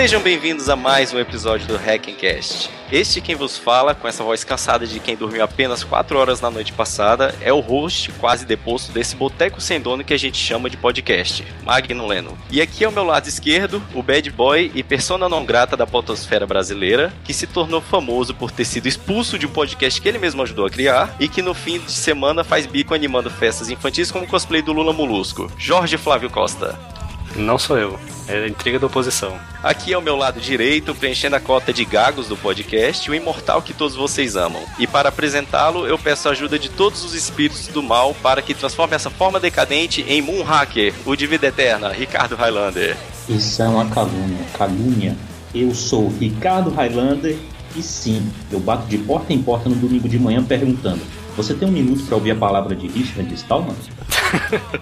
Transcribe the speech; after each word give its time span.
Sejam 0.00 0.22
bem-vindos 0.22 0.70
a 0.70 0.76
mais 0.76 1.12
um 1.12 1.18
episódio 1.18 1.66
do 1.66 1.76
Hackencast. 1.76 2.70
Este 2.90 3.20
quem 3.20 3.34
vos 3.34 3.58
fala, 3.58 3.94
com 3.94 4.08
essa 4.08 4.24
voz 4.24 4.42
cansada 4.42 4.86
de 4.86 4.98
quem 4.98 5.14
dormiu 5.14 5.44
apenas 5.44 5.84
4 5.84 6.18
horas 6.18 6.40
na 6.40 6.50
noite 6.50 6.72
passada, 6.72 7.34
é 7.42 7.52
o 7.52 7.60
host 7.60 8.10
quase 8.12 8.46
deposto 8.46 8.92
desse 8.92 9.14
boteco 9.14 9.60
sem 9.60 9.78
dono 9.78 10.02
que 10.02 10.14
a 10.14 10.18
gente 10.18 10.38
chama 10.38 10.70
de 10.70 10.78
podcast, 10.78 11.46
Magno 11.62 12.06
Leno. 12.06 12.38
E 12.50 12.62
aqui 12.62 12.82
ao 12.82 12.90
meu 12.90 13.04
lado 13.04 13.28
esquerdo, 13.28 13.82
o 13.94 14.02
bad 14.02 14.30
boy 14.30 14.72
e 14.74 14.82
persona 14.82 15.28
não 15.28 15.44
grata 15.44 15.76
da 15.76 15.86
potosfera 15.86 16.46
brasileira, 16.46 17.12
que 17.22 17.34
se 17.34 17.46
tornou 17.46 17.82
famoso 17.82 18.34
por 18.34 18.50
ter 18.50 18.64
sido 18.64 18.88
expulso 18.88 19.38
de 19.38 19.46
um 19.46 19.50
podcast 19.50 20.00
que 20.00 20.08
ele 20.08 20.18
mesmo 20.18 20.42
ajudou 20.42 20.64
a 20.64 20.70
criar 20.70 21.14
e 21.20 21.28
que 21.28 21.42
no 21.42 21.52
fim 21.52 21.78
de 21.78 21.92
semana 21.92 22.42
faz 22.42 22.64
bico 22.64 22.94
animando 22.94 23.28
festas 23.28 23.68
infantis 23.68 24.10
como 24.10 24.26
cosplay 24.26 24.62
do 24.62 24.72
Lula 24.72 24.94
Molusco, 24.94 25.52
Jorge 25.58 25.98
Flávio 25.98 26.30
Costa. 26.30 26.99
Não 27.36 27.58
sou 27.58 27.78
eu. 27.78 27.98
É 28.28 28.44
a 28.44 28.48
intriga 28.48 28.78
da 28.78 28.86
oposição. 28.86 29.38
Aqui 29.62 29.92
ao 29.92 30.00
meu 30.00 30.14
lado 30.14 30.40
direito, 30.40 30.94
preenchendo 30.94 31.36
a 31.36 31.40
cota 31.40 31.72
de 31.72 31.84
gagos 31.84 32.28
do 32.28 32.36
podcast, 32.36 33.10
o 33.10 33.14
imortal 33.14 33.60
que 33.60 33.74
todos 33.74 33.96
vocês 33.96 34.36
amam. 34.36 34.62
E 34.78 34.86
para 34.86 35.08
apresentá-lo, 35.08 35.86
eu 35.86 35.98
peço 35.98 36.28
a 36.28 36.30
ajuda 36.32 36.58
de 36.58 36.68
todos 36.68 37.04
os 37.04 37.12
espíritos 37.14 37.66
do 37.68 37.82
mal 37.82 38.14
para 38.22 38.40
que 38.40 38.54
transforme 38.54 38.94
essa 38.94 39.10
forma 39.10 39.40
decadente 39.40 40.04
em 40.08 40.22
Moonhacker, 40.22 40.94
o 41.04 41.16
de 41.16 41.26
vida 41.26 41.48
eterna, 41.48 41.88
Ricardo 41.88 42.36
Highlander. 42.36 42.96
Isso 43.28 43.62
é 43.62 43.68
uma 43.68 43.86
calúnia, 43.86 44.44
calúnia. 44.56 45.16
Eu 45.54 45.74
sou 45.74 46.08
Ricardo 46.08 46.70
Highlander 46.70 47.36
e 47.74 47.82
sim, 47.82 48.30
eu 48.50 48.58
bato 48.58 48.86
de 48.86 48.98
porta 48.98 49.32
em 49.32 49.42
porta 49.42 49.68
no 49.68 49.76
domingo 49.76 50.08
de 50.08 50.18
manhã 50.18 50.42
perguntando: 50.42 51.02
Você 51.36 51.54
tem 51.54 51.68
um 51.68 51.72
minuto 51.72 52.04
para 52.04 52.16
ouvir 52.16 52.32
a 52.32 52.36
palavra 52.36 52.74
de 52.74 52.88
Richard 52.88 53.32
Stallman? 53.34 53.76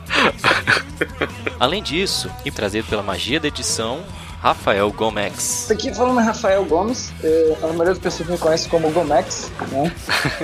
Além 1.61 1.83
disso, 1.83 2.31
e 2.45 2.51
trazido 2.51 2.89
pela 2.89 3.03
magia 3.03 3.39
da 3.41 3.49
edição, 3.49 4.01
Rafael 4.41 4.91
Gomex. 4.93 5.69
Aqui 5.71 5.93
falando 5.93 6.21
é 6.21 6.23
Rafael 6.23 6.65
Gomes, 6.65 7.13
é, 7.25 7.57
a 7.61 7.67
maioria 7.69 7.87
das 7.87 7.99
pessoas 7.99 8.29
me 8.29 8.39
conhece 8.39 8.69
como 8.69 8.89
Gomex, 8.91 9.51
né? 9.73 9.93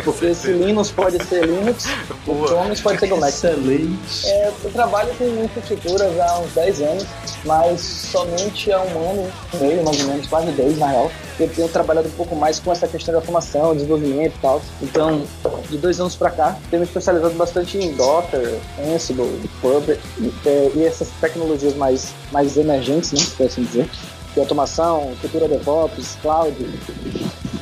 Porque 0.03 0.35
se 0.35 0.51
Linux 0.53 0.91
pode 0.91 1.25
ser 1.25 1.47
Linux, 1.47 1.87
o 2.27 2.35
Gomes 2.35 2.81
pode 2.81 2.99
ser 2.99 3.07
Gomex. 3.07 3.35
Excelente. 3.35 4.27
É, 4.27 4.53
eu 4.65 4.71
trabalho 4.73 5.15
com 5.15 5.45
infraestruturas 5.45 6.19
há 6.19 6.41
uns 6.41 6.53
10 6.53 6.81
anos, 6.81 7.07
mas 7.45 7.81
somente 7.81 8.73
há 8.73 8.83
um 8.83 9.11
ano 9.11 9.33
e 9.53 9.57
meio, 9.59 9.85
mais 9.85 10.01
ou 10.01 10.09
menos, 10.09 10.27
quase 10.27 10.51
10 10.51 10.79
na 10.79 10.89
real, 10.89 11.13
eu 11.39 11.49
tenho 11.49 11.69
trabalhado 11.69 12.09
um 12.09 12.13
pouco 12.13 12.37
mais 12.37 12.59
com 12.59 12.71
essa 12.73 12.87
questão 12.87 13.13
de 13.13 13.17
automação, 13.17 13.75
desenvolvimento 13.75 14.35
e 14.37 14.41
tal. 14.41 14.63
Então, 14.83 15.23
de 15.69 15.79
dois 15.79 16.01
anos 16.01 16.15
para 16.15 16.31
cá, 16.31 16.59
tenho 16.71 16.81
me 16.81 16.87
especializado 16.87 17.35
bastante 17.35 17.79
em 17.79 17.93
Docker, 17.95 18.59
Ansible, 18.95 19.49
Pub 19.61 19.89
é, 19.91 20.71
e 20.75 20.85
essas 20.85 21.09
tecnologias 21.21 21.75
mais, 21.77 22.13
mais 22.31 22.57
emergentes, 22.57 23.13
né, 23.13 23.27
por 23.37 23.47
assim 23.47 23.65
dizer 23.65 23.89
de 24.35 24.41
automação, 24.41 25.15
cultura 25.21 25.49
DevOps, 25.49 26.19
cloud. 26.21 26.55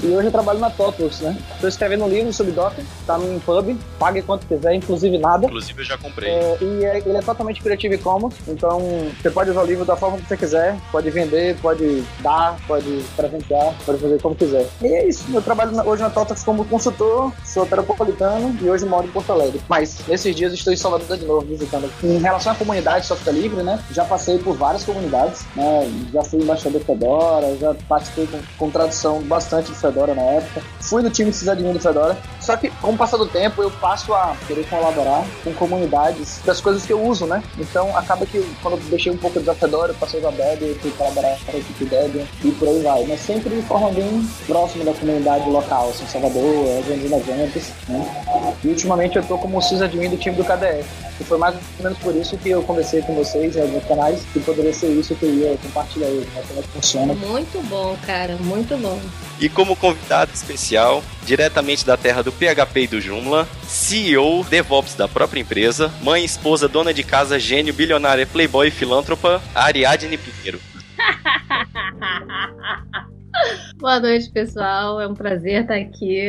E 0.02 0.08
hoje 0.08 0.26
eu 0.26 0.32
trabalho 0.32 0.58
na 0.58 0.68
Topos, 0.68 1.20
né? 1.20 1.38
Estou 1.54 1.68
escrevendo 1.68 2.04
um 2.04 2.08
livro 2.08 2.32
sobre 2.32 2.50
Docker, 2.50 2.84
tá 3.06 3.16
no 3.16 3.38
Pub, 3.38 3.76
pague 4.00 4.20
quanto 4.22 4.44
quiser, 4.48 4.74
inclusive 4.74 5.16
nada. 5.16 5.46
Inclusive 5.46 5.80
eu 5.80 5.84
já 5.84 5.96
comprei. 5.96 6.28
É, 6.28 6.58
e 6.60 6.84
é, 6.84 6.98
ele 6.98 7.16
é 7.16 7.22
totalmente 7.22 7.62
Creative 7.62 7.98
Commons, 7.98 8.34
então 8.48 8.80
você 9.22 9.30
pode 9.30 9.50
usar 9.50 9.62
o 9.62 9.64
livro 9.64 9.84
da 9.84 9.94
forma 9.94 10.18
que 10.18 10.26
você 10.26 10.36
quiser, 10.36 10.76
pode 10.90 11.08
vender, 11.08 11.56
pode 11.62 12.02
dar, 12.18 12.58
pode 12.66 13.00
presentear, 13.14 13.72
pode 13.86 13.98
fazer 14.00 14.20
como 14.20 14.34
quiser. 14.34 14.66
E 14.82 14.86
é 14.88 15.06
isso, 15.06 15.24
eu 15.32 15.40
trabalho 15.40 15.70
hoje 15.88 16.02
na 16.02 16.10
Totox 16.10 16.42
como 16.42 16.64
consultor, 16.64 17.32
sou 17.44 17.64
terapolitano 17.64 18.58
e 18.60 18.68
hoje 18.68 18.84
moro 18.84 19.06
em 19.06 19.10
Porto 19.10 19.30
Alegre. 19.30 19.60
Mas 19.68 20.04
nesses 20.08 20.34
dias 20.34 20.52
estou 20.52 20.72
em 20.72 20.76
Salvador 20.76 21.16
de 21.16 21.24
novo 21.24 21.46
visitando. 21.46 21.88
Em 22.02 22.18
relação 22.18 22.52
à 22.52 22.56
comunidade 22.56 23.06
software 23.06 23.34
livre, 23.34 23.62
né? 23.62 23.80
Já 23.92 24.04
passei 24.04 24.36
por 24.38 24.56
várias 24.56 24.82
comunidades, 24.82 25.44
né? 25.54 26.08
Já 26.12 26.24
fui 26.24 26.40
embaixador 26.40 26.80
Fedora, 26.80 27.56
já 27.56 27.72
participei 27.88 28.26
com, 28.26 28.40
com 28.58 28.70
tradução 28.70 29.22
bastante 29.22 29.70
de 29.70 29.78
Fedora 29.78 29.91
Fedora 29.92 30.14
na 30.14 30.22
época. 30.22 30.62
Fui 30.80 31.02
do 31.02 31.10
time 31.10 31.32
sysadmin 31.32 31.72
do 31.72 31.78
Fedora. 31.78 32.16
Só 32.40 32.56
que, 32.56 32.70
com 32.70 32.92
o 32.92 32.96
passar 32.96 33.18
do 33.18 33.26
tempo, 33.26 33.62
eu 33.62 33.70
passo 33.70 34.12
a 34.14 34.34
querer 34.46 34.66
colaborar 34.68 35.24
com 35.44 35.52
comunidades 35.52 36.40
das 36.44 36.60
coisas 36.60 36.84
que 36.84 36.92
eu 36.92 37.00
uso, 37.00 37.26
né? 37.26 37.42
Então, 37.58 37.96
acaba 37.96 38.24
que 38.26 38.42
quando 38.62 38.78
eu 38.78 38.80
deixei 38.84 39.12
um 39.12 39.16
pouco 39.16 39.38
da 39.40 39.54
Fedora, 39.54 39.92
eu 39.92 39.96
passei 39.96 40.24
a 40.24 40.30
Debian, 40.30 40.74
fui 40.80 40.90
colaborar 40.92 41.36
com 41.44 41.52
a 41.52 41.58
equipe 41.60 41.84
Debian 41.84 42.24
e 42.42 42.50
por 42.52 42.68
aí 42.68 42.82
vai. 42.82 43.04
Mas 43.06 43.20
sempre 43.20 43.54
de 43.54 43.62
forma 43.62 43.90
bem 43.90 44.26
próxima 44.46 44.84
da 44.84 44.92
comunidade 44.94 45.48
local, 45.48 45.90
assim, 45.90 46.06
Salvador, 46.06 46.66
organizando 46.78 47.30
eventos, 47.30 47.68
né? 47.88 48.56
E 48.64 48.68
ultimamente 48.68 49.16
eu 49.16 49.22
tô 49.22 49.36
como 49.36 49.60
sysadmin 49.60 50.08
do 50.08 50.16
time 50.16 50.36
do 50.36 50.44
KDE. 50.44 50.84
E 51.20 51.24
foi 51.24 51.38
mais 51.38 51.54
ou 51.54 51.84
menos 51.84 51.98
por 51.98 52.16
isso 52.16 52.36
que 52.38 52.50
eu 52.50 52.62
conversei 52.62 53.02
com 53.02 53.14
vocês 53.14 53.54
em 53.54 53.60
alguns 53.60 53.84
canais 53.84 54.22
que 54.32 54.40
poderia 54.40 54.72
ser 54.72 54.88
isso 54.88 55.14
que 55.14 55.26
eu 55.26 55.34
ia 55.34 55.56
compartilhar 55.58 56.08
hoje, 56.08 56.28
né? 56.34 56.42
Como 56.48 56.60
é 56.60 56.62
que 56.62 56.68
funciona. 56.68 57.14
Muito 57.14 57.62
bom, 57.68 57.96
cara, 58.06 58.36
muito 58.36 58.76
bom. 58.76 58.98
E 59.42 59.48
como 59.48 59.74
convidado 59.74 60.30
especial, 60.32 61.02
diretamente 61.24 61.84
da 61.84 61.96
terra 61.96 62.22
do 62.22 62.30
PHP 62.30 62.82
e 62.82 62.86
do 62.86 63.00
Joomla, 63.00 63.48
CEO, 63.64 64.44
DevOps 64.44 64.94
da 64.94 65.08
própria 65.08 65.40
empresa, 65.40 65.92
mãe, 66.00 66.24
esposa, 66.24 66.68
dona 66.68 66.94
de 66.94 67.02
casa, 67.02 67.40
gênio, 67.40 67.74
bilionária, 67.74 68.24
playboy 68.24 68.68
e 68.68 68.70
filântropa, 68.70 69.42
Ariadne 69.52 70.16
Pinheiro. 70.16 70.60
Boa 73.78 73.98
noite, 73.98 74.30
pessoal. 74.30 75.00
É 75.00 75.08
um 75.08 75.14
prazer 75.14 75.62
estar 75.62 75.74
aqui. 75.74 76.22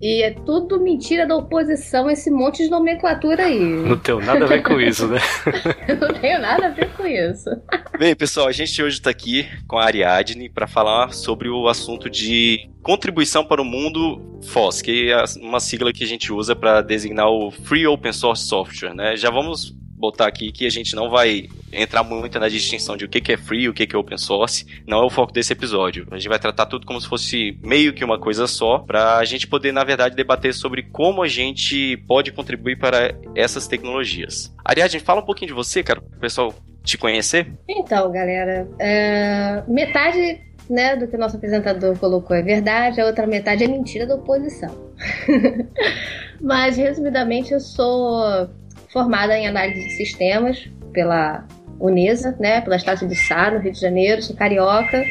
E 0.00 0.22
é 0.22 0.30
tudo 0.30 0.80
mentira 0.80 1.26
da 1.26 1.34
oposição, 1.34 2.08
esse 2.08 2.30
monte 2.30 2.62
de 2.62 2.70
nomenclatura 2.70 3.46
aí. 3.46 3.58
Não 3.58 3.98
tenho 3.98 4.20
nada 4.20 4.44
a 4.44 4.48
ver 4.48 4.62
com 4.62 4.80
isso, 4.80 5.08
né? 5.08 5.18
Não 6.00 6.14
tenho 6.14 6.40
nada 6.40 6.66
a 6.66 6.70
ver 6.70 6.88
com 6.92 7.04
isso. 7.04 7.50
Bem, 7.98 8.14
pessoal, 8.14 8.46
a 8.46 8.52
gente 8.52 8.80
hoje 8.80 8.98
está 8.98 9.10
aqui 9.10 9.48
com 9.66 9.76
a 9.76 9.84
Ariadne 9.84 10.48
para 10.48 10.68
falar 10.68 11.12
sobre 11.12 11.48
o 11.48 11.66
assunto 11.66 12.08
de 12.08 12.70
contribuição 12.80 13.44
para 13.44 13.60
o 13.60 13.64
mundo 13.64 14.38
FOSS, 14.44 14.82
que 14.82 15.10
é 15.10 15.24
uma 15.40 15.58
sigla 15.58 15.92
que 15.92 16.04
a 16.04 16.06
gente 16.06 16.32
usa 16.32 16.54
para 16.54 16.80
designar 16.80 17.28
o 17.28 17.50
Free 17.50 17.86
Open 17.86 18.12
Source 18.12 18.46
Software, 18.46 18.94
né? 18.94 19.16
Já 19.16 19.30
vamos 19.30 19.76
botar 19.98 20.26
aqui 20.26 20.52
que 20.52 20.66
a 20.66 20.70
gente 20.70 20.94
não 20.94 21.10
vai 21.10 21.48
entrar 21.72 22.02
muito 22.02 22.38
na 22.38 22.48
distinção 22.48 22.96
de 22.96 23.04
o 23.04 23.08
que 23.08 23.32
é 23.32 23.36
free 23.36 23.62
e 23.62 23.68
o 23.68 23.74
que 23.74 23.88
é 23.94 23.98
open 23.98 24.16
source. 24.16 24.64
Não 24.86 25.02
é 25.02 25.04
o 25.04 25.10
foco 25.10 25.32
desse 25.32 25.52
episódio. 25.52 26.06
A 26.10 26.16
gente 26.16 26.28
vai 26.28 26.38
tratar 26.38 26.66
tudo 26.66 26.86
como 26.86 27.00
se 27.00 27.08
fosse 27.08 27.58
meio 27.62 27.92
que 27.92 28.04
uma 28.04 28.18
coisa 28.18 28.46
só, 28.46 28.78
para 28.78 29.18
a 29.18 29.24
gente 29.24 29.46
poder, 29.46 29.72
na 29.72 29.84
verdade, 29.84 30.14
debater 30.14 30.54
sobre 30.54 30.82
como 30.82 31.22
a 31.22 31.28
gente 31.28 31.96
pode 32.06 32.32
contribuir 32.32 32.78
para 32.78 33.14
essas 33.34 33.66
tecnologias. 33.66 34.54
Ariadne, 34.64 35.00
fala 35.00 35.20
um 35.20 35.24
pouquinho 35.24 35.48
de 35.48 35.54
você, 35.54 35.82
cara, 35.82 36.00
o 36.00 36.20
pessoal 36.20 36.54
te 36.82 36.96
conhecer. 36.96 37.52
Então, 37.68 38.10
galera, 38.10 38.68
é... 38.78 39.62
metade 39.68 40.40
né, 40.68 40.96
do 40.96 41.08
que 41.08 41.16
o 41.16 41.18
nosso 41.18 41.36
apresentador 41.36 41.98
colocou 41.98 42.36
é 42.36 42.42
verdade, 42.42 43.00
a 43.00 43.06
outra 43.06 43.26
metade 43.26 43.64
é 43.64 43.68
mentira 43.68 44.06
da 44.06 44.14
oposição. 44.14 44.70
Mas, 46.40 46.76
resumidamente, 46.76 47.52
eu 47.52 47.60
sou 47.60 48.48
formada 48.88 49.36
em 49.36 49.46
análise 49.46 49.80
de 49.80 49.90
sistemas 49.92 50.68
pela 50.92 51.46
Unesa, 51.78 52.36
né, 52.40 52.60
pela 52.60 52.76
Estácio 52.76 53.06
de 53.06 53.14
Sá, 53.14 53.50
no 53.50 53.58
Rio 53.58 53.72
de 53.72 53.80
Janeiro, 53.80 54.22
sou 54.22 54.34
carioca 54.34 55.04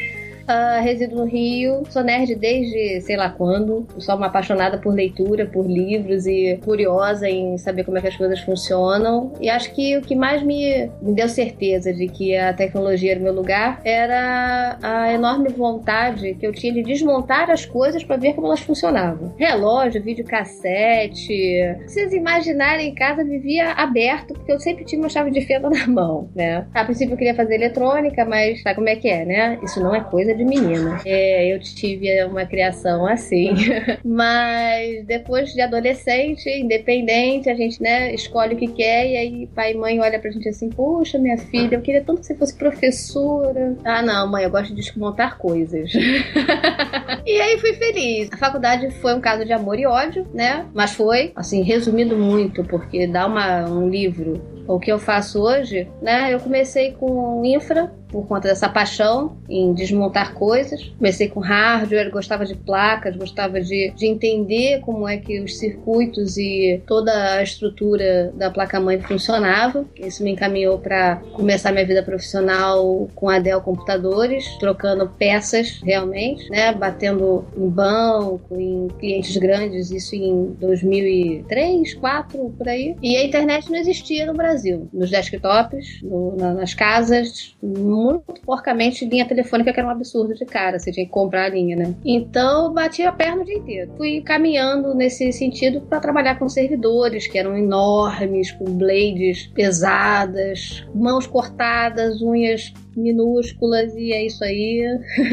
Uh, 0.48 0.82
resido 0.82 1.16
no 1.16 1.26
Rio, 1.26 1.84
sou 1.90 2.04
nerd 2.04 2.34
desde 2.36 3.02
sei 3.02 3.18
lá 3.18 3.30
quando. 3.30 3.86
Sou 3.98 4.16
uma 4.16 4.28
apaixonada 4.28 4.78
por 4.78 4.94
leitura, 4.94 5.46
por 5.46 5.66
livros 5.66 6.26
e 6.26 6.58
curiosa 6.64 7.30
em 7.30 7.58
saber 7.58 7.84
como 7.84 7.98
é 7.98 8.02
que 8.02 8.08
as 8.08 8.16
coisas 8.16 8.40
funcionam. 8.40 9.34
E 9.42 9.50
acho 9.50 9.74
que 9.74 9.98
o 9.98 10.02
que 10.02 10.16
mais 10.16 10.42
me, 10.44 10.90
me 11.02 11.14
deu 11.14 11.28
certeza 11.28 11.94
de 11.94 12.08
que 12.08 12.36
a 12.38 12.54
tecnologia 12.54 13.12
era 13.12 13.20
o 13.20 13.24
meu 13.24 13.34
lugar 13.34 13.82
era 13.84 14.78
a 14.82 15.12
enorme 15.12 15.50
vontade 15.50 16.36
que 16.36 16.48
eu 16.48 16.54
tinha 16.54 16.72
de 16.74 16.84
desmontar 16.84 17.50
as 17.50 17.66
coisas 17.66 18.04
para 18.04 18.16
ver 18.16 18.34
como 18.34 18.48
elas 18.48 18.62
funcionavam. 18.62 19.34
Relógio, 19.38 20.02
videocassete. 20.02 21.76
Vocês 21.86 22.14
imaginarem, 22.14 22.90
em 22.90 22.96
casa 22.96 23.24
vivia 23.24 23.72
aberto, 23.74 24.34
porque 24.34 24.52
eu 24.52 24.60
sempre 24.60 24.86
tinha 24.86 25.02
uma 25.02 25.10
chave 25.10 25.30
de 25.30 25.42
fenda 25.42 25.68
na 25.70 25.88
mão, 25.88 26.30
né? 26.34 26.66
A 26.74 26.86
princípio 26.86 27.14
eu 27.14 27.18
queria 27.18 27.36
fazer 27.36 27.56
eletrônica, 27.56 28.24
mas 28.24 28.62
sabe 28.62 28.76
como 28.76 28.90
é 28.90 28.96
que 28.96 29.10
é, 29.10 29.26
né? 29.26 29.60
Isso 29.62 29.82
não 29.82 29.94
é 29.94 30.02
coisa 30.02 30.37
de 30.38 30.46
menina. 30.46 31.02
É, 31.06 31.54
eu 31.54 31.60
tive 31.60 32.24
uma 32.26 32.46
criação 32.46 33.06
assim. 33.06 33.54
Mas 34.04 35.06
depois 35.06 35.54
de 35.54 35.62
adolescente, 35.62 36.50
independente, 36.50 37.50
a 37.50 37.56
gente, 37.56 37.82
né, 37.82 38.14
escolhe 38.14 38.56
o 38.56 38.58
que 38.58 38.68
quer 38.68 39.08
e 39.08 39.18
aí 39.18 39.48
pai 39.48 39.74
e 39.74 39.78
mãe 39.78 40.00
olha 40.00 40.20
pra 40.20 40.32
gente 40.32 40.48
assim, 40.48 40.70
poxa, 40.70 41.18
minha 41.18 41.38
filha, 41.38 41.76
eu 41.76 41.82
queria 41.82 42.04
tanto 42.04 42.22
que 42.22 42.28
você 42.28 42.36
fosse 42.36 42.56
professora. 42.56 43.76
Ah, 43.84 44.02
não, 44.02 44.30
mãe, 44.30 44.44
eu 44.44 44.50
gosto 44.50 44.74
de 44.74 44.82
desmontar 44.82 45.38
coisas. 45.38 45.92
e 47.26 47.42
aí 47.42 47.58
fui 47.60 47.74
feliz. 47.74 48.30
A 48.32 48.38
faculdade 48.38 48.90
foi 48.92 49.16
um 49.16 49.22
caso 49.22 49.46
de 49.46 49.54
amor 49.54 49.80
e 49.80 49.86
ódio, 49.86 50.26
né? 50.34 50.66
Mas 50.74 50.94
foi, 50.94 51.32
assim, 51.36 51.64
resumindo 51.64 52.16
muito, 52.16 52.64
porque 52.64 53.08
dá 53.08 53.26
uma, 53.26 53.68
um 53.70 53.90
livro 53.90 54.57
o 54.68 54.80
que 54.80 54.92
eu 54.92 55.00
faço 55.00 55.42
hoje, 55.42 55.88
né? 56.02 56.34
Eu 56.34 56.40
comecei 56.40 56.92
com 56.92 57.44
infra, 57.46 57.92
por 58.10 58.26
conta 58.26 58.48
dessa 58.48 58.70
paixão 58.70 59.38
em 59.50 59.74
desmontar 59.74 60.34
coisas. 60.34 60.84
Comecei 60.98 61.28
com 61.28 61.40
hardware, 61.40 62.10
gostava 62.10 62.46
de 62.46 62.56
placas, 62.56 63.16
gostava 63.16 63.60
de, 63.60 63.92
de 63.96 64.08
entender 64.08 64.80
como 64.82 65.08
é 65.08 65.18
que 65.18 65.42
os 65.42 65.58
circuitos 65.58 66.38
e 66.38 66.82
toda 66.88 67.34
a 67.34 67.44
estrutura 67.44 68.32
da 68.36 68.50
placa-mãe 68.50 69.00
funcionava. 69.02 69.86
Isso 69.96 70.24
me 70.24 70.32
encaminhou 70.32 70.80
para 70.80 71.18
começar 71.34 71.72
minha 71.72 71.86
vida 71.86 72.04
profissional 72.04 73.10
com 73.14 73.30
a 73.30 73.40
Dell 73.40 73.62
Computadores, 73.62 74.46
trocando 74.60 75.10
peças 75.10 75.82
realmente, 75.84 76.50
né? 76.50 76.74
Batendo 76.74 77.46
em 77.58 77.70
banco, 77.70 78.56
em 78.58 78.88
clientes 79.00 79.36
grandes, 79.38 79.92
isso 79.92 80.16
em 80.16 80.56
2003, 80.60 81.96
2004, 81.98 82.54
por 82.58 82.68
aí. 82.68 82.96
E 83.02 83.16
a 83.16 83.26
internet 83.26 83.70
não 83.70 83.78
existia 83.78 84.26
no 84.26 84.34
Brasil. 84.34 84.57
Nos 84.94 85.10
desktops, 85.10 86.02
no, 86.02 86.36
na, 86.36 86.54
nas 86.54 86.74
casas, 86.74 87.56
muito 87.62 88.34
porcamente 88.46 89.06
linha 89.06 89.28
telefônica 89.28 89.72
que 89.74 89.80
era 89.80 89.88
um 89.88 89.92
absurdo 89.92 90.34
de 90.34 90.46
cara, 90.46 90.80
você 90.80 90.92
tinha 90.92 91.06
que 91.06 91.12
comprar 91.12 91.46
a 91.46 91.50
linha, 91.50 91.76
né? 91.76 91.96
Então 92.06 92.74
bati 92.74 93.04
a 93.04 93.12
perna 93.12 93.42
o 93.42 93.46
dia 93.46 93.58
inteiro. 93.58 93.94
Fui 93.98 94.22
caminhando 94.22 94.94
nesse 94.94 95.32
sentido 95.32 95.82
para 95.82 96.00
trabalhar 96.00 96.40
com 96.40 96.48
servidores 96.50 97.28
que 97.28 97.38
eram 97.38 97.58
enormes, 97.58 98.52
com 98.52 98.66
blades 98.66 99.48
pesadas, 99.48 100.86
mãos 100.94 101.28
cortadas, 101.28 102.22
unhas 102.22 102.74
minúsculas 102.96 103.94
e 103.96 104.12
é 104.12 104.26
isso 104.26 104.44
aí. 104.44 104.84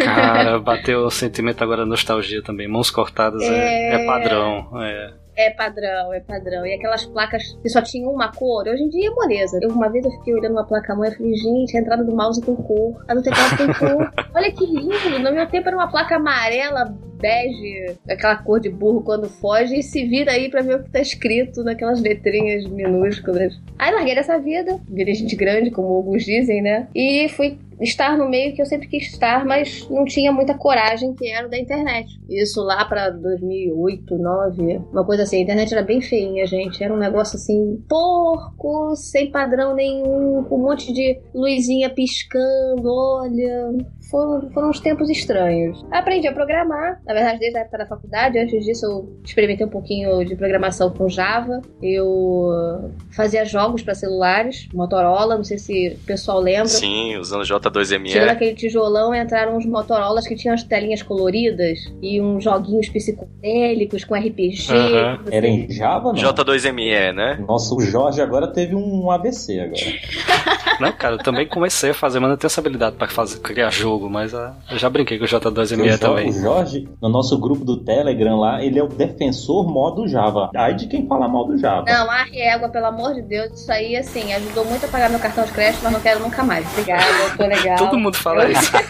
Cara, 0.04 0.58
bateu 0.60 1.00
o 1.00 1.10
sentimento 1.10 1.62
agora 1.64 1.86
nostalgia 1.86 2.42
também. 2.42 2.68
Mãos 2.68 2.90
cortadas 2.90 3.42
é, 3.42 3.92
é, 3.92 3.94
é 3.94 4.06
padrão. 4.06 4.68
É. 4.82 5.23
É 5.36 5.50
padrão, 5.50 6.12
é 6.12 6.20
padrão. 6.20 6.64
E 6.64 6.74
aquelas 6.74 7.04
placas 7.06 7.58
que 7.62 7.68
só 7.68 7.82
tinham 7.82 8.12
uma 8.12 8.30
cor, 8.30 8.66
hoje 8.68 8.82
em 8.82 8.88
dia 8.88 9.08
é 9.08 9.10
moleza. 9.10 9.58
Eu, 9.60 9.70
uma 9.70 9.88
vez 9.88 10.04
eu 10.04 10.10
fiquei 10.12 10.34
olhando 10.34 10.52
uma 10.52 10.66
placa 10.66 10.94
mãe 10.94 11.10
e 11.10 11.16
falei, 11.16 11.34
gente, 11.34 11.76
a 11.76 11.80
entrada 11.80 12.04
do 12.04 12.14
mouse 12.14 12.40
tem 12.40 12.54
cor, 12.54 13.04
a 13.08 13.14
do 13.14 13.22
teclado 13.22 13.56
tem 13.56 13.66
cor. 13.74 14.12
Olha 14.34 14.52
que 14.52 14.66
lindo! 14.66 15.18
No 15.18 15.32
meu 15.32 15.46
tempo 15.48 15.68
era 15.68 15.76
uma 15.76 15.90
placa 15.90 16.16
amarela, 16.16 16.96
bege, 17.24 17.96
aquela 18.06 18.36
cor 18.36 18.60
de 18.60 18.68
burro 18.68 19.02
quando 19.02 19.30
foge, 19.30 19.78
e 19.78 19.82
se 19.82 20.04
vira 20.04 20.32
aí 20.32 20.50
pra 20.50 20.60
ver 20.60 20.76
o 20.76 20.82
que 20.82 20.90
tá 20.90 21.00
escrito 21.00 21.64
naquelas 21.64 22.02
letrinhas 22.02 22.66
minúsculas. 22.66 23.58
Aí 23.78 23.94
larguei 23.94 24.14
dessa 24.14 24.38
vida, 24.38 24.78
virei 24.86 25.14
gente 25.14 25.34
grande, 25.34 25.70
como 25.70 25.88
alguns 25.88 26.22
dizem, 26.22 26.60
né? 26.60 26.86
E 26.94 27.26
fui 27.30 27.58
estar 27.80 28.16
no 28.16 28.28
meio 28.28 28.54
que 28.54 28.62
eu 28.62 28.66
sempre 28.66 28.88
quis 28.88 29.06
estar, 29.06 29.44
mas 29.44 29.88
não 29.88 30.04
tinha 30.04 30.30
muita 30.32 30.54
coragem, 30.54 31.14
que 31.14 31.28
era 31.30 31.46
o 31.46 31.50
da 31.50 31.58
internet. 31.58 32.08
Isso 32.28 32.62
lá 32.62 32.84
para 32.84 33.10
2008, 33.10 34.04
2009, 34.04 34.80
uma 34.92 35.04
coisa 35.04 35.22
assim. 35.22 35.38
A 35.38 35.40
internet 35.40 35.72
era 35.72 35.82
bem 35.82 36.00
feinha, 36.00 36.46
gente. 36.46 36.82
Era 36.84 36.94
um 36.94 36.98
negócio 36.98 37.36
assim, 37.36 37.82
porco, 37.88 38.94
sem 38.96 39.30
padrão 39.30 39.74
nenhum, 39.74 40.44
com 40.44 40.56
um 40.56 40.62
monte 40.62 40.92
de 40.92 41.18
luzinha 41.34 41.90
piscando, 41.90 42.86
olha 42.86 43.72
foram, 44.14 44.48
foram 44.52 44.70
uns 44.70 44.78
tempos 44.78 45.10
estranhos. 45.10 45.84
Aprendi 45.90 46.28
a 46.28 46.32
programar, 46.32 47.00
na 47.04 47.12
verdade, 47.12 47.40
desde 47.40 47.58
a 47.58 47.62
época 47.62 47.78
da 47.78 47.86
faculdade. 47.86 48.38
Antes 48.38 48.64
disso, 48.64 48.86
eu 48.86 49.18
experimentei 49.24 49.66
um 49.66 49.70
pouquinho 49.70 50.24
de 50.24 50.36
programação 50.36 50.88
com 50.90 51.08
Java. 51.08 51.60
Eu 51.82 52.92
fazia 53.10 53.44
jogos 53.44 53.82
para 53.82 53.94
celulares, 53.94 54.68
Motorola, 54.72 55.36
não 55.36 55.42
sei 55.42 55.58
se 55.58 55.98
o 56.00 56.06
pessoal 56.06 56.38
lembra. 56.38 56.68
Sim, 56.68 57.16
usando 57.16 57.42
J2ME. 57.42 58.06
Tirando 58.12 58.30
aquele 58.30 58.54
tijolão, 58.54 59.12
entraram 59.12 59.56
uns 59.56 59.66
Motorolas 59.66 60.28
que 60.28 60.36
tinham 60.36 60.54
as 60.54 60.62
telinhas 60.62 61.02
coloridas 61.02 61.80
e 62.00 62.20
uns 62.20 62.44
joguinhos 62.44 62.88
psicodélicos 62.88 64.04
com 64.04 64.14
RPG. 64.14 64.72
Uhum. 64.72 65.32
Era 65.32 65.46
em 65.48 65.68
Java, 65.70 66.12
não? 66.12 66.14
J2ME, 66.14 67.12
né? 67.12 67.44
Nossa, 67.48 67.74
o 67.74 67.80
Jorge 67.80 68.20
agora 68.20 68.46
teve 68.46 68.76
um 68.76 69.10
ABC 69.10 69.58
agora. 69.58 70.78
não, 70.80 70.92
cara, 70.92 71.16
eu 71.16 71.18
também 71.18 71.48
comecei 71.48 71.90
a 71.90 71.94
fazer, 71.94 72.20
mas 72.20 72.30
não 72.30 72.36
tenho 72.36 72.46
essa 72.46 72.60
habilidade 72.60 72.94
para 72.94 73.08
fazer, 73.08 73.40
criar 73.40 73.70
jogo 73.70 74.03
jogo, 74.04 74.10
mas 74.10 74.32
uh, 74.32 74.52
eu 74.70 74.78
já 74.78 74.88
brinquei 74.88 75.18
com 75.18 75.24
o 75.24 75.28
J2ME 75.28 75.98
também. 75.98 76.30
O 76.30 76.32
Jorge, 76.32 76.88
no 77.00 77.08
nosso 77.08 77.36
grupo 77.38 77.64
do 77.64 77.78
Telegram 77.78 78.36
lá, 78.38 78.62
ele 78.62 78.78
é 78.78 78.82
o 78.82 78.88
defensor 78.88 79.66
modo 79.66 80.06
Java. 80.06 80.50
Ai 80.54 80.74
de 80.74 80.86
quem 80.86 81.06
fala 81.06 81.26
mal 81.28 81.46
do 81.46 81.56
Java. 81.58 81.84
Não, 81.86 82.10
a 82.10 82.24
régua, 82.24 82.68
pelo 82.68 82.86
amor 82.86 83.14
de 83.14 83.22
Deus, 83.22 83.52
isso 83.52 83.72
aí, 83.72 83.96
assim, 83.96 84.32
ajudou 84.32 84.64
muito 84.64 84.84
a 84.84 84.88
pagar 84.88 85.10
meu 85.10 85.18
cartão 85.18 85.44
de 85.44 85.52
crédito, 85.52 85.80
mas 85.82 85.92
não 85.92 86.00
quero 86.00 86.20
nunca 86.20 86.42
mais. 86.42 86.66
Obrigada, 86.72 87.04
eu 87.04 87.36
tô 87.36 87.46
legal. 87.46 87.76
Todo 87.76 87.98
mundo 87.98 88.16
fala 88.16 88.44
eu... 88.44 88.52
isso. 88.52 88.72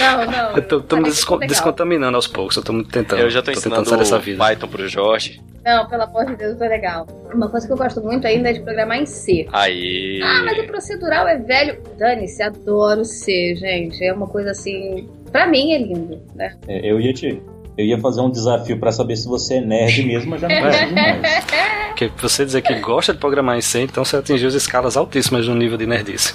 não, 0.00 0.26
não. 0.26 0.56
Eu 0.56 0.68
tô, 0.68 0.80
tô 0.80 0.96
me 0.96 1.04
desco 1.04 1.38
descontaminando 1.38 2.16
aos 2.16 2.26
poucos, 2.26 2.56
eu 2.56 2.62
tô 2.62 2.82
tentando. 2.84 3.20
Eu 3.20 3.30
já 3.30 3.40
tô, 3.40 3.52
tô 3.52 3.58
ensinando 3.58 3.90
o 3.90 4.36
Python 4.38 4.68
pro 4.68 4.88
Jorge. 4.88 5.40
Não, 5.64 5.88
pelo 5.88 6.02
amor 6.02 6.26
de 6.26 6.36
Deus, 6.36 6.58
foi 6.58 6.68
legal. 6.68 7.06
Uma 7.32 7.48
coisa 7.48 7.66
que 7.66 7.72
eu 7.72 7.76
gosto 7.76 8.02
muito 8.02 8.26
ainda 8.26 8.50
é 8.50 8.52
de 8.52 8.60
programar 8.60 8.98
em 8.98 9.06
C. 9.06 9.48
Aí. 9.50 10.20
Ah, 10.22 10.42
mas 10.44 10.58
o 10.58 10.66
procedural 10.66 11.26
é 11.26 11.38
velho. 11.38 11.82
Dane-se, 12.24 12.42
adoro 12.42 13.04
C, 13.04 13.54
gente. 13.56 14.02
É 14.04 14.12
uma 14.12 14.26
coisa 14.26 14.50
assim. 14.50 15.08
Pra 15.30 15.46
mim 15.46 15.72
é 15.72 15.78
lindo, 15.78 16.20
né? 16.34 16.56
É, 16.66 16.90
eu 16.90 17.00
ia 17.00 17.12
te. 17.12 17.40
Eu 17.76 17.84
ia 17.84 17.98
fazer 17.98 18.20
um 18.20 18.30
desafio 18.30 18.78
para 18.78 18.92
saber 18.92 19.16
se 19.16 19.26
você 19.26 19.56
é 19.56 19.60
nerd 19.60 20.04
mesmo, 20.06 20.30
mas 20.30 20.40
já 20.40 20.48
não 20.48 20.54
é 20.54 20.86
demais. 20.86 21.44
Porque 21.88 22.10
você 22.20 22.44
dizer 22.44 22.62
que 22.62 22.74
gosta 22.74 23.12
de 23.12 23.18
programar 23.18 23.58
em 23.58 23.60
C, 23.60 23.82
então 23.82 24.04
você 24.04 24.16
atingiu 24.16 24.48
as 24.48 24.54
escalas 24.54 24.96
altíssimas 24.96 25.46
no 25.48 25.54
nível 25.54 25.76
de 25.76 25.86
nerdice. 25.86 26.34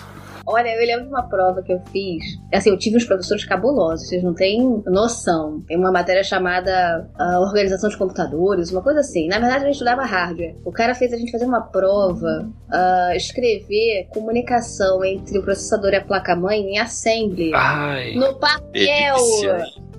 Olha, 0.51 0.69
eu 0.69 0.84
lembro 0.84 1.04
de 1.04 1.10
uma 1.10 1.22
prova 1.22 1.62
que 1.62 1.72
eu 1.72 1.80
fiz. 1.92 2.24
Assim, 2.51 2.72
eu 2.72 2.78
tive 2.78 2.98
uns 2.98 3.06
professores 3.06 3.46
cabulosos, 3.46 4.07
vocês 4.07 4.24
não 4.24 4.34
têm 4.34 4.81
noção. 4.88 5.63
Tem 5.68 5.78
uma 5.78 5.92
matéria 5.92 6.24
chamada 6.24 7.07
uh, 7.19 7.42
Organização 7.42 7.88
de 7.88 7.96
Computadores, 7.96 8.72
uma 8.72 8.81
coisa 8.81 9.01
assim. 9.01 9.28
Na 9.28 9.38
verdade, 9.38 9.62
a 9.62 9.68
gente 9.68 9.74
estudava 9.74 10.04
hardware. 10.04 10.56
O 10.66 10.72
cara 10.72 10.96
fez 10.96 11.13
a 11.13 11.18
gente 11.18 11.31
fazer 11.31 11.46
uma 11.46 11.62
prova, 11.62 12.50
uh, 12.68 13.16
escrever 13.16 14.07
comunicação 14.10 15.06
entre 15.06 15.38
o 15.38 15.44
processador 15.44 15.92
e 15.92 15.98
a 15.98 16.04
placa-mãe 16.04 16.62
em 16.62 16.80
assembly. 16.80 17.52
Ai, 17.54 18.16
no 18.16 18.34
papel. 18.40 19.18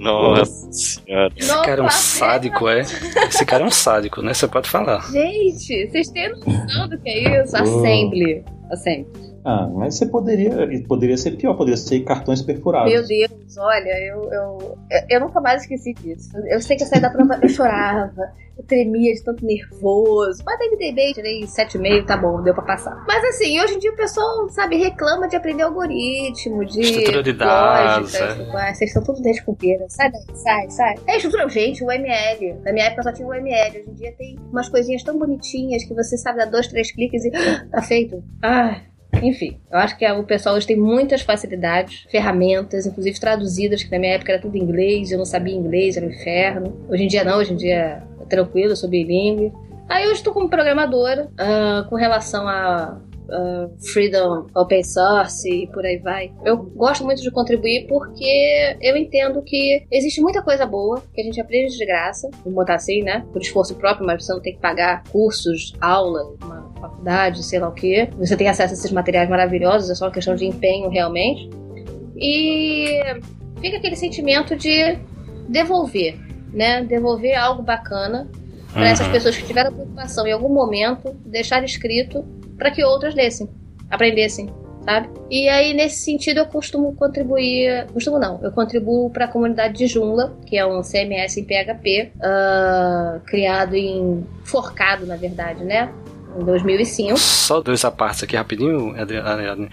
Nossa 0.01 0.73
senhora. 0.73 1.33
Esse 1.37 1.63
cara 1.63 1.81
é 1.81 1.85
um 1.85 1.91
sádico, 1.91 2.69
é? 2.69 2.81
Esse 2.81 3.47
cara 3.47 3.63
é 3.63 3.67
um 3.67 3.71
sádico, 3.71 4.21
né? 4.21 4.35
Você 4.35 4.49
pode 4.49 4.69
falar. 4.69 5.01
Gente, 5.13 5.89
vocês 5.89 6.09
têm 6.09 6.29
noção 6.31 6.89
do 6.89 6.99
que 6.99 7.09
é 7.09 7.41
isso? 7.45 7.57
Assembly. 7.57 8.45
Assembly. 8.69 9.30
Ah, 9.45 9.67
mas 9.67 9.95
você 9.95 10.07
poderia. 10.07 10.51
Poderia 10.87 11.17
ser 11.17 11.33
pior, 11.33 11.55
poderia 11.55 11.77
ser 11.77 12.01
cartões 12.01 12.43
perfurados. 12.43 12.93
Meu 12.93 13.07
Deus, 13.07 13.57
olha, 13.57 13.99
eu, 14.07 14.31
eu, 14.33 14.79
eu 15.09 15.21
nunca 15.21 15.41
mais 15.41 15.63
esqueci 15.63 15.95
disso. 15.95 16.31
Eu 16.47 16.61
sei 16.61 16.77
que 16.77 16.83
eu 16.83 16.87
saí 16.87 17.01
da 17.01 17.09
prova, 17.09 17.39
eu 17.43 17.49
chorava, 17.49 18.33
eu 18.57 18.63
tremia 18.65 19.15
de 19.15 19.23
tanto 19.23 19.45
nervoso. 19.45 20.43
Mas 20.45 20.61
aí 20.61 20.71
me 20.71 20.77
dei 20.77 20.95
bem, 20.95 21.13
tirei 21.15 21.41
7,5, 21.43 22.05
tá 22.05 22.17
bom, 22.19 22.43
deu 22.43 22.53
pra 22.53 22.65
passar. 22.65 23.03
Mas 23.09 23.25
assim, 23.25 23.59
hoje 23.61 23.75
em 23.75 23.79
dia 23.79 23.91
o 23.91 23.97
pessoal, 23.97 24.49
sabe, 24.51 24.77
reclama 24.77 25.27
de 25.27 25.37
aprender 25.37 25.63
algoritmo, 25.63 26.65
de. 26.67 26.81
Estrutura 26.81 27.23
de 27.23 27.33
dados. 27.33 28.13
Lógica, 28.13 28.59
é. 28.59 28.75
Vocês 28.75 28.91
estão 28.91 29.03
todos 29.03 29.23
desde 29.23 29.43
cupeira. 29.43 29.87
Sai 29.89 30.11
daí, 30.11 30.37
sai, 30.37 30.71
sai. 30.71 30.95
É 31.07 31.17
estrutura, 31.17 31.49
gente, 31.49 31.83
o 31.83 31.91
ML. 31.91 32.57
Na 32.63 32.73
minha 32.73 32.87
época 32.87 33.05
só 33.05 33.13
tinha 33.13 33.27
o 33.27 33.33
ML. 33.33 33.79
Hoje 33.79 33.91
em 33.91 33.95
dia 33.95 34.13
tem 34.13 34.39
umas 34.51 34.69
coisinhas 34.69 35.03
tão 35.03 35.19
bonitinhas 35.19 35.83
que 35.85 35.95
você 35.95 36.19
sabe 36.19 36.39
dar 36.39 36.47
dois, 36.47 36.69
três 36.69 36.93
cliques 36.93 37.25
e 37.25 37.31
tá 37.71 37.81
feito. 37.81 38.23
Ah, 38.43 38.83
enfim, 39.23 39.59
eu 39.71 39.79
acho 39.79 39.97
que 39.99 40.11
o 40.11 40.25
pessoal 40.25 40.55
hoje 40.55 40.67
tem 40.67 40.77
muitas 40.77 41.23
facilidades, 41.23 42.07
ferramentas, 42.11 42.87
inclusive 42.87 43.19
traduzidas, 43.19 43.83
que 43.83 43.91
na 43.91 43.99
minha 43.99 44.15
época 44.15 44.33
era 44.33 44.41
tudo 44.41 44.57
inglês, 44.57 45.11
eu 45.11 45.19
não 45.19 45.25
sabia 45.25 45.55
inglês, 45.55 45.97
era 45.97 46.07
um 46.07 46.11
inferno. 46.11 46.87
Hoje 46.89 47.05
em 47.05 47.09
dia 47.09 47.25
não, 47.25 47.39
hoje 47.39 47.53
em 47.53 47.57
dia 47.57 48.03
é 48.21 48.25
tranquilo, 48.27 48.73
eu 48.73 48.77
sou 48.77 48.89
bilíngue. 48.89 49.53
Aí 49.89 50.05
hoje 50.05 50.15
estou 50.15 50.33
como 50.33 50.49
programadora, 50.49 51.29
uh, 51.33 51.89
com 51.89 51.97
relação 51.97 52.47
a 52.49 52.99
Uh, 53.31 53.71
freedom, 53.93 54.49
open 54.57 54.83
source 54.83 55.49
e 55.49 55.69
por 55.69 55.87
aí 55.87 55.99
vai. 55.99 56.33
Eu 56.45 56.57
gosto 56.57 57.05
muito 57.05 57.23
de 57.23 57.31
contribuir 57.31 57.87
porque 57.87 58.77
eu 58.81 58.97
entendo 58.97 59.41
que 59.43 59.87
existe 59.89 60.21
muita 60.21 60.43
coisa 60.43 60.67
boa 60.67 61.01
que 61.15 61.21
a 61.21 61.25
gente 61.25 61.41
aprende 61.41 61.79
de 61.79 61.87
graça, 61.87 62.29
vou 62.43 62.53
botar 62.53 62.75
assim, 62.75 63.05
né? 63.05 63.25
Por 63.33 63.41
esforço 63.41 63.77
próprio, 63.77 64.05
mas 64.05 64.25
você 64.25 64.33
não 64.33 64.41
tem 64.41 64.55
que 64.55 64.61
pagar 64.61 65.05
cursos, 65.13 65.73
aula, 65.81 66.25
uma 66.43 66.60
faculdade, 66.81 67.43
sei 67.45 67.59
lá 67.59 67.69
o 67.69 67.73
que. 67.73 68.09
Você 68.19 68.37
tem 68.37 68.49
acesso 68.49 68.75
a 68.75 68.77
esses 68.77 68.93
materiais 68.93 69.29
maravilhosos, 69.29 69.91
é 69.91 69.95
só 69.95 70.07
uma 70.07 70.13
questão 70.13 70.35
de 70.35 70.47
empenho 70.47 70.89
realmente. 70.89 71.49
E 72.17 73.01
fica 73.61 73.77
aquele 73.77 73.97
sentimento 73.97 74.57
de 74.57 74.99
devolver, 75.49 76.19
né? 76.53 76.83
Devolver 76.83 77.39
algo 77.39 77.63
bacana 77.63 78.29
para 78.73 78.89
essas 78.89 79.07
uhum. 79.07 79.13
pessoas 79.13 79.37
que 79.37 79.47
tiveram 79.47 79.73
preocupação 79.73 80.27
em 80.27 80.33
algum 80.33 80.49
momento, 80.49 81.13
deixar 81.25 81.63
escrito 81.65 82.25
para 82.57 82.71
que 82.71 82.85
outras 82.85 83.15
lessem, 83.15 83.49
aprendessem, 83.91 84.49
sabe? 84.85 85.09
E 85.31 85.49
aí, 85.49 85.75
nesse 85.75 86.05
sentido, 86.05 86.39
eu 86.39 86.47
costumo 86.47 86.95
contribuir. 86.95 87.87
Costumo 87.93 88.19
não, 88.19 88.39
eu 88.43 88.53
contribuo 88.53 89.11
para 89.11 89.25
a 89.25 89.29
comunidade 89.29 89.75
de 89.75 89.87
Joomla, 89.87 90.37
que 90.47 90.57
é 90.57 90.65
um 90.65 90.83
CMS 90.83 91.39
em 91.39 91.45
PHP, 91.45 92.13
uh, 92.17 92.21
ah, 92.23 93.21
criado 93.27 93.75
em. 93.75 94.25
forcado, 94.45 95.07
na 95.07 95.17
verdade, 95.17 95.65
né? 95.65 95.93
Em 96.39 96.45
2005. 96.45 97.19
Só 97.19 97.61
dois 97.61 97.85
apartes 97.85 98.23
aqui 98.23 98.37
rapidinho, 98.37 98.95
Adriano. 99.01 99.69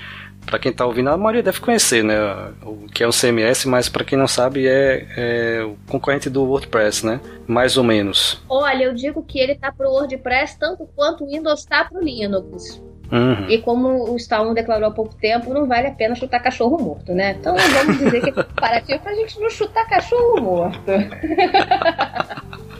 Para 0.45 0.59
quem 0.59 0.71
está 0.71 0.85
ouvindo, 0.85 1.09
a 1.09 1.17
maioria 1.17 1.43
deve 1.43 1.59
conhecer, 1.59 2.03
né? 2.03 2.15
O 2.63 2.87
que 2.87 3.03
é 3.03 3.07
o 3.07 3.11
CMS, 3.11 3.65
mas 3.65 3.89
para 3.89 4.05
quem 4.05 4.17
não 4.17 4.27
sabe, 4.27 4.65
é, 4.65 5.05
é, 5.17 5.63
o 5.63 5.75
concorrente 5.89 6.29
do 6.29 6.43
WordPress, 6.43 7.05
né? 7.05 7.19
Mais 7.45 7.75
ou 7.75 7.83
menos. 7.83 8.41
Olha, 8.47 8.85
eu 8.85 8.93
digo 8.93 9.21
que 9.23 9.39
ele 9.39 9.55
tá 9.55 9.73
pro 9.73 9.89
WordPress 9.89 10.57
tanto 10.57 10.87
quanto 10.95 11.25
o 11.25 11.27
Windows 11.27 11.65
tá 11.65 11.83
pro 11.83 12.01
Linux. 12.01 12.81
Uhum. 13.11 13.49
E 13.49 13.57
como 13.59 14.11
o 14.11 14.15
Stallone 14.17 14.55
declarou 14.55 14.87
há 14.89 14.91
pouco 14.91 15.15
tempo, 15.15 15.53
não 15.53 15.65
vale 15.65 15.87
a 15.87 15.91
pena 15.91 16.15
chutar 16.15 16.39
cachorro 16.39 16.77
morto, 16.77 17.13
né? 17.13 17.37
Então 17.39 17.55
vamos 17.55 17.97
dizer 17.97 18.21
que 18.21 18.29
é 18.39 18.43
comparativo 18.43 18.99
pra 18.99 19.13
gente 19.15 19.39
não 19.39 19.49
chutar 19.49 19.87
cachorro 19.87 20.41
morto. 20.41 20.91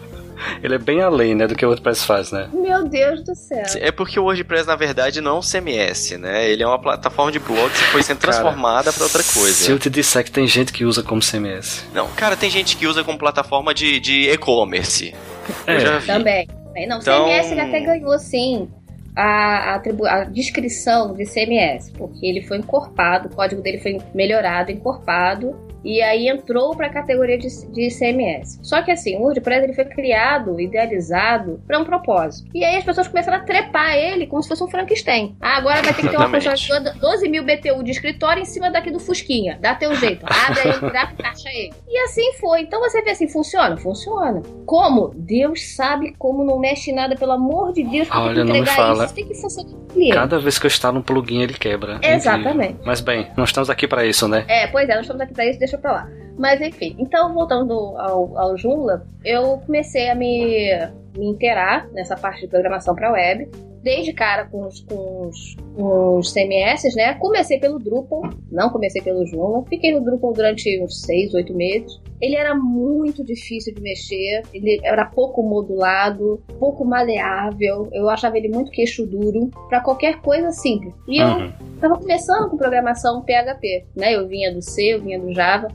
Ele 0.62 0.76
é 0.76 0.78
bem 0.78 1.02
além, 1.02 1.36
né, 1.36 1.48
do 1.48 1.56
que 1.56 1.66
o 1.66 1.70
WordPress 1.70 2.06
faz, 2.06 2.32
né? 2.32 2.50
Meu 2.54 2.88
Deus 2.88 3.24
do 3.24 3.36
céu. 3.36 3.64
É 3.76 3.92
porque 3.92 4.20
o 4.20 4.24
WordPress, 4.24 4.68
na 4.68 4.76
verdade, 4.76 5.22
não 5.22 5.38
é 5.38 5.40
um 5.40 5.42
CMS, 5.42 6.18
né? 6.18 6.50
Ele 6.50 6.64
é 6.64 6.68
uma 6.68 6.80
plataforma 6.80 7.32
de 7.32 7.40
blogs 7.40 7.78
que 7.80 7.88
foi 7.92 8.04
sendo 8.04 8.20
transformada 8.20 8.92
para 8.94 9.04
outra 9.04 9.24
coisa. 9.24 9.54
Se 9.54 9.72
eu 9.72 9.80
te 9.80 9.90
disser 9.90 10.24
que 10.24 10.32
tem 10.32 10.48
gente 10.48 10.72
que 10.72 10.86
usa 10.86 11.04
como 11.04 11.22
CMS. 11.22 11.86
Não, 11.94 12.08
cara, 12.10 12.36
tem 12.36 12.50
gente 12.50 12.78
que 12.78 12.88
usa 12.88 13.04
como 13.04 13.18
plataforma 13.18 13.74
de, 13.74 14.00
de 14.00 14.30
e-commerce. 14.30 15.14
É. 15.66 15.76
Eu 15.76 15.80
já 15.80 16.00
vi. 16.00 16.08
Também. 16.08 16.48
Não, 16.88 17.00
então... 17.00 17.26
CMS 17.26 17.52
ele 17.52 17.62
até 17.62 17.80
ganhou, 17.80 18.20
sim, 18.20 18.70
a, 19.16 19.76
a, 19.76 19.82
a, 20.10 20.24
descrição 20.26 21.14
de 21.16 21.26
CMS, 21.26 21.92
porque 21.98 22.24
ele 22.24 22.44
foi 22.44 22.58
encorpado, 22.58 23.28
o 23.28 23.36
código 23.36 23.62
dele 23.64 23.80
foi 23.80 23.98
melhorado, 24.14 24.72
encorpado, 24.72 25.56
e 25.88 26.02
aí 26.02 26.28
entrou 26.28 26.76
para 26.76 26.88
a 26.88 26.90
categoria 26.90 27.38
de, 27.38 27.48
de 27.72 27.88
CMS. 27.90 28.60
Só 28.62 28.82
que 28.82 28.92
assim, 28.92 29.16
o 29.16 29.22
WordPress 29.22 29.64
ele 29.64 29.74
foi 29.74 29.86
criado, 29.86 30.60
idealizado 30.60 31.62
para 31.66 31.80
um 31.80 31.86
propósito. 31.86 32.50
E 32.54 32.62
aí 32.64 32.76
as 32.76 32.84
pessoas 32.84 33.08
começaram 33.08 33.38
a 33.38 33.42
trepar 33.42 33.96
ele 33.96 34.28
como 34.28 34.44
se 34.44 34.50
fosse 34.50 34.62
um 34.62 34.68
Frankenstein. 34.68 35.38
Ah, 35.42 35.56
agora 35.56 35.82
vai 35.82 35.94
ter 35.94 36.02
que 36.02 36.10
ter 36.10 36.18
uma 36.18 36.30
funcionalidade 36.30 36.94
de 36.94 37.00
12 37.00 37.30
mil 37.30 37.46
BTU 37.46 37.84
de 37.84 37.92
escritório 37.92 38.42
em 38.42 38.46
cima 38.46 38.70
daqui 38.70 38.92
do 38.92 39.00
Fusquinha. 39.00 39.58
Dá 39.62 39.76
teu 39.76 39.96
jeito. 39.96 40.26
Abre 40.26 40.60
aí, 40.60 40.72
e 40.72 41.24
caixa 41.24 41.50
ele. 41.50 41.74
E 41.88 41.98
assim 42.00 42.34
foi. 42.34 42.62
Então 42.62 42.82
você 42.82 43.02
vê 43.02 43.12
assim, 43.12 43.30
funciona? 43.30 43.78
Funciona. 43.78 44.42
Como? 44.66 45.14
Deus 45.16 45.74
sabe 45.74 46.14
como 46.18 46.44
não 46.44 46.60
mexe 46.60 46.92
nada, 46.92 47.16
pelo 47.16 47.32
amor 47.32 47.72
de 47.72 47.84
Deus, 47.84 48.10
Olha, 48.12 48.44
não 48.44 48.54
me 48.54 48.66
fala. 48.66 49.06
Isso 49.06 49.16
tem 49.16 49.26
que 49.26 49.36
funcionar. 49.36 49.88
Cada 50.14 50.38
vez 50.38 50.60
que 50.60 50.66
eu 50.66 50.70
instalo 50.70 51.00
um 51.00 51.02
plugin, 51.02 51.42
ele 51.42 51.54
quebra. 51.54 52.00
Exatamente. 52.04 52.80
Mas 52.84 53.00
bem, 53.00 53.32
nós 53.38 53.50
estamos 53.50 53.70
aqui 53.70 53.88
para 53.88 54.06
isso, 54.06 54.28
né? 54.28 54.46
É, 54.48 54.68
pois 54.68 54.88
é, 54.90 54.94
nós 54.96 55.04
estamos 55.04 55.22
aqui 55.22 55.34
para 55.34 55.46
isso, 55.46 55.60
deixa 55.60 55.77
pra 55.78 55.92
lá. 55.92 56.10
Mas 56.38 56.62
enfim, 56.62 56.96
então 57.00 57.34
voltando 57.34 57.74
ao, 57.98 58.38
ao 58.38 58.58
Joomla, 58.58 59.08
eu 59.26 59.58
comecei 59.66 60.10
a 60.10 60.16
me, 60.16 60.70
me 61.18 61.28
inteirar 61.28 61.88
nessa 61.92 62.16
parte 62.16 62.42
de 62.42 62.48
programação 62.48 62.94
para 62.94 63.12
web 63.12 63.50
desde 63.84 64.14
cara 64.14 64.46
com 64.46 64.66
os, 64.66 64.82
com 64.82 65.28
os, 65.28 65.56
com 65.76 66.18
os 66.18 66.34
CMS, 66.34 66.96
né? 66.96 67.14
Comecei 67.16 67.60
pelo 67.60 67.80
Drupal, 67.80 68.22
não 68.52 68.70
comecei 68.70 69.02
pelo 69.02 69.26
Joomla. 69.26 69.64
Fiquei 69.68 69.94
no 69.94 70.04
Drupal 70.04 70.34
durante 70.34 70.82
uns 70.82 71.02
6, 71.02 71.34
8 71.34 71.54
meses. 71.54 72.02
Ele 72.20 72.36
era 72.36 72.56
muito 72.56 73.24
difícil 73.24 73.74
de 73.76 73.82
mexer, 73.82 74.42
ele 74.54 74.80
era 74.84 75.06
pouco 75.06 75.44
modulado, 75.44 76.42
pouco 76.60 76.84
maleável. 76.84 77.88
Eu 77.92 78.10
achava 78.10 78.38
ele 78.38 78.50
muito 78.50 78.72
queixo 78.72 79.06
duro 79.06 79.52
para 79.70 79.82
qualquer 79.82 80.22
coisa 80.22 80.52
simples. 80.52 80.94
E 81.08 81.20
eu 81.22 81.28
uhum. 81.28 81.52
tava 81.80 81.98
começando 81.98 82.50
com 82.50 82.58
programação 82.58 83.22
PHP, 83.22 83.86
né? 83.96 84.16
Eu 84.16 84.28
vinha 84.28 84.54
do 84.54 84.62
C, 84.62 84.96
eu 84.96 85.02
vinha 85.02 85.20
do 85.20 85.34
Java. 85.34 85.68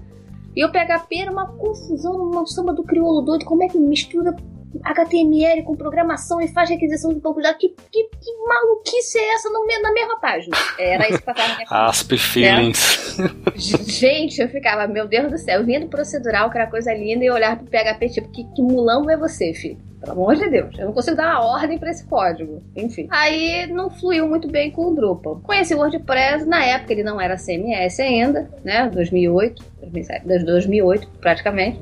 E 0.55 0.65
o 0.65 0.71
PHP 0.71 1.17
era 1.17 1.33
uma 1.33 1.47
confusão, 1.47 2.15
uma 2.15 2.45
samba 2.47 2.75
do 2.75 2.83
crioulo 2.83 3.23
doido. 3.23 3.45
Como 3.45 3.63
é 3.63 3.69
que 3.69 3.79
mistura 3.79 4.37
HTML 4.83 5.63
com 5.63 5.77
programação 5.77 6.41
e 6.41 6.49
faz 6.49 6.71
requisição 6.71 7.13
de 7.13 7.21
banco 7.21 7.37
de 7.37 7.45
dados. 7.45 7.61
Que, 7.61 7.69
que, 7.69 8.05
que 8.05 8.33
maluquice 8.47 9.19
é 9.19 9.35
essa 9.35 9.49
no, 9.51 9.67
na 9.83 9.93
mesma 9.93 10.19
página? 10.19 10.57
Era 10.79 11.09
isso 11.09 11.19
que 11.19 11.25
tava 11.25 11.41
Asp 11.89 12.13
feelings. 12.17 13.19
É. 13.19 13.59
Gente, 13.59 14.41
eu 14.41 14.49
ficava, 14.49 14.87
meu 14.87 15.07
Deus 15.07 15.31
do 15.31 15.39
céu, 15.39 15.61
eu 15.61 15.67
vinha 15.67 15.81
do 15.81 15.89
procedural, 15.89 16.51
que 16.51 16.59
era 16.59 16.67
coisa 16.69 16.93
linda, 16.93 17.25
e 17.25 17.27
eu 17.27 17.35
olhava 17.35 17.57
pro 17.57 17.67
PHP, 17.67 18.09
tipo, 18.09 18.29
que, 18.31 18.45
que 18.45 18.63
mulambo 18.63 19.11
é 19.11 19.17
você, 19.17 19.53
filho? 19.53 19.79
Pelo 20.03 20.13
amor 20.15 20.35
de 20.35 20.51
Deus, 20.51 20.77
eu 20.77 20.87
não 20.87 20.93
consigo 20.93 21.17
dar 21.17 21.39
uma 21.39 21.55
ordem 21.55 21.79
para 21.79 21.91
esse 21.91 22.05
código. 22.05 22.61
Enfim. 22.75 23.07
Aí 23.09 23.69
não 23.69 23.89
fluiu 23.89 24.27
muito 24.27 24.49
bem 24.51 24.69
com 24.73 24.89
o 24.89 24.95
Drupal. 24.97 25.41
Conheci 25.45 25.75
o 25.75 25.79
WordPress, 25.79 26.45
na 26.45 26.65
época 26.65 26.93
ele 26.93 27.05
não 27.05 27.21
era 27.21 27.37
CMS 27.37 28.01
ainda, 28.01 28.51
né? 28.65 28.91
2008, 28.93 29.65
2007, 29.81 30.27
2008 30.45 31.09
praticamente. 31.21 31.81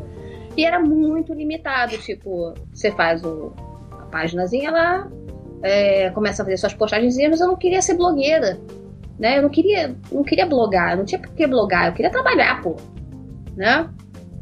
E 0.61 0.64
era 0.67 0.79
muito 0.79 1.33
limitado, 1.33 1.97
tipo, 1.97 2.52
você 2.71 2.90
faz 2.90 3.25
o, 3.25 3.50
a 3.93 4.05
páginazinha 4.12 4.71
lá, 4.71 5.11
é, 5.62 6.11
começa 6.11 6.43
a 6.43 6.45
fazer 6.45 6.59
suas 6.59 6.75
postagens, 6.75 7.17
mas 7.17 7.40
eu 7.40 7.47
não 7.47 7.57
queria 7.57 7.81
ser 7.81 7.95
blogueira, 7.95 8.61
né? 9.19 9.38
Eu 9.38 9.43
não 9.45 9.49
queria, 9.49 9.97
não 10.12 10.23
queria 10.23 10.45
blogar, 10.45 10.99
não 10.99 11.07
tinha 11.07 11.19
por 11.19 11.31
que 11.31 11.47
blogar, 11.47 11.87
eu 11.87 11.95
queria 11.95 12.11
trabalhar, 12.11 12.61
pô, 12.61 12.76
né? 13.57 13.88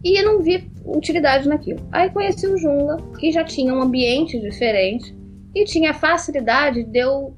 E 0.02 0.20
eu 0.20 0.24
não 0.24 0.42
vi 0.42 0.68
utilidade 0.84 1.48
naquilo. 1.48 1.78
Aí 1.92 2.10
conheci 2.10 2.48
o 2.48 2.58
Joomla, 2.58 2.96
que 3.16 3.30
já 3.30 3.44
tinha 3.44 3.72
um 3.72 3.80
ambiente 3.80 4.40
diferente 4.40 5.16
e 5.54 5.64
tinha 5.64 5.94
facilidade 5.94 6.82
de 6.82 6.98
eu 6.98 7.36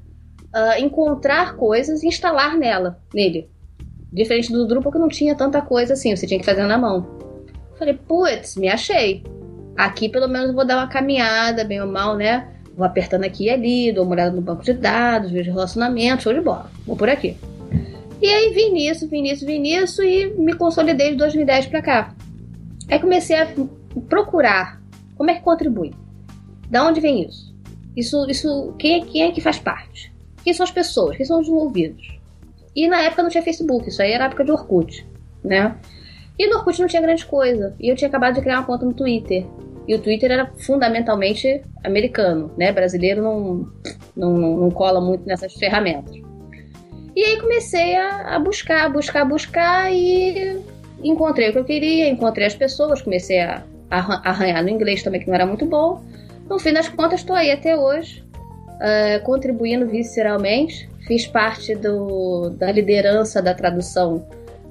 uh, 0.55 0.79
encontrar 0.79 1.55
coisas 1.55 2.01
e 2.01 2.07
instalar 2.07 2.57
nela, 2.57 2.99
nele. 3.13 3.47
Diferente 4.11 4.51
do 4.51 4.65
Drupal 4.65 4.91
que 4.91 4.97
não 4.97 5.07
tinha 5.07 5.35
tanta 5.35 5.61
coisa 5.61 5.93
assim, 5.93 6.15
você 6.15 6.25
tinha 6.25 6.39
que 6.39 6.45
fazer 6.47 6.65
na 6.65 6.79
mão. 6.79 7.20
Falei, 7.81 7.95
putz, 7.95 8.57
me 8.57 8.69
achei. 8.69 9.23
Aqui 9.75 10.07
pelo 10.07 10.27
menos 10.27 10.53
vou 10.53 10.63
dar 10.63 10.77
uma 10.77 10.87
caminhada, 10.87 11.63
bem 11.63 11.81
ou 11.81 11.87
mal, 11.87 12.15
né? 12.15 12.47
Vou 12.77 12.85
apertando 12.85 13.23
aqui 13.23 13.45
e 13.45 13.49
ali, 13.49 13.91
dou 13.91 14.03
uma 14.03 14.13
olhada 14.13 14.35
no 14.35 14.39
banco 14.39 14.63
de 14.63 14.71
dados, 14.71 15.31
vejo 15.31 15.51
relacionamento, 15.51 16.21
show 16.21 16.31
de 16.31 16.41
bola. 16.41 16.69
Vou 16.85 16.95
por 16.95 17.09
aqui. 17.09 17.35
E 18.21 18.27
aí 18.27 18.53
vim 18.53 18.71
nisso, 18.71 19.09
vim 19.09 19.23
nisso, 19.23 19.47
vim 19.47 19.57
nisso 19.57 20.03
e 20.03 20.31
me 20.37 20.53
consolidei 20.53 21.09
de 21.09 21.15
2010 21.15 21.65
para 21.65 21.81
cá. 21.81 22.15
Aí 22.87 22.99
comecei 22.99 23.35
a 23.35 23.47
procurar 24.07 24.79
como 25.15 25.31
é 25.31 25.33
que 25.33 25.41
contribui. 25.41 25.91
Da 26.69 26.85
onde 26.85 27.01
vem 27.01 27.27
isso? 27.27 27.51
Isso, 27.97 28.29
isso 28.29 28.75
quem, 28.77 29.03
quem 29.05 29.23
é 29.23 29.31
que 29.31 29.41
faz 29.41 29.57
parte? 29.57 30.13
Quem 30.43 30.53
são 30.53 30.65
as 30.65 30.71
pessoas? 30.71 31.17
Quem 31.17 31.25
são 31.25 31.41
os 31.41 31.47
envolvidos? 31.47 32.19
E 32.75 32.87
na 32.87 33.01
época 33.01 33.23
não 33.23 33.31
tinha 33.31 33.41
Facebook, 33.41 33.89
isso 33.89 34.03
aí 34.03 34.11
era 34.11 34.25
época 34.25 34.45
de 34.45 34.51
Orkut, 34.51 35.03
né? 35.43 35.75
E 36.37 36.47
no 36.47 36.57
Orkut 36.57 36.79
não 36.79 36.87
tinha 36.87 37.01
grande 37.01 37.25
coisa. 37.25 37.75
E 37.79 37.89
eu 37.89 37.95
tinha 37.95 38.07
acabado 38.07 38.35
de 38.35 38.41
criar 38.41 38.59
uma 38.59 38.65
conta 38.65 38.85
no 38.85 38.93
Twitter. 38.93 39.45
E 39.87 39.95
o 39.95 39.99
Twitter 39.99 40.31
era 40.31 40.47
fundamentalmente 40.57 41.61
americano, 41.83 42.51
né? 42.57 42.71
Brasileiro 42.71 43.21
não, 43.21 43.67
não, 44.15 44.37
não 44.37 44.71
cola 44.71 45.01
muito 45.01 45.25
nessas 45.25 45.53
ferramentas. 45.53 46.15
E 47.15 47.23
aí 47.23 47.39
comecei 47.39 47.95
a, 47.95 48.35
a 48.35 48.39
buscar, 48.39 48.89
buscar, 48.91 49.25
buscar 49.25 49.91
e 49.91 50.61
encontrei 51.03 51.49
o 51.49 51.51
que 51.51 51.59
eu 51.59 51.65
queria, 51.65 52.07
encontrei 52.07 52.47
as 52.47 52.55
pessoas, 52.55 53.01
comecei 53.01 53.41
a, 53.41 53.63
a 53.89 54.29
arranhar 54.29 54.63
no 54.63 54.69
inglês 54.69 55.03
também, 55.03 55.19
que 55.19 55.27
não 55.27 55.35
era 55.35 55.45
muito 55.45 55.65
bom. 55.65 56.01
No 56.49 56.57
fim 56.59 56.73
das 56.73 56.87
contas, 56.87 57.21
estou 57.21 57.35
aí 57.35 57.51
até 57.51 57.75
hoje, 57.75 58.23
uh, 58.35 59.23
contribuindo 59.23 59.87
visceralmente. 59.87 60.89
Fiz 61.07 61.27
parte 61.27 61.75
do, 61.75 62.51
da 62.51 62.71
liderança 62.71 63.41
da 63.41 63.53
tradução 63.53 64.25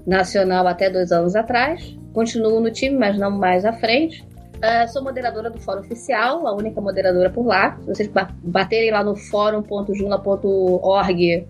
nacional 0.07 0.67
até 0.67 0.91
dois 0.91 1.13
anos 1.13 1.37
atrás. 1.37 1.97
Continuo 2.13 2.61
no 2.61 2.71
time, 2.71 2.97
mas 2.97 3.19
não 3.19 3.31
mais 3.31 3.65
à 3.65 3.73
frente. 3.73 4.25
Uh, 4.61 4.87
sou 4.93 5.03
moderadora 5.03 5.49
do 5.49 5.59
Fórum 5.59 5.81
Oficial, 5.81 6.47
a 6.47 6.55
única 6.55 6.79
moderadora 6.81 7.31
por 7.31 7.47
lá. 7.47 7.79
Se 7.81 7.87
vocês 7.87 8.11
baterem 8.43 8.91
lá 8.91 9.03
no 9.03 9.17
fórum.juna.org 9.17 11.49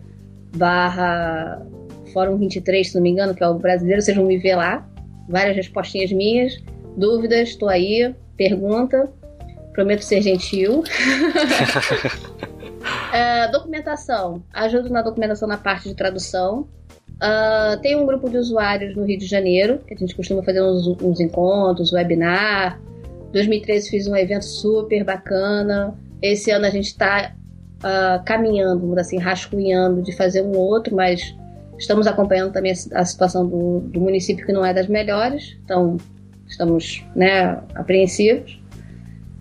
barra 0.56 1.60
Fórum 2.12 2.38
23, 2.38 2.88
se 2.88 2.94
não 2.94 3.02
me 3.02 3.10
engano, 3.10 3.34
que 3.34 3.42
é 3.42 3.48
o 3.48 3.54
brasileiro, 3.54 4.00
vocês 4.00 4.16
vão 4.16 4.26
me 4.26 4.38
ver 4.38 4.54
lá. 4.54 4.86
Várias 5.28 5.56
respostinhas 5.56 6.12
minhas, 6.12 6.56
dúvidas, 6.96 7.48
estou 7.50 7.68
aí, 7.68 8.14
pergunta. 8.36 9.10
Prometo 9.72 10.02
ser 10.02 10.22
gentil. 10.22 10.84
uh, 13.10 13.50
documentação. 13.52 14.42
Ajudo 14.52 14.90
na 14.90 15.02
documentação 15.02 15.48
na 15.48 15.56
parte 15.56 15.88
de 15.88 15.94
tradução. 15.94 16.68
Uh, 17.20 17.78
tem 17.82 17.96
um 17.96 18.06
grupo 18.06 18.30
de 18.30 18.38
usuários 18.38 18.96
no 18.96 19.04
Rio 19.04 19.18
de 19.18 19.26
Janeiro, 19.26 19.78
que 19.86 19.92
a 19.92 19.96
gente 19.96 20.14
costuma 20.14 20.42
fazer 20.42 20.62
uns, 20.62 20.86
uns 21.02 21.20
encontros, 21.20 21.92
webinar. 21.92 22.80
2013 23.32 23.90
fiz 23.90 24.06
um 24.06 24.16
evento 24.16 24.44
super 24.44 25.04
bacana. 25.04 25.94
Esse 26.22 26.50
ano 26.50 26.64
a 26.64 26.70
gente 26.70 26.86
está 26.86 27.34
uh, 27.34 27.86
ah, 27.86 28.22
caminhando, 28.24 28.98
assim, 28.98 29.18
rascunhando 29.18 30.02
de 30.02 30.12
fazer 30.12 30.42
um 30.42 30.56
outro, 30.56 30.96
mas 30.96 31.34
estamos 31.78 32.06
acompanhando 32.06 32.52
também 32.52 32.72
a, 32.92 33.04
situação 33.04 33.46
do, 33.46 33.80
do 33.80 34.00
município 34.00 34.44
que 34.44 34.52
não 34.52 34.64
é 34.64 34.72
das 34.72 34.86
melhores, 34.86 35.56
então 35.64 35.96
estamos 36.46 37.04
né, 37.14 37.58
apreensivos. 37.74 38.59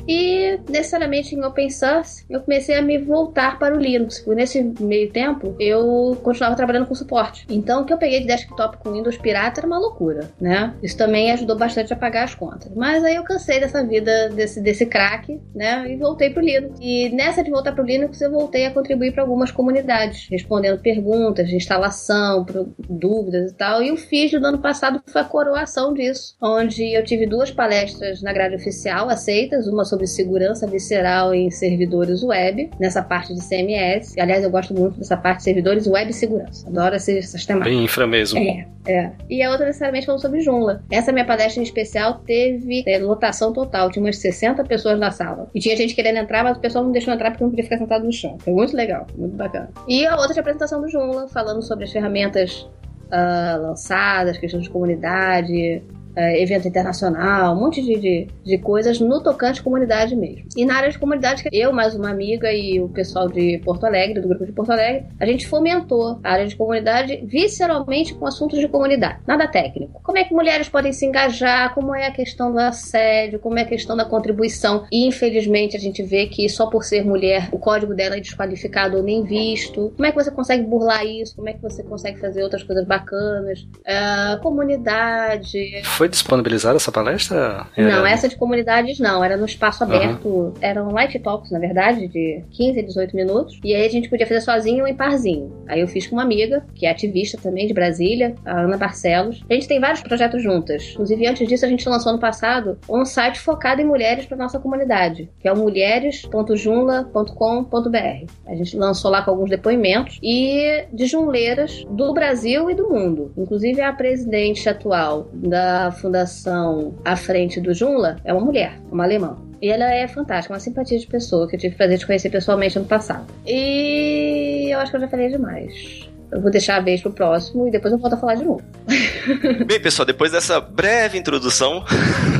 E 0.09 0.59
necessariamente 0.67 1.35
em 1.35 1.45
open 1.45 1.69
source, 1.69 2.25
eu 2.27 2.41
comecei 2.41 2.75
a 2.75 2.81
me 2.81 2.97
voltar 2.97 3.59
para 3.59 3.75
o 3.75 3.79
Linux. 3.79 4.25
Nesse 4.25 4.59
meio 4.79 5.11
tempo, 5.11 5.55
eu 5.59 6.17
continuava 6.23 6.55
trabalhando 6.55 6.87
com 6.87 6.95
suporte. 6.95 7.45
Então, 7.47 7.83
o 7.83 7.85
que 7.85 7.93
eu 7.93 7.97
peguei 7.99 8.21
de 8.21 8.25
desktop 8.25 8.77
com 8.77 8.91
Windows 8.91 9.19
pirata 9.19 9.59
era 9.59 9.67
uma 9.67 9.77
loucura, 9.77 10.31
né? 10.41 10.73
Isso 10.81 10.97
também 10.97 11.31
ajudou 11.31 11.55
bastante 11.55 11.93
a 11.93 11.95
pagar 11.95 12.23
as 12.23 12.33
contas. 12.33 12.73
Mas 12.75 13.03
aí 13.03 13.17
eu 13.17 13.23
cansei 13.23 13.59
dessa 13.59 13.85
vida, 13.85 14.29
desse, 14.29 14.59
desse 14.59 14.87
crack, 14.87 15.39
né? 15.53 15.85
E 15.87 15.95
voltei 15.95 16.31
para 16.31 16.41
o 16.41 16.45
Linux. 16.45 16.79
E 16.81 17.09
nessa 17.09 17.43
de 17.43 17.51
voltar 17.51 17.73
para 17.73 17.83
o 17.83 17.85
Linux, 17.85 18.19
eu 18.19 18.31
voltei 18.31 18.65
a 18.65 18.71
contribuir 18.71 19.11
para 19.13 19.21
algumas 19.21 19.51
comunidades, 19.51 20.27
respondendo 20.27 20.81
perguntas 20.81 21.47
de 21.47 21.55
instalação, 21.55 22.43
dúvidas 22.89 23.51
e 23.51 23.55
tal. 23.55 23.83
E 23.83 23.91
o 23.91 23.97
FIS 23.97 24.31
do 24.31 24.47
ano 24.47 24.57
passado 24.57 25.03
foi 25.05 25.21
a 25.21 25.25
coroação 25.25 25.93
disso, 25.93 26.35
onde 26.41 26.95
eu 26.95 27.03
tive 27.03 27.27
duas 27.27 27.51
palestras 27.51 28.23
na 28.23 28.33
grade 28.33 28.55
oficial 28.55 29.07
aceitas, 29.07 29.67
uma 29.67 29.85
sobre 29.85 29.98
sobre 29.99 30.07
segurança 30.07 30.67
visceral 30.67 31.33
em 31.33 31.51
servidores 31.51 32.23
web, 32.23 32.69
nessa 32.79 33.01
parte 33.01 33.33
de 33.33 33.41
CMS. 33.41 34.17
Aliás, 34.17 34.43
eu 34.43 34.49
gosto 34.49 34.73
muito 34.73 34.97
dessa 34.97 35.17
parte 35.17 35.39
de 35.39 35.43
servidores 35.43 35.87
web 35.87 36.09
e 36.09 36.13
segurança. 36.13 36.67
Adoro 36.67 36.95
essas 36.95 37.45
temáticas. 37.45 37.73
Bem 37.73 37.83
infra 37.83 38.07
mesmo. 38.07 38.39
É, 38.39 38.65
é. 38.87 39.11
E 39.29 39.43
a 39.43 39.49
outra 39.49 39.65
necessariamente 39.65 40.05
falando 40.05 40.21
sobre 40.21 40.41
Joomla. 40.41 40.83
Essa 40.89 41.11
minha 41.11 41.25
palestra 41.25 41.59
em 41.59 41.63
especial 41.63 42.19
teve 42.25 42.83
é, 42.87 42.97
lotação 42.99 43.51
total, 43.51 43.91
tinha 43.91 44.03
umas 44.03 44.17
60 44.17 44.63
pessoas 44.63 44.97
na 44.99 45.11
sala. 45.11 45.49
E 45.53 45.59
tinha 45.59 45.75
gente 45.75 45.93
querendo 45.93 46.17
entrar, 46.17 46.43
mas 46.43 46.57
o 46.57 46.61
pessoal 46.61 46.83
não 46.83 46.91
deixou 46.91 47.13
entrar 47.13 47.31
porque 47.31 47.43
não 47.43 47.51
podia 47.51 47.63
ficar 47.63 47.77
sentado 47.77 48.05
no 48.05 48.13
chão. 48.13 48.37
Foi 48.39 48.53
muito 48.53 48.75
legal, 48.75 49.05
muito 49.17 49.35
bacana. 49.35 49.69
E 49.87 50.05
a 50.05 50.15
outra 50.15 50.33
de 50.33 50.39
apresentação 50.39 50.81
do 50.81 50.87
Joomla, 50.87 51.27
falando 51.27 51.61
sobre 51.61 51.85
as 51.85 51.91
ferramentas 51.91 52.67
uh, 53.07 53.61
lançadas, 53.61 54.37
questões 54.37 54.63
de 54.63 54.69
comunidade, 54.69 55.83
é, 56.15 56.41
evento 56.41 56.67
internacional, 56.67 57.55
um 57.55 57.59
monte 57.59 57.81
de, 57.81 57.99
de, 57.99 58.27
de, 58.43 58.57
coisas 58.57 58.99
no 58.99 59.21
tocante 59.21 59.63
comunidade 59.63 60.15
mesmo. 60.15 60.45
E 60.55 60.65
na 60.65 60.75
área 60.75 60.89
de 60.89 60.99
comunidade, 60.99 61.43
eu, 61.51 61.71
mais 61.71 61.95
uma 61.95 62.09
amiga 62.09 62.51
e 62.51 62.79
o 62.79 62.89
pessoal 62.89 63.27
de 63.27 63.59
Porto 63.63 63.85
Alegre, 63.85 64.21
do 64.21 64.27
grupo 64.27 64.45
de 64.45 64.51
Porto 64.51 64.71
Alegre, 64.71 65.05
a 65.19 65.25
gente 65.25 65.47
fomentou 65.47 66.19
a 66.23 66.31
área 66.31 66.47
de 66.47 66.55
comunidade 66.55 67.23
visceralmente 67.25 68.13
com 68.13 68.25
assuntos 68.25 68.59
de 68.59 68.67
comunidade, 68.67 69.19
nada 69.27 69.47
técnico. 69.47 70.01
Como 70.03 70.17
é 70.17 70.23
que 70.23 70.33
mulheres 70.33 70.69
podem 70.69 70.91
se 70.91 71.05
engajar, 71.05 71.73
como 71.73 71.95
é 71.95 72.07
a 72.07 72.11
questão 72.11 72.51
do 72.51 72.59
assédio, 72.59 73.39
como 73.39 73.57
é 73.57 73.61
a 73.61 73.65
questão 73.65 73.95
da 73.95 74.05
contribuição. 74.05 74.85
E 74.91 75.07
infelizmente 75.07 75.75
a 75.75 75.79
gente 75.79 76.03
vê 76.03 76.27
que 76.27 76.47
só 76.49 76.67
por 76.67 76.83
ser 76.83 77.05
mulher 77.05 77.49
o 77.51 77.59
código 77.59 77.93
dela 77.93 78.17
é 78.17 78.19
desqualificado 78.19 78.97
ou 78.97 79.03
nem 79.03 79.23
visto. 79.23 79.93
Como 79.95 80.05
é 80.05 80.11
que 80.11 80.21
você 80.21 80.31
consegue 80.31 80.63
burlar 80.63 81.05
isso? 81.05 81.35
Como 81.35 81.49
é 81.49 81.53
que 81.53 81.61
você 81.61 81.83
consegue 81.83 82.19
fazer 82.19 82.43
outras 82.43 82.63
coisas 82.63 82.85
bacanas? 82.85 83.61
Uh, 83.61 84.41
comunidade. 84.41 85.81
Foi 85.99 86.07
disponibilizada 86.07 86.77
essa 86.77 86.93
palestra? 86.93 87.67
Era... 87.75 87.97
Não, 87.97 88.07
essa 88.07 88.29
de 88.29 88.37
comunidades 88.37 88.99
não. 88.99 89.21
Era 89.21 89.35
no 89.35 89.45
espaço 89.45 89.83
aberto. 89.83 90.29
Uhum. 90.29 90.53
Eram 90.61 90.93
light 90.93 91.19
talks, 91.19 91.51
na 91.51 91.59
verdade, 91.59 92.07
de 92.07 92.41
15 92.51 92.79
a 92.79 92.83
18 92.83 93.13
minutos. 93.13 93.59
E 93.65 93.75
aí 93.75 93.85
a 93.85 93.89
gente 93.89 94.07
podia 94.07 94.25
fazer 94.25 94.39
sozinho 94.39 94.83
ou 94.83 94.87
em 94.87 94.95
parzinho. 94.95 95.51
Aí 95.67 95.81
eu 95.81 95.89
fiz 95.89 96.07
com 96.07 96.15
uma 96.15 96.23
amiga, 96.23 96.65
que 96.73 96.85
é 96.85 96.89
ativista 96.89 97.37
também 97.37 97.67
de 97.67 97.73
Brasília, 97.73 98.33
a 98.45 98.61
Ana 98.61 98.77
Barcelos. 98.77 99.43
A 99.49 99.53
gente 99.53 99.67
tem 99.67 99.81
vários 99.81 99.99
projetos 99.99 100.41
juntas. 100.41 100.91
Inclusive, 100.93 101.27
antes 101.27 101.45
disso, 101.45 101.65
a 101.65 101.67
gente 101.67 101.89
lançou 101.89 102.13
no 102.13 102.19
passado 102.19 102.77
um 102.89 103.03
site 103.03 103.41
focado 103.41 103.81
em 103.81 103.85
mulheres 103.85 104.25
para 104.25 104.37
nossa 104.37 104.57
comunidade, 104.57 105.29
que 105.37 105.49
é 105.49 105.51
o 105.51 105.57
mulheres.junla.com.br. 105.57 108.31
A 108.47 108.55
gente 108.55 108.77
lançou 108.77 109.11
lá 109.11 109.21
com 109.21 109.31
alguns 109.31 109.49
depoimentos 109.49 110.17
e 110.23 110.85
de 110.93 111.07
junleiras 111.07 111.83
do 111.89 112.13
Brasil 112.13 112.71
e 112.71 112.73
do 112.73 112.87
mundo. 112.87 113.33
Inclusive, 113.37 113.81
a 113.81 113.91
presidente 113.91 114.69
atual 114.69 115.27
da 115.33 115.88
fundação 115.91 116.95
à 117.03 117.15
frente 117.15 117.59
do 117.59 117.73
Junla 117.73 118.17
é 118.23 118.33
uma 118.33 118.43
mulher, 118.43 118.79
uma 118.91 119.03
alemã. 119.03 119.37
E 119.61 119.69
ela 119.69 119.85
é 119.93 120.07
fantástica, 120.07 120.53
uma 120.53 120.59
simpatia 120.59 120.97
de 120.97 121.05
pessoa 121.05 121.47
que 121.47 121.55
eu 121.55 121.59
tive 121.59 121.75
o 121.75 121.77
prazer 121.77 121.97
de 121.97 122.05
conhecer 122.05 122.29
pessoalmente 122.29 122.77
ano 122.77 122.87
passado. 122.87 123.25
E 123.45 124.69
eu 124.71 124.79
acho 124.79 124.91
que 124.91 124.97
eu 124.97 125.01
já 125.01 125.07
falei 125.07 125.29
demais. 125.29 126.09
Eu 126.31 126.41
vou 126.41 126.51
deixar 126.51 126.77
a 126.77 126.79
vez 126.79 127.01
pro 127.01 127.11
próximo 127.11 127.67
e 127.67 127.71
depois 127.71 127.91
eu 127.91 127.99
volto 127.99 128.13
a 128.13 128.17
falar 128.17 128.35
de 128.35 128.45
novo. 128.45 128.61
Bem, 129.65 129.79
pessoal, 129.79 130.05
depois 130.05 130.31
dessa 130.31 130.61
breve 130.61 131.17
introdução 131.17 131.83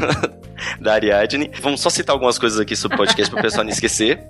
da 0.79 0.94
Ariadne, 0.94 1.51
vamos 1.60 1.82
só 1.82 1.89
citar 1.89 2.13
algumas 2.13 2.38
coisas 2.38 2.60
aqui 2.60 2.75
sobre 2.75 2.96
o 2.96 2.98
podcast 2.98 3.32
para 3.32 3.39
o 3.39 3.44
pessoal 3.44 3.63
não 3.63 3.72
esquecer. 3.72 4.22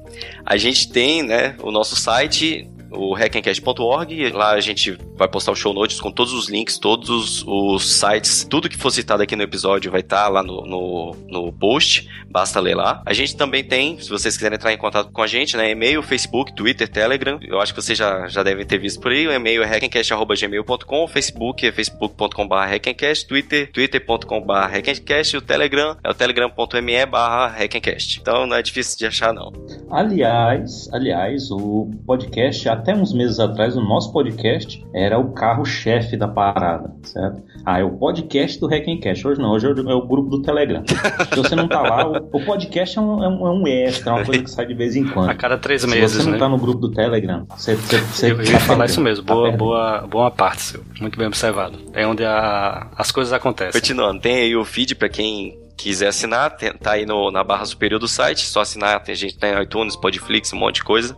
A 0.45 0.57
gente 0.57 0.89
tem, 0.89 1.23
né, 1.23 1.55
o 1.61 1.71
nosso 1.71 1.95
site 1.95 2.69
o 2.91 3.13
hackencast.org. 3.13 4.31
Lá 4.31 4.51
a 4.51 4.59
gente 4.59 4.97
vai 5.15 5.27
postar 5.27 5.51
o 5.51 5.55
show 5.55 5.73
notes 5.73 5.99
com 5.99 6.11
todos 6.11 6.33
os 6.33 6.49
links, 6.49 6.77
todos 6.77 7.43
os 7.45 7.99
sites, 7.99 8.43
tudo 8.43 8.69
que 8.69 8.77
for 8.77 8.91
citado 8.91 9.23
aqui 9.23 9.35
no 9.35 9.43
episódio 9.43 9.91
vai 9.91 10.01
estar 10.01 10.23
tá 10.23 10.29
lá 10.29 10.43
no, 10.43 10.61
no, 10.65 11.15
no, 11.27 11.53
post, 11.53 12.09
basta 12.29 12.59
ler 12.59 12.75
lá. 12.75 13.01
A 13.05 13.13
gente 13.13 13.35
também 13.35 13.63
tem, 13.63 13.99
se 13.99 14.09
vocês 14.09 14.35
quiserem 14.35 14.55
entrar 14.55 14.73
em 14.73 14.77
contato 14.77 15.11
com 15.11 15.21
a 15.21 15.27
gente, 15.27 15.57
né, 15.57 15.71
e-mail, 15.71 16.01
Facebook, 16.01 16.53
Twitter, 16.53 16.87
Telegram. 16.87 17.39
Eu 17.41 17.59
acho 17.59 17.73
que 17.73 17.81
vocês 17.81 17.97
já, 17.97 18.27
já 18.27 18.43
devem 18.43 18.65
ter 18.65 18.77
visto 18.77 18.99
por 18.99 19.11
aí. 19.11 19.27
O 19.27 19.31
e-mail 19.31 19.63
é 19.63 19.65
hackencast.gmail.com, 19.65 21.07
Facebook 21.07 21.65
é 21.65 21.71
facebook.com.br 21.71 22.55
hackencast, 22.55 23.27
Twitter, 23.27 23.71
twitter.com.br 23.71 24.53
hackencast, 24.71 25.37
o 25.37 25.41
Telegram 25.41 25.97
é 26.03 26.09
o 26.09 26.13
telegram.me 26.13 27.05
barra 27.05 27.47
hackencast. 27.47 28.19
Então 28.21 28.45
não 28.45 28.55
é 28.55 28.61
difícil 28.61 28.97
de 28.97 29.05
achar, 29.05 29.33
não. 29.33 29.51
Aliás, 29.89 30.89
aliás, 30.93 31.51
o 31.51 31.89
podcast 32.05 32.67
até 32.79 32.95
uns 32.95 33.13
meses 33.13 33.39
atrás, 33.39 33.75
o 33.75 33.81
nosso 33.81 34.11
podcast 34.11 34.83
era 34.93 35.19
o 35.19 35.33
carro-chefe 35.33 36.15
da 36.15 36.27
parada, 36.27 36.91
certo? 37.03 37.43
Ah, 37.65 37.79
é 37.79 37.83
o 37.83 37.91
podcast 37.91 38.59
do 38.59 38.67
Hackencast. 38.67 39.27
Hoje 39.27 39.41
não, 39.41 39.51
hoje 39.51 39.67
é 39.67 39.93
o 39.93 40.07
grupo 40.07 40.29
do 40.29 40.41
Telegram. 40.41 40.83
Se 40.87 41.35
você 41.35 41.55
não 41.55 41.67
tá 41.67 41.81
lá, 41.81 42.07
o, 42.07 42.45
podcast 42.45 42.97
é 42.97 43.01
um, 43.01 43.23
é 43.23 43.51
um, 43.51 43.67
é 43.67 43.83
extra, 43.83 44.11
é 44.11 44.15
uma 44.15 44.25
coisa 44.25 44.43
que 44.43 44.49
sai 44.49 44.65
de 44.65 44.73
vez 44.73 44.95
em 44.95 45.05
quando. 45.05 45.29
A 45.29 45.35
cada 45.35 45.57
três 45.57 45.83
meses, 45.85 46.11
Se 46.11 46.17
você 46.19 46.25
não 46.25 46.33
né? 46.33 46.37
tá 46.39 46.49
no 46.49 46.57
grupo 46.57 46.79
do 46.79 46.91
Telegram, 46.91 47.45
você... 47.49 47.75
você, 47.75 47.99
você 47.99 48.31
eu 48.31 48.41
ia 48.41 48.59
falar 48.61 48.85
isso 48.85 49.01
mesmo. 49.01 49.25
Tá 49.25 49.33
boa, 49.33 49.51
boa, 49.51 50.07
boa 50.07 50.31
parte, 50.31 50.61
seu. 50.61 50.83
Muito 50.99 51.17
bem 51.17 51.27
observado. 51.27 51.77
É 51.93 52.07
onde 52.07 52.23
a, 52.23 52.87
as 52.97 53.11
coisas 53.11 53.33
acontecem. 53.33 53.79
Continuando, 53.79 54.21
tem 54.21 54.35
aí 54.35 54.55
o 54.55 54.63
feed 54.63 54.95
para 54.95 55.09
quem 55.09 55.59
quiser 55.75 56.07
assinar, 56.07 56.57
tá 56.57 56.91
aí 56.91 57.05
no, 57.05 57.31
na 57.31 57.41
barra 57.43 57.65
superior 57.65 57.99
do 57.99 58.07
site, 58.07 58.45
só 58.45 58.61
assinar, 58.61 59.01
tem 59.01 59.15
gente 59.15 59.37
tem 59.37 59.61
iTunes, 59.61 59.95
Podflix, 59.95 60.51
um 60.51 60.57
monte 60.57 60.75
de 60.75 60.83
coisa. 60.83 61.15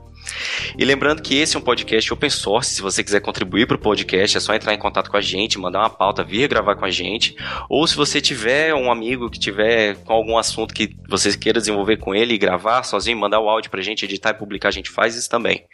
E 0.77 0.85
lembrando 0.85 1.21
que 1.21 1.35
esse 1.35 1.55
é 1.55 1.59
um 1.59 1.63
podcast 1.63 2.11
open 2.13 2.29
source. 2.29 2.75
Se 2.75 2.81
você 2.81 3.03
quiser 3.03 3.19
contribuir 3.19 3.67
para 3.67 3.75
o 3.75 3.79
podcast, 3.79 4.37
é 4.37 4.39
só 4.39 4.53
entrar 4.53 4.73
em 4.73 4.79
contato 4.79 5.09
com 5.09 5.17
a 5.17 5.21
gente, 5.21 5.57
mandar 5.57 5.79
uma 5.79 5.89
pauta, 5.89 6.23
vir 6.23 6.47
gravar 6.47 6.75
com 6.75 6.85
a 6.85 6.89
gente. 6.89 7.35
Ou 7.69 7.85
se 7.87 7.95
você 7.95 8.21
tiver 8.21 8.73
um 8.73 8.91
amigo 8.91 9.29
que 9.29 9.39
tiver 9.39 9.95
com 10.03 10.13
algum 10.13 10.37
assunto 10.37 10.73
que 10.73 10.95
você 11.07 11.37
queira 11.37 11.59
desenvolver 11.59 11.97
com 11.97 12.15
ele 12.15 12.33
e 12.33 12.37
gravar 12.37 12.83
sozinho, 12.83 13.17
mandar 13.17 13.39
o 13.39 13.49
áudio 13.49 13.69
para 13.69 13.79
a 13.79 13.83
gente 13.83 14.05
editar 14.05 14.31
e 14.31 14.33
publicar, 14.33 14.69
a 14.69 14.71
gente 14.71 14.89
faz 14.89 15.15
isso 15.15 15.29
também. 15.29 15.65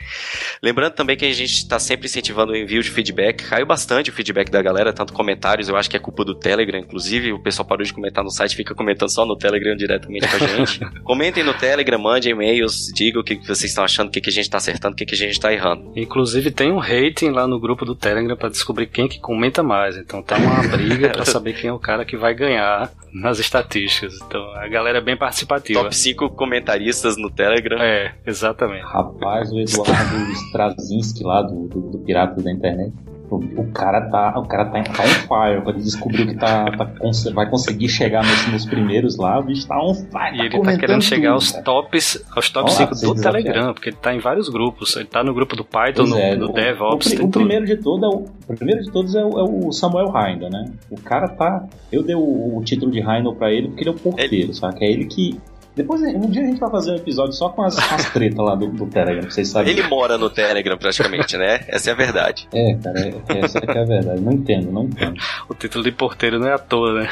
Lembrando 0.61 0.93
também 0.93 1.15
que 1.15 1.25
a 1.25 1.33
gente 1.33 1.53
está 1.53 1.79
sempre 1.79 2.07
incentivando 2.07 2.51
o 2.51 2.55
envio 2.55 2.81
de 2.81 2.89
feedback. 2.89 3.43
Caiu 3.43 3.65
bastante 3.65 4.09
o 4.09 4.13
feedback 4.13 4.49
da 4.49 4.61
galera, 4.61 4.93
tanto 4.93 5.13
comentários, 5.13 5.69
eu 5.69 5.75
acho 5.75 5.89
que 5.89 5.95
é 5.95 5.99
culpa 5.99 6.23
do 6.23 6.35
Telegram, 6.35 6.79
inclusive. 6.79 7.31
O 7.31 7.41
pessoal 7.41 7.67
parou 7.67 7.85
de 7.85 7.93
comentar 7.93 8.23
no 8.23 8.31
site, 8.31 8.55
fica 8.55 8.73
comentando 8.73 9.09
só 9.09 9.25
no 9.25 9.37
Telegram 9.37 9.75
diretamente 9.75 10.27
com 10.27 10.35
a 10.43 10.47
gente. 10.47 10.79
Comentem 11.03 11.43
no 11.43 11.53
Telegram, 11.53 11.99
mandem 11.99 12.31
e-mails, 12.31 12.91
digam 12.93 13.21
o 13.21 13.23
que 13.23 13.35
vocês 13.35 13.65
estão 13.65 13.83
achando, 13.83 14.09
o 14.09 14.11
que 14.11 14.29
a 14.29 14.31
gente 14.31 14.46
está 14.47 14.57
acertando, 14.57 14.93
o 14.93 14.97
que, 14.97 15.05
que 15.05 15.15
a 15.15 15.17
gente 15.17 15.31
está 15.31 15.51
errando. 15.53 15.91
Inclusive 15.95 16.51
tem 16.51 16.71
um 16.71 16.77
rating 16.77 17.29
lá 17.29 17.47
no 17.47 17.59
grupo 17.59 17.85
do 17.85 17.95
Telegram 17.95 18.35
para 18.35 18.49
descobrir 18.49 18.87
quem 18.87 19.07
que 19.07 19.19
comenta 19.19 19.61
mais. 19.61 19.97
Então 19.97 20.21
tá 20.21 20.37
uma 20.37 20.67
briga 20.67 21.09
para 21.09 21.25
saber 21.25 21.53
quem 21.53 21.69
é 21.69 21.73
o 21.73 21.79
cara 21.79 22.05
que 22.05 22.17
vai 22.17 22.33
ganhar 22.33 22.91
nas 23.13 23.39
estatísticas. 23.39 24.15
Então 24.25 24.41
a 24.55 24.67
galera 24.67 24.99
é 24.99 25.01
bem 25.01 25.17
participativa. 25.17 25.81
Top 25.81 25.95
5 25.95 26.29
comentaristas 26.31 27.17
no 27.17 27.29
Telegram. 27.29 27.81
É, 27.81 28.15
exatamente. 28.25 28.83
Rapaz, 28.83 29.51
o 29.51 29.59
Eduardo 29.59 30.31
Strazinski 30.31 31.23
lá 31.23 31.41
do, 31.41 31.67
do, 31.67 31.81
do 31.91 31.97
Pirata 31.99 32.41
da 32.41 32.51
Internet 32.51 32.93
o 33.29 33.71
cara 33.73 34.01
tá, 34.09 34.39
o 34.39 34.45
cara 34.45 34.65
tá, 34.65 34.81
tá 34.83 35.03
on 35.03 35.07
fire. 35.07 35.61
Quando 35.61 35.75
ele 35.75 35.83
descobriu 35.83 36.27
que 36.27 36.35
tá, 36.35 36.65
tá 36.71 36.89
vai 37.33 37.49
conseguir 37.49 37.89
chegar 37.89 38.23
nos, 38.23 38.47
nos, 38.47 38.65
primeiros 38.65 39.17
lá, 39.17 39.39
o 39.39 39.43
bicho 39.43 39.67
tá 39.67 39.77
on 39.77 39.93
fire. 39.93 40.09
Tá 40.11 40.31
e 40.33 40.39
ele 40.39 40.61
tá 40.61 40.77
querendo 40.77 41.03
chegar 41.03 41.31
aos 41.31 41.51
tops, 41.51 42.23
aos 42.33 42.49
top 42.49 42.71
5 42.71 42.95
do 42.95 43.15
Telegram, 43.15 43.73
porque 43.73 43.89
ele 43.89 43.97
tá 43.97 44.15
em 44.15 44.19
vários 44.19 44.47
grupos. 44.47 44.95
Ele 44.95 45.05
tá 45.05 45.23
no 45.23 45.33
grupo 45.33 45.55
do 45.55 45.65
Python, 45.65 46.05
no, 46.05 46.17
é, 46.17 46.35
no 46.35 46.49
o, 46.49 46.53
DevOps. 46.53 47.11
O, 47.13 47.25
o 47.25 47.29
primeiro 47.29 47.65
de 47.65 47.75
todo 47.75 48.05
é 48.05 48.09
o, 48.09 48.25
o 48.47 48.55
primeiro 48.55 48.81
de 48.81 48.91
todos 48.91 49.13
é 49.13 49.23
o, 49.23 49.39
é 49.39 49.43
o 49.43 49.71
Samuel 49.73 50.13
Heindel, 50.15 50.49
né? 50.49 50.71
O 50.89 50.99
cara 51.01 51.27
tá. 51.27 51.65
Eu 51.91 52.03
dei 52.03 52.15
o, 52.15 52.57
o 52.57 52.63
título 52.63 52.91
de 52.91 52.99
Heindel 52.99 53.35
pra 53.35 53.51
ele 53.51 53.67
porque 53.67 53.83
ele 53.83 53.89
é 53.89 53.93
o 53.93 53.95
porteiro, 53.95 54.35
ele... 54.35 54.53
sabe? 54.53 54.77
Que 54.77 54.85
é 54.85 54.91
ele 54.91 55.05
que 55.05 55.37
depois, 55.77 56.01
um 56.01 56.27
dia 56.27 56.41
a 56.41 56.45
gente 56.47 56.59
vai 56.59 56.71
fazer 56.71 56.91
um 56.91 56.95
episódio 56.95 57.33
só 57.33 57.49
com 57.49 57.61
as, 57.61 57.77
as 57.77 58.09
tretas 58.09 58.43
lá 58.43 58.55
do, 58.55 58.65
do 58.67 58.87
Telegram, 58.87 59.29
vocês 59.29 59.47
sabem. 59.47 59.71
Ele 59.71 59.87
mora 59.87 60.17
no 60.17 60.27
Telegram 60.27 60.75
praticamente, 60.75 61.37
né? 61.37 61.59
Essa 61.67 61.91
é 61.91 61.93
a 61.93 61.95
verdade. 61.95 62.47
É, 62.51 62.73
cara, 62.73 62.99
é, 62.99 63.39
essa 63.45 63.59
é, 63.59 63.77
é 63.77 63.79
a 63.79 63.85
verdade. 63.85 64.19
Não 64.19 64.31
entendo, 64.31 64.71
não 64.71 64.85
entendo. 64.85 65.13
o 65.47 65.53
título 65.53 65.83
de 65.83 65.91
porteiro 65.91 66.39
não 66.39 66.47
é 66.47 66.53
à 66.53 66.57
toa, 66.57 67.01
né? 67.01 67.09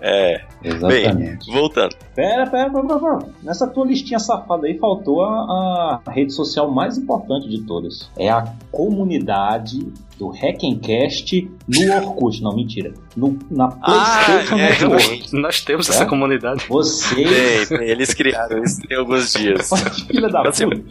É. 0.00 0.40
Exatamente. 0.62 1.46
Bem, 1.46 1.52
voltando. 1.52 1.96
Pera, 2.14 2.46
pera, 2.46 2.70
pera, 2.70 2.86
pera, 2.86 3.18
Nessa 3.42 3.66
tua 3.66 3.84
listinha 3.84 4.20
safada 4.20 4.68
aí 4.68 4.78
faltou 4.78 5.24
a, 5.24 6.00
a 6.06 6.10
rede 6.12 6.32
social 6.32 6.70
mais 6.70 6.96
importante 6.96 7.48
de 7.48 7.62
todas. 7.62 8.08
É 8.16 8.30
a 8.30 8.52
comunidade 8.70 9.92
do 10.18 10.28
Hackencast 10.28 11.50
no 11.68 11.94
Orkut. 11.94 12.42
Não, 12.42 12.54
mentira. 12.54 12.92
No, 13.16 13.38
na 13.50 13.68
PlayStation 13.68 14.54
ah, 14.54 14.58
é, 14.58 14.68
Network. 14.70 15.36
Nós 15.36 15.60
temos 15.62 15.88
é? 15.88 15.92
essa 15.92 16.06
comunidade. 16.06 16.64
Vocês. 16.68 17.68
Tem, 17.68 17.88
eles 17.88 18.14
criaram 18.14 18.62
isso 18.62 18.80
tem 18.86 18.96
alguns 18.96 19.32
dias. 19.32 19.70
Filha 20.06 20.28
da 20.28 20.42
puta. 20.42 20.82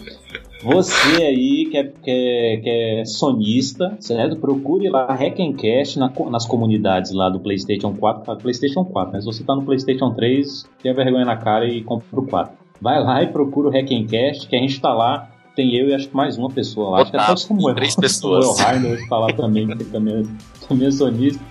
Você 0.64 1.24
aí 1.24 1.68
que 1.70 1.78
é, 1.78 1.84
que 1.84 2.12
é, 2.12 2.58
que 2.58 2.70
é 2.70 3.06
sonista, 3.06 3.96
certo? 4.00 4.38
Procure 4.38 4.90
lá 4.90 5.06
Hackencast 5.06 6.00
na, 6.00 6.12
nas 6.32 6.46
comunidades 6.46 7.12
lá 7.12 7.30
do 7.30 7.40
PlayStation 7.40 7.94
4. 7.94 8.38
PlayStation 8.38 8.84
4, 8.84 9.14
né? 9.14 9.20
Se 9.20 9.26
você 9.26 9.44
tá 9.44 9.56
no 9.56 9.64
PlayStation 9.64 10.12
3, 10.14 10.66
tenha 10.82 10.96
vergonha 10.96 11.26
na 11.26 11.38
cara 11.38 11.68
e 11.68 11.84
compra 11.84 12.08
pro 12.10 12.26
4. 12.26 12.54
Vai 12.82 13.02
lá 13.04 13.22
e 13.22 13.28
procura 13.28 13.70
o 13.70 13.72
Hackencast, 13.72 14.48
que 14.48 14.56
a 14.56 14.60
gente 14.60 14.82
tá 14.82 14.94
lá 14.94 15.30
tem 15.56 15.76
eu 15.76 15.90
e 15.90 15.94
acho 15.94 16.10
que 16.10 16.16
mais 16.16 16.38
uma 16.38 16.50
pessoa 16.50 16.90
lá. 16.92 17.02
Acho 17.02 17.12
que 17.12 17.18
até 17.18 17.32
o 17.32 17.38
Samuel. 17.38 17.76
Três 17.76 17.96
pessoas. 17.96 18.46
O 18.46 18.54
Samuel 18.54 18.76
Harner 18.76 19.00
está 19.00 19.18
lá 19.18 19.34
também, 19.34 19.68
que 19.68 19.84
também, 19.86 20.24
também 20.68 20.88
é 20.88 20.92
sonista. 20.92 21.42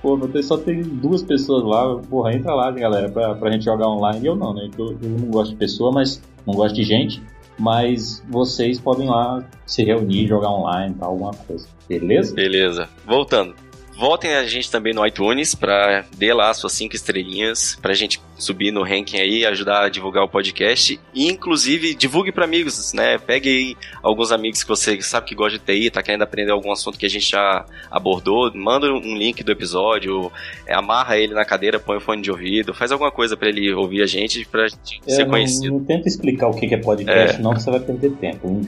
Pô, 0.00 0.16
só 0.42 0.56
tem 0.56 0.80
duas 0.82 1.22
pessoas 1.22 1.64
lá, 1.64 1.96
porra, 2.08 2.32
entra 2.32 2.54
lá, 2.54 2.70
galera, 2.70 3.08
pra, 3.08 3.34
pra 3.34 3.50
gente 3.50 3.64
jogar 3.64 3.88
online. 3.88 4.24
Eu 4.24 4.36
não, 4.36 4.54
né? 4.54 4.70
Eu, 4.78 4.96
eu 5.02 5.08
não 5.10 5.28
gosto 5.28 5.50
de 5.50 5.56
pessoa, 5.56 5.90
mas 5.90 6.22
não 6.46 6.54
gosto 6.54 6.74
de 6.74 6.84
gente. 6.84 7.20
Mas 7.58 8.24
vocês 8.28 8.78
podem 8.80 9.08
lá 9.08 9.44
se 9.66 9.82
reunir, 9.82 10.28
jogar 10.28 10.50
online, 10.50 10.94
tal, 10.94 11.10
alguma 11.10 11.34
coisa. 11.34 11.66
Beleza? 11.88 12.32
Beleza. 12.32 12.88
Voltando. 13.04 13.54
Votem 13.98 14.36
a 14.36 14.46
gente 14.46 14.70
também 14.70 14.94
no 14.94 15.04
iTunes 15.04 15.56
para 15.56 16.04
dê 16.16 16.32
lá 16.32 16.54
suas 16.54 16.72
cinco 16.72 16.94
estrelinhas 16.94 17.76
pra 17.82 17.94
gente 17.94 18.20
subir 18.38 18.70
no 18.70 18.82
ranking 18.82 19.18
aí, 19.18 19.44
ajudar 19.44 19.84
a 19.84 19.88
divulgar 19.88 20.24
o 20.24 20.28
podcast 20.28 20.98
e 21.14 21.28
inclusive 21.28 21.94
divulgue 21.94 22.32
para 22.32 22.44
amigos, 22.44 22.92
né? 22.92 23.18
Pegue 23.18 23.48
aí 23.48 23.76
alguns 24.02 24.32
amigos 24.32 24.62
que 24.62 24.68
você 24.68 25.00
sabe 25.02 25.26
que 25.26 25.34
gosta 25.34 25.58
de 25.58 25.64
TI, 25.64 25.90
tá 25.90 26.02
querendo 26.02 26.22
aprender 26.22 26.52
algum 26.52 26.72
assunto 26.72 26.98
que 26.98 27.06
a 27.06 27.10
gente 27.10 27.30
já 27.30 27.64
abordou, 27.90 28.50
manda 28.54 28.86
um 28.92 29.16
link 29.16 29.42
do 29.42 29.52
episódio, 29.52 30.30
é, 30.66 30.74
amarra 30.74 31.18
ele 31.18 31.34
na 31.34 31.44
cadeira, 31.44 31.78
põe 31.78 31.96
o 31.96 32.00
fone 32.00 32.22
de 32.22 32.30
ouvido, 32.30 32.72
faz 32.72 32.92
alguma 32.92 33.10
coisa 33.10 33.36
para 33.36 33.48
ele 33.48 33.72
ouvir 33.72 34.02
a 34.02 34.06
gente 34.06 34.46
pra 34.46 34.68
gente 34.68 35.00
ser 35.06 35.24
não, 35.24 35.30
conhecido. 35.30 35.72
Não 35.72 35.84
tenta 35.84 36.08
explicar 36.08 36.48
o 36.48 36.54
que 36.54 36.72
é 36.72 36.78
podcast, 36.78 37.36
é. 37.36 37.42
não, 37.42 37.52
que 37.52 37.62
você 37.62 37.70
vai 37.70 37.80
perder 37.80 38.12
tempo. 38.12 38.60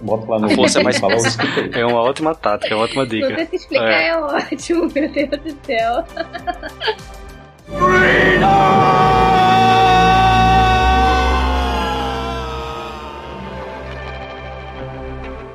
Bota 0.00 0.30
lá 0.30 0.38
no 0.38 0.50
Força 0.50 0.82
mais 0.82 0.98
falar, 0.98 1.16
É 1.72 1.84
uma 1.84 2.00
ótima 2.00 2.34
tática, 2.34 2.72
é 2.72 2.76
uma 2.76 2.84
ótima 2.84 3.06
dica. 3.06 3.28
Não 3.28 3.36
tenta 3.36 3.56
explicar, 3.56 3.90
é, 3.90 4.08
é 4.08 4.16
ótimo 4.16 4.64
ótimo, 4.64 4.90
meu 4.94 5.08
Deus 5.10 5.30
do 5.30 5.66
céu. 5.66 6.04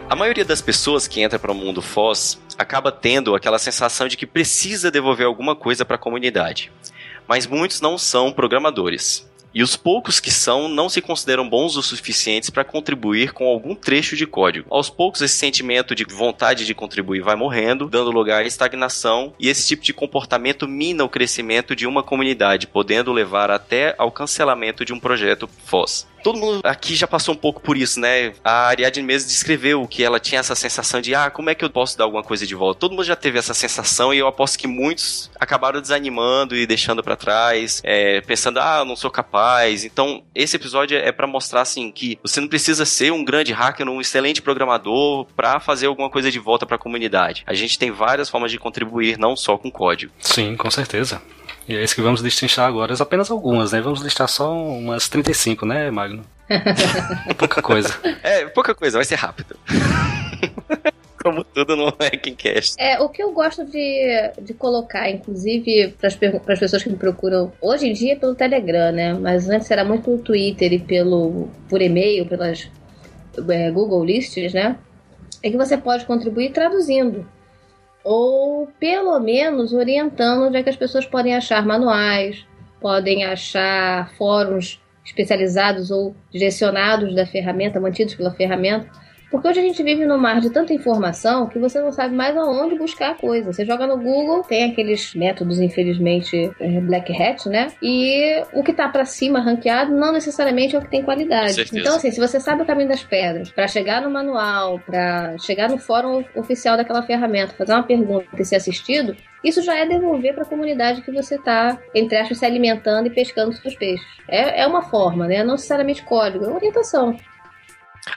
A 0.09 0.15
maioria 0.15 0.43
das 0.43 0.61
pessoas 0.61 1.07
que 1.07 1.21
entra 1.21 1.37
para 1.37 1.51
o 1.51 1.55
mundo 1.55 1.81
Foz 1.81 2.39
acaba 2.57 2.91
tendo 2.91 3.35
aquela 3.35 3.59
sensação 3.59 4.07
de 4.07 4.17
que 4.17 4.25
precisa 4.25 4.89
devolver 4.89 5.27
alguma 5.27 5.55
coisa 5.55 5.85
para 5.85 5.95
a 5.95 5.99
comunidade. 5.99 6.71
Mas 7.27 7.45
muitos 7.45 7.79
não 7.79 7.97
são 7.97 8.31
programadores. 8.31 9.28
E 9.53 9.63
os 9.63 9.75
poucos 9.75 10.19
que 10.19 10.31
são 10.31 10.67
não 10.67 10.89
se 10.89 11.01
consideram 11.01 11.47
bons 11.49 11.75
o 11.75 11.81
suficientes 11.81 12.49
para 12.49 12.63
contribuir 12.63 13.33
com 13.33 13.47
algum 13.47 13.73
trecho 13.73 14.15
de 14.15 14.27
código. 14.27 14.67
Aos 14.69 14.89
poucos, 14.89 15.21
esse 15.21 15.35
sentimento 15.35 15.95
de 15.95 16.03
vontade 16.03 16.65
de 16.65 16.75
contribuir 16.75 17.21
vai 17.21 17.35
morrendo, 17.35 17.87
dando 17.89 18.11
lugar 18.11 18.43
à 18.43 18.47
estagnação, 18.47 19.33
e 19.39 19.49
esse 19.49 19.67
tipo 19.67 19.83
de 19.83 19.93
comportamento 19.93 20.67
mina 20.67 21.03
o 21.03 21.09
crescimento 21.09 21.75
de 21.75 21.87
uma 21.87 22.03
comunidade, 22.03 22.67
podendo 22.67 23.11
levar 23.11 23.49
até 23.49 23.95
ao 23.97 24.11
cancelamento 24.11 24.85
de 24.85 24.93
um 24.93 24.99
projeto 24.99 25.49
FOSS. 25.65 26.08
Todo 26.23 26.37
mundo 26.37 26.61
aqui 26.63 26.95
já 26.95 27.07
passou 27.07 27.33
um 27.33 27.37
pouco 27.37 27.61
por 27.61 27.77
isso, 27.77 27.99
né? 27.99 28.33
A 28.43 28.67
Ariadne 28.67 29.03
mesmo 29.03 29.27
descreveu 29.27 29.87
que 29.87 30.03
ela 30.03 30.19
tinha 30.19 30.39
essa 30.39 30.55
sensação 30.55 31.01
de, 31.01 31.15
ah, 31.15 31.29
como 31.29 31.49
é 31.49 31.55
que 31.55 31.63
eu 31.63 31.69
posso 31.69 31.97
dar 31.97 32.03
alguma 32.03 32.23
coisa 32.23 32.45
de 32.45 32.55
volta? 32.55 32.79
Todo 32.79 32.91
mundo 32.91 33.03
já 33.03 33.15
teve 33.15 33.39
essa 33.39 33.53
sensação 33.53 34.13
e 34.13 34.17
eu 34.17 34.27
aposto 34.27 34.57
que 34.57 34.67
muitos 34.67 35.29
acabaram 35.39 35.81
desanimando 35.81 36.55
e 36.55 36.65
deixando 36.65 37.03
para 37.03 37.15
trás, 37.15 37.81
é, 37.83 38.21
pensando, 38.21 38.59
ah, 38.59 38.79
eu 38.79 38.85
não 38.85 38.95
sou 38.95 39.09
capaz. 39.09 39.83
Então, 39.83 40.23
esse 40.35 40.55
episódio 40.55 40.97
é 40.97 41.11
para 41.11 41.27
mostrar, 41.27 41.61
assim, 41.61 41.91
que 41.91 42.19
você 42.21 42.41
não 42.41 42.47
precisa 42.47 42.85
ser 42.85 43.11
um 43.11 43.23
grande 43.23 43.51
hacker, 43.51 43.87
um 43.87 44.01
excelente 44.01 44.41
programador 44.41 45.25
para 45.35 45.59
fazer 45.59 45.87
alguma 45.87 46.09
coisa 46.09 46.31
de 46.31 46.39
volta 46.39 46.65
para 46.65 46.75
a 46.75 46.79
comunidade. 46.79 47.43
A 47.45 47.53
gente 47.53 47.77
tem 47.79 47.91
várias 47.91 48.29
formas 48.29 48.51
de 48.51 48.57
contribuir, 48.57 49.17
não 49.17 49.35
só 49.35 49.57
com 49.57 49.71
código. 49.71 50.11
Sim, 50.19 50.55
com 50.55 50.69
certeza. 50.69 51.21
E 51.69 51.75
é 51.75 51.83
isso 51.83 51.93
que 51.93 52.01
vamos 52.01 52.23
destrinchar 52.23 52.67
agora, 52.67 52.95
apenas 52.99 53.29
algumas, 53.29 53.71
né? 53.71 53.79
Vamos 53.79 54.01
listar 54.01 54.27
só 54.27 54.51
umas 54.51 55.07
35, 55.07 55.67
né, 55.67 55.91
Magno? 55.91 56.25
pouca 57.37 57.61
coisa. 57.61 57.93
É, 58.23 58.45
pouca 58.47 58.73
coisa, 58.73 58.97
vai 58.97 59.05
ser 59.05 59.15
rápido. 59.15 59.55
Como 61.23 61.43
tudo 61.43 61.75
no 61.75 61.93
Hackencast. 61.99 62.75
É, 62.79 62.99
o 62.99 63.07
que 63.07 63.21
eu 63.21 63.31
gosto 63.31 63.63
de, 63.65 64.31
de 64.41 64.53
colocar, 64.55 65.11
inclusive, 65.11 65.93
para 65.99 66.07
as 66.07 66.59
pessoas 66.59 66.81
que 66.81 66.89
me 66.89 66.95
procuram 66.95 67.51
hoje 67.61 67.87
em 67.87 67.93
dia 67.93 68.15
pelo 68.15 68.33
Telegram, 68.33 68.91
né? 68.91 69.13
Mas 69.13 69.47
antes 69.47 69.69
era 69.69 69.85
muito 69.85 70.05
pelo 70.05 70.17
Twitter 70.17 70.73
e 70.73 70.79
pelo, 70.79 71.49
por 71.69 71.83
e-mail, 71.83 72.25
pelas 72.25 72.67
é, 73.47 73.69
Google 73.69 74.05
Lists, 74.05 74.53
né? 74.53 74.75
É 75.43 75.51
que 75.51 75.57
você 75.57 75.77
pode 75.77 76.05
contribuir 76.05 76.51
traduzindo 76.51 77.27
ou 78.03 78.67
pelo 78.79 79.19
menos 79.19 79.73
orientando 79.73 80.47
onde 80.47 80.57
é 80.57 80.63
que 80.63 80.69
as 80.69 80.75
pessoas 80.75 81.05
podem 81.05 81.35
achar 81.35 81.65
manuais, 81.65 82.45
podem 82.79 83.25
achar 83.25 84.09
fóruns 84.13 84.81
especializados 85.05 85.91
ou 85.91 86.15
direcionados 86.31 87.15
da 87.15 87.25
ferramenta, 87.25 87.79
mantidos 87.79 88.15
pela 88.15 88.31
ferramenta, 88.31 88.89
porque 89.29 89.47
hoje 89.47 89.59
a 89.59 89.63
gente 89.63 89.81
vive 89.83 90.05
no 90.05 90.17
mar 90.17 90.39
de 90.39 90.49
tanta 90.49 90.73
informação 90.73 91.47
que 91.47 91.59
você 91.59 91.79
não 91.79 91.91
sabe 91.91 92.15
mais 92.15 92.35
aonde 92.35 92.75
buscar 92.75 93.11
a 93.11 93.15
coisa. 93.15 93.51
Você 93.51 93.65
joga 93.65 93.85
no 93.85 93.97
Google, 93.97 94.43
tem 94.43 94.71
aqueles 94.71 95.13
métodos, 95.13 95.59
infelizmente, 95.59 96.51
é, 96.59 96.81
black 96.81 97.11
hat, 97.21 97.47
né? 97.47 97.67
E 97.81 98.43
o 98.53 98.63
que 98.63 98.73
tá 98.73 98.89
para 98.89 99.05
cima 99.05 99.39
ranqueado 99.39 99.95
não 99.95 100.11
necessariamente 100.11 100.75
é 100.75 100.79
o 100.79 100.81
que 100.81 100.89
tem 100.89 101.03
qualidade. 101.03 101.53
Então, 101.73 101.95
assim, 101.95 102.11
se 102.11 102.19
você 102.19 102.39
sabe 102.39 102.63
o 102.63 102.65
caminho 102.65 102.89
das 102.89 103.03
pedras, 103.03 103.51
para 103.51 103.67
chegar 103.67 104.01
no 104.01 104.09
manual, 104.09 104.79
para 104.79 105.37
chegar 105.37 105.69
no 105.69 105.77
fórum 105.77 106.23
oficial 106.35 106.75
daquela 106.75 107.03
ferramenta, 107.03 107.53
fazer 107.53 107.73
uma 107.73 107.83
pergunta 107.83 108.25
e 108.37 108.45
ser 108.45 108.55
assistido, 108.55 109.15
isso 109.43 109.61
já 109.61 109.77
é 109.77 109.85
devolver 109.85 110.33
para 110.33 110.43
a 110.43 110.47
comunidade 110.47 111.01
que 111.01 111.11
você 111.11 111.35
está, 111.35 111.77
entre 111.95 112.17
aspas, 112.17 112.39
se 112.39 112.45
alimentando 112.45 113.07
e 113.07 113.11
pescando 113.11 113.53
seus 113.53 113.75
peixes. 113.75 114.05
É, 114.27 114.61
é 114.61 114.67
uma 114.67 114.81
forma, 114.81 115.27
né? 115.27 115.43
Não 115.43 115.53
necessariamente 115.53 116.03
código, 116.03 116.45
é 116.45 116.49
orientação. 116.49 117.15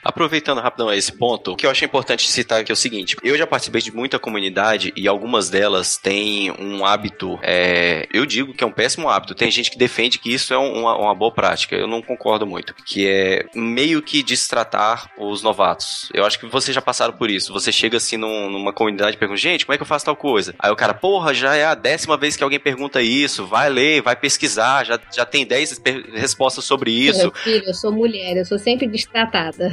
Aproveitando 0.03 0.59
rapidão 0.59 0.91
esse 0.93 1.11
ponto, 1.11 1.51
o 1.51 1.55
que 1.55 1.65
eu 1.65 1.69
acho 1.69 1.83
importante 1.83 2.29
citar 2.29 2.61
aqui 2.61 2.71
é 2.71 2.73
o 2.73 2.77
seguinte: 2.77 3.15
eu 3.23 3.37
já 3.37 3.45
participei 3.47 3.81
de 3.81 3.93
muita 3.93 4.19
comunidade 4.19 4.93
e 4.95 5.07
algumas 5.07 5.49
delas 5.49 5.97
têm 5.97 6.51
um 6.51 6.85
hábito, 6.85 7.39
é, 7.41 8.07
eu 8.13 8.25
digo 8.25 8.53
que 8.53 8.63
é 8.63 8.67
um 8.67 8.71
péssimo 8.71 9.09
hábito. 9.09 9.35
Tem 9.35 9.51
gente 9.51 9.71
que 9.71 9.77
defende 9.77 10.19
que 10.19 10.33
isso 10.33 10.53
é 10.53 10.57
uma, 10.57 10.95
uma, 10.97 11.15
boa 11.15 11.31
prática. 11.31 11.75
Eu 11.75 11.87
não 11.87 12.01
concordo 12.01 12.45
muito, 12.45 12.73
que 12.73 13.07
é 13.07 13.45
meio 13.53 14.01
que 14.01 14.23
destratar 14.23 15.09
os 15.17 15.41
novatos. 15.41 16.09
Eu 16.13 16.25
acho 16.25 16.39
que 16.39 16.45
vocês 16.45 16.73
já 16.73 16.81
passaram 16.81 17.13
por 17.13 17.29
isso. 17.29 17.53
Você 17.53 17.71
chega 17.71 17.97
assim 17.97 18.17
num, 18.17 18.49
numa 18.49 18.73
comunidade 18.73 19.15
e 19.15 19.19
pergunta: 19.19 19.39
gente, 19.39 19.65
como 19.65 19.73
é 19.73 19.77
que 19.77 19.83
eu 19.83 19.87
faço 19.87 20.05
tal 20.05 20.15
coisa? 20.15 20.53
Aí 20.59 20.71
o 20.71 20.75
cara, 20.75 20.93
porra, 20.93 21.33
já 21.33 21.55
é 21.55 21.65
a 21.65 21.75
décima 21.75 22.17
vez 22.17 22.35
que 22.35 22.43
alguém 22.43 22.59
pergunta 22.59 23.01
isso. 23.01 23.45
Vai 23.45 23.69
ler, 23.69 24.01
vai 24.01 24.15
pesquisar, 24.15 24.83
já, 24.85 24.99
já 25.13 25.25
tem 25.25 25.45
10 25.45 25.81
respostas 26.13 26.65
sobre 26.65 26.91
isso. 26.91 27.19
Meu 27.19 27.31
filho, 27.31 27.63
eu 27.65 27.73
sou 27.73 27.91
mulher, 27.91 28.37
eu 28.37 28.45
sou 28.45 28.57
sempre 28.57 28.87
destratada. 28.87 29.72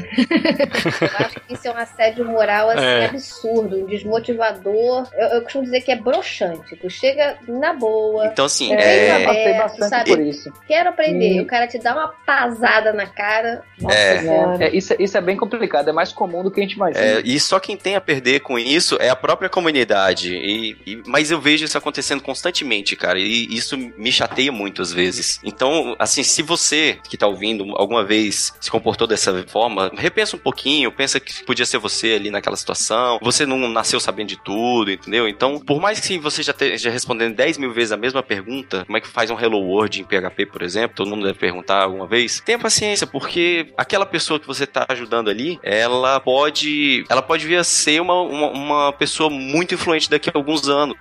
Eu 1.01 1.27
acho 1.27 1.41
que 1.41 1.55
isso 1.55 1.69
é 1.69 1.71
um 1.71 1.77
assédio 1.77 2.25
moral 2.25 2.71
assim, 2.71 2.85
é. 2.85 3.07
absurdo, 3.07 3.77
um 3.77 3.87
desmotivador. 3.87 5.09
Eu, 5.15 5.29
eu, 5.29 5.43
costumo 5.43 5.65
dizer 5.65 5.81
que 5.83 5.93
é 5.93 5.97
broxante. 5.97 6.77
Tu 6.77 6.91
chega 6.91 7.39
na 7.47 7.73
boa. 7.73 8.27
Então, 8.27 8.45
assim, 8.45 8.73
é. 8.75 9.09
é... 9.09 9.25
passei 9.25 9.55
bastante 9.55 9.91
sabe? 9.91 10.11
por 10.11 10.21
isso. 10.21 10.53
Quero 10.67 10.91
aprender. 10.91 11.35
E... 11.35 11.41
O 11.41 11.47
cara 11.47 11.67
te 11.67 11.79
dá 11.79 11.93
uma 11.93 12.09
pasada 12.09 12.93
na 12.93 13.07
cara. 13.07 13.63
Nossa, 13.81 13.97
é. 13.97 14.57
é. 14.61 14.77
isso, 14.77 14.95
isso 14.99 15.17
é 15.17 15.21
bem 15.21 15.37
complicado. 15.37 15.89
É 15.89 15.93
mais 15.93 16.13
comum 16.13 16.43
do 16.43 16.51
que 16.51 16.61
a 16.61 16.63
gente 16.63 16.75
imagina. 16.75 17.05
É, 17.05 17.23
e 17.25 17.39
só 17.39 17.59
quem 17.59 17.77
tem 17.77 17.97
a 17.97 18.01
perder 18.01 18.41
com 18.41 18.59
isso 18.59 18.97
é 19.01 19.09
a 19.09 19.17
própria 19.17 19.49
comunidade. 19.49 20.35
E, 20.35 20.77
e, 20.87 21.03
mas 21.07 21.31
eu 21.31 21.41
vejo 21.41 21.65
isso 21.65 21.77
acontecendo 21.77 22.23
constantemente, 22.23 22.97
cara. 22.97 23.19
E 23.19 23.47
isso 23.55 23.77
me 23.77 24.13
chateia 24.13 24.53
muito 24.53 24.83
às 24.83 24.93
vezes. 24.93 25.41
Então, 25.45 25.95
assim, 25.99 26.23
se 26.23 26.43
você 26.43 26.99
que 27.09 27.17
tá 27.17 27.27
ouvindo 27.27 27.75
alguma 27.77 28.05
vez 28.05 28.55
se 28.61 28.71
comportou 28.71 29.07
dessa 29.07 29.45
forma, 29.47 29.90
repensa 29.97 30.37
um 30.37 30.39
pouquinho, 30.39 30.93
pensa 30.93 31.21
que 31.21 31.45
podia 31.45 31.67
ser 31.67 31.79
você 31.79 32.13
ali 32.13 32.31
naquela 32.31 32.57
situação, 32.57 33.19
você 33.23 33.47
não 33.47 33.59
nasceu 33.69 34.01
sabendo 34.01 34.29
de 34.29 34.37
tudo, 34.37 34.91
entendeu? 34.91 35.29
Então, 35.29 35.59
por 35.59 35.81
mais 35.81 36.01
que 36.01 36.19
você 36.19 36.43
já 36.43 36.53
esteja 36.53 36.91
respondendo 36.91 37.35
10 37.35 37.59
mil 37.59 37.73
vezes 37.73 37.93
a 37.93 37.97
mesma 37.97 38.23
pergunta, 38.23 38.85
como 38.85 38.97
é 38.97 39.01
que 39.01 39.09
faz 39.09 39.31
um 39.31 39.39
Hello 39.39 39.59
World 39.59 40.01
em 40.01 40.05
PHP, 40.05 40.47
por 40.47 40.63
exemplo, 40.63 40.97
todo 40.97 41.11
mundo 41.11 41.27
deve 41.27 41.39
perguntar 41.39 41.83
alguma 41.83 42.07
vez, 42.07 42.41
tenha 42.41 42.59
paciência, 42.59 43.07
porque 43.07 43.69
aquela 43.77 44.07
pessoa 44.07 44.39
que 44.39 44.47
você 44.47 44.65
está 44.65 44.87
ajudando 44.89 45.29
ali, 45.31 45.59
ela 45.63 46.21
pode, 46.21 47.05
ela 47.09 47.23
pode 47.23 47.47
vir 47.47 47.57
a 47.57 47.65
ser 47.65 48.01
uma, 48.01 48.21
uma, 48.21 48.51
uma, 48.51 48.93
pessoa 48.93 49.31
muito 49.31 49.75
influente 49.75 50.11
daqui 50.11 50.31
a 50.31 50.33
alguns 50.35 50.69
anos. 50.69 50.97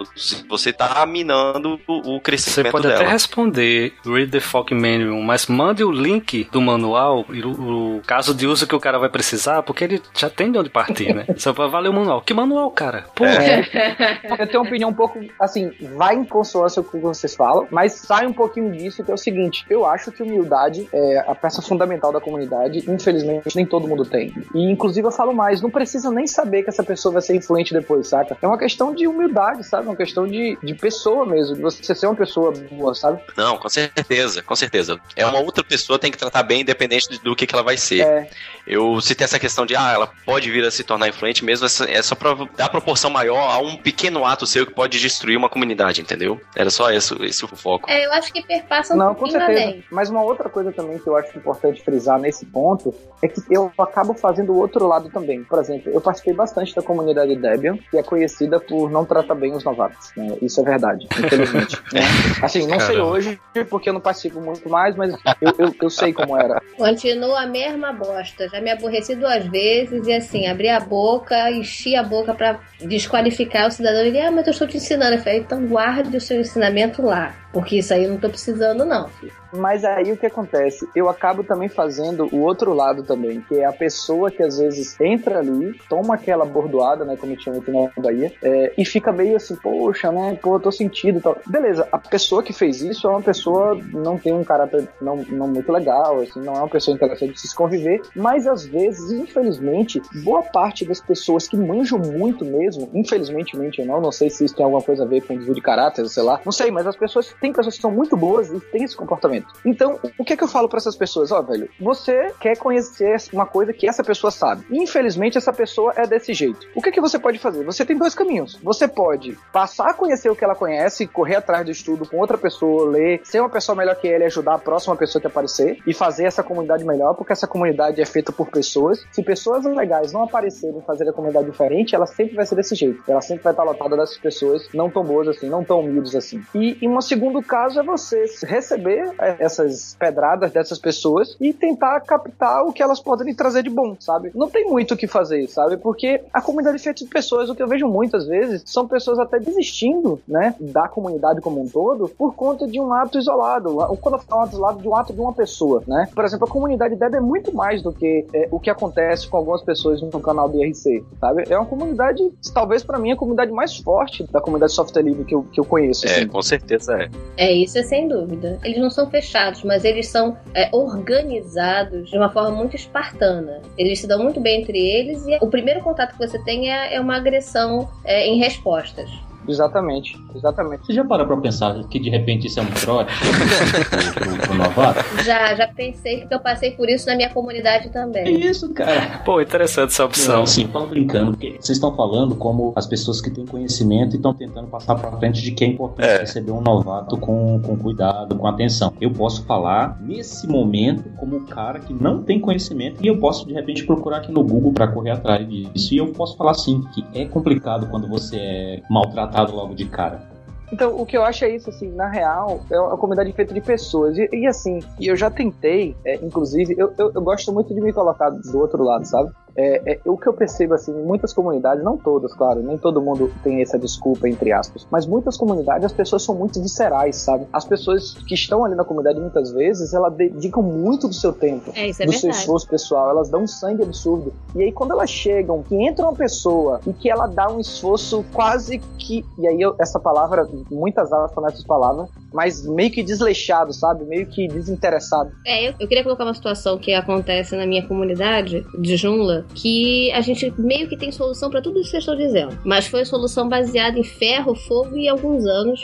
Você 0.47 0.69
está 0.69 1.05
minando 1.05 1.79
o, 1.87 2.15
o 2.15 2.21
crescimento 2.21 2.63
dela. 2.63 2.71
Você 2.71 2.71
pode 2.71 2.87
dela. 2.87 3.01
até 3.01 3.11
responder 3.11 3.93
read 4.05 4.31
the 4.31 4.39
fucking 4.39 4.75
manual, 4.75 5.21
mas 5.21 5.47
mande 5.47 5.83
o 5.83 5.91
link 5.91 6.47
do 6.51 6.61
manual, 6.61 7.25
o, 7.27 7.97
o 7.97 8.01
caso 8.05 8.33
de 8.33 8.47
uso 8.47 8.67
que 8.67 8.75
o 8.79 8.81
cara 8.81 8.97
vai 8.97 9.09
precisar, 9.09 9.61
porque 9.63 9.83
ele 9.83 10.01
já 10.15 10.29
tem 10.29 10.51
de 10.51 10.57
onde 10.57 10.69
partir, 10.69 11.13
né? 11.13 11.25
Só 11.37 11.53
pra 11.53 11.67
valer 11.67 11.89
o 11.89 11.93
manual. 11.93 12.21
Que 12.21 12.33
manual, 12.33 12.71
cara? 12.71 13.05
Pô. 13.15 13.25
É. 13.25 13.59
Eu 14.39 14.47
tenho 14.47 14.61
uma 14.61 14.67
opinião 14.67 14.89
um 14.89 14.93
pouco, 14.93 15.19
assim, 15.39 15.71
vai 15.95 16.15
em 16.15 16.23
consonância 16.23 16.81
com 16.81 16.89
o 16.89 16.91
que 16.99 17.05
vocês 17.05 17.35
falam, 17.35 17.67
mas 17.69 17.93
sai 17.93 18.25
um 18.25 18.33
pouquinho 18.33 18.71
disso, 18.71 19.03
que 19.03 19.11
é 19.11 19.13
o 19.13 19.17
seguinte, 19.17 19.65
eu 19.69 19.85
acho 19.85 20.11
que 20.11 20.23
humildade 20.23 20.87
é 20.93 21.23
a 21.27 21.35
peça 21.35 21.61
fundamental 21.61 22.11
da 22.11 22.21
comunidade, 22.21 22.83
infelizmente 22.87 23.55
nem 23.55 23.65
todo 23.65 23.87
mundo 23.87 24.05
tem. 24.05 24.33
E 24.53 24.63
inclusive 24.71 25.05
eu 25.05 25.11
falo 25.11 25.33
mais, 25.33 25.61
não 25.61 25.69
precisa 25.69 26.09
nem 26.11 26.25
saber 26.25 26.63
que 26.63 26.69
essa 26.69 26.83
pessoa 26.83 27.13
vai 27.13 27.21
ser 27.21 27.35
influente 27.35 27.73
depois, 27.73 28.07
saca? 28.07 28.37
É 28.41 28.47
uma 28.47 28.57
questão 28.57 28.93
de 28.93 29.07
humildade, 29.07 29.63
sabe? 29.65 29.87
É 29.87 29.89
uma 29.89 29.95
questão 29.95 30.27
de, 30.27 30.57
de 30.61 30.73
pessoa 30.73 31.25
mesmo, 31.25 31.55
de 31.55 31.61
você 31.61 31.93
ser 31.93 32.07
uma 32.07 32.15
pessoa 32.15 32.53
boa, 32.71 32.93
sabe? 32.95 33.21
Não, 33.35 33.57
com 33.57 33.69
certeza, 33.69 34.41
com 34.41 34.55
certeza. 34.55 34.99
É 35.15 35.25
uma 35.25 35.39
outra 35.39 35.63
pessoa 35.63 35.99
tem 35.99 36.11
que 36.11 36.17
tratar 36.17 36.43
bem 36.43 36.61
independente 36.61 37.19
do 37.23 37.35
que, 37.35 37.45
que 37.45 37.53
ela 37.53 37.63
vai 37.63 37.77
ser. 37.77 38.01
É. 38.01 38.29
Eu 38.69 39.01
citei 39.01 39.25
essa 39.25 39.39
questão 39.39 39.65
de, 39.65 39.75
ah, 39.75 39.91
ela 39.91 40.09
pode 40.25 40.49
vir 40.51 40.63
a 40.63 40.71
se 40.71 40.83
tornar 40.83 41.07
influente 41.07 41.43
mesmo, 41.43 41.65
é 41.65 42.01
só 42.01 42.15
pra 42.15 42.37
dar 42.55 42.69
proporção 42.69 43.09
maior 43.09 43.49
a 43.49 43.57
um 43.59 43.75
pequeno 43.75 44.25
ato 44.25 44.45
seu 44.45 44.65
que 44.65 44.73
pode 44.73 44.99
destruir 44.99 45.37
uma 45.37 45.49
comunidade, 45.49 46.01
entendeu? 46.01 46.39
Era 46.55 46.69
só 46.69 46.91
esse, 46.91 47.13
esse 47.25 47.43
o 47.43 47.47
foco. 47.47 47.89
É, 47.89 48.05
eu 48.05 48.13
acho 48.13 48.31
que 48.31 48.45
perpassa 48.45 48.93
um 48.93 48.97
Não, 48.97 49.15
com 49.15 49.27
certeza. 49.27 49.61
Além. 49.61 49.83
Mas 49.91 50.09
uma 50.09 50.21
outra 50.21 50.49
coisa 50.49 50.71
também 50.71 50.99
que 50.99 51.07
eu 51.07 51.17
acho 51.17 51.35
importante 51.37 51.83
frisar 51.83 52.19
nesse 52.19 52.45
ponto 52.45 52.93
é 53.21 53.27
que 53.27 53.41
eu 53.49 53.71
acabo 53.77 54.13
fazendo 54.13 54.53
o 54.53 54.57
outro 54.57 54.87
lado 54.87 55.09
também. 55.09 55.43
Por 55.43 55.59
exemplo, 55.59 55.91
eu 55.91 55.99
participei 55.99 56.33
bastante 56.33 56.75
da 56.75 56.81
comunidade 56.81 57.35
Debian, 57.35 57.77
que 57.89 57.97
é 57.97 58.03
conhecida 58.03 58.59
por 58.59 58.89
não 58.89 59.03
tratar 59.05 59.35
bem 59.35 59.53
os 59.53 59.63
novatos. 59.63 60.11
Né? 60.15 60.37
Isso 60.41 60.61
é 60.61 60.63
verdade, 60.63 61.07
infelizmente. 61.11 61.81
né? 61.91 62.01
Assim, 62.41 62.67
não 62.67 62.77
Caramba. 62.77 62.85
sei 62.85 62.99
hoje, 62.99 63.41
porque 63.69 63.89
eu 63.89 63.93
não 63.93 64.01
participo 64.01 64.39
muito 64.39 64.69
mais, 64.69 64.95
mas 64.95 65.13
eu, 65.41 65.53
eu, 65.57 65.75
eu 65.81 65.89
sei 65.89 66.13
como 66.13 66.37
era. 66.37 66.61
Continua 66.77 67.41
a 67.41 67.47
mesma 67.47 67.91
bosta. 67.91 68.47
Já 68.47 68.58
me 68.61 68.71
aborreci 68.71 69.15
duas 69.15 69.45
vezes 69.45 70.07
e 70.07 70.13
assim, 70.13 70.47
abri 70.47 70.69
a 70.69 70.79
boca, 70.79 71.49
enchi 71.51 71.95
a 71.95 72.03
boca 72.03 72.33
para 72.33 72.59
desqualificar 72.81 73.67
o 73.67 73.71
cidadão. 73.71 74.05
Ele, 74.05 74.19
ah, 74.19 74.31
mas 74.31 74.47
eu 74.47 74.51
estou 74.51 74.67
te 74.67 74.77
ensinando. 74.77 75.15
Eu 75.15 75.19
falei, 75.19 75.39
então 75.39 75.65
guarde 75.67 76.15
o 76.15 76.21
seu 76.21 76.39
ensinamento 76.39 77.01
lá. 77.01 77.35
Porque 77.51 77.79
isso 77.79 77.93
aí 77.93 78.03
eu 78.03 78.11
não 78.11 78.17
tô 78.17 78.29
precisando, 78.29 78.85
não. 78.85 79.07
Filho. 79.09 79.33
Mas 79.51 79.83
aí 79.83 80.11
o 80.11 80.17
que 80.17 80.25
acontece? 80.25 80.87
Eu 80.95 81.09
acabo 81.09 81.43
também 81.43 81.67
fazendo 81.67 82.27
o 82.31 82.41
outro 82.41 82.73
lado 82.73 83.03
também, 83.03 83.41
que 83.41 83.59
é 83.59 83.65
a 83.65 83.73
pessoa 83.73 84.29
que 84.29 84.43
às 84.43 84.59
vezes 84.59 84.99
entra 84.99 85.39
ali, 85.39 85.73
toma 85.89 86.15
aquela 86.15 86.45
bordoada, 86.45 87.03
né, 87.03 87.17
como 87.17 87.35
tinha 87.35 87.57
aqui 87.57 87.71
na 87.71 87.89
Bahia, 87.97 88.31
é, 88.43 88.73
e 88.77 88.85
fica 88.85 89.11
meio 89.11 89.35
assim, 89.35 89.55
poxa, 89.55 90.11
né, 90.11 90.37
pô, 90.41 90.55
eu 90.55 90.59
tô 90.59 90.71
sentido 90.71 91.17
e 91.17 91.21
tal. 91.21 91.37
Beleza, 91.47 91.87
a 91.91 91.97
pessoa 91.97 92.43
que 92.43 92.53
fez 92.53 92.81
isso 92.81 93.07
é 93.07 93.09
uma 93.09 93.21
pessoa, 93.21 93.79
não 93.91 94.17
tem 94.17 94.33
um 94.33 94.43
caráter 94.43 94.87
não, 95.01 95.17
não 95.29 95.47
muito 95.47 95.71
legal, 95.71 96.19
assim, 96.19 96.39
não 96.41 96.53
é 96.53 96.59
uma 96.59 96.69
pessoa 96.69 96.95
interessante 96.95 97.33
de 97.33 97.41
se 97.41 97.55
conviver, 97.55 98.01
mas 98.15 98.45
às 98.45 98.65
vezes, 98.65 99.11
infelizmente, 99.11 100.01
boa 100.23 100.43
parte 100.43 100.85
das 100.85 101.01
pessoas 101.01 101.47
que 101.47 101.57
manjam 101.57 101.97
muito 101.97 102.45
mesmo, 102.45 102.89
infelizmente, 102.93 103.83
não, 103.83 103.99
não 103.99 104.11
sei 104.11 104.29
se 104.29 104.45
isso 104.45 104.55
tem 104.55 104.63
alguma 104.63 104.83
coisa 104.83 105.03
a 105.03 105.07
ver 105.07 105.21
com 105.21 105.35
desvio 105.35 105.55
de 105.55 105.61
caráter, 105.61 106.07
sei 106.07 106.23
lá, 106.23 106.39
não 106.45 106.51
sei, 106.51 106.69
mas 106.69 106.85
as 106.85 106.95
pessoas 106.95 107.33
tem 107.39 107.53
pessoas 107.53 107.75
que 107.75 107.81
são 107.81 107.91
muito 107.91 108.15
boas 108.15 108.49
e 108.49 108.59
têm 108.59 108.83
esse 108.83 108.95
comportamento. 108.95 109.47
Então, 109.65 109.99
o 110.17 110.23
que 110.23 110.33
é 110.33 110.37
que 110.37 110.43
eu 110.43 110.47
falo 110.47 110.67
para 110.67 110.77
essas 110.77 110.95
pessoas? 110.95 111.31
Ó, 111.31 111.39
oh, 111.39 111.43
velho, 111.43 111.69
você 111.79 112.33
quer 112.39 112.57
conhecer 112.57 113.15
uma 113.33 113.45
coisa 113.45 113.73
que 113.73 113.87
essa 113.87 114.03
pessoa 114.03 114.31
sabe. 114.31 114.65
Infelizmente, 114.71 115.37
essa 115.37 115.53
pessoa 115.53 115.93
é 115.95 116.05
desse 116.05 116.33
jeito. 116.33 116.67
O 116.75 116.81
que 116.81 116.89
é 116.89 116.91
que 116.91 117.01
você 117.01 117.17
pode 117.17 117.39
fazer? 117.39 117.63
Você 117.63 117.85
tem 117.85 117.97
dois 117.97 118.15
caminhos. 118.15 118.59
Você 118.63 118.87
pode 118.87 119.37
passar 119.51 119.89
a 119.89 119.93
conhecer 119.93 120.29
o 120.29 120.35
que 120.35 120.43
ela 120.43 120.55
conhece, 120.55 121.07
correr 121.07 121.35
atrás 121.35 121.65
do 121.65 121.71
estudo 121.71 122.07
com 122.07 122.17
outra 122.17 122.37
pessoa, 122.37 122.89
ler, 122.89 123.21
ser 123.23 123.39
uma 123.39 123.49
pessoa 123.49 123.75
melhor 123.75 123.95
que 123.95 124.07
ele, 124.07 124.25
ajudar 124.25 124.55
a 124.55 124.59
próxima 124.59 124.95
pessoa 124.95 125.21
que 125.21 125.27
aparecer 125.27 125.79
e 125.85 125.93
fazer 125.93 126.25
essa 126.25 126.43
comunidade 126.43 126.83
melhor, 126.83 127.13
porque 127.15 127.33
essa 127.33 127.47
comunidade 127.47 128.01
é 128.01 128.05
feita 128.05 128.31
por 128.31 128.49
pessoas. 128.49 129.05
Se 129.11 129.23
pessoas 129.23 129.65
legais 129.65 130.11
não 130.11 130.23
aparecerem 130.23 130.79
e 130.79 130.81
fazer 130.81 131.07
a 131.07 131.13
comunidade 131.13 131.49
diferente, 131.49 131.95
ela 131.95 132.05
sempre 132.05 132.35
vai 132.35 132.45
ser 132.45 132.55
desse 132.55 132.75
jeito. 132.75 133.03
Ela 133.07 133.21
sempre 133.21 133.43
vai 133.43 133.53
estar 133.53 133.63
lotada 133.63 133.95
dessas 133.95 134.17
pessoas 134.17 134.67
não 134.73 134.89
tão 134.89 135.03
boas 135.03 135.27
assim, 135.27 135.49
não 135.49 135.63
tão 135.63 135.79
humildes 135.81 136.15
assim. 136.15 136.41
E, 136.53 136.77
e 136.81 136.87
uma 136.87 137.01
segunda 137.01 137.28
segundo 137.29 137.43
caso 137.43 137.79
é 137.79 137.83
você 137.83 138.25
receber 138.43 139.13
é, 139.19 139.35
essas 139.39 139.95
pedradas 139.99 140.51
dessas 140.51 140.79
pessoas 140.79 141.37
e 141.39 141.53
tentar 141.53 141.99
captar 142.01 142.63
o 142.63 142.73
que 142.73 142.81
elas 142.81 142.99
podem 142.99 143.33
trazer 143.35 143.61
de 143.61 143.69
bom, 143.69 143.95
sabe? 143.99 144.31
Não 144.33 144.49
tem 144.49 144.65
muito 144.65 144.95
o 144.95 144.97
que 144.97 145.05
fazer, 145.05 145.47
sabe? 145.47 145.77
Porque 145.77 146.23
a 146.33 146.41
comunidade 146.41 146.77
é 146.77 146.79
feita 146.79 147.03
de 147.03 147.09
pessoas, 147.09 147.47
o 147.47 147.55
que 147.55 147.61
eu 147.61 147.67
vejo 147.67 147.87
muitas 147.87 148.25
vezes, 148.25 148.63
são 148.65 148.87
pessoas 148.87 149.19
até 149.19 149.39
desistindo, 149.39 150.19
né, 150.27 150.55
da 150.59 150.87
comunidade 150.87 151.39
como 151.41 151.61
um 151.61 151.67
todo, 151.67 152.09
por 152.09 152.33
conta 152.33 152.67
de 152.67 152.79
um 152.79 152.91
ato 152.91 153.19
isolado. 153.19 153.77
Ou 153.77 153.97
quando 153.97 154.15
eu 154.15 154.21
falo 154.21 154.47
isolado, 154.47 154.81
de 154.81 154.87
um 154.87 154.95
ato 154.95 155.13
de 155.13 155.21
uma 155.21 155.33
pessoa, 155.33 155.83
né? 155.87 156.09
Por 156.15 156.25
exemplo, 156.25 156.47
a 156.47 156.51
comunidade 156.51 156.95
Deb 156.95 157.13
é 157.13 157.19
muito 157.19 157.55
mais 157.55 157.83
do 157.83 157.93
que 157.93 158.25
é, 158.33 158.47
o 158.49 158.59
que 158.59 158.71
acontece 158.71 159.27
com 159.27 159.37
algumas 159.37 159.61
pessoas 159.61 160.01
no 160.01 160.19
canal 160.19 160.49
do 160.49 160.63
IRC, 160.63 161.03
sabe? 161.19 161.43
É 161.47 161.55
uma 161.55 161.65
comunidade, 161.67 162.23
talvez 162.53 162.83
para 162.83 162.97
mim, 162.97 163.11
a 163.11 163.15
comunidade 163.15 163.51
mais 163.51 163.77
forte 163.77 164.25
da 164.31 164.41
comunidade 164.41 164.73
software 164.73 165.03
livre 165.03 165.25
que 165.25 165.35
eu, 165.35 165.43
que 165.43 165.59
eu 165.59 165.65
conheço. 165.65 166.07
É, 166.07 166.11
assim. 166.11 166.27
com 166.27 166.41
certeza 166.41 166.93
é. 166.93 167.09
É, 167.37 167.51
isso 167.53 167.77
é 167.77 167.83
sem 167.83 168.07
dúvida. 168.07 168.59
Eles 168.63 168.79
não 168.79 168.89
são 168.89 169.09
fechados, 169.09 169.63
mas 169.63 169.85
eles 169.85 170.07
são 170.07 170.37
é, 170.53 170.69
organizados 170.73 172.09
de 172.09 172.17
uma 172.17 172.29
forma 172.29 172.51
muito 172.51 172.75
espartana. 172.75 173.61
Eles 173.77 173.99
se 173.99 174.07
dão 174.07 174.21
muito 174.21 174.41
bem 174.41 174.61
entre 174.61 174.77
eles 174.77 175.25
e 175.25 175.37
o 175.41 175.47
primeiro 175.47 175.79
contato 175.81 176.11
que 176.11 176.27
você 176.27 176.37
tem 176.43 176.69
é, 176.69 176.95
é 176.95 176.99
uma 176.99 177.15
agressão 177.15 177.87
é, 178.03 178.27
em 178.27 178.37
respostas. 178.37 179.09
Exatamente, 179.49 180.15
exatamente. 180.35 180.85
Você 180.85 180.93
já 180.93 181.03
parou 181.03 181.25
pra 181.25 181.37
pensar 181.37 181.83
que 181.85 181.99
de 181.99 182.09
repente 182.09 182.47
isso 182.47 182.59
é 182.59 182.63
um 182.63 182.67
trote 182.67 183.11
pro, 183.17 184.13
pro, 184.13 184.37
pro 184.37 184.53
novato? 184.53 185.23
Já, 185.23 185.55
já 185.55 185.67
pensei 185.67 186.19
porque 186.19 186.35
eu 186.35 186.39
passei 186.39 186.71
por 186.71 186.87
isso 186.87 187.07
na 187.07 187.15
minha 187.15 187.29
comunidade 187.29 187.89
também. 187.89 188.23
É 188.25 188.31
isso, 188.31 188.71
cara. 188.73 189.21
Pô, 189.25 189.41
interessante 189.41 189.89
essa 189.89 190.05
opção. 190.05 190.37
Não, 190.37 190.45
sim, 190.45 190.67
falando 190.67 190.89
brincando, 190.89 191.31
porque 191.31 191.57
vocês 191.59 191.77
estão 191.77 191.95
falando 191.95 192.35
como 192.35 192.73
as 192.75 192.85
pessoas 192.85 193.21
que 193.21 193.31
têm 193.31 193.45
conhecimento 193.45 194.13
e 194.13 194.17
estão 194.17 194.33
tentando 194.33 194.67
passar 194.67 194.95
pra 194.95 195.11
frente 195.13 195.41
de 195.41 195.51
que 195.51 195.63
é 195.63 195.67
importante 195.67 196.07
é. 196.07 196.19
receber 196.19 196.51
um 196.51 196.61
novato 196.61 197.17
com, 197.17 197.59
com 197.61 197.75
cuidado, 197.77 198.35
com 198.35 198.47
atenção. 198.47 198.93
Eu 199.01 199.11
posso 199.11 199.43
falar 199.45 199.99
nesse 200.01 200.47
momento 200.47 201.09
como 201.17 201.37
o 201.37 201.45
cara 201.45 201.79
que 201.79 201.93
não 201.93 202.21
tem 202.21 202.39
conhecimento 202.39 203.03
e 203.03 203.07
eu 203.07 203.17
posso 203.17 203.47
de 203.47 203.53
repente 203.53 203.85
procurar 203.85 204.17
aqui 204.17 204.31
no 204.31 204.43
Google 204.43 204.73
para 204.73 204.87
correr 204.87 205.11
atrás 205.11 205.47
disso. 205.47 205.93
E 205.93 205.97
eu 205.97 206.07
posso 206.07 206.37
falar 206.37 206.53
sim 206.53 206.83
que 206.93 207.03
é 207.13 207.25
complicado 207.25 207.87
quando 207.87 208.07
você 208.07 208.37
é 208.37 208.81
maltratado 208.89 209.38
logo 209.47 209.73
de 209.73 209.85
cara. 209.85 210.29
Então, 210.71 210.95
o 210.95 211.05
que 211.05 211.17
eu 211.17 211.23
acho 211.23 211.45
é 211.45 211.55
isso, 211.55 211.69
assim, 211.69 211.91
na 211.91 212.07
real, 212.07 212.61
é 212.69 212.79
uma 212.79 212.97
comunidade 212.97 213.31
feita 213.33 213.53
de 213.53 213.61
pessoas. 213.61 214.17
E, 214.17 214.29
e 214.31 214.45
assim, 214.45 214.79
eu 214.99 215.15
já 215.15 215.29
tentei, 215.29 215.95
é, 216.05 216.15
inclusive, 216.15 216.75
eu, 216.77 216.93
eu, 216.97 217.11
eu, 217.13 217.21
gosto 217.21 217.51
muito 217.51 217.73
de 217.73 217.81
me 217.81 217.91
colocar 217.91 218.29
do 218.29 218.57
outro 218.59 218.83
lado, 218.83 219.03
sabe? 219.05 219.31
É, 219.59 219.93
é, 219.93 219.99
o 220.05 220.17
que 220.17 220.25
eu 220.25 220.31
percebo, 220.31 220.73
assim, 220.73 220.91
em 220.91 221.03
muitas 221.03 221.33
comunidades, 221.33 221.83
não 221.83 221.97
todas, 221.97 222.33
claro, 222.33 222.63
nem 222.63 222.77
todo 222.77 223.01
mundo 223.01 223.29
tem 223.43 223.61
essa 223.61 223.77
desculpa, 223.77 224.29
entre 224.29 224.53
aspas, 224.53 224.87
mas 224.89 225.05
muitas 225.05 225.35
comunidades 225.35 225.83
as 225.83 225.91
pessoas 225.91 226.23
são 226.23 226.33
muito 226.33 226.61
viscerais, 226.61 227.17
sabe? 227.17 227.45
As 227.51 227.65
pessoas 227.65 228.13
que 228.13 228.33
estão 228.35 228.63
ali 228.63 228.73
na 228.73 228.85
comunidade, 228.85 229.19
muitas 229.19 229.51
vezes, 229.51 229.93
elas 229.93 230.13
dedicam 230.13 230.63
muito 230.63 231.09
do 231.09 231.13
seu 231.13 231.33
tempo, 231.33 231.73
é, 231.75 231.89
é 231.89 232.05
do 232.05 232.13
seu 232.13 232.29
esforço 232.29 232.69
pessoal, 232.69 233.09
elas 233.09 233.27
dão 233.27 233.43
um 233.43 233.47
sangue 233.47 233.83
absurdo. 233.83 234.33
E 234.55 234.63
aí, 234.63 234.71
quando 234.71 234.91
elas 234.91 235.09
chegam, 235.09 235.61
que 235.61 235.75
entra 235.75 236.05
uma 236.05 236.15
pessoa 236.15 236.79
e 236.87 236.93
que 236.93 237.09
ela 237.09 237.27
dá 237.27 237.51
um 237.51 237.59
esforço 237.59 238.23
quase 238.31 238.79
que. 238.97 239.25
E 239.37 239.45
aí, 239.45 239.59
eu, 239.59 239.75
essa 239.77 239.99
palavra, 239.99 240.47
muitas 240.71 241.11
aulas 241.11 241.33
falam 241.33 241.49
essas 241.49 241.65
palavras, 241.65 242.07
mas 242.33 242.65
meio 242.65 242.91
que 242.91 243.03
desleixado, 243.03 243.73
sabe? 243.73 244.05
Meio 244.05 244.25
que 244.25 244.47
desinteressado. 244.47 245.31
É, 245.45 245.67
eu, 245.67 245.73
eu 245.77 245.87
queria 245.87 246.03
colocar 246.03 246.23
uma 246.23 246.33
situação 246.33 246.77
que 246.77 246.93
acontece 246.93 247.57
na 247.57 247.65
minha 247.65 247.85
comunidade 247.85 248.65
de 248.79 248.95
Junla, 248.95 249.45
que 249.55 250.11
a 250.11 250.21
gente 250.21 250.53
meio 250.57 250.87
que 250.87 250.97
tem 250.97 251.11
solução 251.11 251.49
para 251.49 251.61
tudo 251.61 251.79
isso 251.79 251.91
que 251.91 251.91
vocês 251.91 252.03
estão 252.03 252.15
dizendo. 252.15 252.57
Mas 252.63 252.87
foi 252.87 253.03
solução 253.05 253.49
baseada 253.49 253.97
em 253.97 254.03
ferro, 254.03 254.55
fogo 254.55 254.97
e 254.97 255.07
alguns 255.07 255.45
anos 255.45 255.83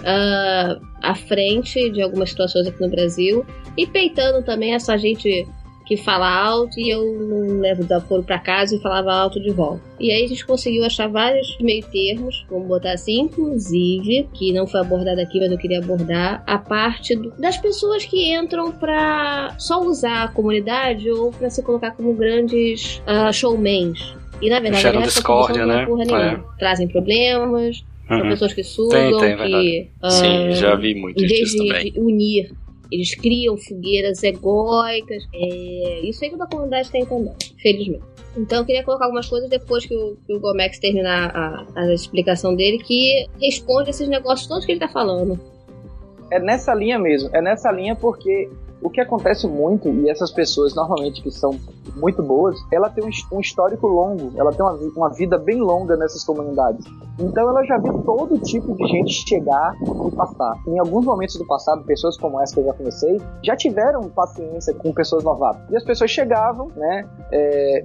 uh, 0.00 0.80
à 1.02 1.14
frente 1.14 1.90
de 1.90 2.02
algumas 2.02 2.30
situações 2.30 2.66
aqui 2.66 2.80
no 2.80 2.90
Brasil. 2.90 3.44
E 3.76 3.86
peitando 3.86 4.44
também 4.44 4.74
essa 4.74 4.96
gente 4.96 5.46
que 5.84 5.96
fala 5.96 6.28
alto 6.28 6.78
e 6.78 6.90
eu 6.90 7.04
não 7.20 7.60
levo 7.60 7.82
desaforo 7.82 8.22
para 8.22 8.38
casa 8.38 8.74
e 8.74 8.80
falava 8.80 9.12
alto 9.12 9.40
de 9.40 9.50
volta. 9.50 9.82
E 10.00 10.10
aí 10.10 10.24
a 10.24 10.26
gente 10.26 10.44
conseguiu 10.46 10.84
achar 10.84 11.08
vários 11.08 11.56
meio 11.60 11.84
termos, 11.86 12.44
vamos 12.50 12.66
botar 12.66 12.92
assim, 12.92 13.20
inclusive, 13.20 14.28
que 14.32 14.52
não 14.52 14.66
foi 14.66 14.80
abordado 14.80 15.20
aqui, 15.20 15.38
mas 15.38 15.50
eu 15.50 15.58
queria 15.58 15.78
abordar, 15.78 16.42
a 16.46 16.58
parte 16.58 17.14
do, 17.14 17.30
das 17.38 17.56
pessoas 17.56 18.04
que 18.04 18.34
entram 18.34 18.72
para 18.72 19.54
só 19.58 19.80
usar 19.82 20.24
a 20.24 20.28
comunidade 20.28 21.10
ou 21.10 21.30
para 21.30 21.50
se 21.50 21.62
colocar 21.62 21.92
como 21.92 22.14
grandes 22.14 23.02
uh, 23.06 23.32
showmans. 23.32 24.16
E 24.40 24.50
na 24.50 24.60
verdade, 24.60 24.82
Geram 24.82 25.02
discórdia, 25.02 25.66
né? 25.66 25.84
É. 25.84 26.58
Trazem 26.58 26.88
problemas, 26.88 27.84
Uhum. 28.10 28.18
São 28.18 28.28
pessoas 28.28 28.52
que 28.52 28.62
sugam, 28.62 29.18
tem, 29.18 29.34
tem, 29.34 29.46
que. 29.46 29.88
Uh, 30.02 30.10
Sim, 30.10 30.52
já 30.52 30.74
vi 30.74 30.94
muito 30.94 31.24
disso 31.24 31.56
também. 31.56 31.90
De 31.90 31.98
unir 31.98 32.52
eles 32.94 33.14
criam 33.14 33.56
fogueiras 33.56 34.22
egóicas. 34.22 35.24
É, 35.34 36.00
isso 36.00 36.24
aí 36.24 36.30
que 36.30 36.40
a 36.40 36.46
comunidade 36.46 36.90
tem 36.90 37.04
também, 37.04 37.34
felizmente. 37.60 38.04
Então 38.36 38.58
eu 38.58 38.64
queria 38.64 38.84
colocar 38.84 39.04
algumas 39.04 39.28
coisas 39.28 39.48
depois 39.48 39.84
que 39.84 39.94
o, 39.94 40.16
que 40.26 40.34
o 40.34 40.40
Gomex 40.40 40.78
terminar 40.78 41.30
a, 41.34 41.66
a, 41.74 41.92
explicação 41.92 42.54
dele, 42.54 42.78
que 42.78 43.26
responde 43.40 43.90
esses 43.90 44.08
negócios 44.08 44.48
todos 44.48 44.64
que 44.64 44.72
ele 44.72 44.82
está 44.82 44.88
falando. 44.88 45.38
É 46.30 46.38
nessa 46.38 46.74
linha 46.74 46.98
mesmo, 46.98 47.30
é 47.32 47.40
nessa 47.40 47.70
linha 47.70 47.94
porque 47.94 48.48
o 48.84 48.90
que 48.90 49.00
acontece 49.00 49.48
muito, 49.48 49.88
e 49.88 50.10
essas 50.10 50.30
pessoas 50.30 50.74
normalmente 50.74 51.22
que 51.22 51.30
são 51.30 51.58
muito 51.96 52.22
boas, 52.22 52.54
ela 52.70 52.90
tem 52.90 53.02
um, 53.32 53.40
histórico 53.40 53.86
longo, 53.86 54.32
ela 54.36 54.52
tem 54.52 54.60
uma, 54.60 54.74
uma 54.94 55.08
vida 55.08 55.38
bem 55.38 55.58
longa 55.58 55.96
nessas 55.96 56.22
comunidades. 56.22 56.84
Então 57.18 57.48
ela 57.48 57.64
já 57.64 57.78
viu 57.78 58.02
todo 58.02 58.38
tipo 58.40 58.74
de 58.74 58.86
gente 58.86 59.26
chegar 59.26 59.74
e 59.80 60.16
passar. 60.16 60.54
Em 60.66 60.78
alguns 60.78 61.04
momentos 61.06 61.36
do 61.36 61.46
passado, 61.46 61.82
pessoas 61.84 62.18
como 62.18 62.38
essa 62.40 62.54
que 62.54 62.60
eu 62.60 62.64
já 62.66 62.72
conheci, 62.74 63.22
já 63.42 63.56
tiveram 63.56 64.02
paciência 64.10 64.74
com 64.74 64.92
pessoas 64.92 65.24
novatas. 65.24 65.62
E 65.70 65.76
as 65.76 65.84
pessoas 65.84 66.10
chegavam, 66.10 66.68
né, 66.76 67.08
é, 67.32 67.84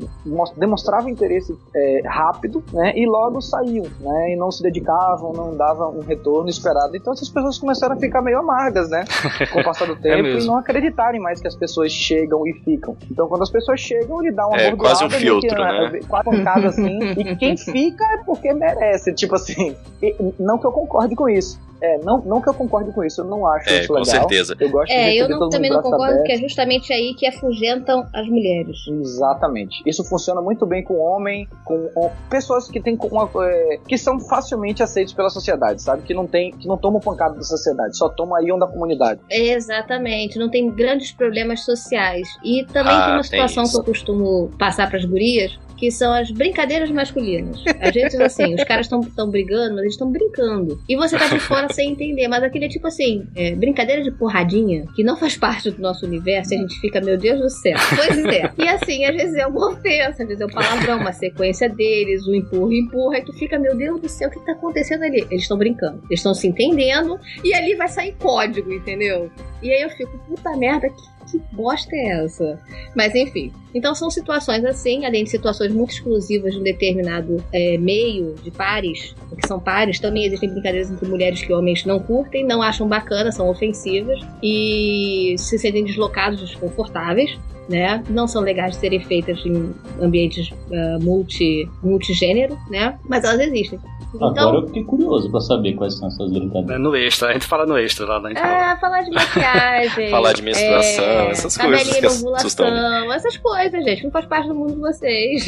demonstravam 0.58 1.10
interesse 1.10 1.58
é, 1.74 2.02
rápido, 2.06 2.62
né, 2.74 2.92
e 2.98 3.06
logo 3.06 3.40
saíam, 3.40 3.86
né, 4.02 4.34
e 4.34 4.36
não 4.36 4.52
se 4.52 4.62
dedicavam, 4.62 5.32
não 5.32 5.56
davam 5.56 5.98
um 5.98 6.02
retorno 6.02 6.50
esperado. 6.50 6.98
Então 6.98 7.14
essas 7.14 7.30
pessoas 7.30 7.58
começaram 7.58 7.96
a 7.96 7.98
ficar 7.98 8.22
meio 8.22 8.40
amargas, 8.40 8.90
né, 8.90 9.06
com 9.54 9.62
o 9.62 9.64
passar 9.64 9.86
do 9.86 9.94
é 10.06 10.16
tempo 10.16 10.28
é 10.28 10.40
e 10.40 10.46
não 10.46 10.58
acreditavam 10.58 10.89
acreditarem 10.90 11.22
mais 11.22 11.40
que 11.40 11.48
as 11.48 11.56
pessoas 11.56 11.92
chegam 11.92 12.46
e 12.46 12.54
ficam. 12.66 12.98
Então, 13.10 13.28
quando 13.28 13.44
as 13.44 13.50
pessoas 13.52 13.80
chegam, 13.80 14.20
lhe 14.22 14.32
dão 14.32 14.50
uma 14.50 14.58
É, 14.60 14.70
bordoada, 14.70 14.96
quase 15.00 15.06
um 15.06 15.10
filtro, 15.10 15.58
né? 15.64 16.00
Quatro 16.08 16.32
pancadas 16.32 16.74
assim, 16.78 17.00
e 17.18 17.36
quem 17.36 17.56
fica 17.56 18.04
é 18.14 18.18
porque 18.26 18.54
merece. 18.54 19.14
Tipo 19.14 19.36
assim, 19.36 19.76
e- 20.02 20.16
não 20.40 20.58
que 20.58 20.66
eu 20.66 20.72
concorde 20.72 21.16
com 21.16 21.30
isso. 21.30 21.60
É, 21.82 21.98
não, 22.00 22.20
não 22.22 22.42
que 22.42 22.50
eu 22.50 22.54
concorde 22.54 22.92
com 22.92 23.04
isso, 23.04 23.22
eu 23.22 23.26
não 23.26 23.46
acho 23.48 23.70
É, 23.70 23.80
isso 23.80 23.88
com 23.88 23.94
legal. 23.96 24.06
certeza. 24.06 24.56
Eu 24.60 24.70
gosto 24.70 24.88
de 24.88 24.94
É, 24.94 25.10
eu 25.16 25.24
receber 25.28 25.40
não- 25.40 25.50
também 25.50 25.70
não 25.70 25.78
de 25.78 25.84
concordo, 25.84 26.04
aberto. 26.14 26.26
que 26.26 26.32
é 26.34 26.38
justamente 26.38 26.92
aí 26.94 27.14
que 27.18 27.26
afugentam 27.26 28.06
as 28.14 28.28
mulheres. 28.28 28.78
Exatamente. 28.88 29.82
Isso 29.86 30.04
funciona 30.04 30.42
muito 30.42 30.66
bem 30.66 30.84
com 30.84 30.96
homem, 30.96 31.48
com, 31.66 31.88
com 31.90 32.12
pessoas 32.30 32.68
que 32.70 32.80
têm 32.82 32.98
uma, 33.12 33.30
é, 33.46 33.80
que 33.88 33.98
são 33.98 34.20
facilmente 34.20 34.84
aceitos 34.84 35.14
pela 35.14 35.30
sociedade, 35.30 35.82
sabe? 35.82 36.04
Que 36.04 36.14
não 36.14 36.28
tem, 36.28 36.52
que 36.52 36.68
não 36.68 36.78
tomam 36.78 37.00
pancada 37.00 37.36
da 37.36 37.44
sociedade, 37.44 37.98
só 37.98 38.10
tomam 38.10 38.36
aí 38.36 38.52
um 38.52 38.60
da 38.60 38.68
comunidade. 38.68 39.22
Exatamente, 39.30 40.38
não 40.40 40.50
tem 40.50 40.70
grandes 40.70 41.12
problemas 41.12 41.64
sociais. 41.64 42.28
E 42.44 42.66
também 42.66 42.94
Ah, 42.94 43.04
tem 43.06 43.14
uma 43.14 43.22
tem 43.22 43.24
situação 43.24 43.64
que 43.66 43.78
eu 43.78 43.84
costumo 43.84 44.50
passar 44.58 44.90
pras 44.90 45.06
gurias, 45.06 45.58
que 45.80 45.90
são 45.90 46.14
as 46.14 46.30
brincadeiras 46.30 46.92
masculinas. 46.92 47.64
A 47.80 47.90
gente, 47.90 48.22
assim, 48.22 48.54
os 48.54 48.64
caras 48.66 48.86
estão 48.86 49.30
brigando, 49.30 49.76
mas 49.76 49.84
eles 49.84 49.94
estão 49.94 50.12
brincando. 50.12 50.80
E 50.90 50.96
você 50.96 51.18
tá 51.18 51.28
de 51.28 51.40
fora 51.40 51.72
sem 51.72 51.92
entender, 51.92 52.28
mas 52.28 52.44
aquele 52.44 52.66
é 52.66 52.68
tipo 52.68 52.88
assim, 52.88 53.26
é, 53.36 53.56
brincadeira 53.56 54.04
de 54.04 54.12
porradinha, 54.12 54.86
que 54.96 55.04
não 55.04 55.16
faz 55.16 55.38
parte 55.38 55.72
do 55.72 55.82
nosso 55.82 56.06
universo, 56.06 56.54
e 56.54 56.58
a 56.58 56.60
gente 56.60 56.78
fica, 56.82 57.00
meu 57.00 57.18
Deus 57.18 57.40
do 57.40 57.50
céu. 57.50 57.78
Pois 57.96 58.26
é. 58.26 58.52
E 58.58 58.68
assim, 58.68 59.06
às 59.06 59.16
vezes 59.16 59.36
é 59.36 59.48
uma 59.48 59.72
ofensa, 59.72 60.24
às 60.24 60.28
vezes 60.28 60.42
é 60.42 60.46
um 60.46 60.50
palavrão, 60.50 60.98
uma 60.98 61.14
sequência 61.14 61.70
deles, 61.70 62.28
o 62.28 62.36
empurra, 62.36 62.74
empurra, 62.74 63.20
e 63.20 63.24
tu 63.24 63.34
fica, 63.34 63.58
meu 63.58 63.76
Deus 63.78 64.02
do 64.02 64.10
céu, 64.10 64.28
o 64.28 64.32
que 64.32 64.46
tá 64.46 64.52
acontecendo 64.52 65.04
ali? 65.04 65.26
Eles 65.32 65.44
estão 65.44 65.58
brincando, 65.58 66.02
eles 66.10 66.20
estão 66.20 66.34
se 66.34 66.48
entendendo, 66.48 67.18
e 67.44 67.54
ali 67.54 67.76
vai 67.76 67.88
sair 67.88 68.14
código, 68.20 68.74
entendeu? 68.74 69.32
E 69.64 69.72
aí 69.72 69.82
eu 69.82 69.90
fico, 69.92 70.18
puta 70.28 70.56
merda, 70.58 70.90
que, 70.90 71.19
que 71.30 71.40
bosta 71.52 71.96
é 71.96 72.24
essa? 72.24 72.60
Mas 72.96 73.14
enfim. 73.16 73.52
Então 73.74 73.94
são 73.94 74.10
situações 74.10 74.66
assim, 74.66 75.06
além 75.06 75.24
de 75.24 75.30
situações 75.30 75.72
muito 75.72 75.92
exclusivas 75.92 76.54
de 76.54 76.60
um 76.60 76.64
determinado 76.64 77.44
é, 77.54 77.78
meio 77.78 78.34
de 78.36 78.50
pares, 78.50 79.16
que 79.40 79.48
são 79.48 79.60
pares, 79.60 80.00
também 80.00 80.26
existem 80.26 80.50
brincadeiras 80.50 80.90
entre 80.90 81.08
mulheres 81.08 81.42
que 81.42 81.54
homens 81.54 81.86
não 81.86 82.00
curtem, 82.00 82.46
não 82.46 82.62
acham 82.62 82.88
bacana, 82.88 83.32
são 83.32 83.48
ofensivas 83.50 84.20
e 84.42 85.36
se 85.38 85.58
sentem 85.60 85.84
deslocados, 85.84 86.40
desconfortáveis. 86.40 87.38
Né? 87.70 88.04
Não 88.10 88.28
são 88.28 88.42
legais 88.42 88.74
de 88.74 88.80
serem 88.80 89.00
feitas 89.00 89.46
em 89.46 89.72
ambientes 90.02 90.52
ah, 90.74 90.98
multi, 91.00 91.70
multigênero, 91.84 92.58
né? 92.68 92.98
Mas 93.08 93.24
elas 93.24 93.40
existem. 93.42 93.80
Então, 94.14 94.30
Agora 94.30 94.58
eu 94.58 94.68
fiquei 94.68 94.84
curioso 94.84 95.30
pra 95.30 95.40
saber 95.40 95.74
quais 95.74 95.96
são 95.96 96.08
essas 96.08 96.32
brincadeiras. 96.32 96.76
É 96.76 96.78
no 96.80 96.96
extra, 96.96 97.30
a 97.30 97.34
gente 97.34 97.46
fala 97.46 97.66
no 97.68 97.78
extra 97.78 98.08
lá? 98.08 98.18
A 98.18 98.28
gente 98.28 98.40
fala. 98.40 98.72
É, 98.72 98.78
falar 98.78 99.02
de 99.04 99.12
maquiagem. 99.12 100.10
Falar 100.10 100.34
de 100.34 100.42
menstruação, 100.42 101.04
é, 101.04 101.30
essas 101.30 101.58
coisas 101.58 101.96
que 101.96 102.08
ovulação, 102.08 103.14
essas 103.14 103.38
coisas, 103.38 103.84
gente. 103.84 104.04
Não 104.04 104.12
faz 104.12 104.26
parte 104.26 104.48
do 104.48 104.56
mundo 104.56 104.74
de 104.74 104.80
vocês. 104.80 105.46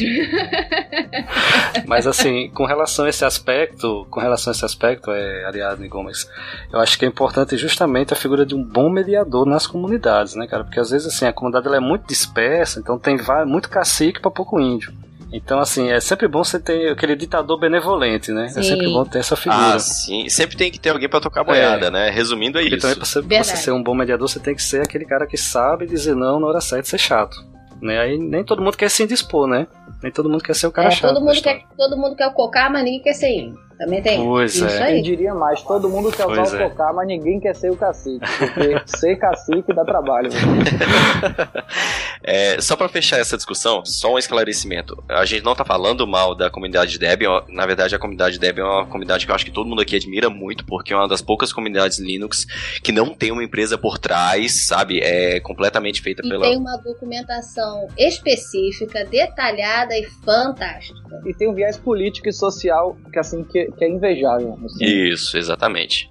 Mas 1.88 2.06
assim, 2.06 2.50
com 2.52 2.66
relação 2.66 3.06
a 3.06 3.10
esse 3.10 3.26
aspecto, 3.26 4.06
com 4.12 4.20
relação 4.20 4.52
a 4.52 4.56
esse 4.56 4.64
aspecto, 4.64 5.10
é, 5.12 5.46
Ariadne 5.46 5.88
Gomes, 5.88 6.30
eu 6.72 6.80
acho 6.80 7.00
que 7.00 7.06
é 7.06 7.08
importante 7.08 7.58
justamente 7.58 8.14
a 8.14 8.16
figura 8.16 8.46
de 8.46 8.54
um 8.54 8.64
bom 8.64 8.90
mediador 8.90 9.46
nas 9.46 9.66
comunidades, 9.66 10.36
né, 10.36 10.46
cara? 10.46 10.64
Porque 10.64 10.80
às 10.80 10.92
vezes 10.92 11.08
assim, 11.08 11.26
a 11.26 11.34
comunidade 11.34 11.66
ela 11.66 11.78
é 11.78 11.82
muito 11.82 12.08
dispersa, 12.08 12.80
então 12.80 13.00
tem 13.00 13.18
muito 13.48 13.70
cacique 13.70 14.20
para 14.20 14.30
pouco 14.30 14.60
índio. 14.60 14.94
Então, 15.34 15.60
assim, 15.60 15.90
é 15.90 16.00
sempre 16.00 16.28
bom 16.28 16.44
você 16.44 16.60
ter 16.60 16.92
aquele 16.92 17.16
ditador 17.16 17.58
benevolente, 17.58 18.32
né? 18.32 18.46
É 18.46 18.50
Sim. 18.50 18.64
sempre 18.64 18.88
bom 18.88 19.06
ter 19.06 19.20
essa 19.20 19.36
figura. 19.36 19.76
Ah, 19.76 19.80
sim. 19.80 20.28
Sempre 20.28 20.58
tem 20.58 20.70
que 20.70 20.78
ter 20.80 20.90
alguém 20.90 21.08
pra 21.08 21.22
tocar 21.22 21.44
boiada, 21.44 21.90
né? 21.90 22.10
Resumindo, 22.10 22.58
é 22.60 22.62
Porque 22.62 22.76
isso. 22.76 22.82
também 22.82 22.98
pra 22.98 23.06
você, 23.06 23.22
pra 23.22 23.44
você 23.44 23.56
ser 23.56 23.72
um 23.72 23.82
bom 23.82 23.96
mediador, 23.96 24.28
você 24.28 24.40
tem 24.40 24.54
que 24.54 24.62
ser 24.62 24.82
aquele 24.82 25.06
cara 25.06 25.26
que 25.26 25.38
sabe 25.38 25.86
dizer 25.88 26.16
não 26.16 26.40
na 26.40 26.48
hora 26.48 26.60
certa 26.60 26.88
e 26.88 26.90
ser 26.90 26.98
chato. 26.98 27.38
Né? 27.82 27.98
Aí 28.00 28.18
nem 28.18 28.44
todo 28.44 28.62
mundo 28.62 28.76
quer 28.78 28.90
se 28.90 29.04
indispor, 29.04 29.48
né? 29.48 29.68
Nem 30.04 30.12
todo 30.12 30.30
mundo 30.30 30.44
quer 30.44 30.54
ser 30.54 30.68
o 30.68 30.72
cara 30.72 30.90
É, 30.90 30.92
chato. 30.92 31.14
todo, 31.14 31.24
mundo 31.24 31.42
quer, 31.42 31.64
todo 31.78 31.98
mundo 31.98 32.16
quer 32.16 32.28
o 32.28 32.34
cocar, 32.34 32.70
mas 32.70 32.84
ninguém 32.84 33.02
quer 33.02 33.14
ser 33.14 33.30
índio. 33.30 33.60
Também 33.82 34.00
tem 34.00 34.24
Pois 34.24 34.54
isso 34.54 34.66
é. 34.68 34.78
Eu 34.92 34.96
aí. 34.98 35.02
diria 35.02 35.34
mais, 35.34 35.60
todo 35.64 35.90
mundo 35.90 36.12
quer 36.12 36.28
usar 36.28 36.36
Pois 36.44 36.54
o 36.54 36.58
é. 36.58 36.70
cocar, 36.70 36.94
mas 36.94 37.08
ninguém 37.08 37.40
quer 37.40 37.56
ser 37.56 37.72
o 37.72 37.76
cacique. 37.76 38.20
Porque 38.38 38.80
ser 38.86 39.16
cacique 39.16 39.74
dá 39.74 39.84
trabalho. 39.84 40.30
É, 42.24 42.62
só 42.62 42.76
pra 42.76 42.88
fechar 42.88 43.18
essa 43.20 43.36
discussão, 43.36 43.84
só 43.84 44.14
um 44.14 44.20
esclarecimento. 44.20 45.04
A 45.10 45.26
gente 45.26 45.44
não 45.44 45.56
tá 45.56 45.66
falando 45.66 46.06
mal 46.06 46.36
da 46.36 46.52
comunidade 46.52 47.00
Debian. 47.00 47.42
Na 47.50 47.66
verdade, 47.66 47.96
a 47.96 48.00
comunidade 48.00 48.38
Debian 48.38 48.64
é 48.64 48.68
uma 48.68 48.86
comunidade 48.86 49.26
que 49.26 49.32
eu 49.32 49.36
acho 49.36 49.44
que 49.44 49.50
todo 49.52 49.68
mundo 49.68 49.82
aqui 49.82 49.96
admira 49.96 50.30
muito, 50.30 50.64
porque 50.66 50.94
é 50.94 50.96
uma 50.96 51.08
das 51.08 51.22
poucas 51.22 51.52
comunidades 51.52 51.98
Linux 51.98 52.46
que 52.84 52.92
não 52.92 53.10
tem 53.16 53.32
uma 53.32 53.44
empresa 53.44 53.76
por 53.76 53.98
trás, 53.98 54.68
sabe? 54.68 55.00
É 55.02 55.40
completamente 55.40 56.00
feita 56.00 56.22
E 56.24 56.30
pela. 56.30 56.44
tem 56.46 56.58
uma 56.58 56.78
documentação 56.78 57.88
específica, 57.98 59.04
detalhada 59.04 59.98
e 59.98 60.06
fantástica. 60.24 61.00
E 61.26 61.34
tem 61.34 61.50
um 61.50 61.56
viés 61.56 61.76
político 61.78 62.30
e 62.30 62.34
social 62.34 62.96
que, 63.12 63.18
assim, 63.18 63.44
que, 63.44 63.71
que 63.72 63.86
é 63.86 63.90
invejável. 63.90 64.58
assim. 64.66 64.86
Isso, 64.86 65.38
exatamente. 65.38 66.10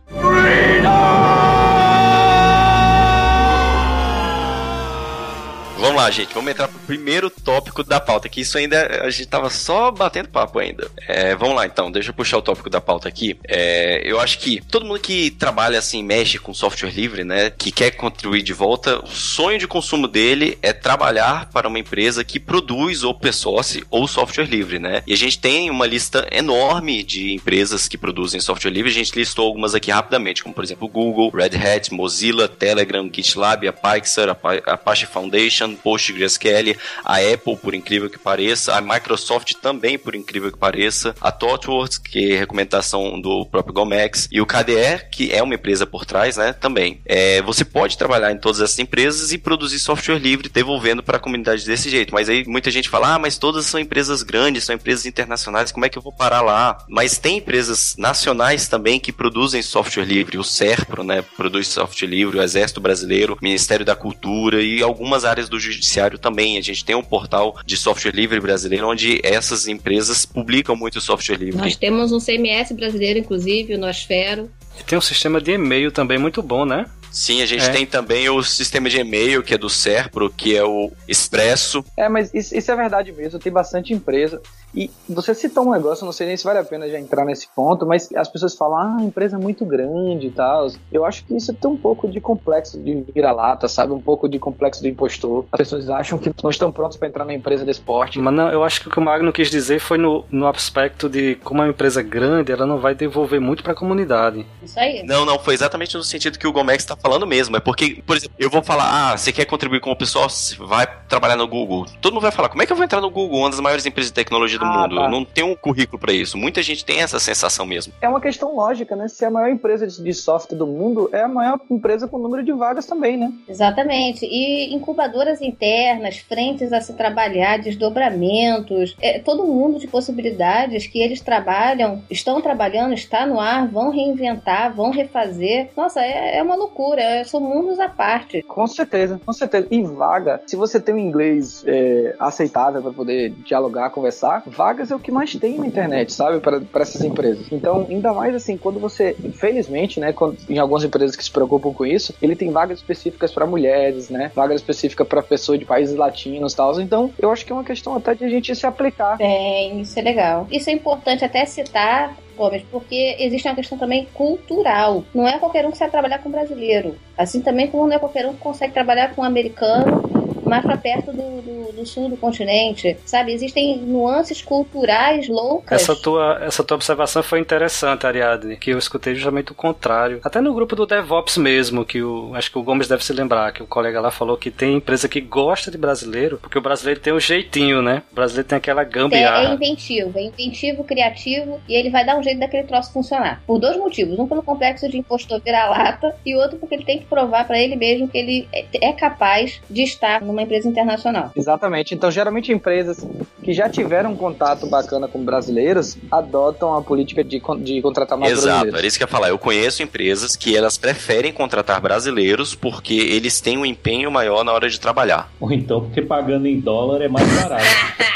Vamos 5.80 5.96
lá, 5.96 6.10
gente. 6.10 6.34
Vamos 6.34 6.50
entrar 6.50 6.68
pro 6.68 6.78
primeiro 6.80 7.30
tópico 7.30 7.82
da 7.82 7.98
pauta, 7.98 8.28
que 8.28 8.42
isso 8.42 8.58
ainda 8.58 9.02
a 9.02 9.08
gente 9.08 9.26
tava 9.26 9.48
só 9.48 9.90
batendo 9.90 10.28
papo 10.28 10.58
ainda. 10.58 10.90
É, 11.08 11.34
vamos 11.34 11.56
lá, 11.56 11.64
então. 11.64 11.90
Deixa 11.90 12.10
eu 12.10 12.14
puxar 12.14 12.36
o 12.36 12.42
tópico 12.42 12.68
da 12.68 12.82
pauta 12.82 13.08
aqui. 13.08 13.38
É, 13.48 14.02
eu 14.04 14.20
acho 14.20 14.38
que 14.38 14.60
todo 14.70 14.84
mundo 14.84 15.00
que 15.00 15.30
trabalha 15.30 15.78
assim, 15.78 16.02
mexe 16.02 16.38
com 16.38 16.52
software 16.52 16.90
livre, 16.90 17.24
né, 17.24 17.48
que 17.50 17.72
quer 17.72 17.92
contribuir 17.92 18.42
de 18.42 18.52
volta, 18.52 19.02
o 19.02 19.06
sonho 19.08 19.58
de 19.58 19.66
consumo 19.66 20.06
dele 20.06 20.58
é 20.60 20.72
trabalhar 20.72 21.48
para 21.50 21.66
uma 21.66 21.78
empresa 21.78 22.22
que 22.22 22.38
produz 22.38 23.02
open 23.02 23.32
source 23.32 23.82
ou 23.90 24.06
software 24.06 24.44
livre, 24.44 24.78
né? 24.78 25.02
E 25.06 25.14
a 25.14 25.16
gente 25.16 25.38
tem 25.38 25.70
uma 25.70 25.86
lista 25.86 26.28
enorme 26.30 27.02
de 27.02 27.32
empresas 27.32 27.88
que 27.88 27.96
produzem 27.96 28.38
software 28.40 28.70
livre. 28.70 28.90
A 28.90 28.94
gente 28.94 29.16
listou 29.18 29.46
algumas 29.46 29.74
aqui 29.74 29.90
rapidamente, 29.90 30.42
como 30.42 30.54
por 30.54 30.62
exemplo 30.62 30.86
Google, 30.88 31.30
Red 31.30 31.56
Hat, 31.56 31.92
Mozilla, 31.92 32.46
Telegram, 32.48 33.08
GitLab, 33.10 33.66
a 33.66 33.72
Pixar, 33.72 34.28
a 34.28 34.34
Pa- 34.34 34.60
a 34.66 34.74
Apache 34.74 35.06
Foundation, 35.06 35.69
PostgreSQL, 35.74 36.76
a 37.04 37.16
Apple, 37.16 37.56
por 37.56 37.74
incrível 37.74 38.10
que 38.10 38.18
pareça, 38.18 38.74
a 38.74 38.80
Microsoft 38.80 39.54
também, 39.60 39.98
por 39.98 40.14
incrível 40.14 40.50
que 40.50 40.58
pareça, 40.58 41.14
a 41.20 41.30
ThoughtWorks, 41.32 41.98
que 41.98 42.32
é 42.32 42.38
recomendação 42.38 43.20
do 43.20 43.46
próprio 43.46 43.74
Gomex, 43.74 44.28
e 44.30 44.40
o 44.40 44.46
KDE, 44.46 45.08
que 45.10 45.32
é 45.32 45.42
uma 45.42 45.54
empresa 45.54 45.86
por 45.86 46.04
trás, 46.04 46.36
né, 46.36 46.52
também. 46.52 47.00
É, 47.04 47.42
você 47.42 47.64
pode 47.64 47.96
trabalhar 47.96 48.32
em 48.32 48.38
todas 48.38 48.60
essas 48.60 48.78
empresas 48.78 49.32
e 49.32 49.38
produzir 49.38 49.78
software 49.78 50.18
livre, 50.18 50.48
devolvendo 50.48 51.02
para 51.02 51.16
a 51.16 51.20
comunidade 51.20 51.64
desse 51.64 51.88
jeito. 51.88 52.12
Mas 52.12 52.28
aí 52.28 52.44
muita 52.46 52.70
gente 52.70 52.88
fala, 52.88 53.14
ah, 53.14 53.18
mas 53.18 53.38
todas 53.38 53.66
são 53.66 53.78
empresas 53.78 54.22
grandes, 54.22 54.64
são 54.64 54.74
empresas 54.74 55.06
internacionais, 55.06 55.72
como 55.72 55.86
é 55.86 55.88
que 55.88 55.98
eu 55.98 56.02
vou 56.02 56.12
parar 56.12 56.40
lá? 56.40 56.78
Mas 56.88 57.18
tem 57.18 57.38
empresas 57.38 57.94
nacionais 57.96 58.68
também 58.68 58.98
que 58.98 59.12
produzem 59.12 59.62
software 59.62 60.04
livre, 60.04 60.38
o 60.38 60.44
SERPRO, 60.44 61.04
né, 61.04 61.22
produz 61.36 61.68
software 61.68 62.08
livre, 62.08 62.38
o 62.38 62.42
Exército 62.42 62.80
Brasileiro, 62.80 63.38
Ministério 63.40 63.84
da 63.84 63.94
Cultura 63.94 64.62
e 64.62 64.82
algumas 64.82 65.24
áreas 65.24 65.48
do 65.48 65.59
judiciário 65.60 66.18
também. 66.18 66.58
A 66.58 66.60
gente 66.60 66.84
tem 66.84 66.94
um 66.94 67.02
portal 67.02 67.58
de 67.64 67.76
software 67.76 68.12
livre 68.12 68.40
brasileiro 68.40 68.88
onde 68.88 69.20
essas 69.22 69.68
empresas 69.68 70.24
publicam 70.24 70.74
muito 70.76 71.00
software 71.00 71.36
livre. 71.36 71.56
Nós 71.56 71.76
temos 71.76 72.12
um 72.12 72.18
CMS 72.18 72.72
brasileiro, 72.72 73.18
inclusive, 73.18 73.74
o 73.74 73.78
Nosfero. 73.78 74.50
E 74.78 74.82
tem 74.82 74.98
um 74.98 75.02
sistema 75.02 75.40
de 75.40 75.52
e-mail 75.52 75.92
também 75.92 76.18
muito 76.18 76.42
bom, 76.42 76.64
né? 76.64 76.86
Sim, 77.10 77.42
a 77.42 77.46
gente 77.46 77.64
É. 77.64 77.70
tem 77.70 77.86
também 77.86 78.28
o 78.28 78.42
sistema 78.42 78.88
de 78.88 78.98
e-mail, 79.00 79.42
que 79.42 79.54
é 79.54 79.58
do 79.58 79.68
SERPRO, 79.68 80.30
que 80.30 80.56
é 80.56 80.64
o 80.64 80.90
Expresso. 81.08 81.84
É, 81.96 82.08
mas 82.08 82.32
isso, 82.32 82.56
isso 82.56 82.70
é 82.70 82.76
verdade 82.76 83.12
mesmo. 83.12 83.38
Tem 83.38 83.52
bastante 83.52 83.92
empresa. 83.92 84.40
E 84.72 84.88
você 85.08 85.34
citou 85.34 85.66
um 85.66 85.72
negócio, 85.72 86.04
não 86.04 86.12
sei 86.12 86.28
nem 86.28 86.36
se 86.36 86.44
vale 86.44 86.60
a 86.60 86.64
pena 86.64 86.88
já 86.88 86.98
entrar 86.98 87.24
nesse 87.24 87.48
ponto, 87.56 87.84
mas 87.84 88.08
as 88.14 88.28
pessoas 88.28 88.54
falam, 88.54 88.76
ah, 88.78 88.96
a 89.00 89.02
empresa 89.02 89.36
é 89.36 89.40
muito 89.40 89.64
grande 89.64 90.28
e 90.28 90.30
tal. 90.30 90.68
Eu 90.92 91.04
acho 91.04 91.24
que 91.24 91.36
isso 91.36 91.52
tem 91.52 91.68
um 91.68 91.76
pouco 91.76 92.08
de 92.08 92.20
complexo 92.20 92.78
de 92.78 93.04
vira-lata, 93.12 93.66
sabe? 93.66 93.92
Um 93.92 94.00
pouco 94.00 94.28
de 94.28 94.38
complexo 94.38 94.80
do 94.80 94.86
impostor. 94.86 95.44
As 95.50 95.58
pessoas 95.58 95.90
acham 95.90 96.18
que 96.18 96.32
não 96.42 96.50
estão 96.50 96.70
prontos 96.70 96.96
para 96.96 97.08
entrar 97.08 97.24
na 97.24 97.34
empresa 97.34 97.64
desse 97.64 97.80
porte. 97.80 98.20
Mas 98.20 98.32
não, 98.32 98.48
eu 98.48 98.62
acho 98.62 98.80
que 98.80 98.88
o 98.88 98.90
que 98.92 98.98
o 98.98 99.02
Magno 99.02 99.32
quis 99.32 99.50
dizer 99.50 99.80
foi 99.80 99.98
no, 99.98 100.24
no 100.30 100.46
aspecto 100.46 101.08
de 101.08 101.34
como 101.42 101.62
é 101.62 101.64
uma 101.64 101.70
empresa 101.70 102.00
grande, 102.00 102.52
ela 102.52 102.64
não 102.66 102.78
vai 102.78 102.94
devolver 102.94 103.40
muito 103.40 103.64
para 103.64 103.72
a 103.72 103.76
comunidade. 103.76 104.46
Isso 104.62 104.78
aí. 104.78 105.02
Não, 105.04 105.24
não, 105.24 105.36
foi 105.38 105.54
exatamente 105.54 105.96
no 105.96 106.04
sentido 106.04 106.38
que 106.38 106.46
o 106.46 106.52
Gomex 106.52 106.84
está 106.84 106.94
falando 107.02 107.26
mesmo. 107.26 107.56
É 107.56 107.60
porque, 107.60 108.02
por 108.06 108.16
exemplo, 108.16 108.34
eu 108.38 108.50
vou 108.50 108.62
falar, 108.62 109.12
ah, 109.12 109.16
você 109.16 109.32
quer 109.32 109.44
contribuir 109.44 109.80
com 109.80 109.90
o 109.90 109.96
pessoal, 109.96 110.26
vai 110.58 110.86
trabalhar 111.08 111.36
no 111.36 111.46
Google. 111.46 111.86
Todo 112.00 112.12
mundo 112.14 112.22
vai 112.22 112.30
falar, 112.32 112.48
como 112.48 112.62
é 112.62 112.66
que 112.66 112.72
eu 112.72 112.76
vou 112.76 112.84
entrar 112.84 113.00
no 113.00 113.10
Google, 113.10 113.38
uma 113.40 113.50
das 113.50 113.60
maiores 113.60 113.86
empresas 113.86 114.10
de 114.10 114.14
tecnologia 114.14 114.58
do 114.58 114.64
Ah, 114.64 114.82
mundo. 114.82 114.96
tá. 114.96 115.02
Eu 115.04 115.10
não 115.10 115.24
tenho 115.24 115.48
um 115.48 115.56
currículo 115.56 115.98
pra 115.98 116.12
isso. 116.12 116.36
Muita 116.36 116.62
gente 116.62 116.84
tem 116.84 117.00
essa 117.00 117.18
sensação 117.20 117.64
mesmo. 117.64 117.92
É 118.00 118.08
uma 118.08 118.20
questão 118.20 118.54
lógica, 118.54 118.96
né? 118.96 119.08
Se 119.08 119.24
é 119.24 119.28
a 119.28 119.30
maior 119.30 119.48
empresa 119.50 119.86
de 119.86 120.00
de 120.00 120.14
software 120.14 120.56
do 120.56 120.66
mundo, 120.66 121.10
é 121.12 121.22
a 121.22 121.28
maior 121.28 121.60
empresa 121.70 122.08
com 122.08 122.18
número 122.18 122.42
de 122.42 122.52
vagas 122.52 122.86
também, 122.86 123.16
né? 123.16 123.30
Exatamente. 123.48 124.24
E 124.24 124.74
incubadoras 124.74 125.40
internas, 125.42 126.16
frentes 126.18 126.72
a 126.72 126.80
se 126.80 126.94
trabalhar, 126.94 127.58
desdobramentos, 127.58 128.96
é, 129.00 129.18
todo 129.18 129.44
mundo 129.44 129.78
de 129.78 129.86
possibilidades 129.86 130.86
que 130.86 130.98
eles 131.00 131.20
trabalham, 131.20 132.02
estão 132.10 132.40
trabalhando, 132.40 132.94
está 132.94 133.26
no 133.26 133.38
ar, 133.38 133.68
vão 133.68 133.90
reinventar, 133.90 134.74
vão 134.74 134.90
refazer. 134.90 135.68
Nossa, 135.76 136.00
é, 136.00 136.38
é 136.38 136.42
uma 136.42 136.54
loucura. 136.56 136.89
É- 136.98 137.24
São 137.24 137.40
mundos 137.40 137.78
à 137.78 137.88
parte. 137.88 138.42
Com 138.42 138.66
certeza, 138.66 139.20
com 139.24 139.32
certeza. 139.32 139.66
E 139.70 139.82
vaga, 139.82 140.40
se 140.46 140.56
você 140.56 140.80
tem 140.80 140.94
um 140.94 140.98
inglês 140.98 141.62
é, 141.66 142.14
aceitável 142.18 142.82
para 142.82 142.92
poder 142.92 143.30
dialogar, 143.44 143.90
conversar, 143.90 144.42
vagas 144.46 144.90
é 144.90 144.94
o 144.96 144.98
que 144.98 145.12
mais 145.12 145.34
tem 145.36 145.58
na 145.58 145.66
internet, 145.66 146.12
sabe? 146.12 146.40
Para 146.40 146.60
essas 146.74 147.02
empresas. 147.02 147.46
Então, 147.52 147.86
ainda 147.88 148.12
mais 148.12 148.34
assim, 148.34 148.56
quando 148.56 148.78
você, 148.78 149.16
infelizmente, 149.24 150.00
né, 150.00 150.12
quando, 150.12 150.36
em 150.48 150.58
algumas 150.58 150.84
empresas 150.84 151.16
que 151.16 151.24
se 151.24 151.30
preocupam 151.30 151.72
com 151.72 151.86
isso, 151.86 152.14
ele 152.20 152.36
tem 152.36 152.50
vagas 152.50 152.78
específicas 152.78 153.32
para 153.32 153.46
mulheres, 153.46 154.10
né? 154.10 154.30
Vagas 154.34 154.56
específicas 154.56 155.06
para 155.06 155.22
pessoas 155.22 155.58
de 155.58 155.64
países 155.64 155.96
latinos 155.96 156.52
e 156.52 156.56
tal. 156.56 156.80
Então, 156.80 157.10
eu 157.18 157.30
acho 157.30 157.44
que 157.44 157.52
é 157.52 157.54
uma 157.54 157.64
questão 157.64 157.94
até 157.96 158.14
de 158.14 158.24
a 158.24 158.28
gente 158.28 158.54
se 158.54 158.66
aplicar. 158.66 159.16
Tem, 159.16 159.80
isso 159.80 159.98
é 159.98 160.02
legal. 160.02 160.46
Isso 160.50 160.70
é 160.70 160.72
importante 160.72 161.24
até 161.24 161.44
citar. 161.44 162.16
Gomes, 162.36 162.62
porque 162.70 163.16
existe 163.18 163.48
uma 163.48 163.54
questão 163.54 163.78
também 163.78 164.06
cultural. 164.14 165.04
Não 165.14 165.26
é 165.26 165.38
qualquer 165.38 165.66
um 165.66 165.70
que 165.70 165.78
sabe 165.78 165.90
trabalhar 165.90 166.18
com 166.18 166.30
brasileiro. 166.30 166.96
Assim 167.16 167.40
também 167.40 167.68
como 167.68 167.86
não 167.86 167.96
é 167.96 167.98
qualquer 167.98 168.26
um 168.26 168.34
que 168.34 168.40
consegue 168.40 168.72
trabalhar 168.72 169.14
com 169.14 169.22
americano 169.22 170.29
mais 170.50 170.62
pra 170.62 170.76
perto 170.76 171.12
do, 171.12 171.40
do, 171.42 171.72
do 171.72 171.86
sul 171.86 172.08
do 172.08 172.16
continente. 172.16 172.96
Sabe? 173.06 173.32
Existem 173.32 173.78
nuances 173.78 174.42
culturais 174.42 175.28
loucas. 175.28 175.80
Essa 175.82 175.96
tua, 175.96 176.38
essa 176.42 176.64
tua 176.64 176.74
observação 176.74 177.22
foi 177.22 177.38
interessante, 177.40 178.06
Ariadne, 178.06 178.56
que 178.56 178.70
eu 178.70 178.78
escutei 178.78 179.14
justamente 179.14 179.52
o 179.52 179.54
contrário. 179.54 180.20
Até 180.24 180.40
no 180.40 180.52
grupo 180.54 180.74
do 180.76 180.86
DevOps 180.86 181.36
mesmo, 181.38 181.84
que 181.84 182.02
o, 182.02 182.34
acho 182.34 182.50
que 182.50 182.58
o 182.58 182.62
Gomes 182.62 182.88
deve 182.88 183.04
se 183.04 183.12
lembrar, 183.12 183.52
que 183.52 183.62
o 183.62 183.66
colega 183.66 184.00
lá 184.00 184.10
falou 184.10 184.36
que 184.36 184.50
tem 184.50 184.74
empresa 184.76 185.08
que 185.08 185.20
gosta 185.20 185.70
de 185.70 185.78
brasileiro, 185.78 186.38
porque 186.42 186.58
o 186.58 186.62
brasileiro 186.62 187.00
tem 187.00 187.12
um 187.12 187.20
jeitinho, 187.20 187.80
né? 187.82 188.02
O 188.10 188.14
brasileiro 188.14 188.48
tem 188.48 188.58
aquela 188.58 188.82
É, 188.82 188.84
é 188.84 188.88
gambiarra. 188.88 189.54
inventivo, 189.54 190.18
é 190.18 190.22
inventivo, 190.24 190.84
criativo 190.84 191.60
e 191.68 191.74
ele 191.74 191.90
vai 191.90 192.04
dar 192.04 192.16
um 192.18 192.22
jeito 192.22 192.40
daquele 192.40 192.64
troço 192.64 192.92
funcionar. 192.92 193.42
Por 193.46 193.58
dois 193.58 193.76
motivos. 193.76 194.18
Um 194.18 194.26
pelo 194.26 194.42
complexo 194.42 194.88
de 194.88 194.98
impostor 194.98 195.40
vira-lata 195.40 196.14
e 196.26 196.34
outro 196.34 196.58
porque 196.58 196.74
ele 196.74 196.84
tem 196.84 196.98
que 196.98 197.04
provar 197.06 197.46
pra 197.46 197.58
ele 197.58 197.76
mesmo 197.76 198.08
que 198.08 198.18
ele 198.18 198.48
é 198.52 198.64
é 198.82 198.92
capaz 198.92 199.60
de 199.68 199.82
estar 199.82 200.20
numa 200.22 200.39
empresa 200.42 200.68
internacional. 200.68 201.30
Exatamente. 201.36 201.94
Então, 201.94 202.10
geralmente 202.10 202.52
empresas 202.52 203.04
que 203.42 203.52
já 203.52 203.68
tiveram 203.68 204.12
um 204.12 204.16
contato 204.16 204.66
bacana 204.66 205.08
com 205.08 205.24
brasileiros 205.24 205.96
adotam 206.10 206.74
a 206.74 206.82
política 206.82 207.22
de, 207.24 207.40
de 207.60 207.80
contratar 207.82 208.18
mais 208.18 208.32
Exato, 208.32 208.46
brasileiros. 208.48 208.78
era 208.78 208.86
isso 208.86 208.98
que 208.98 209.04
eu 209.04 209.06
ia 209.06 209.10
falar. 209.10 209.28
Eu 209.30 209.38
conheço 209.38 209.82
empresas 209.82 210.36
que 210.36 210.56
elas 210.56 210.76
preferem 210.76 211.32
contratar 211.32 211.80
brasileiros 211.80 212.54
porque 212.54 212.94
eles 212.94 213.40
têm 213.40 213.56
um 213.58 213.64
empenho 213.66 214.10
maior 214.10 214.44
na 214.44 214.52
hora 214.52 214.68
de 214.68 214.78
trabalhar. 214.78 215.30
Ou 215.40 215.50
então 215.52 215.80
porque 215.82 216.02
pagando 216.02 216.46
em 216.46 216.60
dólar 216.60 217.02
é 217.02 217.08
mais 217.08 217.26
barato. 217.40 217.64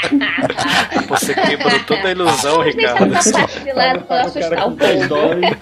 Você 1.09 1.33
quebrou 1.33 1.79
toda 1.85 2.07
a 2.07 2.11
ilusão, 2.11 2.61
Ricardo. 2.61 3.13
essa 3.15 3.31
parte 3.31 3.59
de 3.59 3.71
lado 3.73 4.01
pra 4.05 4.23
Paga 4.23 4.29
o 4.29 4.33
cara 4.33 4.45
assustar 4.45 4.63
com 4.63 4.71
10 4.75 5.07
pouco. 5.07 5.07
dólares, 5.07 5.57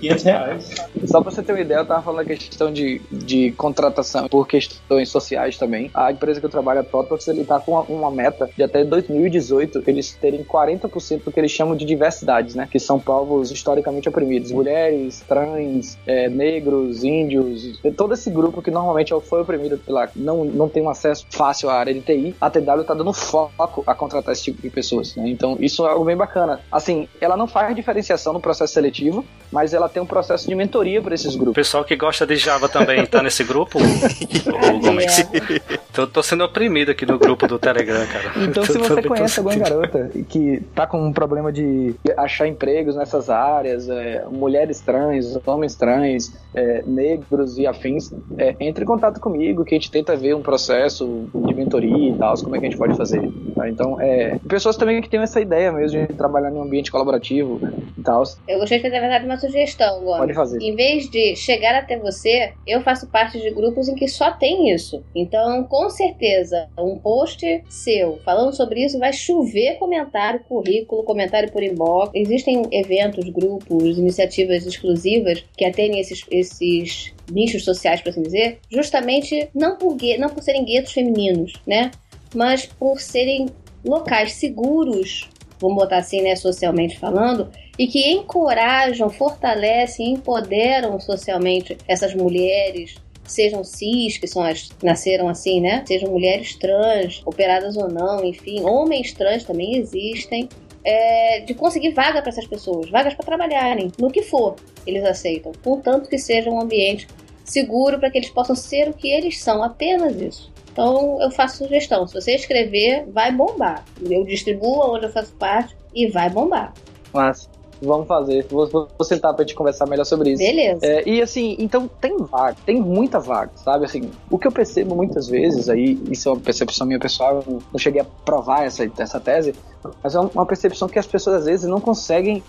500 0.00 0.22
reais. 0.24 0.74
Só 1.06 1.20
pra 1.20 1.30
você 1.30 1.42
ter 1.42 1.52
uma 1.52 1.60
ideia, 1.60 1.78
eu 1.78 1.86
tava 1.86 2.02
falando 2.02 2.26
da 2.26 2.34
questão 2.36 2.72
de, 2.72 3.00
de 3.10 3.52
contratação 3.52 4.28
por 4.28 4.46
questões 4.46 5.08
sociais 5.08 5.41
também. 5.58 5.90
A 5.94 6.10
empresa 6.12 6.40
que 6.40 6.46
eu 6.46 6.50
trabalho, 6.50 6.80
a 6.80 6.84
Protox, 6.84 7.26
ele 7.28 7.44
tá 7.44 7.58
com 7.60 7.72
uma, 7.72 7.82
uma 7.82 8.10
meta 8.10 8.48
de 8.56 8.62
até 8.62 8.84
2018 8.84 9.82
eles 9.86 10.12
terem 10.20 10.42
40% 10.44 11.24
do 11.24 11.32
que 11.32 11.38
eles 11.40 11.50
chamam 11.50 11.76
de 11.76 11.84
diversidades, 11.84 12.54
né? 12.54 12.68
Que 12.70 12.78
são 12.78 12.98
povos 12.98 13.50
historicamente 13.50 14.08
oprimidos. 14.08 14.50
Mulheres, 14.52 15.22
trans, 15.28 15.98
é, 16.06 16.28
negros, 16.28 17.04
índios, 17.04 17.80
todo 17.96 18.14
esse 18.14 18.30
grupo 18.30 18.62
que 18.62 18.70
normalmente 18.70 19.12
foi 19.28 19.40
oprimido 19.42 19.78
pela... 19.78 20.08
Não, 20.16 20.44
não 20.44 20.68
tem 20.68 20.82
um 20.82 20.88
acesso 20.88 21.26
fácil 21.30 21.68
à 21.70 21.74
área 21.74 21.92
de 21.92 22.00
TI. 22.00 22.34
A 22.40 22.50
TW 22.50 22.82
tá 22.86 22.94
dando 22.94 23.12
foco 23.12 23.84
a 23.86 23.94
contratar 23.94 24.32
esse 24.32 24.44
tipo 24.44 24.60
de 24.62 24.70
pessoas, 24.70 25.14
né? 25.16 25.28
Então, 25.28 25.56
isso 25.60 25.86
é 25.86 25.90
algo 25.90 26.04
bem 26.04 26.16
bacana. 26.16 26.60
Assim, 26.70 27.08
ela 27.20 27.36
não 27.36 27.46
faz 27.46 27.74
diferenciação 27.74 28.32
no 28.32 28.40
processo 28.40 28.72
seletivo, 28.74 29.24
mas 29.50 29.74
ela 29.74 29.88
tem 29.88 30.02
um 30.02 30.06
processo 30.06 30.46
de 30.48 30.54
mentoria 30.54 31.00
para 31.02 31.14
esses 31.14 31.34
O 31.34 31.38
grupos. 31.38 31.54
pessoal 31.54 31.84
que 31.84 31.96
gosta 31.96 32.26
de 32.26 32.36
Java 32.36 32.68
também 32.68 33.04
tá 33.06 33.22
nesse 33.22 33.44
grupo? 33.44 33.78
Ô, 33.78 34.78
Gomes? 34.78 35.18
Então 35.18 35.28
eu 35.31 35.31
tô 36.12 36.22
sendo 36.22 36.44
oprimido 36.44 36.90
aqui 36.90 37.06
no 37.06 37.18
grupo 37.18 37.46
do 37.46 37.58
Telegram, 37.58 38.06
cara. 38.06 38.32
Então, 38.44 38.64
se 38.66 38.78
você 38.78 39.02
tô 39.02 39.08
conhece 39.08 39.40
alguma 39.40 39.56
garota 39.56 40.10
que 40.28 40.60
tá 40.74 40.86
com 40.86 41.00
um 41.02 41.12
problema 41.12 41.52
de 41.52 41.94
achar 42.16 42.46
empregos 42.46 42.96
nessas 42.96 43.30
áreas, 43.30 43.88
é, 43.88 44.24
mulheres 44.30 44.80
trans, 44.80 45.38
homens 45.46 45.74
trans, 45.74 46.32
é, 46.54 46.82
negros 46.86 47.58
e 47.58 47.66
afins, 47.66 48.12
é, 48.38 48.54
entre 48.60 48.84
em 48.84 48.86
contato 48.86 49.20
comigo 49.20 49.64
que 49.64 49.74
a 49.74 49.78
gente 49.78 49.90
tenta 49.90 50.16
ver 50.16 50.34
um 50.34 50.42
processo 50.42 51.28
de 51.34 51.54
mentoria 51.54 52.10
e 52.10 52.18
tal, 52.18 52.34
como 52.38 52.56
é 52.56 52.58
que 52.58 52.66
a 52.66 52.70
gente 52.70 52.78
pode 52.78 52.96
fazer. 52.96 53.22
tá? 53.54 53.68
Então, 53.68 54.00
é, 54.00 54.38
pessoas 54.48 54.76
também 54.76 55.00
que 55.00 55.08
têm 55.08 55.20
essa 55.20 55.40
ideia 55.40 55.72
mesmo 55.72 56.06
de 56.06 56.14
trabalhar 56.14 56.50
em 56.50 56.54
um 56.54 56.62
ambiente 56.62 56.90
colaborativo 56.90 57.60
e 57.96 58.02
tal, 58.02 58.22
Eu 58.48 58.58
gostaria 58.58 58.82
de 58.82 58.88
fazer, 58.88 58.94
na 58.94 59.00
verdade, 59.00 59.24
uma 59.24 59.36
sugestão, 59.36 60.00
Gomes. 60.00 60.18
pode 60.18 60.34
fazer. 60.34 60.62
Em 60.62 60.74
vez 60.74 61.08
de 61.08 61.36
chegar 61.36 61.74
até 61.74 61.98
você, 61.98 62.52
eu 62.66 62.80
faço 62.82 63.06
parte 63.06 63.40
de 63.40 63.50
grupos 63.50 63.88
em 63.88 63.94
que 63.94 64.08
só 64.08 64.32
tem 64.32 64.70
isso. 64.74 65.02
Então, 65.14 65.64
com 65.64 65.90
certeza, 65.90 66.68
um 66.78 66.98
post 66.98 67.64
seu 67.68 68.18
falando 68.24 68.54
sobre 68.54 68.84
isso 68.84 68.98
vai 68.98 69.12
chover 69.12 69.78
comentário, 69.78 70.40
currículo, 70.48 71.04
comentário 71.04 71.52
por 71.52 71.62
inbox. 71.62 72.10
Existem 72.14 72.62
eventos, 72.72 73.28
grupos, 73.28 73.98
iniciativas 73.98 74.66
exclusivas 74.66 75.44
que 75.56 75.64
atendem 75.64 76.00
esses, 76.00 76.24
esses 76.30 77.12
nichos 77.30 77.64
sociais, 77.64 78.00
por 78.00 78.10
assim 78.10 78.22
dizer, 78.22 78.58
justamente 78.70 79.48
não 79.54 79.76
por, 79.76 79.96
não 80.18 80.28
por 80.28 80.42
serem 80.42 80.64
guetos 80.64 80.92
femininos, 80.92 81.52
né? 81.66 81.90
Mas 82.34 82.64
por 82.66 82.98
serem 82.98 83.46
locais 83.84 84.32
seguros, 84.34 85.28
vamos 85.60 85.76
botar 85.76 85.98
assim, 85.98 86.22
né, 86.22 86.34
socialmente 86.34 86.98
falando, 86.98 87.50
e 87.78 87.86
que 87.86 88.10
encorajam, 88.10 89.08
fortalecem, 89.10 90.12
empoderam 90.12 90.98
socialmente 91.00 91.76
essas 91.86 92.14
mulheres, 92.14 92.96
sejam 93.24 93.62
cis, 93.64 94.18
que 94.18 94.26
são 94.26 94.42
as 94.42 94.68
nasceram 94.82 95.28
assim, 95.28 95.60
né? 95.60 95.84
Sejam 95.86 96.10
mulheres 96.10 96.54
trans, 96.56 97.22
operadas 97.24 97.76
ou 97.76 97.88
não, 97.88 98.24
enfim, 98.24 98.62
homens 98.62 99.12
trans 99.12 99.44
também 99.44 99.76
existem. 99.76 100.48
é, 100.84 101.40
de 101.40 101.54
conseguir 101.54 101.90
vaga 101.92 102.20
para 102.20 102.30
essas 102.30 102.46
pessoas, 102.46 102.90
vagas 102.90 103.14
para 103.14 103.24
trabalharem, 103.24 103.92
no 103.98 104.10
que 104.10 104.22
for, 104.22 104.56
eles 104.86 105.04
aceitam, 105.04 105.52
contanto 105.62 106.08
que 106.08 106.18
seja 106.18 106.50
um 106.50 106.60
ambiente 106.60 107.06
seguro 107.44 107.98
para 107.98 108.10
que 108.10 108.18
eles 108.18 108.30
possam 108.30 108.56
ser 108.56 108.88
o 108.88 108.92
que 108.92 109.08
eles 109.08 109.40
são, 109.40 109.62
apenas 109.62 110.20
isso. 110.20 110.52
Então 110.72 111.20
eu 111.20 111.30
faço 111.30 111.58
sugestão, 111.58 112.06
se 112.06 112.14
você 112.14 112.34
escrever, 112.34 113.04
vai 113.08 113.30
bombar. 113.30 113.84
Eu 114.00 114.24
distribuo 114.24 114.94
onde 114.94 115.06
eu 115.06 115.12
faço 115.12 115.32
parte 115.34 115.76
e 115.94 116.08
vai 116.08 116.30
bombar. 116.30 116.72
Mas 117.12 117.48
vamos 117.82 118.06
fazer. 118.06 118.46
Vou, 118.48 118.68
vou 118.68 119.04
sentar 119.04 119.34
pra 119.34 119.44
gente 119.44 119.54
conversar 119.54 119.86
melhor 119.86 120.04
sobre 120.04 120.30
isso. 120.30 120.42
Beleza. 120.42 120.84
É, 120.84 121.08
e 121.08 121.20
assim, 121.20 121.56
então 121.58 121.88
tem 121.88 122.16
vaga, 122.18 122.56
tem 122.64 122.80
muita 122.80 123.18
vaga, 123.18 123.50
sabe? 123.56 123.84
Assim, 123.84 124.10
o 124.30 124.38
que 124.38 124.46
eu 124.46 124.52
percebo 124.52 124.94
muitas 124.94 125.28
vezes, 125.28 125.68
aí, 125.68 126.00
isso 126.10 126.28
é 126.28 126.32
uma 126.32 126.40
percepção 126.40 126.86
minha 126.86 126.98
pessoal, 126.98 127.42
eu 127.46 127.62
não 127.72 127.78
cheguei 127.78 128.00
a 128.00 128.04
provar 128.04 128.64
essa, 128.64 128.88
essa 128.98 129.20
tese, 129.20 129.54
mas 130.02 130.14
é 130.14 130.20
uma 130.20 130.46
percepção 130.46 130.88
que 130.88 130.98
as 130.98 131.06
pessoas 131.06 131.36
às 131.36 131.44
vezes 131.46 131.68
não 131.68 131.80
conseguem 131.80 132.42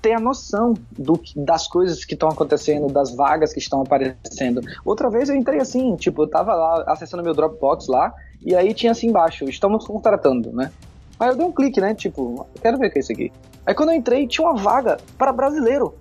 ter 0.00 0.12
a 0.12 0.20
noção 0.20 0.74
do, 0.96 1.20
das 1.36 1.66
coisas 1.66 2.04
que 2.04 2.14
estão 2.14 2.28
acontecendo, 2.28 2.86
das 2.86 3.14
vagas 3.14 3.52
que 3.52 3.58
estão 3.58 3.82
aparecendo. 3.82 4.60
Outra 4.84 5.10
vez 5.10 5.28
eu 5.28 5.34
entrei 5.34 5.60
assim, 5.60 5.96
tipo, 5.96 6.22
eu 6.22 6.28
tava 6.28 6.54
lá 6.54 6.84
acessando 6.86 7.22
meu 7.22 7.34
Dropbox 7.34 7.88
lá, 7.88 8.14
e 8.40 8.54
aí 8.54 8.72
tinha 8.72 8.92
assim 8.92 9.08
embaixo, 9.08 9.44
estamos 9.48 9.84
contratando, 9.86 10.52
né? 10.52 10.70
Aí 11.18 11.28
eu 11.28 11.36
dei 11.36 11.44
um 11.46 11.52
clique, 11.52 11.80
né? 11.80 11.94
Tipo, 11.94 12.46
quero 12.62 12.78
ver 12.78 12.88
o 12.88 12.90
que 12.90 12.98
é 12.98 13.00
isso 13.00 13.12
aqui. 13.12 13.32
Aí 13.66 13.74
quando 13.74 13.90
eu 13.90 13.96
entrei, 13.96 14.26
tinha 14.26 14.46
uma 14.48 14.56
vaga 14.56 14.98
para 15.16 15.32
brasileiro. 15.32 15.94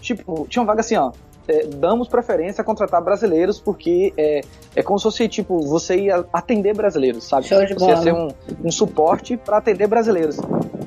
Tipo, 0.00 0.46
tinha 0.48 0.60
uma 0.62 0.66
vaga 0.66 0.80
assim, 0.80 0.96
ó. 0.96 1.12
é, 1.46 1.66
damos 1.66 2.08
preferência 2.08 2.62
a 2.62 2.64
contratar 2.64 3.02
brasileiros 3.02 3.60
porque 3.60 4.12
é, 4.16 4.40
é 4.74 4.82
como 4.82 4.98
se 4.98 5.02
fosse, 5.04 5.28
tipo, 5.28 5.60
você 5.60 5.96
ia 5.96 6.24
atender 6.32 6.74
brasileiros, 6.74 7.24
sabe? 7.24 7.46
Show 7.46 7.64
de 7.64 7.74
você 7.74 7.84
ia 7.86 7.92
bola. 7.96 8.02
ser 8.02 8.12
um, 8.12 8.28
um 8.64 8.70
suporte 8.70 9.36
para 9.36 9.58
atender 9.58 9.86
brasileiros. 9.86 10.38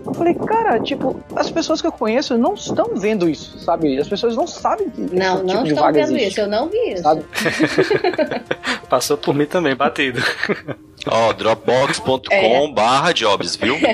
Eu 0.05 0.13
falei, 0.13 0.33
cara, 0.33 0.79
tipo, 0.79 1.15
as 1.36 1.49
pessoas 1.49 1.81
que 1.81 1.88
eu 1.88 1.91
conheço 1.91 2.38
não 2.38 2.53
estão 2.53 2.91
vendo 2.95 3.27
isso, 3.29 3.57
sabe? 3.59 3.97
As 3.99 4.07
pessoas 4.07 4.36
não 4.36 4.45
sabem 4.47 4.89
que 4.89 5.01
Não, 5.01 5.36
esse 5.38 5.43
não 5.43 5.45
tipo 5.47 5.63
de 5.63 5.69
estão 5.69 5.83
vaga 5.83 5.99
vendo 6.05 6.15
existe. 6.15 6.27
isso. 6.31 6.39
Eu 6.41 6.47
não 6.47 6.69
vi 6.69 6.77
isso. 6.93 7.03
Passou 8.89 9.17
por 9.17 9.33
mim 9.33 9.45
também, 9.45 9.75
batido. 9.75 10.19
Ó, 11.07 11.33
dropbox.com 11.33 12.33
É. 12.33 12.71
barra 12.71 13.11
jobs, 13.13 13.55
viu? 13.55 13.75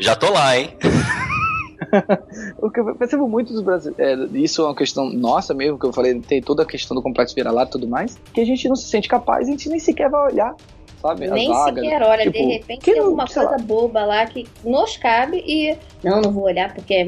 Já 0.00 0.16
tô 0.16 0.30
lá, 0.32 0.58
hein? 0.58 0.70
o 2.58 2.70
que 2.70 2.80
eu 2.80 2.94
percebo 2.94 3.28
muito 3.28 3.52
dos 3.52 3.62
brasileiros, 3.62 4.34
é, 4.34 4.38
isso 4.38 4.62
é 4.62 4.64
uma 4.66 4.74
questão 4.74 5.08
nossa 5.10 5.52
mesmo, 5.54 5.78
que 5.78 5.86
eu 5.86 5.92
falei, 5.92 6.18
tem 6.20 6.40
toda 6.40 6.62
a 6.62 6.66
questão 6.66 6.94
do 6.94 7.02
complexo 7.02 7.34
vira-lata 7.34 7.70
e 7.70 7.72
tudo 7.72 7.88
mais, 7.88 8.18
que 8.32 8.40
a 8.40 8.44
gente 8.44 8.68
não 8.68 8.76
se 8.76 8.88
sente 8.88 9.08
capaz, 9.08 9.48
a 9.48 9.50
gente 9.50 9.68
nem 9.68 9.78
sequer 9.78 10.08
vai 10.08 10.32
olhar 10.32 10.54
sabe? 11.00 11.26
Nem 11.28 11.48
vagas, 11.48 11.82
sequer 11.82 12.02
olha, 12.02 12.22
tipo, 12.24 12.32
de 12.32 12.44
repente 12.44 12.84
tem 12.84 12.98
alguma 12.98 13.26
coisa 13.26 13.50
lá. 13.50 13.58
boba 13.58 14.04
lá 14.04 14.26
que 14.26 14.46
nos 14.64 14.96
cabe 14.96 15.42
e. 15.46 15.76
Não, 16.02 16.20
não 16.20 16.30
vou 16.30 16.44
olhar 16.44 16.72
porque 16.74 16.94
é 16.94 17.06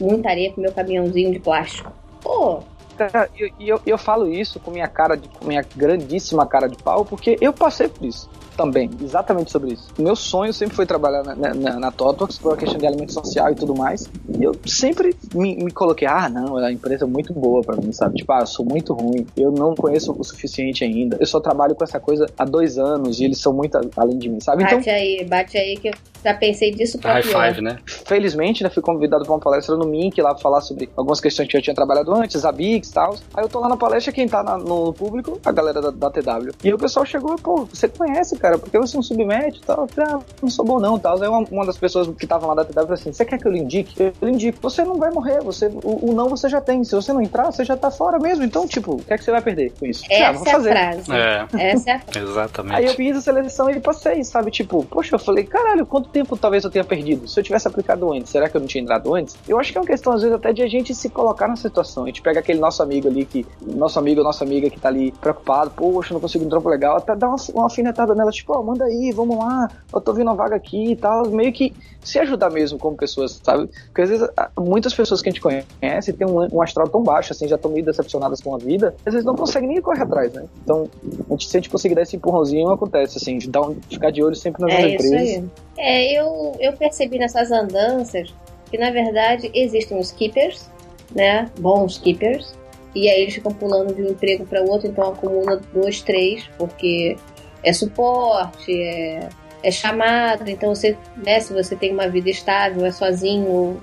muita 0.00 0.30
areia 0.30 0.50
pro 0.50 0.62
meu 0.62 0.72
caminhãozinho 0.72 1.32
de 1.32 1.38
plástico. 1.38 1.92
Pô. 2.22 2.62
Cara, 2.96 3.28
e 3.34 3.42
eu, 3.42 3.50
eu, 3.58 3.80
eu, 3.86 3.98
falo 3.98 4.28
isso 4.28 4.60
com 4.60 4.70
minha 4.70 4.88
cara 4.88 5.16
de 5.16 5.28
com 5.28 5.46
minha 5.46 5.66
grandíssima 5.74 6.46
cara 6.46 6.68
de 6.68 6.76
pau, 6.76 7.04
porque 7.04 7.36
eu 7.40 7.52
passei 7.52 7.88
por 7.88 8.06
isso 8.06 8.28
também, 8.56 8.90
exatamente 9.02 9.50
sobre 9.50 9.74
isso. 9.74 9.88
Meu 9.98 10.16
sonho 10.16 10.52
sempre 10.52 10.74
foi 10.74 10.86
trabalhar 10.86 11.22
na, 11.22 11.34
na, 11.34 11.78
na 11.78 11.90
Totox 11.90 12.38
por 12.38 12.52
uma 12.52 12.56
questão 12.56 12.78
de 12.78 12.86
alimento 12.86 13.12
social 13.12 13.50
e 13.50 13.54
tudo 13.54 13.74
mais. 13.74 14.08
E 14.38 14.42
eu 14.42 14.54
sempre 14.66 15.14
me, 15.34 15.56
me 15.56 15.70
coloquei, 15.70 16.06
ah, 16.08 16.28
não, 16.28 16.58
é 16.58 16.62
uma 16.62 16.72
empresa 16.72 17.06
muito 17.06 17.32
boa 17.32 17.62
para 17.62 17.76
mim, 17.76 17.92
sabe? 17.92 18.16
Tipo, 18.16 18.32
ah, 18.32 18.40
eu 18.40 18.46
sou 18.46 18.64
muito 18.64 18.92
ruim, 18.92 19.26
eu 19.36 19.50
não 19.50 19.74
conheço 19.74 20.14
o 20.16 20.24
suficiente 20.24 20.84
ainda, 20.84 21.16
eu 21.20 21.26
só 21.26 21.40
trabalho 21.40 21.74
com 21.74 21.84
essa 21.84 22.00
coisa 22.00 22.26
há 22.38 22.44
dois 22.44 22.78
anos 22.78 23.20
e 23.20 23.24
eles 23.24 23.38
são 23.38 23.52
muito 23.52 23.78
além 23.96 24.18
de 24.18 24.28
mim, 24.28 24.40
sabe? 24.40 24.62
Bate 24.62 24.76
então, 24.76 24.94
aí, 24.94 25.24
bate 25.24 25.58
aí 25.58 25.76
que 25.76 25.88
eu 25.88 25.94
já 26.24 26.34
pensei 26.34 26.70
disso 26.70 26.98
pra 26.98 27.14
High 27.14 27.22
pior. 27.22 27.48
five, 27.48 27.60
né? 27.60 27.78
Felizmente, 27.84 28.62
né, 28.62 28.70
fui 28.70 28.82
convidado 28.82 29.24
para 29.24 29.32
uma 29.32 29.40
palestra 29.40 29.76
no 29.76 29.86
Mink 29.86 30.20
lá 30.22 30.32
pra 30.32 30.42
falar 30.42 30.60
sobre 30.62 30.88
algumas 30.96 31.20
questões 31.20 31.48
que 31.48 31.56
eu 31.56 31.62
tinha 31.62 31.74
trabalhado 31.74 32.14
antes, 32.14 32.44
a 32.44 32.52
Bix 32.52 32.88
e 32.88 32.92
tal. 32.92 33.16
Aí 33.34 33.44
eu 33.44 33.48
tô 33.48 33.60
lá 33.60 33.68
na 33.68 33.76
palestra, 33.76 34.12
quem 34.12 34.26
tá 34.26 34.42
na, 34.42 34.56
no 34.56 34.92
público, 34.92 35.38
a 35.44 35.52
galera 35.52 35.82
da, 35.82 35.90
da, 35.90 36.10
TW. 36.10 36.50
E 36.64 36.72
o 36.72 36.78
pessoal 36.78 37.04
chegou, 37.04 37.36
pô, 37.36 37.66
você 37.66 37.88
conhece, 37.88 38.38
cara, 38.44 38.58
porque 38.58 38.78
você 38.78 38.94
não 38.94 39.02
submete 39.02 39.58
e 39.58 39.62
tal? 39.62 39.82
Eu 39.82 39.88
falei, 39.88 40.12
ah, 40.12 40.20
não 40.42 40.50
sou 40.50 40.64
bom 40.66 40.78
não, 40.78 40.98
tal. 40.98 41.20
Aí 41.22 41.28
uma, 41.28 41.46
uma 41.50 41.64
das 41.64 41.78
pessoas 41.78 42.06
que 42.08 42.24
estavam 42.26 42.50
lá 42.50 42.56
da 42.56 42.64
TW 42.64 42.74
falou 42.74 42.92
assim, 42.92 43.10
você 43.10 43.24
quer 43.24 43.38
que 43.38 43.48
eu 43.48 43.52
lhe 43.52 43.58
indique? 43.58 43.98
Eu 43.98 44.28
lhe 44.28 44.34
indico. 44.34 44.58
Você 44.60 44.84
não 44.84 44.98
vai 44.98 45.10
morrer, 45.10 45.40
você, 45.40 45.68
o, 45.82 46.10
o, 46.10 46.12
não 46.12 46.28
você 46.28 46.46
já 46.46 46.60
tem. 46.60 46.84
Se 46.84 46.94
você 46.94 47.10
não 47.10 47.22
entrar, 47.22 47.50
você 47.50 47.64
já 47.64 47.74
tá 47.74 47.90
fora 47.90 48.18
mesmo. 48.18 48.44
Então, 48.44 48.68
tipo, 48.68 48.96
o 48.96 48.98
que 48.98 49.14
é 49.14 49.16
que 49.16 49.24
você 49.24 49.30
vai 49.30 49.40
perder 49.40 49.72
com 49.80 49.86
isso? 49.86 50.04
Essa 50.10 50.28
ah, 50.28 50.32
vou 50.32 50.44
fazer. 50.44 50.68
é 50.68 50.72
a 50.72 50.92
frase. 50.92 51.12
É. 51.12 51.70
Essa 51.70 51.90
é 51.90 51.94
a 51.94 51.98
frase. 52.04 52.18
Exatamente. 52.18 52.76
Aí 52.76 52.84
eu 52.84 52.94
fiz 52.94 53.16
a 53.16 53.20
seleção 53.22 53.70
e 53.70 53.80
passei, 53.80 54.22
sabe? 54.24 54.50
Tipo, 54.50 54.84
poxa, 54.84 55.14
eu 55.14 55.18
falei, 55.18 55.44
caralho, 55.44 55.86
quanto 55.86 56.10
tempo 56.10 56.36
talvez 56.36 56.64
eu 56.64 56.70
tenha 56.70 56.84
perdido. 56.84 57.26
Se 57.26 57.40
eu 57.40 57.44
tivesse 57.44 57.66
aplicado 57.66 58.12
antes, 58.12 58.30
será 58.30 58.46
que 58.50 58.56
eu 58.58 58.60
não 58.60 58.68
tinha 58.68 58.82
entrado 58.82 59.14
antes? 59.14 59.34
Eu 59.48 59.58
acho 59.58 59.72
que 59.72 59.78
é 59.78 59.80
uma 59.80 59.86
questão, 59.86 60.12
às 60.12 60.20
vezes, 60.20 60.36
até 60.36 60.52
de 60.52 60.62
a 60.62 60.68
gente 60.68 60.94
se 60.94 61.08
colocar 61.08 61.48
na 61.48 61.56
situação. 61.56 62.04
A 62.04 62.06
gente 62.08 62.20
pega 62.20 62.40
aquele 62.40 62.58
nosso 62.58 62.82
amigo 62.82 63.08
ali, 63.08 63.24
que 63.24 63.46
nosso 63.62 63.98
amigo 63.98 64.20
ou 64.20 64.24
nossa 64.26 64.44
amiga 64.44 64.68
que 64.68 64.78
tá 64.78 64.88
ali 64.88 65.12
preocupado, 65.12 65.70
poxa, 65.70 66.12
não 66.12 66.20
consigo 66.20 66.44
um 66.44 66.48
trampo 66.50 66.68
legal, 66.68 66.98
até 66.98 67.16
dá 67.16 67.26
uma, 67.26 67.36
uma 67.54 67.64
alfinetada 67.64 68.14
nela, 68.14 68.30
tipo, 68.38 68.52
ó, 68.52 68.60
oh, 68.60 68.62
manda 68.62 68.84
aí, 68.84 69.12
vamos 69.12 69.38
lá, 69.38 69.68
eu 69.92 70.00
tô 70.00 70.12
vendo 70.12 70.28
uma 70.28 70.34
vaga 70.34 70.56
aqui 70.56 70.92
e 70.92 70.96
tal, 70.96 71.28
meio 71.30 71.52
que 71.52 71.74
se 72.02 72.18
ajudar 72.18 72.50
mesmo 72.50 72.78
como 72.78 72.96
pessoas, 72.96 73.40
sabe? 73.42 73.68
Porque 73.86 74.02
às 74.02 74.10
vezes 74.10 74.28
muitas 74.58 74.92
pessoas 74.92 75.22
que 75.22 75.28
a 75.28 75.32
gente 75.32 75.40
conhece 75.40 76.12
têm 76.12 76.26
um, 76.26 76.46
um 76.54 76.62
astral 76.62 76.88
tão 76.88 77.02
baixo, 77.02 77.32
assim, 77.32 77.48
já 77.48 77.56
estão 77.56 77.70
meio 77.70 77.84
decepcionadas 77.84 78.40
com 78.40 78.54
a 78.54 78.58
vida, 78.58 78.94
às 79.06 79.12
vezes 79.12 79.24
não 79.24 79.34
conseguem 79.34 79.68
nem 79.68 79.80
correr 79.80 80.02
atrás, 80.02 80.32
né? 80.32 80.44
Então, 80.62 80.88
a 81.02 81.30
gente, 81.30 81.48
se 81.48 81.56
a 81.56 81.60
gente 81.60 81.70
conseguir 81.70 81.94
dar 81.94 82.02
esse 82.02 82.16
empurrãozinho, 82.16 82.68
acontece, 82.68 83.18
assim, 83.18 83.38
de 83.38 83.48
dar 83.48 83.62
um, 83.62 83.76
ficar 83.88 84.10
de 84.10 84.22
olho 84.22 84.36
sempre 84.36 84.62
nas 84.62 84.72
é 84.72 84.90
empresas. 84.90 85.18
Aí. 85.18 85.44
É, 85.78 86.20
eu, 86.20 86.56
eu 86.60 86.72
percebi 86.74 87.18
nessas 87.18 87.50
andanças 87.50 88.34
que, 88.70 88.76
na 88.76 88.90
verdade, 88.90 89.50
existem 89.54 89.98
os 89.98 90.12
keepers, 90.12 90.68
né? 91.14 91.50
Bons 91.58 91.98
keepers. 91.98 92.54
E 92.94 93.08
aí 93.08 93.22
eles 93.22 93.34
ficam 93.34 93.52
pulando 93.52 93.92
de 93.92 94.02
um 94.02 94.10
emprego 94.10 94.46
para 94.46 94.62
outro, 94.62 94.88
então 94.88 95.08
acumula 95.08 95.60
dois, 95.72 96.00
três, 96.00 96.48
porque 96.56 97.16
é 97.64 97.72
suporte, 97.72 98.72
é, 98.72 99.28
é 99.62 99.70
chamado. 99.70 100.48
Então, 100.48 100.74
você, 100.74 100.96
né, 101.16 101.40
se 101.40 101.52
você 101.52 101.74
tem 101.74 101.92
uma 101.92 102.08
vida 102.08 102.30
estável, 102.30 102.84
é 102.84 102.92
sozinho, 102.92 103.80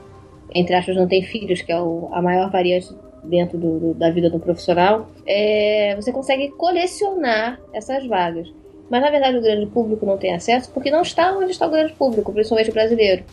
entre 0.54 0.76
aspas, 0.76 0.96
não 0.96 1.08
tem 1.08 1.24
filhos, 1.24 1.62
que 1.62 1.72
é 1.72 1.82
o, 1.82 2.10
a 2.12 2.22
maior 2.22 2.50
variante 2.50 2.96
dentro 3.24 3.58
do, 3.58 3.80
do, 3.80 3.94
da 3.94 4.10
vida 4.10 4.30
do 4.30 4.40
profissional, 4.40 5.10
é, 5.26 5.96
você 5.96 6.12
consegue 6.12 6.50
colecionar 6.52 7.60
essas 7.74 8.06
vagas. 8.08 8.52
Mas 8.90 9.02
na 9.02 9.10
verdade 9.10 9.38
o 9.38 9.42
grande 9.42 9.68
público 9.68 10.06
não 10.06 10.18
tem 10.18 10.34
acesso 10.34 10.70
porque 10.74 10.92
não 10.92 11.02
está 11.02 11.32
onde 11.38 11.52
está 11.52 11.66
o 11.66 11.72
grande 11.72 11.94
público, 11.94 12.34
principalmente 12.34 12.72
o 12.72 12.74
brasileiro 12.74 13.24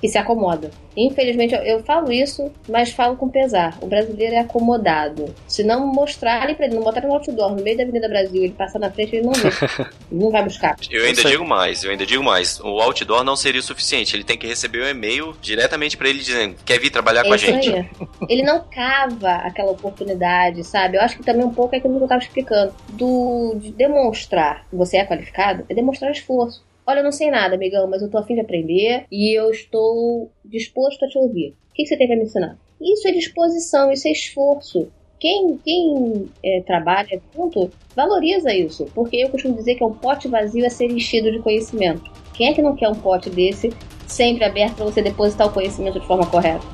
que 0.00 0.08
se 0.08 0.18
acomoda. 0.18 0.70
Infelizmente, 0.96 1.54
eu, 1.54 1.60
eu, 1.60 1.82
falo 1.84 2.10
isso, 2.12 2.50
mas 2.68 2.90
falo 2.90 3.16
com 3.16 3.28
pesar. 3.28 3.78
O 3.80 3.86
brasileiro 3.86 4.34
é 4.34 4.38
acomodado. 4.40 5.32
Se 5.46 5.62
não 5.62 5.86
mostrarem 5.86 6.54
pra 6.54 6.66
ele, 6.66 6.74
não 6.74 6.82
botar 6.82 7.02
no 7.02 7.12
outdoor 7.12 7.54
no 7.54 7.62
meio 7.62 7.76
da 7.76 7.84
Avenida 7.84 8.08
Brasil, 8.08 8.42
ele 8.42 8.52
passar 8.52 8.78
na 8.78 8.90
frente, 8.90 9.14
ele 9.14 9.26
não 9.26 9.32
vê. 9.32 9.48
ele 9.48 9.88
não 10.10 10.30
vai 10.30 10.42
buscar. 10.42 10.76
Eu 10.90 11.04
ainda 11.04 11.22
digo 11.22 11.44
mais, 11.44 11.84
eu 11.84 11.90
ainda 11.90 12.04
digo 12.04 12.22
mais. 12.22 12.58
O 12.60 12.80
outdoor 12.80 13.22
não 13.22 13.36
seria 13.36 13.60
o 13.60 13.62
suficiente. 13.62 14.16
Ele 14.16 14.24
tem 14.24 14.36
que 14.36 14.46
receber 14.46 14.80
o 14.80 14.84
um 14.84 14.88
e-mail 14.88 15.36
diretamente 15.40 15.96
para 15.96 16.08
ele 16.08 16.18
dizendo: 16.18 16.56
quer 16.64 16.80
vir 16.80 16.90
trabalhar 16.90 17.20
é 17.20 17.28
com 17.28 17.34
a 17.34 17.36
gente. 17.36 17.72
Aí. 17.72 17.88
Ele 18.28 18.42
não 18.42 18.64
cava 18.68 19.30
aquela 19.36 19.70
oportunidade, 19.70 20.64
sabe? 20.64 20.96
Eu 20.96 21.02
acho 21.02 21.16
que 21.16 21.24
também 21.24 21.44
um 21.44 21.54
pouco 21.54 21.74
é 21.74 21.78
aquilo 21.78 21.96
que 21.96 22.04
eu 22.04 22.08
tava 22.08 22.22
explicando. 22.22 22.74
Do, 22.88 23.56
de 23.60 23.70
demonstrar 23.70 24.66
que 24.68 24.76
você 24.76 24.96
é 24.96 25.04
qualificado, 25.04 25.64
é 25.68 25.74
demonstrar 25.74 26.10
esforço. 26.10 26.66
Olha, 26.88 27.00
eu 27.00 27.04
não 27.04 27.12
sei 27.12 27.30
nada, 27.30 27.54
amigão, 27.54 27.86
mas 27.86 28.00
eu 28.00 28.10
tô 28.10 28.16
afim 28.16 28.32
de 28.32 28.40
aprender 28.40 29.04
e 29.12 29.38
eu 29.38 29.50
estou 29.50 30.32
disposto 30.42 31.04
a 31.04 31.08
te 31.08 31.18
ouvir. 31.18 31.54
O 31.70 31.74
que 31.74 31.84
você 31.84 31.98
tem 31.98 32.06
pra 32.06 32.16
me 32.16 32.22
ensinar? 32.22 32.56
Isso 32.80 33.06
é 33.06 33.12
disposição, 33.12 33.92
isso 33.92 34.08
é 34.08 34.12
esforço. 34.12 34.88
Quem, 35.20 35.58
quem 35.58 36.30
é, 36.42 36.62
trabalha 36.62 37.20
junto 37.36 37.70
valoriza 37.94 38.54
isso, 38.54 38.86
porque 38.94 39.18
eu 39.18 39.28
costumo 39.28 39.54
dizer 39.54 39.74
que 39.74 39.82
é 39.82 39.86
um 39.86 39.92
pote 39.92 40.28
vazio 40.28 40.64
a 40.64 40.70
ser 40.70 40.86
enchido 40.86 41.30
de 41.30 41.40
conhecimento. 41.40 42.10
Quem 42.32 42.48
é 42.48 42.54
que 42.54 42.62
não 42.62 42.74
quer 42.74 42.88
um 42.88 42.94
pote 42.94 43.28
desse 43.28 43.70
sempre 44.06 44.44
aberto 44.44 44.76
para 44.76 44.86
você 44.86 45.02
depositar 45.02 45.46
o 45.46 45.52
conhecimento 45.52 46.00
de 46.00 46.06
forma 46.06 46.24
correta? 46.24 46.64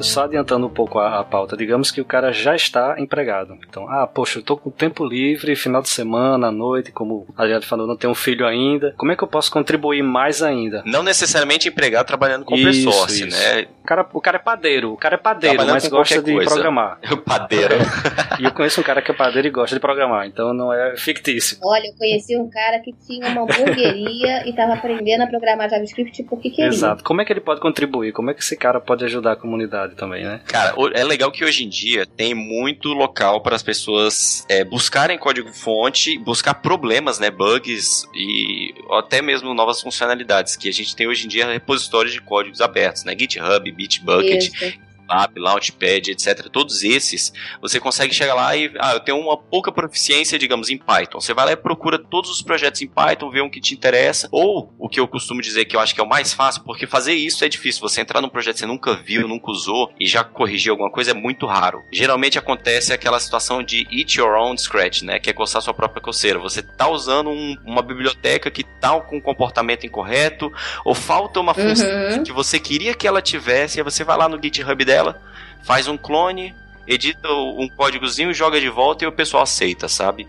Só 0.00 0.24
adiantando 0.24 0.66
um 0.66 0.70
pouco 0.70 0.98
a, 0.98 1.20
a, 1.20 1.24
pauta, 1.24 1.56
digamos 1.56 1.90
que 1.90 2.00
o 2.00 2.04
cara 2.04 2.32
já 2.32 2.54
está 2.54 2.96
empregado. 2.98 3.58
Então, 3.68 3.88
ah, 3.88 4.06
poxa, 4.06 4.38
eu 4.38 4.42
tô 4.42 4.56
com 4.56 4.70
tempo 4.70 5.04
livre, 5.04 5.56
final 5.56 5.82
de 5.82 5.88
semana, 5.88 6.48
à 6.48 6.50
noite, 6.50 6.92
como 6.92 7.26
a 7.36 7.42
Adriano 7.42 7.64
falou, 7.64 7.86
não 7.86 7.96
tenho 7.96 8.12
um 8.12 8.14
filho 8.14 8.46
ainda. 8.46 8.94
Como 8.96 9.12
é 9.12 9.16
que 9.16 9.22
eu 9.22 9.28
posso 9.28 9.50
contribuir 9.50 10.02
mais 10.02 10.42
ainda? 10.42 10.82
Não 10.84 11.02
necessariamente 11.02 11.68
empregado 11.68 12.06
trabalhando 12.06 12.44
com 12.44 12.54
isso, 12.54 12.88
né? 13.26 13.66
O 13.82 13.86
cara, 13.86 14.06
o 14.12 14.20
cara 14.20 14.36
é 14.36 14.40
padeiro, 14.40 14.92
o 14.92 14.96
cara 14.96 15.14
é 15.14 15.18
padeiro, 15.18 15.64
mas 15.66 15.86
gosta 15.86 16.22
de 16.22 16.32
coisa. 16.32 16.50
programar. 16.50 16.98
O 17.16 17.18
padeiro. 17.18 17.74
e 18.38 18.44
eu 18.44 18.52
conheço 18.52 18.80
um 18.80 18.84
cara 18.84 19.00
que 19.00 19.10
é 19.10 19.14
padeiro 19.14 19.48
e 19.48 19.50
gosta 19.50 19.74
de 19.74 19.80
programar, 19.80 20.26
então 20.26 20.52
não 20.52 20.72
é 20.72 20.96
fictício. 20.96 21.56
Olha, 21.62 21.86
eu 21.86 21.94
conheci 21.96 22.36
um 22.36 22.50
cara 22.50 22.80
que 22.80 22.92
tinha 23.06 23.28
uma 23.28 23.42
hamburgueria 23.42 24.44
e 24.44 24.50
estava 24.50 24.74
aprendendo 24.74 25.22
a 25.22 25.26
programar 25.26 25.70
JavaScript 25.70 26.24
porque 26.24 26.50
queria. 26.50 26.66
Exato. 26.66 27.02
Como 27.04 27.20
é 27.20 27.24
que 27.24 27.32
ele 27.32 27.40
pode 27.40 27.60
contribuir? 27.60 28.12
Como 28.12 28.30
é 28.30 28.34
que 28.34 28.40
esse 28.40 28.56
cara 28.56 28.80
pode 28.80 29.04
ajudar 29.04 29.32
a 29.32 29.36
comunidade 29.36 29.85
também, 29.94 30.24
né? 30.24 30.40
Cara, 30.46 30.74
é 30.94 31.04
legal 31.04 31.30
que 31.30 31.44
hoje 31.44 31.64
em 31.64 31.68
dia 31.68 32.06
tem 32.06 32.34
muito 32.34 32.88
local 32.88 33.40
para 33.40 33.54
as 33.54 33.62
pessoas 33.62 34.44
é, 34.48 34.64
buscarem 34.64 35.18
código-fonte, 35.18 36.18
buscar 36.18 36.54
problemas, 36.54 37.18
né, 37.18 37.30
bugs 37.30 38.08
e 38.14 38.74
até 38.92 39.22
mesmo 39.22 39.54
novas 39.54 39.80
funcionalidades 39.80 40.56
que 40.56 40.68
a 40.68 40.72
gente 40.72 40.94
tem 40.94 41.06
hoje 41.06 41.26
em 41.26 41.28
dia 41.28 41.46
repositórios 41.46 42.12
de 42.12 42.20
códigos 42.20 42.60
abertos, 42.60 43.04
né, 43.04 43.16
GitHub, 43.18 43.70
Bitbucket, 43.70 44.48
Isso. 44.48 44.85
Lab, 45.08 45.38
Launchpad, 45.38 46.10
etc. 46.10 46.48
Todos 46.50 46.82
esses, 46.82 47.32
você 47.60 47.78
consegue 47.80 48.14
chegar 48.14 48.34
lá 48.34 48.56
e, 48.56 48.72
ah, 48.78 48.94
eu 48.94 49.00
tenho 49.00 49.18
uma 49.18 49.36
pouca 49.36 49.70
proficiência, 49.70 50.38
digamos, 50.38 50.68
em 50.70 50.78
Python. 50.78 51.20
Você 51.20 51.34
vai 51.34 51.46
lá 51.46 51.52
e 51.52 51.56
procura 51.56 51.98
todos 51.98 52.30
os 52.30 52.42
projetos 52.42 52.82
em 52.82 52.86
Python, 52.86 53.30
vê 53.30 53.40
um 53.40 53.50
que 53.50 53.60
te 53.60 53.74
interessa, 53.74 54.28
ou 54.30 54.72
o 54.78 54.88
que 54.88 55.00
eu 55.00 55.08
costumo 55.08 55.40
dizer 55.40 55.64
que 55.64 55.76
eu 55.76 55.80
acho 55.80 55.94
que 55.94 56.00
é 56.00 56.04
o 56.04 56.08
mais 56.08 56.32
fácil, 56.32 56.62
porque 56.64 56.86
fazer 56.86 57.14
isso 57.14 57.44
é 57.44 57.48
difícil. 57.48 57.80
Você 57.80 58.00
entrar 58.00 58.20
num 58.20 58.28
projeto 58.28 58.54
que 58.54 58.60
você 58.60 58.66
nunca 58.66 58.94
viu, 58.94 59.28
nunca 59.28 59.50
usou 59.50 59.92
e 59.98 60.06
já 60.06 60.24
corrigir 60.24 60.70
alguma 60.70 60.90
coisa 60.90 61.12
é 61.12 61.14
muito 61.14 61.46
raro. 61.46 61.82
Geralmente 61.92 62.38
acontece 62.38 62.92
aquela 62.92 63.20
situação 63.20 63.62
de 63.62 63.86
eat 63.90 64.18
your 64.18 64.34
own 64.34 64.56
scratch, 64.56 65.02
né? 65.02 65.18
Que 65.18 65.30
é 65.30 65.32
coçar 65.32 65.62
sua 65.62 65.74
própria 65.74 66.02
coceira. 66.02 66.38
Você 66.38 66.62
tá 66.62 66.88
usando 66.88 67.30
um, 67.30 67.56
uma 67.64 67.82
biblioteca 67.82 68.50
que 68.50 68.64
tá 68.64 68.98
com 69.00 69.16
um 69.16 69.20
comportamento 69.20 69.86
incorreto, 69.86 70.52
ou 70.84 70.94
falta 70.94 71.40
uma 71.40 71.54
função 71.54 71.86
uhum. 71.86 72.22
que 72.22 72.32
você 72.32 72.58
queria 72.58 72.94
que 72.94 73.06
ela 73.06 73.20
tivesse, 73.20 73.78
e 73.78 73.80
aí 73.80 73.84
você 73.84 74.04
vai 74.04 74.16
lá 74.16 74.28
no 74.28 74.40
GitHub 74.42 74.84
dela 74.84 74.95
dela, 74.96 75.20
faz 75.62 75.88
um 75.88 75.96
clone, 75.96 76.54
edita 76.86 77.28
um 77.30 77.68
códigozinho, 77.68 78.32
joga 78.32 78.58
de 78.58 78.68
volta 78.68 79.04
e 79.04 79.06
o 79.06 79.12
pessoal 79.12 79.42
aceita, 79.42 79.88
sabe? 79.88 80.26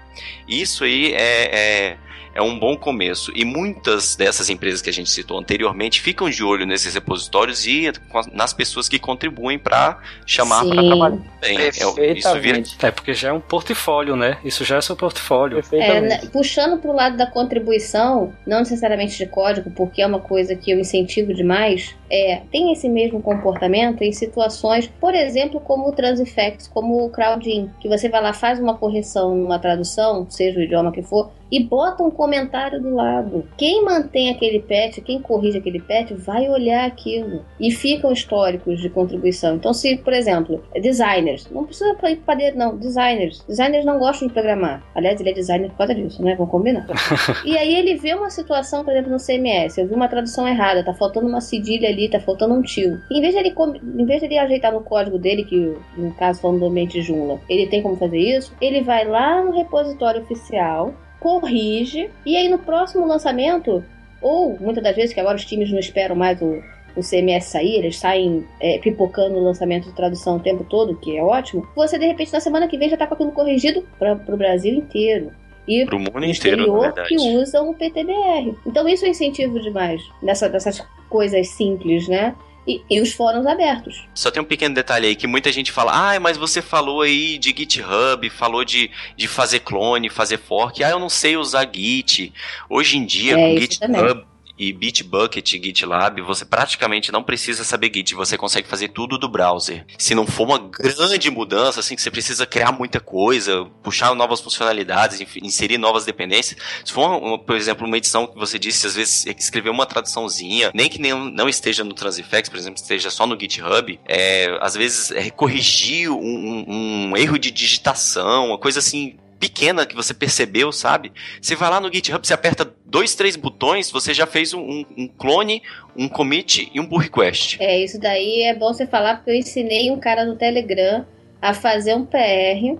Isso 0.47 0.83
aí 0.83 1.13
é, 1.13 1.55
é 1.55 1.97
é 2.37 2.41
um 2.41 2.57
bom 2.59 2.77
começo. 2.77 3.31
E 3.35 3.43
muitas 3.43 4.15
dessas 4.15 4.47
empresas 4.47 4.79
que 4.79 4.91
a 4.91 4.93
gente 4.93 5.09
citou 5.09 5.39
anteriormente 5.39 5.99
ficam 5.99 6.29
de 6.29 6.43
olho 6.43 6.67
nesses 6.67 6.93
repositórios 6.93 7.65
e 7.65 7.91
nas 8.31 8.53
pessoas 8.53 8.87
que 8.87 8.99
contribuem 8.99 9.57
para 9.57 9.97
chamar 10.23 10.63
para 10.63 10.83
trabalhar 10.83 11.17
bem. 11.41 11.57
É, 11.57 11.69
isso 12.13 12.39
vira... 12.39 12.61
é 12.83 12.91
porque 12.91 13.15
já 13.15 13.29
é 13.29 13.33
um 13.33 13.39
portfólio, 13.39 14.15
né? 14.15 14.37
Isso 14.45 14.63
já 14.63 14.77
é 14.77 14.81
seu 14.81 14.95
portfólio. 14.95 15.63
É, 15.71 15.99
né, 15.99 16.21
puxando 16.31 16.79
para 16.79 16.91
o 16.91 16.93
lado 16.93 17.17
da 17.17 17.25
contribuição, 17.25 18.31
não 18.45 18.59
necessariamente 18.59 19.17
de 19.17 19.25
código, 19.25 19.71
porque 19.71 20.03
é 20.03 20.05
uma 20.05 20.19
coisa 20.19 20.55
que 20.55 20.69
eu 20.69 20.79
incentivo 20.79 21.33
demais, 21.33 21.95
é, 22.07 22.41
tem 22.51 22.71
esse 22.71 22.87
mesmo 22.87 23.19
comportamento 23.19 24.03
em 24.03 24.11
situações, 24.11 24.87
por 24.99 25.15
exemplo, 25.15 25.59
como 25.59 25.89
o 25.89 25.91
Transifex, 25.91 26.67
como 26.67 27.03
o 27.03 27.09
Crowdin, 27.09 27.71
que 27.79 27.89
você 27.89 28.07
vai 28.07 28.21
lá, 28.21 28.31
faz 28.31 28.59
uma 28.59 28.77
correção 28.77 29.35
numa 29.35 29.57
tradução, 29.57 30.27
seja 30.29 30.59
o 30.59 30.63
idioma 30.63 30.91
que 30.91 31.01
for, 31.01 31.31
e 31.51 31.63
bota 31.63 32.03
um 32.03 32.11
comentário 32.11 32.81
do 32.81 32.93
lado. 32.95 33.47
Quem 33.57 33.83
mantém 33.83 34.29
aquele 34.29 34.59
patch, 34.59 34.99
quem 35.03 35.21
corrige 35.21 35.57
aquele 35.57 35.79
patch, 35.79 36.11
vai 36.11 36.49
olhar 36.49 36.85
aquilo 36.85 37.45
e 37.59 37.71
ficam 37.71 38.11
históricos 38.11 38.79
de 38.79 38.89
contribuição. 38.89 39.55
Então, 39.55 39.73
se, 39.73 39.97
por 39.97 40.13
exemplo, 40.13 40.63
designers, 40.81 41.49
não 41.51 41.65
precisa 41.65 41.95
ir 42.09 42.17
para 42.17 42.35
dentro, 42.35 42.59
não, 42.59 42.77
designers. 42.77 43.43
Designers 43.47 43.85
não 43.85 43.99
gostam 43.99 44.27
de 44.27 44.33
programar. 44.33 44.83
Aliás, 44.93 45.19
ele 45.19 45.29
é 45.29 45.33
designer 45.33 45.69
por 45.69 45.77
causa 45.77 45.95
disso, 45.95 46.23
né? 46.23 46.35
Vamos 46.35 46.51
combinar. 46.51 46.87
e 47.45 47.57
aí 47.57 47.75
ele 47.75 47.95
vê 47.95 48.13
uma 48.13 48.29
situação, 48.29 48.83
por 48.83 48.91
exemplo, 48.91 49.11
no 49.11 49.17
CMS, 49.17 49.77
eu 49.77 49.87
vi 49.87 49.93
uma 49.93 50.07
tradução 50.07 50.47
errada, 50.47 50.83
tá 50.83 50.93
faltando 50.93 51.27
uma 51.27 51.41
cedilha 51.41 51.89
ali, 51.89 52.09
tá 52.09 52.19
faltando 52.19 52.53
um 52.53 52.61
tio. 52.61 52.99
Em 53.11 53.21
vez 53.21 53.33
de 53.33 53.39
ele, 53.39 53.55
em 53.97 54.05
vez 54.05 54.19
de 54.19 54.25
ele 54.25 54.37
ajeitar 54.37 54.73
no 54.73 54.81
código 54.81 55.17
dele, 55.17 55.43
que 55.43 55.75
no 55.97 56.13
caso 56.13 56.41
falando 56.41 56.59
do 56.59 56.65
ambiente 56.65 57.01
Joomla, 57.01 57.39
ele 57.49 57.67
tem 57.67 57.81
como 57.81 57.95
fazer 57.95 58.19
isso, 58.19 58.53
ele 58.61 58.81
vai 58.81 59.05
lá 59.05 59.43
no 59.43 59.51
repositório 59.51 60.21
oficial, 60.21 60.93
corrige, 61.19 62.09
e 62.25 62.35
aí 62.35 62.47
no 62.47 62.59
próximo 62.59 63.05
lançamento, 63.05 63.83
ou 64.21 64.57
muitas 64.59 64.83
das 64.83 64.95
vezes 64.95 65.13
que 65.13 65.19
agora 65.19 65.35
os 65.35 65.45
times 65.45 65.71
não 65.71 65.79
esperam 65.79 66.15
mais 66.15 66.41
o, 66.41 66.61
o 66.95 67.01
CMS 67.01 67.45
sair, 67.45 67.77
eles 67.77 67.97
saem 67.97 68.45
é, 68.59 68.77
pipocando 68.79 69.35
o 69.35 69.43
lançamento 69.43 69.85
de 69.85 69.95
tradução 69.95 70.37
o 70.37 70.39
tempo 70.39 70.63
todo, 70.63 70.97
que 70.97 71.17
é 71.17 71.23
ótimo, 71.23 71.67
você 71.75 71.97
de 71.97 72.05
repente 72.05 72.33
na 72.33 72.39
semana 72.39 72.67
que 72.67 72.77
vem 72.77 72.89
já 72.89 72.97
tá 72.97 73.07
com 73.07 73.13
aquilo 73.13 73.31
corrigido 73.31 73.85
para 73.99 74.13
o 74.13 74.37
Brasil 74.37 74.73
inteiro. 74.73 75.31
E 75.67 75.85
pro 75.85 75.99
mundo 75.99 76.23
inteiro, 76.23 76.81
na 76.81 76.91
que 76.93 77.15
usam 77.35 77.69
o 77.69 77.73
PTBR. 77.75 78.55
Então 78.65 78.87
isso 78.87 79.05
é 79.05 79.09
incentivo 79.09 79.59
demais 79.59 80.01
nessa, 80.23 80.47
dessas 80.47 80.81
coisas 81.09 81.49
simples, 81.49 82.07
né? 82.07 82.33
E, 82.67 82.81
e, 82.89 83.01
os 83.01 83.13
fóruns 83.13 83.45
abertos. 83.45 84.05
Só 84.13 84.29
tem 84.29 84.41
um 84.41 84.45
pequeno 84.45 84.75
detalhe 84.75 85.07
aí 85.07 85.15
que 85.15 85.25
muita 85.25 85.51
gente 85.51 85.71
fala: 85.71 86.15
ah, 86.15 86.19
mas 86.19 86.37
você 86.37 86.61
falou 86.61 87.01
aí 87.01 87.37
de 87.37 87.49
GitHub, 87.49 88.29
falou 88.29 88.65
de, 88.65 88.91
de 89.15 89.27
fazer 89.27 89.59
clone, 89.59 90.09
fazer 90.09 90.37
fork. 90.37 90.83
Ah, 90.83 90.89
eu 90.89 90.99
não 90.99 91.09
sei 91.09 91.37
usar 91.37 91.69
Git. 91.73 92.33
Hoje 92.69 92.97
em 92.97 93.05
dia, 93.05 93.33
é, 93.33 93.35
com 93.35 93.61
GitHub. 93.61 93.79
Também 93.93 94.36
e 94.57 94.73
Bitbucket 94.73 95.45
GitLab, 95.45 96.21
você 96.21 96.45
praticamente 96.45 97.11
não 97.11 97.23
precisa 97.23 97.63
saber 97.63 97.91
Git, 97.93 98.15
você 98.15 98.37
consegue 98.37 98.67
fazer 98.67 98.89
tudo 98.89 99.17
do 99.17 99.29
browser. 99.29 99.85
Se 99.97 100.15
não 100.15 100.25
for 100.25 100.45
uma 100.45 100.59
grande 100.59 101.29
mudança, 101.29 101.79
assim, 101.79 101.95
que 101.95 102.01
você 102.01 102.11
precisa 102.11 102.45
criar 102.45 102.71
muita 102.71 102.99
coisa, 102.99 103.65
puxar 103.83 104.13
novas 104.15 104.41
funcionalidades, 104.41 105.21
inserir 105.41 105.77
novas 105.77 106.05
dependências, 106.05 106.59
se 106.83 106.91
for, 106.91 107.21
uma, 107.21 107.37
por 107.37 107.55
exemplo, 107.55 107.85
uma 107.85 107.97
edição 107.97 108.25
que 108.25 108.37
você 108.37 108.57
disse, 108.57 108.87
às 108.87 108.95
vezes 108.95 109.25
escrever 109.25 109.69
uma 109.69 109.85
traduçãozinha, 109.85 110.71
nem 110.73 110.89
que 110.89 110.99
nem, 110.99 111.13
não 111.31 111.47
esteja 111.47 111.83
no 111.83 111.93
Transifex, 111.93 112.49
por 112.49 112.57
exemplo, 112.57 112.81
esteja 112.81 113.09
só 113.09 113.27
no 113.27 113.39
GitHub, 113.39 113.99
é, 114.05 114.57
às 114.61 114.75
vezes 114.75 115.11
é, 115.11 115.29
corrigir 115.29 116.09
um, 116.09 116.15
um, 116.17 117.09
um 117.11 117.17
erro 117.17 117.37
de 117.37 117.51
digitação, 117.51 118.47
uma 118.47 118.57
coisa 118.57 118.79
assim 118.79 119.17
pequena 119.39 119.85
que 119.85 119.95
você 119.95 120.13
percebeu, 120.13 120.71
sabe? 120.71 121.11
Você 121.41 121.55
vai 121.55 121.69
lá 121.69 121.79
no 121.79 121.93
GitHub, 121.93 122.25
você 122.25 122.33
aperta 122.33 122.71
dois, 122.85 123.15
três 123.15 123.35
botões, 123.35 123.91
você 123.91 124.13
já 124.13 124.25
fez 124.25 124.53
um, 124.53 124.85
um, 124.97 125.07
clone, 125.07 125.61
um 125.95 126.07
commit 126.07 126.69
e 126.73 126.79
um 126.79 126.85
pull 126.85 126.99
request. 126.99 127.57
É, 127.59 127.83
isso 127.83 127.99
daí 127.99 128.43
é 128.43 128.55
bom 128.55 128.73
você 128.73 128.85
falar 128.85 129.17
porque 129.17 129.31
eu 129.31 129.35
ensinei 129.35 129.91
um 129.91 129.99
cara 129.99 130.25
no 130.25 130.35
Telegram 130.35 131.05
a 131.41 131.53
fazer 131.53 131.95
um 131.95 132.05
PR 132.05 132.79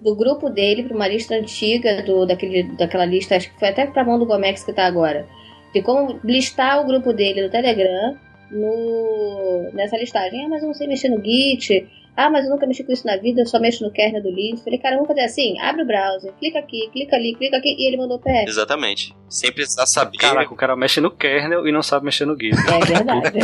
do 0.00 0.14
grupo 0.14 0.50
dele 0.50 0.82
para 0.82 0.94
uma 0.94 1.08
lista 1.08 1.34
antiga 1.34 2.02
do, 2.02 2.26
daquele, 2.26 2.64
daquela 2.76 3.06
lista, 3.06 3.36
acho 3.36 3.50
que 3.50 3.58
foi 3.58 3.68
até 3.68 3.86
para 3.86 4.04
mão 4.04 4.18
do 4.18 4.26
Gomex 4.26 4.62
que 4.62 4.70
está 4.70 4.84
agora. 4.84 5.26
De 5.72 5.80
como 5.82 6.20
listar 6.22 6.80
o 6.80 6.86
grupo 6.86 7.12
dele 7.12 7.42
no 7.42 7.50
Telegram 7.50 8.16
no, 8.50 9.70
nessa 9.72 9.96
listagem. 9.96 10.44
Ah, 10.44 10.48
mas 10.48 10.62
eu 10.62 10.68
não 10.68 10.74
sei 10.74 10.86
mexer 10.86 11.08
no 11.08 11.24
Git 11.24 11.88
ah, 12.16 12.30
mas 12.30 12.44
eu 12.44 12.50
nunca 12.50 12.66
mexi 12.66 12.84
com 12.84 12.92
isso 12.92 13.06
na 13.06 13.16
vida, 13.16 13.40
eu 13.40 13.46
só 13.46 13.58
mexo 13.58 13.82
no 13.82 13.90
kernel 13.90 14.22
do 14.22 14.30
Linux. 14.30 14.62
Falei, 14.62 14.78
cara, 14.78 14.94
vamos 14.94 15.08
fazer 15.08 15.22
assim: 15.22 15.58
abre 15.58 15.82
o 15.82 15.86
browser, 15.86 16.32
clica 16.38 16.60
aqui, 16.60 16.88
clica 16.92 17.16
ali, 17.16 17.34
clica 17.34 17.56
aqui, 17.56 17.74
e 17.76 17.88
ele 17.88 17.96
mandou 17.96 18.18
o 18.18 18.20
PS. 18.20 18.48
Exatamente. 18.48 19.14
Sem 19.28 19.50
precisar 19.52 19.86
saber. 19.86 20.16
Caraca, 20.18 20.52
o 20.52 20.56
cara 20.56 20.76
mexe 20.76 21.00
no 21.00 21.10
kernel 21.10 21.66
e 21.66 21.72
não 21.72 21.82
sabe 21.82 22.04
mexer 22.04 22.24
no 22.24 22.38
Git. 22.38 22.54
É 22.56 22.86
verdade. 22.86 23.38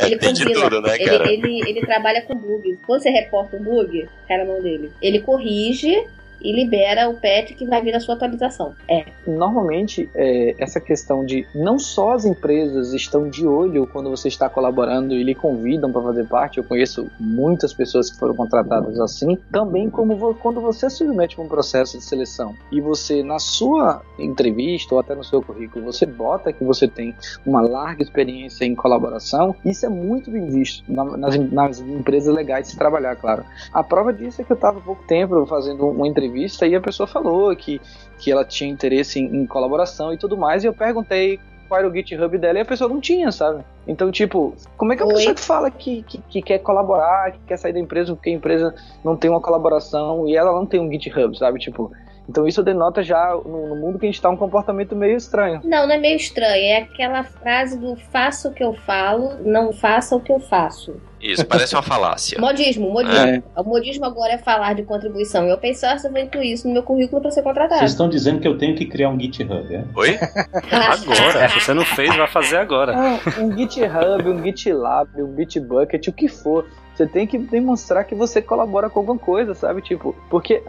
ele 0.00 0.18
compila, 0.18 0.62
tudo, 0.62 0.80
né, 0.80 0.98
cara? 0.98 1.32
Ele, 1.32 1.46
ele, 1.46 1.70
ele 1.70 1.80
trabalha 1.82 2.22
com 2.22 2.34
bugs. 2.34 2.80
Quando 2.84 3.02
você 3.02 3.10
reporta 3.10 3.56
um 3.56 3.62
bug, 3.62 4.08
cara, 4.26 4.44
mão 4.44 4.60
dele. 4.60 4.90
Ele 5.00 5.20
corrige 5.20 6.04
e 6.44 6.52
libera 6.52 7.08
o 7.08 7.14
patch 7.14 7.54
que 7.56 7.64
vai 7.64 7.80
vir 7.80 7.96
a 7.96 8.00
sua 8.00 8.14
atualização. 8.14 8.74
É. 8.86 9.06
Normalmente, 9.26 10.10
é, 10.14 10.54
essa 10.58 10.78
questão 10.78 11.24
de 11.24 11.46
não 11.54 11.78
só 11.78 12.12
as 12.12 12.26
empresas 12.26 12.92
estão 12.92 13.30
de 13.30 13.46
olho 13.46 13.86
quando 13.86 14.10
você 14.10 14.28
está 14.28 14.48
colaborando 14.48 15.14
e 15.14 15.22
lhe 15.22 15.34
convidam 15.34 15.90
para 15.90 16.02
fazer 16.02 16.26
parte, 16.28 16.58
eu 16.58 16.64
conheço 16.64 17.10
muitas 17.18 17.72
pessoas 17.72 18.10
que 18.10 18.18
foram 18.18 18.34
contratadas 18.34 19.00
assim, 19.00 19.38
também 19.50 19.88
como 19.88 20.34
quando 20.34 20.60
você 20.60 20.90
submete 20.90 21.40
um 21.40 21.48
processo 21.48 21.96
de 21.96 22.04
seleção 22.04 22.54
e 22.70 22.80
você, 22.80 23.22
na 23.22 23.38
sua 23.38 24.02
entrevista 24.18 24.94
ou 24.94 25.00
até 25.00 25.14
no 25.14 25.24
seu 25.24 25.40
currículo, 25.40 25.86
você 25.86 26.04
bota 26.04 26.52
que 26.52 26.62
você 26.62 26.86
tem 26.86 27.14
uma 27.46 27.62
larga 27.62 28.02
experiência 28.02 28.66
em 28.66 28.74
colaboração, 28.74 29.56
isso 29.64 29.86
é 29.86 29.88
muito 29.88 30.30
bem 30.30 30.46
visto 30.50 30.84
nas, 30.92 31.38
nas 31.38 31.80
empresas 31.80 32.34
legais 32.34 32.66
de 32.66 32.72
se 32.72 32.76
trabalhar, 32.76 33.16
claro. 33.16 33.44
A 33.72 33.82
prova 33.82 34.12
disso 34.12 34.42
é 34.42 34.44
que 34.44 34.52
eu 34.52 34.56
estava 34.56 34.78
há 34.78 34.82
pouco 34.82 35.02
tempo 35.06 35.46
fazendo 35.46 35.86
uma 35.86 36.06
entrevista 36.06 36.33
entrevista 36.34 36.66
e 36.66 36.74
a 36.74 36.80
pessoa 36.80 37.06
falou 37.06 37.54
que, 37.54 37.80
que 38.18 38.30
ela 38.30 38.44
tinha 38.44 38.70
interesse 38.70 39.20
em, 39.20 39.42
em 39.42 39.46
colaboração 39.46 40.12
e 40.12 40.18
tudo 40.18 40.36
mais, 40.36 40.64
e 40.64 40.66
eu 40.66 40.74
perguntei 40.74 41.38
qual 41.68 41.80
era 41.80 41.88
o 41.88 41.94
GitHub 41.94 42.36
dela 42.36 42.58
e 42.58 42.62
a 42.62 42.64
pessoa 42.64 42.90
não 42.90 43.00
tinha, 43.00 43.32
sabe? 43.32 43.64
Então, 43.86 44.10
tipo, 44.10 44.54
como 44.76 44.92
é 44.92 44.96
que 44.96 45.02
a 45.02 45.06
Oi? 45.06 45.14
pessoa 45.14 45.34
que 45.34 45.40
fala 45.40 45.70
que, 45.70 46.02
que, 46.02 46.18
que, 46.18 46.42
quer 46.42 46.58
colaborar, 46.58 47.32
que 47.32 47.38
quer 47.46 47.56
sair 47.56 47.72
da 47.72 47.80
empresa 47.80 48.14
porque 48.14 48.30
a 48.30 48.32
empresa 48.32 48.74
não 49.02 49.16
tem 49.16 49.30
uma 49.30 49.40
colaboração 49.40 50.28
e 50.28 50.36
ela 50.36 50.52
não 50.52 50.66
tem 50.66 50.80
um 50.80 50.90
GitHub, 50.90 51.36
sabe? 51.38 51.58
Tipo, 51.58 51.90
então 52.28 52.46
isso 52.46 52.62
denota 52.62 53.02
já 53.02 53.34
no, 53.34 53.68
no, 53.68 53.76
mundo 53.76 53.98
que 53.98 54.06
a 54.06 54.08
gente 54.08 54.16
está 54.16 54.28
um 54.28 54.36
comportamento 54.36 54.94
meio 54.94 55.16
estranho. 55.16 55.60
Não, 55.64 55.86
não 55.86 55.94
é 55.94 55.98
meio 55.98 56.16
estranho. 56.16 56.64
É 56.64 56.76
aquela 56.78 57.24
frase 57.24 57.78
do 57.78 57.96
faça 57.96 58.48
o 58.48 58.52
que 58.52 58.64
eu 58.64 58.74
falo, 58.74 59.36
não 59.42 59.72
faça 59.72 60.16
o 60.16 60.20
que 60.20 60.32
eu 60.32 60.40
faço. 60.40 61.00
Isso, 61.24 61.46
parece 61.46 61.74
uma 61.74 61.82
falácia. 61.82 62.38
modismo, 62.38 62.90
modismo. 62.90 63.16
É. 63.16 63.42
O 63.56 63.64
modismo 63.64 64.04
agora 64.04 64.34
é 64.34 64.38
falar 64.38 64.74
de 64.74 64.82
contribuição. 64.82 65.46
Eu 65.46 65.56
pensar 65.56 65.98
se 65.98 66.06
eu 66.06 66.12
vou 66.12 66.20
incluir 66.20 66.52
isso 66.52 66.68
no 66.68 66.74
meu 66.74 66.82
currículo 66.82 67.22
para 67.22 67.30
ser 67.30 67.42
contratado. 67.42 67.78
Vocês 67.78 67.92
estão 67.92 68.08
dizendo 68.08 68.40
que 68.40 68.46
eu 68.46 68.58
tenho 68.58 68.74
que 68.76 68.84
criar 68.84 69.08
um 69.08 69.18
GitHub, 69.18 69.74
é? 69.74 69.84
Oi? 69.94 70.18
agora. 70.70 71.48
Se 71.48 71.60
você 71.60 71.72
não 71.72 71.84
fez, 71.84 72.14
vai 72.14 72.28
fazer 72.28 72.58
agora. 72.58 72.94
Um, 72.94 73.46
um 73.46 73.56
GitHub, 73.56 74.28
um 74.28 74.42
GitLab, 74.42 75.22
um 75.22 75.32
Bitbucket, 75.32 76.08
o 76.08 76.12
que 76.12 76.28
for. 76.28 76.66
Você 76.94 77.06
tem 77.08 77.26
que 77.26 77.36
demonstrar 77.36 78.04
que 78.04 78.14
você 78.14 78.40
colabora 78.40 78.88
com 78.88 79.00
alguma 79.00 79.18
coisa, 79.18 79.52
sabe? 79.52 79.82
Tipo, 79.82 80.14
porque 80.30 80.62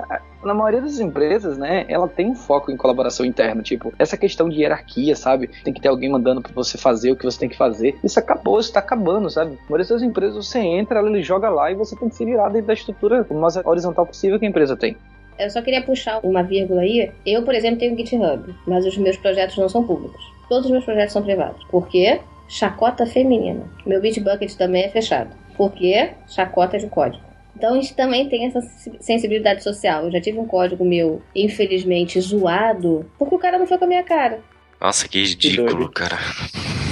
na 0.43 0.55
maioria 0.55 0.81
das 0.81 0.99
empresas, 0.99 1.55
né, 1.55 1.85
ela 1.87 2.07
tem 2.07 2.31
um 2.31 2.35
foco 2.35 2.71
em 2.71 2.77
colaboração 2.77 3.23
interna, 3.23 3.61
tipo, 3.61 3.93
essa 3.99 4.17
questão 4.17 4.49
de 4.49 4.61
hierarquia, 4.61 5.15
sabe? 5.15 5.49
Tem 5.63 5.71
que 5.71 5.79
ter 5.79 5.87
alguém 5.87 6.09
mandando 6.09 6.41
para 6.41 6.51
você 6.51 6.79
fazer 6.79 7.11
o 7.11 7.15
que 7.15 7.23
você 7.23 7.39
tem 7.39 7.49
que 7.49 7.57
fazer. 7.57 7.99
Isso 8.03 8.17
acabou, 8.19 8.59
isso 8.59 8.73
tá 8.73 8.79
acabando, 8.79 9.29
sabe? 9.29 9.51
Na 9.51 9.57
maioria 9.69 9.87
das 9.87 10.01
empresas 10.01 10.47
você 10.47 10.59
entra, 10.59 10.97
ela 10.97 11.21
joga 11.21 11.47
lá 11.47 11.71
e 11.71 11.75
você 11.75 11.95
tem 11.95 12.09
que 12.09 12.15
se 12.15 12.25
virar 12.25 12.49
dentro 12.49 12.67
da 12.67 12.73
estrutura 12.73 13.25
mais 13.29 13.55
horizontal 13.57 14.05
possível 14.05 14.39
que 14.39 14.45
a 14.45 14.49
empresa 14.49 14.75
tem. 14.75 14.97
Eu 15.37 15.49
só 15.51 15.61
queria 15.61 15.83
puxar 15.83 16.19
uma 16.23 16.41
vírgula 16.41 16.81
aí. 16.81 17.11
Eu, 17.25 17.43
por 17.43 17.53
exemplo, 17.53 17.79
tenho 17.79 17.95
GitHub, 17.95 18.55
mas 18.65 18.85
os 18.85 18.97
meus 18.97 19.17
projetos 19.17 19.57
não 19.57 19.69
são 19.69 19.85
públicos. 19.85 20.23
Todos 20.49 20.65
os 20.65 20.71
meus 20.71 20.85
projetos 20.85 21.13
são 21.13 21.21
privados. 21.21 21.63
Por 21.65 21.87
quê? 21.87 22.19
Chacota 22.47 23.05
feminina. 23.05 23.63
Meu 23.85 24.01
Bitbucket 24.01 24.55
também 24.55 24.83
é 24.83 24.89
fechado 24.89 25.44
porque 25.57 26.11
chacota 26.27 26.77
de 26.77 26.87
código. 26.87 27.23
Então 27.55 27.73
a 27.73 27.75
gente 27.75 27.95
também 27.95 28.27
tem 28.27 28.45
essa 28.45 28.61
sensibilidade 28.99 29.63
social. 29.63 30.05
Eu 30.05 30.11
já 30.11 30.19
tive 30.19 30.37
um 30.37 30.45
código 30.45 30.83
meu, 30.83 31.21
infelizmente, 31.33 32.19
zoado, 32.19 33.09
porque 33.17 33.35
o 33.35 33.39
cara 33.39 33.57
não 33.57 33.65
foi 33.65 33.77
com 33.77 33.85
a 33.85 33.87
minha 33.87 34.03
cara. 34.03 34.41
Nossa, 34.79 35.07
que 35.07 35.23
ridículo, 35.23 35.87
que 35.87 35.93
cara. 35.93 36.17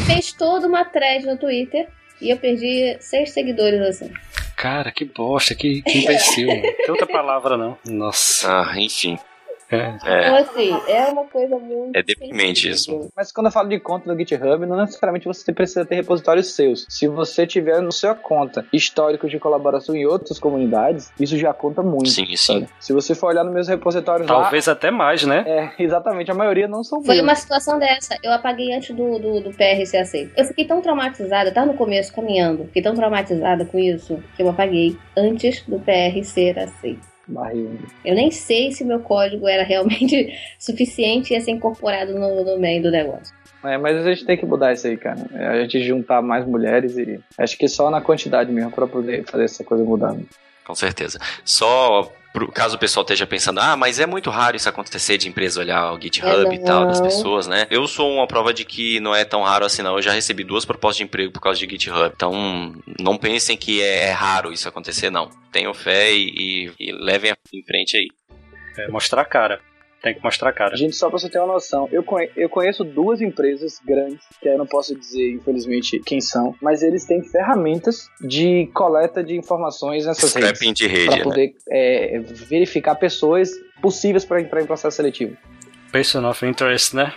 Fez 0.05 0.31
toda 0.31 0.67
uma 0.67 0.85
thread 0.85 1.25
no 1.25 1.37
Twitter 1.37 1.87
e 2.21 2.29
eu 2.29 2.37
perdi 2.37 2.95
seis 2.99 3.31
seguidores 3.31 3.81
assim. 3.81 4.09
Cara, 4.55 4.91
que 4.91 5.03
bosta, 5.03 5.53
que, 5.53 5.81
que 5.81 5.99
imbecil. 5.99 6.47
não 6.47 6.61
tem 6.61 6.89
outra 6.89 7.07
palavra 7.07 7.57
não. 7.57 7.77
Nossa. 7.85 8.47
Ah, 8.49 8.79
enfim. 8.79 9.17
É. 9.75 9.97
Então, 9.97 10.35
assim, 10.35 10.81
é 10.87 11.05
uma 11.07 11.25
coisa 11.25 11.57
muito. 11.57 11.95
É 11.95 12.03
deprimente 12.03 12.69
isso. 12.69 13.09
Mas 13.15 13.31
quando 13.31 13.47
eu 13.47 13.51
falo 13.51 13.69
de 13.69 13.79
conta 13.79 14.11
no 14.11 14.17
GitHub, 14.17 14.65
não 14.65 14.77
necessariamente 14.77 15.25
você 15.25 15.51
precisa 15.53 15.85
ter 15.85 15.95
repositórios 15.95 16.53
seus. 16.53 16.85
Se 16.89 17.07
você 17.07 17.45
tiver 17.47 17.81
no 17.81 17.91
sua 17.91 18.15
conta 18.15 18.65
histórico 18.71 19.29
de 19.29 19.39
colaboração 19.39 19.95
em 19.95 20.05
outras 20.05 20.39
comunidades, 20.39 21.11
isso 21.19 21.37
já 21.37 21.53
conta 21.53 21.81
muito. 21.81 22.09
Sim, 22.09 22.25
sim. 22.35 22.53
Sabe? 22.61 22.69
Se 22.79 22.93
você 22.93 23.15
for 23.15 23.27
olhar 23.27 23.43
nos 23.43 23.53
meus 23.53 23.67
repositórios 23.67 24.27
Talvez 24.27 24.67
lá, 24.67 24.73
até 24.73 24.91
mais, 24.91 25.23
né? 25.23 25.43
É, 25.45 25.71
exatamente. 25.83 26.31
A 26.31 26.35
maioria 26.35 26.67
não 26.67 26.83
são 26.83 27.03
Foi 27.03 27.15
meus. 27.15 27.27
uma 27.27 27.35
situação 27.35 27.79
dessa. 27.79 28.17
Eu 28.23 28.31
apaguei 28.31 28.73
antes 28.73 28.95
do, 28.95 29.19
do, 29.19 29.41
do 29.41 29.51
PR 29.51 29.85
ser 29.85 29.97
aceito. 29.97 30.31
Eu 30.35 30.45
fiquei 30.45 30.65
tão 30.65 30.81
traumatizada, 30.81 31.51
tava 31.51 31.67
no 31.67 31.73
começo 31.73 32.13
caminhando, 32.13 32.65
fiquei 32.65 32.81
tão 32.81 32.95
traumatizada 32.95 33.65
com 33.65 33.79
isso 33.79 34.21
que 34.35 34.41
eu 34.41 34.49
apaguei 34.49 34.97
antes 35.15 35.63
do 35.67 35.79
PR 35.79 36.23
ser 36.23 36.59
aceito. 36.59 37.12
Barril. 37.27 37.79
Eu 38.03 38.15
nem 38.15 38.31
sei 38.31 38.71
se 38.71 38.83
meu 38.83 38.99
código 38.99 39.47
era 39.47 39.63
realmente 39.63 40.33
suficiente 40.59 41.31
e 41.31 41.33
ia 41.35 41.41
ser 41.41 41.51
incorporado 41.51 42.13
no, 42.13 42.43
no 42.43 42.59
meio 42.59 42.81
do 42.83 42.91
negócio. 42.91 43.33
É, 43.63 43.77
mas 43.77 43.97
a 43.97 44.13
gente 44.13 44.25
tem 44.25 44.37
que 44.37 44.45
mudar 44.45 44.73
isso 44.73 44.87
aí, 44.87 44.97
cara. 44.97 45.25
É, 45.33 45.47
a 45.47 45.61
gente 45.61 45.81
juntar 45.81 46.21
mais 46.21 46.45
mulheres 46.45 46.97
e 46.97 47.19
acho 47.37 47.57
que 47.57 47.67
só 47.67 47.89
na 47.89 48.01
quantidade 48.01 48.51
mesmo 48.51 48.71
pra 48.71 48.85
poder 48.85 49.23
fazer 49.23 49.45
essa 49.45 49.63
coisa 49.63 49.83
mudar. 49.83 50.15
Com 50.65 50.75
certeza. 50.75 51.19
Só 51.43 52.11
pro 52.31 52.51
caso 52.51 52.77
o 52.77 52.79
pessoal 52.79 53.03
esteja 53.03 53.27
pensando, 53.27 53.59
ah, 53.59 53.75
mas 53.77 53.99
é 53.99 54.05
muito 54.07 54.29
raro 54.31 54.55
isso 54.57 54.67
acontecer 54.67 55.17
de 55.19 55.27
empresa 55.29 55.59
olhar 55.59 55.93
o 55.93 56.01
GitHub 56.01 56.47
É, 56.47 56.53
e 56.55 56.63
tal 56.63 56.87
das 56.87 56.99
pessoas, 56.99 57.45
né? 57.45 57.67
Eu 57.69 57.87
sou 57.87 58.11
uma 58.11 58.25
prova 58.25 58.51
de 58.53 58.65
que 58.65 58.99
não 58.99 59.13
é 59.13 59.23
tão 59.23 59.43
raro 59.43 59.65
assim, 59.65 59.81
não. 59.83 59.95
Eu 59.97 60.01
já 60.01 60.11
recebi 60.13 60.43
duas 60.43 60.65
propostas 60.65 60.97
de 60.97 61.03
emprego 61.03 61.31
por 61.31 61.39
causa 61.41 61.59
de 61.59 61.69
GitHub. 61.69 62.11
Então, 62.15 62.73
não 62.99 63.17
pensem 63.17 63.55
que 63.55 63.81
é, 63.83 64.05
é 64.07 64.11
raro 64.11 64.51
isso 64.51 64.67
acontecer, 64.67 65.09
não. 65.11 65.29
Tenham 65.51 65.73
fé 65.75 66.11
e, 66.11 66.71
e- 66.79 66.87
e 66.89 66.91
levem 66.91 67.33
em 67.53 67.63
frente 67.63 67.97
aí. 67.97 68.07
É 68.79 68.87
mostrar 68.87 69.21
a 69.21 69.25
cara. 69.25 69.59
Tem 70.03 70.13
que 70.13 70.21
mostrar 70.21 70.49
a 70.49 70.53
cara. 70.53 70.75
Gente, 70.75 70.95
só 70.97 71.09
pra 71.09 71.17
você 71.17 71.29
ter 71.29 71.39
uma 71.39 71.53
noção, 71.53 71.87
eu, 71.89 72.03
conhe- 72.03 72.29
eu 72.35 72.49
conheço 72.49 72.83
duas 72.83 73.21
empresas 73.21 73.79
grandes, 73.85 74.19
que 74.41 74.49
eu 74.49 74.57
não 74.57 74.67
posso 74.67 74.93
dizer, 74.93 75.31
infelizmente, 75.31 75.97
quem 76.05 76.19
são, 76.19 76.53
mas 76.61 76.83
eles 76.83 77.05
têm 77.05 77.23
ferramentas 77.23 78.09
de 78.19 78.69
coleta 78.73 79.23
de 79.23 79.37
informações 79.37 80.05
nessas 80.05 80.33
redes. 80.33 80.49
Scrapping 80.59 80.73
de 80.73 80.87
rede, 80.87 81.05
Pra 81.07 81.15
né? 81.17 81.23
poder 81.23 81.55
é, 81.71 82.19
verificar 82.19 82.95
pessoas 82.95 83.49
possíveis 83.81 84.25
para 84.25 84.41
entrar 84.41 84.61
em 84.61 84.65
processo 84.65 84.97
seletivo. 84.97 85.37
Person 85.93 86.27
of 86.27 86.45
interest, 86.45 86.95
né? 86.95 87.13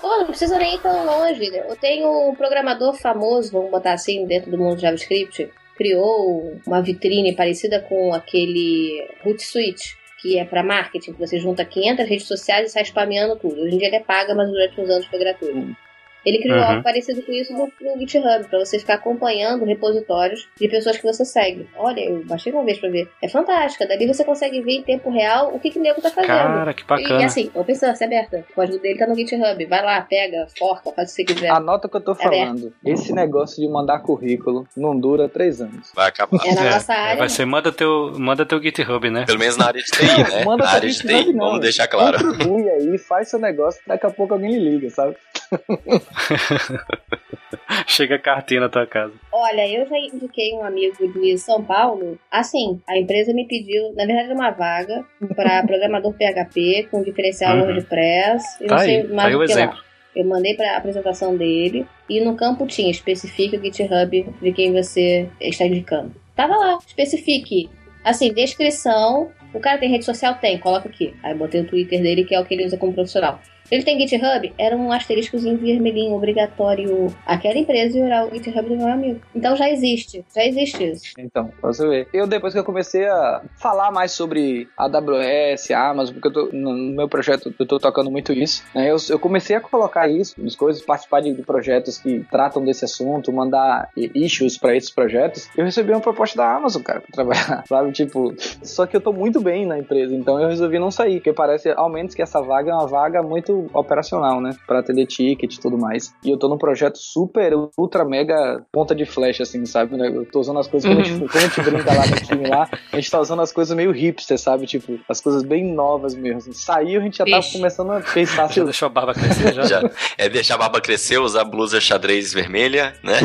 Pô, 0.00 0.08
não 0.16 0.26
precisa 0.26 0.56
nem 0.58 0.76
ir 0.76 0.80
tão 0.80 1.04
longe. 1.04 1.44
Eu 1.54 1.76
tenho 1.76 2.30
um 2.30 2.34
programador 2.34 2.94
famoso, 2.94 3.52
vamos 3.52 3.70
botar 3.70 3.92
assim, 3.92 4.24
dentro 4.26 4.50
do 4.50 4.56
mundo 4.56 4.76
do 4.76 4.80
JavaScript, 4.80 5.50
criou 5.76 6.56
uma 6.66 6.80
vitrine 6.80 7.34
parecida 7.34 7.80
com 7.80 8.14
aquele 8.14 9.06
Hootsuite, 9.24 9.96
que 10.20 10.38
é 10.38 10.44
para 10.44 10.62
marketing, 10.62 11.12
que 11.12 11.18
você 11.18 11.38
junta 11.38 11.64
500 11.64 12.06
redes 12.06 12.26
sociais 12.26 12.68
e 12.68 12.72
sai 12.72 12.84
spameando 12.84 13.36
tudo. 13.36 13.60
Hoje 13.60 13.74
em 13.74 13.78
dia 13.78 13.88
ele 13.88 13.96
é 13.96 14.00
paga, 14.00 14.34
mas 14.34 14.50
durante 14.50 14.80
uns 14.80 14.90
anos 14.90 15.06
foi 15.06 15.18
gratuito. 15.18 15.76
Ele 16.24 16.38
criou 16.38 16.58
Uhum. 16.58 16.64
algo 16.64 16.82
parecido 16.82 17.22
com 17.22 17.32
isso 17.32 17.52
no, 17.52 17.70
no 17.80 17.98
GitHub, 17.98 18.44
para 18.48 18.58
você 18.58 18.78
ficar 18.78 18.94
acompanhando 18.94 19.64
repositórios 19.64 20.48
de 20.60 20.68
pessoas 20.68 20.96
que 20.96 21.02
você 21.02 21.24
segue. 21.24 21.68
Olha, 21.76 22.00
eu 22.00 22.24
baixei 22.24 22.52
uma 22.52 22.64
vez 22.64 22.78
pra 22.78 22.88
ver. 22.90 23.08
É 23.22 23.28
fantástica. 23.28 23.86
Dali 23.86 24.06
você 24.06 24.24
consegue 24.24 24.60
ver 24.60 24.72
em 24.72 24.82
tempo 24.82 25.10
real 25.10 25.52
o 25.54 25.58
que, 25.60 25.70
que 25.70 25.78
o 25.78 25.82
nego 25.82 26.00
tá 26.02 26.10
fazendo. 26.10 26.26
Cara, 26.28 26.74
que 26.74 26.82
E 26.82 26.86
bacana. 26.86 27.24
assim, 27.24 27.50
open 27.54 27.74
source, 27.74 28.02
é 28.02 28.06
aberta. 28.06 28.44
O 28.50 28.54
código 28.54 28.78
dele 28.78 28.98
tá 28.98 29.06
no 29.06 29.14
GitHub. 29.14 29.64
Vai 29.66 29.82
lá, 29.84 30.00
pega, 30.02 30.46
forca, 30.58 30.92
faz 30.92 31.12
o 31.12 31.16
que 31.16 31.22
você 31.22 31.34
quiser. 31.34 31.50
Anota 31.50 31.86
o 31.86 31.90
que 31.90 31.96
eu 31.96 32.00
tô 32.00 32.12
É 32.12 32.26
aberto. 32.26 32.46
falando. 32.46 32.72
Esse 32.84 33.12
negócio 33.12 33.56
de 33.60 33.68
mandar 33.68 34.00
currículo 34.00 34.66
não 34.76 34.98
dura 34.98 35.28
três 35.28 35.60
anos. 35.60 35.90
Vai 35.94 36.08
acabar. 36.08 36.38
É 36.44 36.54
na 36.54 36.66
É, 36.66 36.70
nossa 36.70 36.92
é, 36.92 36.96
área. 36.96 37.16
vai 37.18 37.28
ser 37.28 37.44
manda 37.44 37.72
teu, 37.72 38.12
manda 38.18 38.44
teu 38.44 38.62
GitHub, 38.62 39.10
né? 39.10 39.24
Pelo 39.26 39.38
menos 39.38 39.56
na 39.56 39.66
área 39.66 39.80
de 39.82 39.90
TI, 39.90 40.04
né? 40.04 40.44
Manda 40.44 40.64
na 40.64 40.70
área 40.70 40.88
de 40.88 40.98
TI, 40.98 41.32
não. 41.32 41.46
vamos 41.46 41.60
deixar 41.60 41.86
claro. 41.88 42.18
Contribui 42.18 42.68
aí, 42.68 42.98
faz 42.98 43.28
seu 43.28 43.38
negócio, 43.38 43.80
daqui 43.86 44.06
a 44.06 44.10
pouco 44.10 44.34
alguém 44.34 44.50
lhe 44.58 44.70
liga, 44.70 44.90
sabe? 44.90 45.16
Chega 47.86 48.16
a 48.16 48.18
cartinha 48.18 48.60
na 48.60 48.68
tua 48.68 48.86
casa. 48.86 49.12
Olha, 49.32 49.66
eu 49.68 49.86
já 49.88 49.96
indiquei 49.98 50.52
um 50.54 50.64
amigo 50.64 50.96
de 51.12 51.38
São 51.38 51.62
Paulo. 51.62 52.18
Assim, 52.30 52.80
a 52.88 52.98
empresa 52.98 53.32
me 53.32 53.46
pediu, 53.46 53.92
na 53.94 54.04
verdade, 54.06 54.32
uma 54.32 54.50
vaga 54.50 55.04
para 55.34 55.62
programador 55.66 56.12
PHP 56.14 56.88
com 56.90 57.02
diferencial 57.02 57.56
Uhum. 57.56 57.64
WordPress. 57.66 58.44
Eu 58.60 58.68
Tá 58.68 58.74
não 58.76 58.82
sei 58.84 58.96
aí, 59.00 59.06
tá 59.08 59.14
mais 59.14 59.28
aí 59.28 59.34
o 59.34 59.38
que 59.40 59.46
lá. 59.46 59.60
exemplo. 59.60 59.78
Eu 60.16 60.24
mandei 60.24 60.54
para 60.54 60.72
a 60.74 60.76
apresentação 60.78 61.36
dele 61.36 61.86
e 62.08 62.20
no 62.20 62.34
campo 62.34 62.66
tinha 62.66 62.90
especifique 62.90 63.56
o 63.56 63.62
GitHub 63.62 64.26
de 64.42 64.52
quem 64.52 64.72
você 64.72 65.28
está 65.40 65.64
indicando. 65.66 66.12
Tava 66.34 66.56
lá, 66.56 66.78
especifique. 66.86 67.70
Assim, 68.04 68.32
descrição. 68.32 69.30
O 69.54 69.60
cara 69.60 69.78
tem 69.78 69.88
rede 69.90 70.04
social? 70.04 70.34
Tem, 70.36 70.58
coloca 70.58 70.88
aqui. 70.88 71.14
Aí 71.22 71.34
botei 71.34 71.60
o 71.60 71.66
Twitter 71.66 72.00
dele, 72.02 72.24
que 72.24 72.34
é 72.34 72.40
o 72.40 72.44
que 72.44 72.54
ele 72.54 72.64
usa 72.66 72.76
como 72.76 72.92
profissional. 72.92 73.40
Ele 73.70 73.84
tem 73.84 73.98
GitHub? 74.00 74.52
Era 74.58 74.76
um 74.76 74.92
asteriscozinho 74.92 75.56
vermelhinho, 75.56 76.14
obrigatório. 76.14 77.14
Aquela 77.24 77.58
empresa 77.58 77.98
ia 77.98 78.04
olhar 78.04 78.26
o 78.26 78.34
GitHub 78.34 78.68
do 78.68 78.76
meu 78.76 78.88
amigo. 78.88 79.20
Então 79.34 79.56
já 79.56 79.70
existe, 79.70 80.24
já 80.34 80.44
existe 80.44 80.84
isso. 80.84 81.12
Então, 81.18 81.50
você 81.62 81.86
ver. 81.86 82.08
Eu, 82.12 82.26
depois 82.26 82.52
que 82.52 82.58
eu 82.58 82.64
comecei 82.64 83.06
a 83.06 83.42
falar 83.56 83.90
mais 83.90 84.12
sobre 84.12 84.68
AWS, 84.76 85.70
Amazon, 85.70 86.14
porque 86.14 86.28
eu 86.28 86.32
tô, 86.32 86.48
no 86.52 86.72
meu 86.74 87.08
projeto 87.08 87.54
eu 87.58 87.66
tô 87.66 87.78
tocando 87.78 88.10
muito 88.10 88.32
isso, 88.32 88.64
né? 88.74 88.90
Eu, 88.90 88.96
eu 89.08 89.18
comecei 89.18 89.56
a 89.56 89.60
colocar 89.60 90.08
isso 90.08 90.34
nas 90.42 90.56
coisas, 90.56 90.82
participar 90.82 91.20
de, 91.20 91.32
de 91.32 91.42
projetos 91.42 91.98
que 91.98 92.24
tratam 92.30 92.64
desse 92.64 92.84
assunto, 92.84 93.32
mandar 93.32 93.90
issues 93.96 94.58
pra 94.58 94.74
esses 94.74 94.90
projetos. 94.90 95.48
Eu 95.56 95.64
recebi 95.64 95.92
uma 95.92 96.00
proposta 96.00 96.36
da 96.36 96.54
Amazon, 96.54 96.82
cara, 96.82 97.00
pra 97.00 97.10
trabalhar, 97.12 97.64
sabe? 97.68 97.92
Tipo, 97.92 98.34
só 98.62 98.86
que 98.86 98.96
eu 98.96 99.00
tô 99.00 99.12
muito 99.12 99.40
bem 99.40 99.66
na 99.66 99.78
empresa, 99.78 100.14
então 100.14 100.40
eu 100.40 100.48
resolvi 100.48 100.78
não 100.78 100.90
sair, 100.90 101.16
porque 101.16 101.32
parece, 101.32 101.70
ao 101.70 101.88
menos, 101.88 102.14
que 102.14 102.22
essa 102.22 102.40
vaga 102.40 102.70
é 102.70 102.74
uma 102.74 102.86
vaga 102.86 103.22
muito 103.22 103.59
operacional, 103.72 104.40
né? 104.40 104.56
Pra 104.66 104.80
atender 104.80 105.06
ticket 105.06 105.54
e 105.54 105.60
tudo 105.60 105.76
mais. 105.78 106.14
E 106.24 106.30
eu 106.30 106.38
tô 106.38 106.48
num 106.48 106.58
projeto 106.58 106.98
super, 106.98 107.52
ultra, 107.76 108.04
mega 108.04 108.62
ponta 108.72 108.94
de 108.94 109.04
flecha, 109.04 109.42
assim, 109.42 109.64
sabe? 109.66 109.96
né? 109.96 110.08
Eu 110.08 110.24
tô 110.24 110.40
usando 110.40 110.58
as 110.58 110.66
coisas, 110.66 110.88
quando, 110.88 111.00
a 111.00 111.04
gente, 111.04 111.18
quando 111.18 111.36
a 111.36 111.40
gente 111.40 111.60
brinca 111.62 111.94
lá 111.94 112.06
no 112.06 112.16
time 112.16 112.46
lá, 112.48 112.68
a 112.92 112.96
gente 112.96 113.10
tá 113.10 113.20
usando 113.20 113.42
as 113.42 113.52
coisas 113.52 113.76
meio 113.76 113.90
hipster, 113.92 114.38
sabe? 114.38 114.66
Tipo, 114.66 114.98
as 115.08 115.20
coisas 115.20 115.42
bem 115.42 115.64
novas 115.74 116.14
mesmo. 116.14 116.38
Assim. 116.38 116.52
Saiu, 116.52 117.00
a 117.00 117.04
gente 117.04 117.18
já 117.18 117.24
tá 117.24 117.38
Ixi. 117.38 117.52
começando 117.58 117.92
a 117.92 118.00
pensar 118.00 118.48
se 118.48 118.56
Já 118.56 118.64
deixou 118.64 118.86
a 118.86 118.88
barba 118.88 119.14
crescer 119.14 119.54
já? 119.54 119.62
Já. 119.70 119.90
É 120.18 120.28
deixar 120.28 120.54
a 120.54 120.58
barba 120.58 120.80
crescer, 120.80 121.18
usar 121.18 121.44
blusa 121.44 121.80
xadrez 121.80 122.32
vermelha, 122.32 122.94
né? 123.02 123.18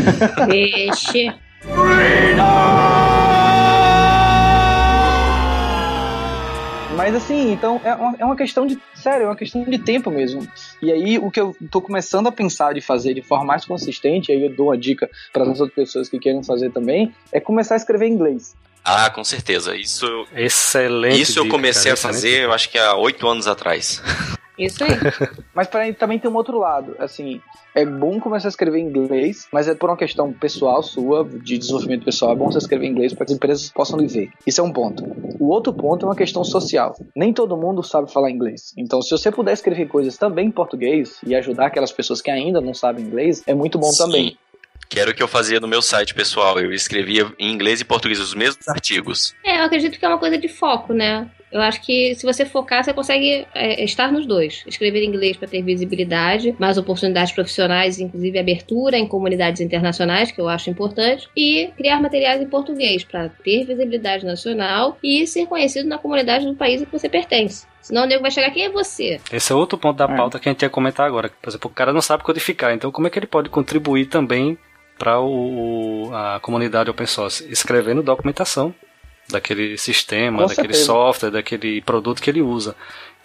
Vixe. 0.47 1.33
Mas 6.95 7.13
assim, 7.13 7.51
então 7.51 7.81
é 7.83 7.93
uma, 7.93 8.15
é 8.19 8.25
uma 8.25 8.35
questão 8.35 8.65
de. 8.65 8.79
Sério, 8.93 9.25
é 9.25 9.27
uma 9.27 9.35
questão 9.35 9.63
de 9.63 9.77
tempo 9.77 10.09
mesmo. 10.09 10.47
E 10.81 10.91
aí, 10.91 11.17
o 11.19 11.29
que 11.29 11.39
eu 11.39 11.55
tô 11.69 11.81
começando 11.81 12.27
a 12.27 12.31
pensar 12.31 12.73
de 12.73 12.79
fazer 12.79 13.13
de 13.13 13.21
forma 13.21 13.45
mais 13.45 13.65
consistente, 13.65 14.31
aí 14.31 14.43
eu 14.43 14.55
dou 14.55 14.67
uma 14.67 14.77
dica 14.77 15.09
para 15.33 15.43
as 15.43 15.59
outras 15.59 15.75
pessoas 15.75 16.07
que 16.07 16.17
querem 16.17 16.41
fazer 16.43 16.71
também, 16.71 17.13
é 17.31 17.39
começar 17.39 17.75
a 17.75 17.77
escrever 17.77 18.07
em 18.07 18.13
inglês. 18.13 18.55
Ah, 18.83 19.09
com 19.09 19.23
certeza. 19.23 19.75
Isso, 19.75 20.05
Excelente. 20.33 21.19
isso 21.19 21.39
eu 21.39 21.49
comecei 21.49 21.91
cara, 21.91 21.93
a 21.95 21.97
fazer, 21.97 22.43
eu 22.43 22.53
acho 22.53 22.69
que 22.69 22.77
há 22.77 22.95
oito 22.95 23.27
anos 23.27 23.47
atrás. 23.47 24.01
Isso 24.57 24.83
aí. 24.83 24.91
Mas 25.53 25.67
pra, 25.67 25.91
também 25.93 26.19
tem 26.19 26.29
um 26.29 26.35
outro 26.35 26.59
lado. 26.59 26.95
Assim, 26.99 27.41
é 27.73 27.85
bom 27.85 28.19
começar 28.19 28.47
a 28.47 28.49
escrever 28.49 28.79
em 28.79 28.87
inglês, 28.87 29.47
mas 29.51 29.67
é 29.67 29.75
por 29.75 29.89
uma 29.89 29.97
questão 29.97 30.31
pessoal 30.31 30.81
sua, 30.81 31.25
de 31.25 31.57
desenvolvimento 31.57 32.05
pessoal. 32.05 32.31
É 32.31 32.35
bom 32.35 32.49
você 32.49 32.57
escrever 32.57 32.85
em 32.85 32.91
inglês 32.91 33.13
para 33.13 33.25
que 33.25 33.33
as 33.33 33.35
empresas 33.35 33.69
possam 33.69 33.99
lhe 33.99 34.07
ver. 34.07 34.29
Isso 34.47 34.61
é 34.61 34.63
um 34.63 34.71
ponto. 34.71 35.03
O 35.39 35.49
outro 35.49 35.73
ponto 35.73 36.05
é 36.05 36.09
uma 36.09 36.15
questão 36.15 36.43
social. 36.43 36.95
Nem 37.15 37.33
todo 37.33 37.57
mundo 37.57 37.83
sabe 37.83 38.11
falar 38.11 38.31
inglês. 38.31 38.73
Então, 38.77 39.01
se 39.01 39.11
você 39.11 39.29
puder 39.31 39.51
escrever 39.51 39.87
coisas 39.87 40.17
também 40.17 40.47
em 40.47 40.51
português 40.51 41.19
e 41.25 41.35
ajudar 41.35 41.67
aquelas 41.67 41.91
pessoas 41.91 42.21
que 42.21 42.31
ainda 42.31 42.61
não 42.61 42.73
sabem 42.73 43.05
inglês, 43.05 43.43
é 43.45 43.53
muito 43.53 43.77
bom 43.77 43.91
Sim. 43.91 44.03
também. 44.03 44.37
Que 44.87 44.99
era 44.99 45.11
o 45.11 45.13
que 45.13 45.23
eu 45.23 45.27
fazia 45.27 45.59
no 45.59 45.67
meu 45.67 45.81
site 45.81 46.13
pessoal. 46.13 46.59
Eu 46.59 46.71
escrevia 46.71 47.31
em 47.39 47.51
inglês 47.51 47.81
e 47.81 47.85
português 47.85 48.19
os 48.19 48.33
mesmos 48.33 48.67
artigos. 48.67 49.35
É, 49.43 49.59
eu 49.59 49.65
acredito 49.65 49.99
que 49.99 50.05
é 50.05 50.07
uma 50.07 50.19
coisa 50.19 50.37
de 50.37 50.47
foco, 50.47 50.93
né? 50.93 51.29
Eu 51.51 51.61
acho 51.61 51.81
que 51.81 52.13
se 52.15 52.25
você 52.25 52.45
focar, 52.45 52.83
você 52.83 52.91
consegue 52.93 53.47
é, 53.53 53.83
estar 53.83 54.11
nos 54.11 54.25
dois. 54.25 54.63
Escrever 54.67 55.03
em 55.03 55.07
inglês 55.07 55.37
para 55.37 55.47
ter 55.47 55.61
visibilidade, 55.61 56.53
mais 56.59 56.77
oportunidades 56.77 57.31
profissionais, 57.31 57.99
inclusive 57.99 58.37
abertura 58.37 58.97
em 58.97 59.07
comunidades 59.07 59.61
internacionais, 59.61 60.31
que 60.31 60.41
eu 60.41 60.49
acho 60.49 60.69
importante, 60.69 61.29
e 61.35 61.69
criar 61.77 62.01
materiais 62.01 62.41
em 62.41 62.47
português 62.47 63.03
para 63.03 63.29
ter 63.29 63.63
visibilidade 63.65 64.25
nacional 64.25 64.97
e 65.01 65.25
ser 65.27 65.45
conhecido 65.45 65.87
na 65.87 65.97
comunidade 65.97 66.45
do 66.45 66.55
país 66.55 66.81
a 66.81 66.85
que 66.85 66.91
você 66.91 67.07
pertence. 67.07 67.65
Senão 67.81 68.03
o 68.03 68.05
nego 68.07 68.21
vai 68.23 68.31
chegar, 68.31 68.49
quem 68.51 68.63
é 68.65 68.69
você? 68.69 69.19
Esse 69.31 69.51
é 69.51 69.55
outro 69.55 69.77
ponto 69.77 69.95
da 69.97 70.05
É. 70.05 70.15
pauta 70.17 70.39
que 70.39 70.49
a 70.49 70.51
gente 70.51 70.63
ia 70.63 70.69
comentar 70.69 71.05
agora. 71.05 71.29
Por 71.41 71.49
exemplo, 71.49 71.69
o 71.69 71.73
cara 71.73 71.93
não 71.93 72.01
sabe 72.01 72.23
codificar, 72.23 72.73
então 72.73 72.91
como 72.91 73.05
é 73.07 73.09
que 73.09 73.19
ele 73.19 73.27
pode 73.27 73.49
contribuir 73.49 74.07
também 74.07 74.57
para 74.97 75.19
o, 75.19 76.07
o- 76.07 76.15
a 76.15 76.39
comunidade 76.41 76.89
open 76.89 77.05
source? 77.05 77.47
Escrevendo 77.51 78.01
documentação 78.01 78.73
daquele 79.35 79.77
sistema, 79.77 80.43
Com 80.43 80.47
daquele 80.47 80.73
certeza. 80.73 80.85
software, 80.85 81.31
daquele 81.31 81.81
produto 81.81 82.21
que 82.21 82.29
ele 82.29 82.41
usa. 82.41 82.75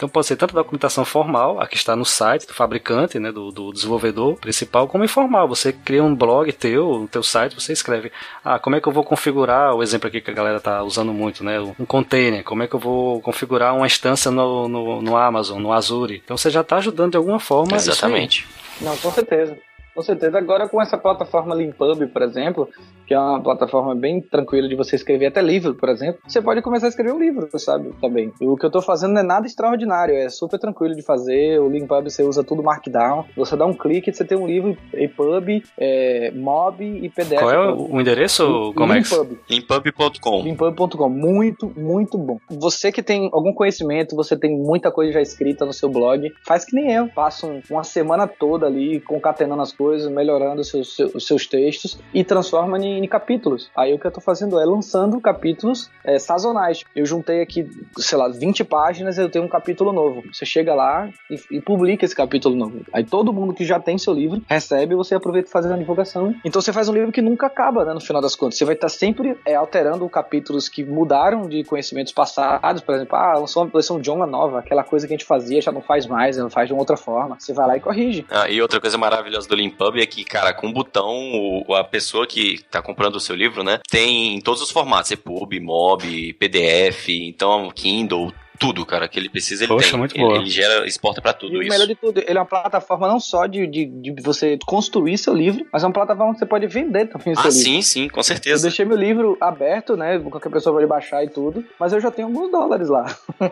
Então 0.00 0.08
pode 0.08 0.26
ser 0.26 0.36
tanto 0.36 0.54
documentação 0.54 1.04
formal, 1.04 1.60
a 1.60 1.66
que 1.66 1.76
está 1.76 1.94
no 1.94 2.06
site 2.06 2.46
do 2.46 2.54
fabricante, 2.54 3.18
né, 3.18 3.30
do, 3.30 3.50
do 3.50 3.70
desenvolvedor 3.70 4.34
principal, 4.36 4.88
como 4.88 5.04
informal. 5.04 5.46
Você 5.48 5.74
cria 5.74 6.02
um 6.02 6.14
blog 6.14 6.50
teu, 6.54 7.00
no 7.00 7.06
teu 7.06 7.22
site, 7.22 7.54
você 7.54 7.74
escreve, 7.74 8.10
ah, 8.42 8.58
como 8.58 8.76
é 8.76 8.80
que 8.80 8.88
eu 8.88 8.92
vou 8.94 9.04
configurar, 9.04 9.74
o 9.74 9.82
exemplo 9.82 10.08
aqui 10.08 10.22
que 10.22 10.30
a 10.30 10.32
galera 10.34 10.56
está 10.56 10.82
usando 10.82 11.12
muito, 11.12 11.44
né, 11.44 11.60
um 11.60 11.84
container, 11.84 12.42
como 12.42 12.62
é 12.62 12.66
que 12.66 12.74
eu 12.74 12.80
vou 12.80 13.20
configurar 13.20 13.76
uma 13.76 13.86
instância 13.86 14.30
no, 14.30 14.66
no, 14.68 15.02
no 15.02 15.16
Amazon, 15.18 15.60
no 15.60 15.70
Azure. 15.70 16.22
Então 16.24 16.34
você 16.34 16.48
já 16.48 16.62
está 16.62 16.78
ajudando 16.78 17.10
de 17.10 17.18
alguma 17.18 17.38
forma. 17.38 17.76
Exatamente. 17.76 18.48
Não, 18.80 18.96
com 18.96 19.10
certeza. 19.12 19.58
Com 20.00 20.04
certeza. 20.04 20.38
Agora 20.38 20.66
com 20.66 20.80
essa 20.80 20.96
plataforma 20.96 21.54
Limpub, 21.54 22.06
por 22.06 22.22
exemplo, 22.22 22.66
que 23.06 23.12
é 23.12 23.18
uma 23.18 23.38
plataforma 23.42 23.94
bem 23.94 24.18
tranquila 24.18 24.66
de 24.66 24.74
você 24.74 24.96
escrever 24.96 25.26
até 25.26 25.42
livro, 25.42 25.74
por 25.74 25.90
exemplo, 25.90 26.22
você 26.26 26.40
pode 26.40 26.62
começar 26.62 26.86
a 26.86 26.88
escrever 26.88 27.12
um 27.12 27.18
livro, 27.18 27.46
sabe? 27.58 27.92
Também. 28.00 28.32
E 28.40 28.46
o 28.46 28.56
que 28.56 28.64
eu 28.64 28.70
tô 28.70 28.80
fazendo 28.80 29.12
não 29.12 29.20
é 29.20 29.22
nada 29.22 29.46
extraordinário, 29.46 30.14
é 30.14 30.30
super 30.30 30.58
tranquilo 30.58 30.94
de 30.94 31.02
fazer. 31.02 31.60
O 31.60 31.68
Limpub 31.68 32.08
você 32.08 32.22
usa 32.22 32.42
tudo 32.42 32.62
Markdown, 32.62 33.26
você 33.36 33.54
dá 33.56 33.66
um 33.66 33.74
clique 33.74 34.08
e 34.08 34.14
você 34.14 34.24
tem 34.24 34.38
um 34.38 34.46
livro 34.46 34.74
EPUB, 34.94 35.62
é, 35.76 36.32
MOB 36.34 36.80
e 36.80 37.10
PDF. 37.10 37.40
Qual 37.40 37.50
é 37.50 37.70
o, 37.70 37.96
o 37.96 38.00
endereço, 38.00 38.72
Comex? 38.74 39.10
Limpub. 39.10 39.38
Limpub.com. 39.50 40.42
Limpub.com. 40.42 41.08
Muito, 41.10 41.70
muito 41.76 42.16
bom. 42.16 42.38
Você 42.48 42.90
que 42.90 43.02
tem 43.02 43.28
algum 43.34 43.52
conhecimento, 43.52 44.16
você 44.16 44.34
tem 44.34 44.56
muita 44.56 44.90
coisa 44.90 45.12
já 45.12 45.20
escrita 45.20 45.66
no 45.66 45.74
seu 45.74 45.90
blog, 45.90 46.32
faz 46.46 46.64
que 46.64 46.74
nem 46.74 46.90
eu. 46.90 47.08
Passo 47.08 47.46
um, 47.46 47.60
uma 47.68 47.84
semana 47.84 48.26
toda 48.26 48.66
ali 48.66 48.98
concatenando 49.00 49.60
as 49.60 49.72
coisas, 49.72 49.89
melhorando 50.06 50.60
os 50.60 50.68
seus, 50.68 50.98
os 50.98 51.26
seus 51.26 51.46
textos 51.46 51.98
e 52.12 52.24
transforma 52.24 52.78
em, 52.78 53.04
em, 53.04 53.08
capítulos. 53.08 53.70
Aí 53.76 53.92
o 53.92 53.98
que 53.98 54.06
eu 54.06 54.10
tô 54.10 54.20
fazendo 54.20 54.58
é 54.58 54.64
lançando 54.64 55.20
capítulos 55.20 55.90
é, 56.04 56.18
sazonais. 56.18 56.84
Eu 56.94 57.04
juntei 57.04 57.40
aqui, 57.40 57.68
sei 57.98 58.18
lá, 58.18 58.28
20 58.28 58.64
páginas 58.64 59.18
e 59.18 59.22
eu 59.22 59.30
tenho 59.30 59.44
um 59.44 59.48
capítulo 59.48 59.92
novo. 59.92 60.22
Você 60.32 60.44
chega 60.44 60.74
lá 60.74 61.08
e, 61.30 61.56
e, 61.56 61.60
publica 61.60 62.04
esse 62.04 62.14
capítulo 62.14 62.54
novo. 62.54 62.80
Aí 62.92 63.04
todo 63.04 63.32
mundo 63.32 63.54
que 63.54 63.64
já 63.64 63.78
tem 63.78 63.98
seu 63.98 64.12
livro 64.12 64.42
recebe 64.46 64.94
e 64.94 64.96
você 64.96 65.14
aproveita 65.14 65.48
e 65.48 65.52
faz 65.52 65.66
a 65.66 65.76
divulgação. 65.76 66.34
Então 66.44 66.60
você 66.60 66.72
faz 66.72 66.88
um 66.88 66.92
livro 66.92 67.12
que 67.12 67.22
nunca 67.22 67.46
acaba, 67.46 67.84
né, 67.84 67.92
no 67.92 68.00
final 68.00 68.22
das 68.22 68.36
contas. 68.36 68.58
Você 68.58 68.64
vai 68.64 68.74
estar 68.74 68.88
sempre 68.88 69.36
é, 69.44 69.54
alterando 69.54 70.08
capítulos 70.08 70.68
que 70.68 70.84
mudaram 70.84 71.48
de 71.48 71.64
conhecimentos 71.64 72.12
passados. 72.12 72.82
Por 72.82 72.94
exemplo, 72.94 73.16
ah, 73.16 73.38
lançou 73.38 73.62
uma 73.62 73.70
coleção 73.70 74.00
de 74.00 74.10
uma 74.10 74.26
nova, 74.26 74.60
aquela 74.60 74.84
coisa 74.84 75.06
que 75.06 75.12
a 75.12 75.16
gente 75.16 75.26
fazia 75.26 75.60
já 75.60 75.72
não 75.72 75.82
faz 75.82 76.06
mais, 76.06 76.36
não 76.36 76.50
faz 76.50 76.68
de 76.68 76.72
uma 76.72 76.80
outra 76.80 76.96
forma. 76.96 77.36
Você 77.38 77.52
vai 77.52 77.66
lá 77.66 77.76
e 77.76 77.80
corrige. 77.80 78.26
Ah, 78.30 78.48
e 78.48 78.60
outra 78.60 78.80
coisa 78.80 78.96
maravilhosa 78.98 79.48
do 79.48 79.54
Limpub 79.70 80.00
é 80.00 80.06
que, 80.06 80.24
cara, 80.24 80.52
com 80.52 80.66
um 80.66 80.72
botão, 80.72 81.64
o, 81.66 81.74
a 81.74 81.84
pessoa 81.84 82.26
que 82.26 82.62
tá 82.70 82.82
comprando 82.82 83.16
o 83.16 83.20
seu 83.20 83.34
livro, 83.34 83.62
né, 83.62 83.80
tem 83.88 84.34
em 84.36 84.40
todos 84.40 84.60
os 84.60 84.70
formatos, 84.70 85.10
EPUB, 85.10 85.60
MOB, 85.60 86.34
PDF, 86.34 87.08
então 87.08 87.70
Kindle, 87.70 88.32
tudo, 88.60 88.84
cara, 88.84 89.08
que 89.08 89.18
ele 89.18 89.30
precisa, 89.30 89.64
ele 89.64 89.72
Poxa, 89.72 89.90
tem. 89.92 89.98
Muito 89.98 90.14
ele, 90.14 90.22
boa. 90.22 90.36
ele 90.36 90.50
gera, 90.50 90.86
exporta 90.86 91.20
para 91.22 91.32
tudo 91.32 91.54
e 91.56 91.66
isso. 91.66 91.68
O 91.68 91.72
melhor 91.72 91.86
de 91.86 91.94
tudo, 91.94 92.18
ele 92.20 92.36
é 92.38 92.40
uma 92.40 92.44
plataforma 92.46 93.08
não 93.08 93.18
só 93.18 93.46
de, 93.46 93.66
de, 93.66 93.86
de, 93.86 94.22
você 94.22 94.58
construir 94.66 95.16
seu 95.16 95.34
livro, 95.34 95.66
mas 95.72 95.82
é 95.82 95.86
uma 95.86 95.92
plataforma 95.94 96.34
que 96.34 96.38
você 96.40 96.46
pode 96.46 96.66
vender 96.66 97.06
também 97.06 97.32
ah, 97.38 97.42
seu 97.42 97.50
sim, 97.52 97.70
livro. 97.70 97.82
sim, 97.82 98.08
com 98.08 98.20
Eu 98.20 98.24
certeza. 98.24 98.62
deixei 98.62 98.84
meu 98.84 98.98
livro 98.98 99.36
aberto, 99.40 99.96
né? 99.96 100.18
Qualquer 100.18 100.50
pessoa 100.50 100.74
pode 100.74 100.86
baixar 100.86 101.24
e 101.24 101.28
tudo, 101.30 101.64
mas 101.78 101.92
eu 101.94 102.00
já 102.00 102.10
tenho 102.10 102.28
alguns 102.28 102.50
dólares 102.52 102.88
lá. 102.90 103.06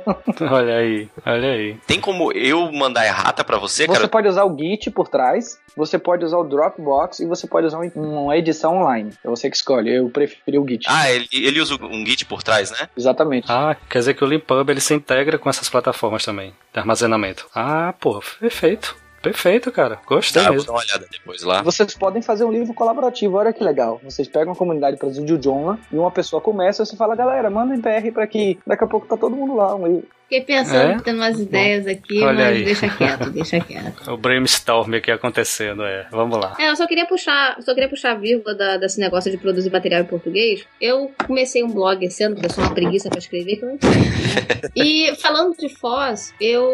olha 0.50 0.76
aí, 0.76 1.08
olha 1.24 1.52
aí. 1.52 1.76
Tem 1.86 2.00
como 2.00 2.30
eu 2.32 2.70
mandar 2.70 3.06
errata 3.06 3.42
para 3.42 3.56
você, 3.58 3.86
Você 3.86 3.92
cara? 3.94 4.08
pode 4.08 4.28
usar 4.28 4.44
o 4.44 4.56
Git 4.56 4.90
por 4.90 5.08
trás, 5.08 5.58
você 5.76 5.98
pode 5.98 6.24
usar 6.24 6.36
o 6.38 6.44
Dropbox 6.44 7.20
e 7.20 7.26
você 7.26 7.46
pode 7.46 7.66
usar 7.66 7.78
um- 7.78 7.90
uma 8.24 8.36
edição 8.36 8.76
online. 8.78 9.10
É 9.24 9.28
você 9.28 9.48
que 9.48 9.56
escolhe. 9.56 9.94
Eu 9.94 10.10
preferi 10.10 10.58
o 10.58 10.66
Git. 10.68 10.84
Ah, 10.88 11.10
ele, 11.10 11.26
ele 11.32 11.60
usa 11.60 11.74
um 11.82 12.04
Git 12.04 12.26
por 12.26 12.42
trás, 12.42 12.70
né? 12.70 12.88
Exatamente. 12.96 13.46
Ah, 13.50 13.76
quer 13.88 14.00
dizer 14.00 14.14
que 14.14 14.24
o 14.24 14.26
Limpub 14.26 14.68
ele 14.68 14.80
se 14.80 14.97
integra 14.98 15.38
com 15.38 15.48
essas 15.48 15.68
plataformas 15.68 16.24
também, 16.24 16.52
de 16.72 16.78
armazenamento. 16.78 17.46
Ah, 17.54 17.94
pô, 17.98 18.22
perfeito. 18.38 18.94
Perfeito, 19.20 19.72
cara. 19.72 19.98
Gostei 20.06 20.40
Ah, 20.42 20.44
vou 20.46 20.54
mesmo. 20.54 20.66
dar 20.68 20.72
uma 20.74 20.80
olhada 20.80 21.06
depois 21.10 21.42
lá. 21.42 21.60
Vocês 21.60 21.92
podem 21.94 22.22
fazer 22.22 22.44
um 22.44 22.52
livro 22.52 22.72
colaborativo, 22.72 23.36
olha 23.36 23.52
que 23.52 23.64
legal. 23.64 24.00
Vocês 24.04 24.28
pegam 24.28 24.50
uma 24.52 24.56
comunidade, 24.56 24.96
por 24.96 25.08
exemplo, 25.08 25.36
de 25.36 25.42
Joomla, 25.42 25.76
e 25.90 25.96
uma 25.96 26.10
pessoa 26.10 26.40
começa 26.40 26.82
e 26.82 26.86
você 26.86 26.94
fala, 26.96 27.16
galera, 27.16 27.50
manda 27.50 27.74
em 27.74 27.80
PR 27.80 28.12
pra 28.12 28.26
que 28.28 28.58
daqui 28.64 28.84
a 28.84 28.86
pouco 28.86 29.08
tá 29.08 29.16
todo 29.16 29.34
mundo 29.34 29.56
lá. 29.56 29.74
Um 29.74 29.86
livro. 29.88 30.08
Fiquei 30.28 30.42
pensando, 30.42 30.92
É? 30.92 31.02
tendo 31.02 31.16
umas 31.16 31.40
ideias 31.40 31.86
aqui, 31.86 32.22
Olha 32.22 32.34
mas 32.44 32.56
aí. 32.56 32.64
deixa 32.64 32.88
quieto, 32.90 33.30
deixa 33.32 33.60
quieto. 33.60 34.10
O 34.12 34.16
brainstorm 34.18 34.92
aqui 34.94 35.10
acontecendo, 35.10 35.82
é. 35.84 36.06
Vamos 36.10 36.38
lá. 36.38 36.54
É, 36.58 36.68
eu 36.68 36.76
só 36.76 36.86
queria 36.86 37.06
puxar, 37.06 37.56
só 37.62 37.72
queria 37.72 37.88
puxar 37.88 38.10
a 38.12 38.14
vírgula 38.14 38.54
da- 38.54 38.76
desse 38.76 39.00
negócio 39.00 39.30
de 39.30 39.38
produzir 39.38 39.70
material 39.70 40.02
em 40.02 40.04
português. 40.04 40.66
Eu 40.78 41.10
comecei 41.26 41.64
um 41.64 41.68
blog 41.70 42.04
esse 42.04 42.22
ano, 42.22 42.34
porque 42.34 42.46
eu 42.46 42.52
sou 42.52 42.62
uma 42.62 42.74
preguiça 42.74 43.08
pra 43.08 43.18
escrever, 43.18 43.56
que 43.56 43.64
eu 43.64 43.68
não 43.68 43.74
né? 43.76 43.80
E 44.76 45.14
falando 45.16 45.56
de 45.56 45.68
Foz, 45.70 46.34
eu 46.38 46.68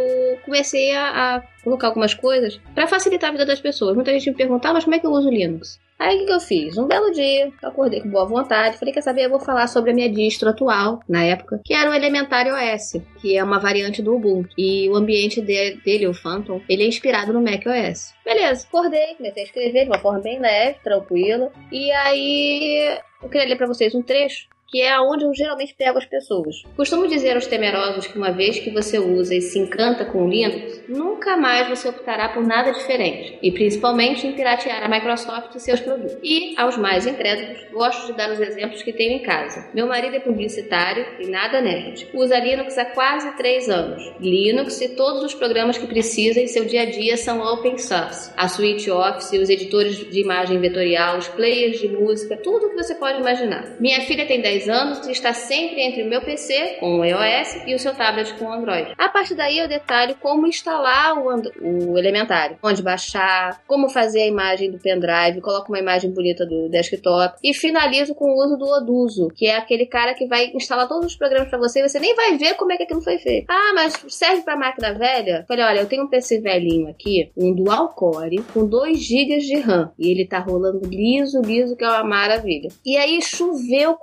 comecei 0.44 0.90
a, 0.90 1.36
a 1.36 1.42
colocar 1.62 1.86
algumas 1.86 2.12
coisas 2.12 2.60
pra 2.74 2.88
facilitar 2.88 3.28
a 3.28 3.32
vida 3.32 3.46
das 3.46 3.60
pessoas. 3.60 3.94
Muita 3.94 4.10
gente 4.12 4.30
me 4.30 4.36
perguntava, 4.36 4.74
mas 4.74 4.84
como 4.84 4.96
é 4.96 4.98
que 4.98 5.06
eu 5.06 5.10
uso 5.12 5.30
Linux? 5.30 5.78
Aí 5.98 6.22
o 6.22 6.26
que, 6.26 6.32
eu 6.32 6.40
fiz? 6.40 6.76
Um 6.76 6.86
belo 6.86 7.10
dia, 7.12 7.52
acordei 7.62 8.00
com 8.00 8.08
boa 8.10 8.26
vontade, 8.26 8.76
falei, 8.78 8.92
quer 8.92 9.00
saber, 9.02 9.24
eu 9.24 9.30
vou 9.30 9.38
falar 9.40 9.66
sobre 9.68 9.90
a 9.92 9.94
minha 9.94 10.10
distro 10.10 10.48
atual, 10.48 11.00
na 11.08 11.22
época, 11.24 11.60
que 11.64 11.72
era 11.72 11.88
o 11.90 11.94
Elementary 11.94 12.50
OS, 12.50 13.00
que 13.20 13.36
é 13.36 13.42
uma 13.44 13.60
variante 13.60 14.02
do 14.02 14.14
Ubuntu. 14.14 14.48
E 14.58 14.88
o 14.90 14.96
ambiente 14.96 15.40
de- 15.40 15.76
dele, 15.84 16.06
o 16.08 16.12
Phantom, 16.14 16.60
ele 16.68 16.82
é 16.82 16.86
inspirado 16.88 17.32
no 17.32 17.40
Mac 17.40 17.62
OS. 17.66 18.12
Beleza, 18.24 18.66
acordei, 18.66 19.14
comecei 19.16 19.42
a 19.42 19.46
escrever 19.46 19.84
de 19.84 19.90
uma 19.90 19.98
forma 19.98 20.20
bem 20.20 20.40
leve, 20.40 20.78
tranquila. 20.82 21.52
E 21.70 21.90
aí 21.92 22.98
eu 23.22 23.28
queria 23.28 23.48
ler 23.48 23.56
pra 23.56 23.66
vocês 23.66 23.94
um 23.94 24.02
trecho 24.02 24.48
que 24.74 24.80
é 24.80 25.00
onde 25.00 25.24
eu 25.24 25.32
geralmente 25.32 25.72
pego 25.72 25.98
as 25.98 26.04
pessoas. 26.04 26.64
Costumo 26.76 27.06
dizer 27.06 27.36
aos 27.36 27.46
temerosos 27.46 28.08
que 28.08 28.18
uma 28.18 28.32
vez 28.32 28.58
que 28.58 28.70
você 28.70 28.98
usa 28.98 29.32
e 29.32 29.40
se 29.40 29.56
encanta 29.56 30.04
com 30.04 30.24
o 30.24 30.28
Linux, 30.28 30.82
nunca 30.88 31.36
mais 31.36 31.68
você 31.68 31.88
optará 31.88 32.30
por 32.30 32.44
nada 32.44 32.72
diferente, 32.72 33.38
e 33.40 33.52
principalmente 33.52 34.26
em 34.26 34.32
piratear 34.32 34.82
a 34.82 34.88
Microsoft 34.88 35.54
e 35.54 35.60
seus 35.60 35.78
produtos. 35.78 36.16
E, 36.24 36.58
aos 36.58 36.76
mais 36.76 37.06
incrédulos, 37.06 37.64
gosto 37.72 38.08
de 38.08 38.14
dar 38.14 38.32
os 38.32 38.40
exemplos 38.40 38.82
que 38.82 38.92
tenho 38.92 39.12
em 39.12 39.22
casa. 39.22 39.70
Meu 39.72 39.86
marido 39.86 40.16
é 40.16 40.18
publicitário 40.18 41.06
e 41.20 41.28
nada 41.28 41.60
nerd. 41.60 42.08
Usa 42.12 42.40
Linux 42.40 42.76
há 42.76 42.84
quase 42.84 43.30
3 43.36 43.68
anos. 43.68 44.12
Linux 44.18 44.80
e 44.80 44.88
todos 44.96 45.22
os 45.22 45.34
programas 45.34 45.78
que 45.78 45.86
precisa 45.86 46.40
em 46.40 46.48
seu 46.48 46.64
dia 46.64 46.82
a 46.82 46.86
dia 46.86 47.16
são 47.16 47.40
open 47.40 47.78
source. 47.78 48.32
A 48.36 48.48
suite 48.48 48.90
Office, 48.90 49.40
os 49.40 49.48
editores 49.48 50.10
de 50.10 50.20
imagem 50.20 50.58
vetorial, 50.58 51.18
os 51.18 51.28
players 51.28 51.78
de 51.78 51.86
música, 51.86 52.36
tudo 52.36 52.66
o 52.66 52.70
que 52.70 52.82
você 52.82 52.96
pode 52.96 53.20
imaginar. 53.20 53.76
Minha 53.78 54.00
filha 54.00 54.26
tem 54.26 54.40
10 54.40 54.63
anos 54.68 55.06
está 55.06 55.32
sempre 55.32 55.80
entre 55.80 56.02
o 56.02 56.08
meu 56.08 56.20
PC 56.22 56.76
com 56.80 57.00
o 57.00 57.04
iOS 57.04 57.62
e 57.66 57.74
o 57.74 57.78
seu 57.78 57.94
tablet 57.94 58.32
com 58.34 58.46
o 58.46 58.52
Android. 58.52 58.92
A 58.98 59.08
partir 59.08 59.34
daí 59.34 59.58
eu 59.58 59.68
detalho 59.68 60.14
como 60.20 60.46
instalar 60.46 61.18
o, 61.18 61.30
And- 61.30 61.50
o 61.60 61.98
Elementário, 61.98 62.56
onde 62.62 62.82
baixar, 62.82 63.60
como 63.66 63.88
fazer 63.88 64.22
a 64.22 64.26
imagem 64.26 64.70
do 64.70 64.78
pendrive, 64.78 65.40
coloco 65.40 65.70
uma 65.72 65.78
imagem 65.78 66.10
bonita 66.10 66.44
do 66.46 66.68
desktop 66.68 67.36
e 67.42 67.54
finalizo 67.54 68.14
com 68.14 68.26
o 68.26 68.44
uso 68.44 68.56
do 68.56 68.66
Oduso, 68.66 69.28
que 69.34 69.46
é 69.46 69.56
aquele 69.56 69.86
cara 69.86 70.14
que 70.14 70.26
vai 70.26 70.50
instalar 70.54 70.88
todos 70.88 71.06
os 71.06 71.16
programas 71.16 71.48
para 71.48 71.58
você 71.58 71.80
e 71.80 71.88
você 71.88 71.98
nem 71.98 72.14
vai 72.14 72.36
ver 72.36 72.54
como 72.54 72.72
é 72.72 72.76
que 72.76 72.82
aquilo 72.84 73.02
foi 73.02 73.18
feito. 73.18 73.46
Ah, 73.50 73.72
mas 73.74 73.92
serve 74.08 74.42
para 74.42 74.56
máquina 74.56 74.94
velha? 74.94 75.44
Falei, 75.46 75.64
olha, 75.64 75.80
eu 75.80 75.86
tenho 75.86 76.04
um 76.04 76.08
PC 76.08 76.40
velhinho 76.40 76.88
aqui, 76.88 77.30
um 77.36 77.54
dual 77.54 77.88
core 77.94 78.42
com 78.52 78.66
2 78.66 78.98
GB 78.98 79.38
de 79.38 79.56
RAM 79.58 79.92
e 79.98 80.10
ele 80.10 80.26
tá 80.26 80.38
rolando 80.38 80.80
liso, 80.88 81.40
liso, 81.42 81.76
que 81.76 81.84
é 81.84 81.88
uma 81.88 82.04
maravilha. 82.04 82.68
E 82.84 82.96
aí 82.96 83.20
choveu 83.22 83.94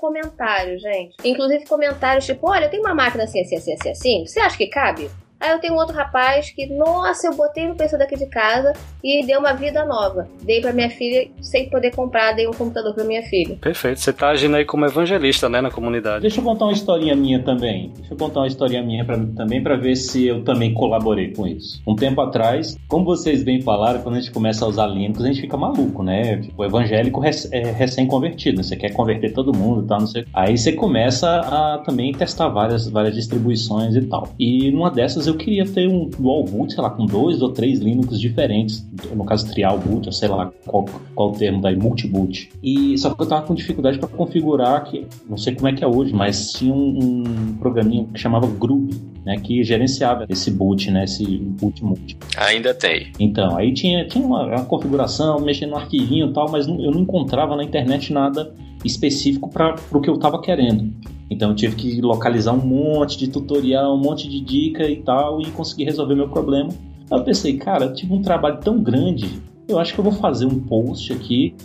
gente. 0.78 1.16
Inclusive 1.24 1.66
comentários 1.66 2.26
tipo, 2.26 2.50
olha, 2.50 2.70
tenho 2.70 2.84
uma 2.84 2.96
máquina 2.96 3.24
assim, 3.24 3.42
assim, 3.42 3.56
assim, 3.56 3.74
assim, 3.74 3.90
assim. 3.90 4.26
Você 4.26 4.40
acha 4.40 4.58
que 4.58 4.68
cabe? 4.68 5.10
Aí 5.42 5.52
eu 5.52 5.60
tenho 5.60 5.74
outro 5.76 5.96
rapaz 5.96 6.52
que, 6.52 6.68
nossa, 6.68 7.28
eu 7.28 7.36
botei 7.36 7.68
no 7.68 7.76
PC 7.76 7.98
daqui 7.98 8.16
de 8.16 8.28
casa 8.28 8.74
e 9.04 9.26
deu 9.26 9.40
uma 9.40 9.54
vida 9.54 9.84
nova. 9.86 10.28
Dei 10.44 10.62
pra 10.62 10.72
minha 10.72 10.90
filha, 10.90 11.28
sem 11.42 11.70
poder 11.70 11.92
comprar, 11.96 12.34
dei 12.34 12.48
um 12.48 12.52
computador 12.52 12.94
pra 12.94 13.04
minha 13.04 13.24
filha. 13.24 13.58
Perfeito. 13.60 14.00
Você 14.00 14.14
tá 14.14 14.30
agindo 14.30 14.56
aí 14.56 14.66
como 14.66 14.86
evangelista, 14.86 15.50
né, 15.50 15.60
na 15.62 15.72
comunidade. 15.72 16.22
Deixa 16.22 16.40
eu 16.40 16.44
contar 16.44 16.66
uma 16.66 16.74
historinha 16.74 17.16
minha 17.16 17.42
também. 17.42 17.92
Deixa 17.98 18.14
eu 18.14 18.18
contar 18.18 18.42
uma 18.42 18.48
historinha 18.48 18.84
minha 18.84 19.04
pra, 19.04 19.18
também 19.36 19.62
para 19.64 19.76
ver 19.76 19.96
se 19.96 20.26
eu 20.28 20.44
também 20.44 20.74
colaborei 20.74 21.34
com 21.34 21.48
isso. 21.48 21.82
Um 21.88 21.96
tempo 21.96 22.22
atrás, 22.22 22.78
como 22.88 23.04
vocês 23.06 23.44
bem 23.44 23.62
falaram, 23.62 24.02
quando 24.02 24.16
a 24.16 24.20
gente 24.20 24.32
começa 24.32 24.64
a 24.64 24.68
usar 24.68 24.86
Linux, 24.88 25.24
a 25.24 25.28
gente 25.28 25.42
fica 25.42 25.58
maluco, 25.58 26.04
né? 26.04 26.38
Tipo, 26.38 26.62
o 26.62 26.66
evangélico 26.66 27.20
rec- 27.20 27.50
é 27.52 27.72
recém-convertido, 27.72 28.58
né? 28.58 28.64
Você 28.64 28.76
quer 28.76 28.92
converter 28.94 29.34
todo 29.34 29.56
mundo 29.56 29.84
e 29.84 29.88
tal, 29.88 30.00
não 30.02 30.08
sei. 30.08 30.26
Aí 30.34 30.58
você 30.58 30.72
começa 30.72 31.28
a 31.40 31.80
também 31.80 32.12
testar 32.14 32.48
várias, 32.50 32.88
várias 32.90 33.16
distribuições 33.16 33.96
e 33.96 34.02
tal. 34.02 34.28
E 34.40 34.72
numa 34.72 34.92
dessas 34.92 35.28
eu 35.28 35.31
queria 35.38 35.66
ter 35.66 35.88
um 35.88 36.08
dual 36.10 36.44
boot, 36.44 36.74
sei 36.74 36.82
lá, 36.84 36.90
com 36.90 37.06
dois 37.06 37.42
ou 37.42 37.50
três 37.52 37.80
Linux 37.80 38.20
diferentes. 38.20 38.86
No 39.14 39.24
caso, 39.26 39.52
trial 39.52 39.78
boot, 39.80 40.06
ou 40.08 40.12
sei 40.12 40.28
lá 40.30 40.52
qual, 40.66 40.86
qual 41.16 41.30
o 41.30 41.34
termo 41.34 41.62
daí, 41.62 41.76
multiboot. 41.76 42.50
E 42.64 42.98
só 42.98 43.14
que 43.14 43.22
eu 43.22 43.28
tava 43.28 43.46
com 43.46 43.54
dificuldade 43.54 43.98
para 44.00 44.08
configurar, 44.10 44.84
que 44.86 45.06
não 45.30 45.38
sei 45.38 45.56
como 45.56 45.68
é 45.68 45.74
que 45.74 45.84
é 45.84 45.88
hoje, 45.88 46.14
mas 46.14 46.52
tinha 46.54 46.74
um, 46.74 47.24
um 47.26 47.54
programinha 47.60 48.06
que 48.14 48.20
chamava 48.20 48.48
Groove, 48.48 49.00
né, 49.26 49.38
que 49.38 49.64
gerenciava 49.64 50.26
esse 50.30 50.50
boot, 50.52 50.90
né, 50.90 51.04
esse 51.04 51.26
boot 51.38 51.84
multi. 51.84 52.18
Ainda 52.38 52.74
tem. 52.74 53.12
Então, 53.20 53.56
aí 53.58 53.74
tinha, 53.74 54.06
tinha 54.08 54.26
uma, 54.26 54.46
uma 54.46 54.66
configuração, 54.66 55.40
mexendo 55.40 55.72
no 55.72 55.78
arquivinho 55.78 56.30
e 56.30 56.34
tal, 56.34 56.50
mas 56.52 56.66
não- 56.68 56.82
eu 56.82 56.92
não 56.92 57.02
encontrava 57.02 57.56
na 57.56 57.64
internet 57.64 58.12
nada 58.12 58.54
específico 58.84 59.50
para 59.50 59.76
o 59.92 60.02
que 60.02 60.10
eu 60.10 60.16
estava 60.16 60.42
querendo. 60.42 60.94
Então 61.30 61.50
eu 61.50 61.56
tive 61.56 61.76
que 61.76 62.02
localizar 62.02 62.54
um 62.54 62.66
monte 62.66 63.18
de 63.18 63.28
tutorial, 63.30 63.96
um 63.96 64.02
monte 64.02 64.28
de 64.28 64.42
dica 64.42 64.90
e 64.90 64.98
tal, 64.98 65.42
e 65.42 65.46
conseguir 65.52 65.86
resolver 65.86 66.16
meu 66.16 66.28
problema. 66.30 66.70
Aí 67.10 67.18
eu 67.18 67.24
pensei, 67.24 67.58
cara, 67.58 67.86
eu 67.86 67.94
tive 67.94 68.14
um 68.14 68.22
trabalho 68.22 68.60
tão 68.60 68.82
grande, 68.82 69.42
eu 69.68 69.80
acho 69.80 69.94
que 69.94 70.00
eu 70.00 70.04
vou 70.04 70.14
fazer 70.14 70.46
um 70.46 70.60
post 70.60 71.14
aqui 71.14 71.56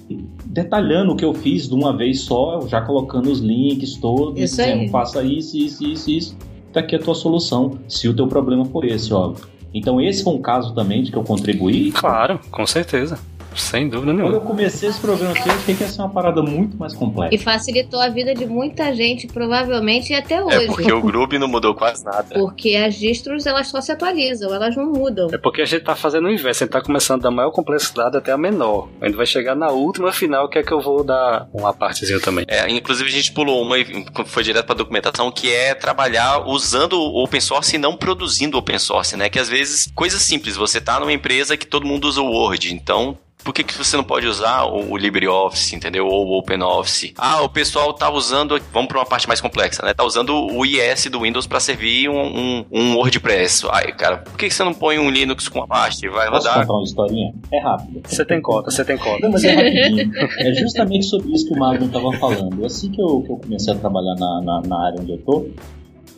detalhando 0.44 1.12
o 1.12 1.16
que 1.16 1.24
eu 1.24 1.34
fiz 1.34 1.68
de 1.68 1.74
uma 1.74 1.96
vez 1.96 2.20
só, 2.20 2.60
já 2.68 2.80
colocando 2.80 3.30
os 3.30 3.40
links 3.40 3.96
todos, 3.96 4.40
Isso 4.40 4.60
aí. 4.60 4.72
dizendo 4.72 4.90
faça 4.90 5.22
isso, 5.22 5.56
isso, 5.56 5.84
isso, 5.84 6.10
isso. 6.10 6.36
Tá 6.72 6.80
aqui 6.80 6.94
a 6.94 6.98
tua 6.98 7.14
solução, 7.14 7.78
se 7.88 8.08
o 8.08 8.14
teu 8.14 8.26
problema 8.28 8.64
for 8.66 8.84
esse, 8.84 9.12
óbvio. 9.12 9.46
Então 9.74 10.00
esse 10.00 10.22
foi 10.22 10.34
um 10.34 10.40
caso 10.40 10.74
também 10.74 11.02
de 11.02 11.10
que 11.10 11.16
eu 11.16 11.24
contribuí. 11.24 11.90
Claro, 11.90 12.38
com 12.50 12.66
certeza. 12.66 13.18
Sem 13.56 13.88
dúvida 13.88 14.12
Quando 14.12 14.20
eu 14.20 14.28
nenhuma. 14.30 14.46
comecei 14.46 14.88
esse 14.88 15.00
programa 15.00 15.32
aqui, 15.32 15.48
eu 15.48 15.54
achei 15.54 15.74
que 15.74 15.82
ia 15.82 15.88
ser 15.88 16.00
uma 16.02 16.10
parada 16.10 16.42
muito 16.42 16.76
mais 16.76 16.94
complexa. 16.94 17.34
E 17.34 17.38
facilitou 17.38 18.00
a 18.00 18.08
vida 18.08 18.34
de 18.34 18.46
muita 18.46 18.94
gente, 18.94 19.26
provavelmente, 19.26 20.12
e 20.12 20.14
até 20.14 20.42
hoje. 20.42 20.64
É 20.64 20.66
porque 20.66 20.92
o 20.92 21.02
Groove 21.02 21.38
não 21.38 21.48
mudou 21.48 21.74
quase 21.74 22.04
nada. 22.04 22.34
Porque 22.34 22.76
as 22.76 22.94
distros, 22.94 23.46
elas 23.46 23.68
só 23.68 23.80
se 23.80 23.92
atualizam, 23.92 24.52
elas 24.54 24.76
não 24.76 24.86
mudam. 24.86 25.28
É 25.32 25.38
porque 25.38 25.62
a 25.62 25.64
gente 25.64 25.82
tá 25.82 25.96
fazendo 25.96 26.26
o 26.26 26.30
inverso, 26.30 26.64
a 26.64 26.66
gente 26.66 26.72
tá 26.72 26.80
começando 26.80 27.22
da 27.22 27.30
maior 27.30 27.50
complexidade 27.50 28.16
até 28.16 28.32
a 28.32 28.38
menor. 28.38 28.88
A 29.00 29.06
gente 29.06 29.16
vai 29.16 29.26
chegar 29.26 29.54
na 29.54 29.70
última 29.70 30.12
final, 30.12 30.48
que 30.48 30.58
é 30.58 30.62
que 30.62 30.72
eu 30.72 30.80
vou 30.80 31.02
dar 31.02 31.48
uma 31.52 31.72
partezinha 31.72 32.20
também. 32.20 32.44
É, 32.48 32.68
inclusive 32.70 33.08
a 33.08 33.12
gente 33.12 33.32
pulou 33.32 33.62
uma 33.62 33.78
e 33.78 34.04
foi 34.26 34.42
direto 34.42 34.66
pra 34.66 34.74
documentação, 34.74 35.30
que 35.30 35.52
é 35.52 35.74
trabalhar 35.74 36.46
usando 36.46 36.94
o 36.94 37.22
open 37.22 37.40
source 37.40 37.74
e 37.74 37.78
não 37.78 37.96
produzindo 37.96 38.58
open 38.58 38.78
source, 38.78 39.16
né? 39.16 39.28
Que 39.28 39.38
às 39.38 39.48
vezes, 39.48 39.90
coisas 39.94 40.22
simples, 40.22 40.56
você 40.56 40.80
tá 40.80 41.00
numa 41.00 41.12
empresa 41.12 41.56
que 41.56 41.66
todo 41.66 41.86
mundo 41.86 42.06
usa 42.06 42.20
o 42.20 42.30
Word, 42.30 42.72
então 42.72 43.16
por 43.46 43.54
que, 43.54 43.62
que 43.62 43.78
você 43.78 43.96
não 43.96 44.02
pode 44.02 44.26
usar 44.26 44.64
o, 44.64 44.90
o 44.90 44.96
LibreOffice, 44.96 45.76
entendeu? 45.76 46.04
Ou 46.08 46.26
o 46.26 46.38
OpenOffice? 46.38 47.14
Ah, 47.16 47.42
o 47.42 47.48
pessoal 47.48 47.94
tá 47.94 48.10
usando, 48.10 48.60
vamos 48.72 48.88
para 48.88 48.98
uma 48.98 49.06
parte 49.06 49.28
mais 49.28 49.40
complexa, 49.40 49.86
né? 49.86 49.94
Tá 49.94 50.02
usando 50.02 50.34
o 50.34 50.66
IS 50.66 51.06
do 51.06 51.20
Windows 51.20 51.46
para 51.46 51.60
servir 51.60 52.08
um, 52.08 52.20
um, 52.20 52.64
um 52.72 52.96
WordPress. 52.96 53.68
Ai, 53.70 53.92
cara, 53.92 54.16
por 54.16 54.36
que, 54.36 54.48
que 54.48 54.54
você 54.54 54.64
não 54.64 54.74
põe 54.74 54.98
um 54.98 55.08
Linux 55.08 55.48
com 55.48 55.62
Apache? 55.62 56.08
Vai 56.08 56.28
Posso 56.28 56.48
rodar? 56.48 56.66
contar 56.66 56.72
uma 56.74 56.82
historinha? 56.82 57.32
É 57.52 57.60
rápido. 57.60 58.02
Você 58.04 58.24
tem 58.24 58.42
cota, 58.42 58.68
você 58.68 58.84
tem 58.84 58.98
cota. 58.98 59.20
Não, 59.20 59.30
mas 59.30 59.44
é 59.44 59.52
rapidinho. 59.54 60.12
É 60.40 60.52
justamente 60.54 61.06
sobre 61.06 61.32
isso 61.32 61.46
que 61.46 61.54
o 61.54 61.56
Magno 61.56 61.86
estava 61.86 62.12
falando. 62.14 62.66
Assim 62.66 62.90
que 62.90 63.00
eu, 63.00 63.22
que 63.22 63.30
eu 63.30 63.36
comecei 63.36 63.72
a 63.72 63.76
trabalhar 63.76 64.16
na, 64.16 64.40
na, 64.42 64.60
na 64.62 64.86
área 64.86 65.00
onde 65.00 65.12
eu 65.12 65.18
tô, 65.18 65.46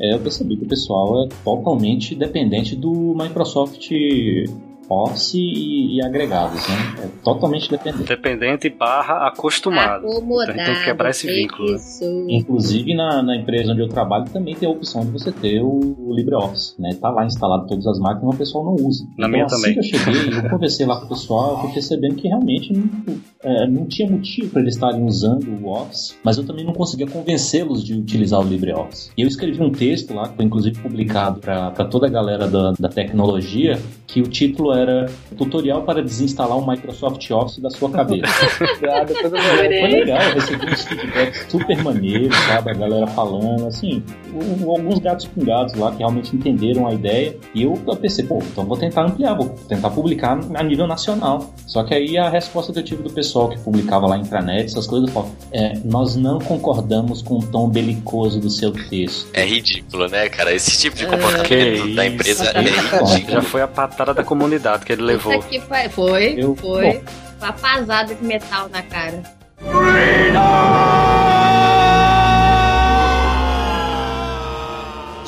é, 0.01 0.15
eu 0.15 0.19
percebi 0.21 0.57
que 0.57 0.65
o 0.65 0.69
pessoal 0.69 1.25
é 1.25 1.29
totalmente 1.45 2.15
dependente 2.15 2.75
do 2.75 3.15
Microsoft 3.15 3.91
Office 4.89 5.35
e, 5.35 5.97
e 5.97 6.05
agregados, 6.05 6.67
né? 6.69 6.75
É 7.05 7.09
totalmente 7.23 7.71
dependente. 7.71 8.05
Dependente 8.05 8.69
barra 8.71 9.29
acostumado. 9.29 10.07
Acomodado. 10.07 10.53
Então 10.53 10.65
tem 10.65 10.75
que 10.75 10.85
quebrar 10.85 11.11
esse 11.11 11.27
vínculo, 11.27 11.73
né? 11.73 11.79
Inclusive 12.29 12.95
na, 12.95 13.23
na 13.23 13.37
empresa 13.37 13.73
onde 13.73 13.83
eu 13.83 13.89
trabalho 13.89 14.25
também 14.31 14.55
tem 14.55 14.69
a 14.69 14.73
opção 14.73 15.05
de 15.05 15.11
você 15.11 15.31
ter 15.33 15.61
o, 15.61 15.97
o 15.99 16.15
LibreOffice, 16.15 16.81
né? 16.81 16.97
Tá 17.01 17.11
lá 17.11 17.25
instalado 17.25 17.67
todas 17.67 17.87
as 17.87 17.99
máquinas, 17.99 18.25
mas 18.25 18.35
o 18.35 18.39
pessoal 18.39 18.65
não 18.65 18.75
usa. 18.75 19.05
Na 19.05 19.13
então, 19.27 19.31
minha 19.31 19.45
assim 19.45 19.57
também. 19.57 19.75
que 19.75 19.81
eu 19.81 19.85
cheguei, 19.85 20.39
eu 20.39 20.51
conversei 20.51 20.87
lá 20.87 20.99
com 20.99 21.07
o 21.07 21.09
pessoal, 21.09 21.53
eu 21.53 21.59
fui 21.59 21.73
percebendo 21.73 22.15
que 22.15 22.29
realmente 22.29 22.73
não, 22.73 22.89
é, 23.43 23.67
não 23.67 23.87
tinha 23.87 24.11
motivo 24.11 24.51
para 24.51 24.63
eles 24.63 24.75
estarem 24.75 25.05
usando 25.05 25.49
o 25.63 25.69
Office, 25.69 26.17
mas 26.25 26.37
eu 26.39 26.45
também 26.45 26.65
não 26.65 26.73
conseguia 26.73 27.07
convencê-los 27.07 27.85
de 27.85 27.95
utilizar 27.95 28.41
o 28.41 28.45
LibreOffice. 28.45 29.11
E 29.17 29.23
eu 29.23 29.29
escrevi 29.29 29.63
um 29.63 29.71
texto 29.71 30.13
lá, 30.13 30.29
que 30.29 30.37
foi 30.37 30.45
inclusive 30.45 30.81
publicado 30.81 31.41
para 31.41 31.71
toda 31.85 32.07
a 32.07 32.11
galera 32.11 32.49
da, 32.49 32.73
da 32.73 32.89
tecnologia, 32.89 33.79
que 34.07 34.21
o 34.21 34.27
título 34.27 34.73
era 34.73 35.07
Tutorial 35.37 35.83
para 35.83 36.03
desinstalar 36.03 36.59
o 36.59 36.67
Microsoft 36.67 37.31
Office 37.31 37.59
da 37.59 37.71
sua 37.71 37.91
cabeça. 37.91 38.29
Ah, 38.89 39.05
depois 39.05 39.25
eu 39.25 39.31
vou 39.31 39.41
Foi 39.41 39.89
legal, 39.91 40.23
eu 40.23 40.35
recebi 40.35 40.67
uns 40.67 40.83
feedbacks 40.83 41.47
super 41.49 41.83
maneiros, 41.83 42.35
sabe? 42.47 42.71
A 42.71 42.75
galera 42.75 43.07
falando, 43.09 43.67
assim, 43.67 44.03
alguns 44.63 44.99
gatos 44.99 45.27
pingados 45.27 45.75
lá 45.75 45.91
que 45.91 45.99
realmente 45.99 46.35
entenderam 46.35 46.87
a 46.87 46.95
ideia. 46.95 47.37
E 47.55 47.63
eu 47.65 47.73
pensei, 48.01 48.25
pô, 48.25 48.39
então 48.39 48.65
vou 48.65 48.77
tentar 48.77 49.05
ampliar, 49.05 49.35
vou 49.35 49.49
tentar 49.69 49.91
publicar 49.91 50.39
a 50.55 50.63
nível 50.63 50.87
nacional. 50.87 51.53
Só 51.67 51.83
que 51.85 51.95
aí 51.95 52.17
a 52.17 52.31
resposta 52.31 52.73
que 52.73 52.79
eu 52.79 52.85
tive 52.85 53.03
do 53.03 53.11
pessoal 53.11 53.28
que 53.49 53.59
publicava 53.61 54.07
lá 54.07 54.17
em 54.17 54.21
intranet, 54.23 54.67
essas 54.67 54.87
coisas, 54.87 55.11
falou, 55.11 55.31
é, 55.53 55.79
nós 55.85 56.17
não 56.17 56.39
concordamos 56.39 57.23
com 57.23 57.39
o 57.39 57.43
tom 57.43 57.69
belicoso 57.69 58.41
do 58.41 58.51
seu 58.51 58.73
texto. 58.73 59.29
É 59.33 59.45
ridículo, 59.45 60.09
né, 60.09 60.29
cara? 60.29 60.53
Esse 60.53 60.79
tipo 60.79 60.97
de 60.97 61.05
Que 61.07 61.11
comportamento 61.11 61.95
da 61.95 62.05
isso. 62.07 62.15
empresa 62.15 62.45
é 62.55 62.61
ridículo. 62.61 63.31
Já 63.33 63.43
foi 63.43 63.63
a 63.63 63.69
patada 63.69 64.15
da 64.15 64.25
comunidade 64.25 64.85
que 64.85 64.93
ele 64.93 65.03
levou. 65.03 65.35
Puta 65.35 65.49
que 65.49 65.61
pa- 65.61 65.89
Foi, 65.91 66.35
Eu- 66.37 66.55
foi. 66.57 66.93
bom. 66.95 67.01
Uma 67.41 67.53
pasada 67.53 68.15
de 68.15 68.25
metal 68.25 68.69
na 68.69 68.83
cara. 68.83 69.23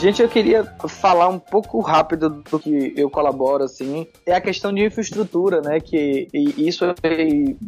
Gente, 0.01 0.23
eu 0.23 0.29
queria 0.31 0.65
falar 0.89 1.29
um 1.29 1.39
pouco 1.39 1.79
rápido 1.81 2.31
do 2.51 2.59
que 2.59 2.95
eu 2.97 3.11
colaboro, 3.11 3.65
assim. 3.65 4.07
É 4.25 4.33
a 4.35 4.41
questão 4.41 4.73
de 4.73 4.83
infraestrutura, 4.83 5.61
né? 5.61 5.79
Que 5.79 6.27
isso 6.33 6.87
é 6.87 6.95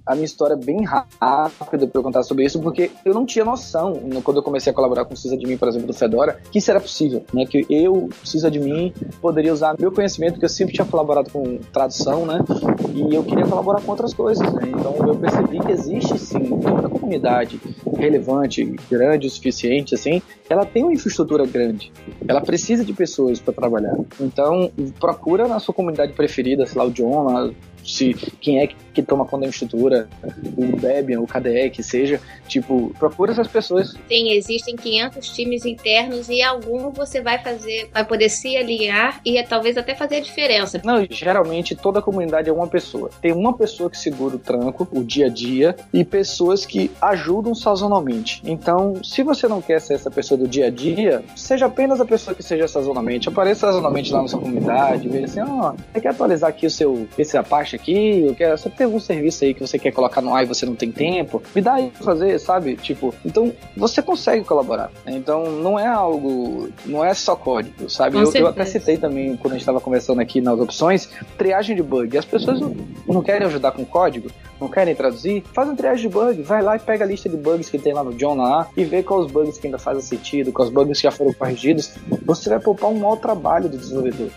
a 0.06 0.14
minha 0.14 0.24
história 0.24 0.54
é 0.54 0.56
bem 0.56 0.82
rápida 0.82 1.86
pra 1.86 1.98
eu 1.98 2.02
contar 2.02 2.22
sobre 2.22 2.46
isso, 2.46 2.58
porque 2.62 2.90
eu 3.04 3.12
não 3.12 3.26
tinha 3.26 3.44
noção, 3.44 4.00
no- 4.02 4.22
quando 4.22 4.38
eu 4.38 4.42
comecei 4.42 4.72
a 4.72 4.74
colaborar 4.74 5.04
com 5.04 5.12
o 5.12 5.16
sysadmin, 5.16 5.58
por 5.58 5.68
exemplo, 5.68 5.86
do 5.88 5.92
Fedora, 5.92 6.38
que 6.50 6.58
isso 6.58 6.70
era 6.70 6.80
possível, 6.80 7.22
né? 7.34 7.44
Que 7.44 7.66
eu, 7.68 8.08
sysadmin, 8.24 8.94
poderia 9.20 9.52
usar 9.52 9.76
meu 9.78 9.92
conhecimento, 9.92 10.38
que 10.38 10.44
eu 10.46 10.48
sempre 10.48 10.72
tinha 10.74 10.86
colaborado 10.86 11.30
com 11.30 11.58
tradução, 11.70 12.24
né? 12.24 12.38
E 12.94 13.14
eu 13.14 13.22
queria 13.24 13.44
colaborar 13.46 13.82
com 13.82 13.90
outras 13.90 14.14
coisas, 14.14 14.50
né? 14.54 14.62
Então 14.68 14.94
eu 15.06 15.14
percebi 15.16 15.60
que 15.60 15.70
existe, 15.72 16.18
sim, 16.18 16.38
uma 16.50 16.88
comunidade 16.88 17.60
relevante, 17.98 18.64
grande 18.90 19.26
o 19.26 19.30
suficiente, 19.30 19.94
assim, 19.94 20.22
ela 20.48 20.64
tem 20.64 20.82
uma 20.82 20.92
infraestrutura 20.94 21.44
grande 21.46 21.92
ela 22.26 22.40
precisa 22.40 22.84
de 22.84 22.92
pessoas 22.92 23.40
para 23.40 23.52
trabalhar. 23.52 23.96
Então, 24.20 24.70
procura 24.98 25.48
na 25.48 25.58
sua 25.58 25.74
comunidade 25.74 26.12
preferida, 26.12 26.66
sei 26.66 26.78
lá, 26.78 26.86
o 26.86 26.90
John, 26.90 27.24
lá, 27.24 27.50
se, 27.84 28.14
quem 28.40 28.60
é 28.60 28.66
que, 28.66 29.02
toma 29.02 29.24
conta 29.24 29.42
da 29.42 29.48
infraestrutura, 29.48 30.08
o 30.56 30.76
Debian, 30.76 31.20
o 31.20 31.26
KDE, 31.26 31.70
que 31.70 31.82
seja. 31.82 32.20
Tipo, 32.46 32.94
procura 32.98 33.32
essas 33.32 33.48
pessoas. 33.48 33.96
Sim, 34.08 34.30
existem 34.32 34.76
500 34.76 35.28
times 35.30 35.64
internos 35.64 36.28
e 36.28 36.42
algum 36.42 36.90
você 36.90 37.20
vai 37.20 37.38
fazer, 37.38 37.88
vai 37.92 38.04
poder 38.04 38.28
se 38.28 38.56
alinhar 38.56 39.20
e 39.24 39.42
talvez 39.42 39.76
até 39.76 39.94
fazer 39.94 40.16
a 40.16 40.20
diferença. 40.20 40.80
Não, 40.84 41.06
geralmente 41.10 41.74
toda 41.74 42.02
comunidade 42.02 42.50
é 42.50 42.52
uma 42.52 42.66
pessoa. 42.66 43.10
Tem 43.20 43.32
uma 43.32 43.56
pessoa 43.56 43.90
que 43.90 43.96
segura 43.96 44.36
o 44.36 44.38
tranco, 44.38 44.86
o 44.92 45.02
dia 45.02 45.26
a 45.26 45.28
dia, 45.28 45.74
e 45.92 46.04
pessoas 46.04 46.66
que 46.66 46.90
ajudam 47.00 47.54
sazonalmente. 47.54 48.42
Então, 48.44 49.02
se 49.02 49.22
você 49.22 49.48
não 49.48 49.62
quer 49.62 49.80
ser 49.80 49.94
essa 49.94 50.10
pessoa 50.10 50.38
do 50.38 50.46
dia 50.46 50.66
a 50.66 50.70
dia, 50.70 51.24
seja 51.34 51.66
apenas 51.66 52.00
a 52.00 52.04
pessoa 52.04 52.34
que 52.34 52.42
seja 52.42 52.68
sazonalmente. 52.68 53.28
Apareça 53.28 53.66
sazonalmente 53.66 54.12
lá 54.12 54.22
na 54.22 54.28
sua 54.28 54.40
comunidade, 54.40 55.08
veja 55.08 55.24
assim, 55.24 55.40
ó, 55.40 55.72
você 55.92 56.00
quer 56.00 56.08
atualizar 56.10 56.50
aqui 56.50 56.66
o 56.66 56.70
seu 56.70 57.08
esse 57.16 57.36
Apache 57.36 57.71
aqui, 57.76 58.24
eu 58.26 58.34
quero, 58.34 58.56
você 58.56 58.68
tem 58.70 58.84
algum 58.86 59.00
serviço 59.00 59.44
aí 59.44 59.54
que 59.54 59.60
você 59.60 59.78
quer 59.78 59.92
colocar 59.92 60.20
no 60.20 60.34
ar 60.34 60.42
e 60.42 60.46
você 60.46 60.64
não 60.66 60.74
tem 60.74 60.90
tempo, 60.90 61.42
me 61.54 61.60
dá 61.62 61.74
aí 61.74 61.90
pra 61.90 62.04
fazer, 62.04 62.38
sabe? 62.38 62.76
Tipo, 62.76 63.14
então 63.24 63.52
você 63.76 64.02
consegue 64.02 64.44
colaborar. 64.44 64.90
né? 65.04 65.12
Então 65.14 65.50
não 65.50 65.78
é 65.78 65.86
algo, 65.86 66.68
não 66.84 67.04
é 67.04 67.14
só 67.14 67.34
código, 67.36 67.88
sabe? 67.88 68.16
Eu, 68.18 68.32
eu 68.32 68.46
até 68.46 68.64
citei 68.64 68.96
também 68.96 69.36
quando 69.36 69.52
a 69.52 69.56
gente 69.56 69.62
estava 69.62 69.80
conversando 69.80 70.20
aqui 70.20 70.40
nas 70.40 70.58
opções, 70.58 71.08
triagem 71.36 71.76
de 71.76 71.82
bug. 71.82 72.16
As 72.16 72.24
pessoas 72.24 72.60
não, 72.60 72.74
não 73.06 73.22
querem 73.22 73.46
ajudar 73.46 73.72
com 73.72 73.84
código, 73.84 74.30
não 74.60 74.68
querem 74.68 74.94
traduzir, 74.94 75.42
faz 75.52 75.68
um 75.68 75.74
triagem 75.74 76.08
de 76.08 76.14
bug, 76.14 76.42
vai 76.42 76.62
lá 76.62 76.76
e 76.76 76.78
pega 76.78 77.04
a 77.04 77.08
lista 77.08 77.28
de 77.28 77.36
bugs 77.36 77.68
que 77.68 77.78
tem 77.78 77.92
lá 77.92 78.04
no 78.04 78.14
John 78.14 78.34
lá 78.36 78.68
e 78.76 78.84
vê 78.84 79.02
quais 79.02 79.26
os 79.26 79.32
bugs 79.32 79.58
que 79.58 79.66
ainda 79.66 79.78
fazem 79.78 80.02
sentido, 80.02 80.52
quais 80.52 80.68
os 80.68 80.74
bugs 80.74 80.98
que 80.98 81.04
já 81.04 81.10
foram 81.10 81.32
corrigidos. 81.32 81.92
Você 82.24 82.48
vai 82.48 82.60
poupar 82.60 82.90
um 82.90 82.98
mau 82.98 83.16
trabalho 83.16 83.68
do 83.68 83.76
desenvolvedor. 83.76 84.28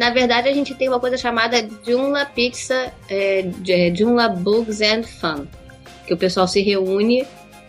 Na 0.00 0.08
verdade, 0.08 0.48
a 0.48 0.52
gente 0.54 0.74
tem 0.74 0.88
uma 0.88 0.98
coisa 0.98 1.18
chamada 1.18 1.56
Joomla 1.86 2.24
Pizza, 2.24 2.90
é, 3.06 3.42
de- 3.42 3.70
é, 3.70 3.94
Joomla 3.94 4.30
Bugs 4.30 4.80
and 4.80 5.02
Fun, 5.02 5.46
que 6.06 6.14
o 6.14 6.16
pessoal 6.16 6.48
se 6.48 6.62
reúne, 6.62 7.26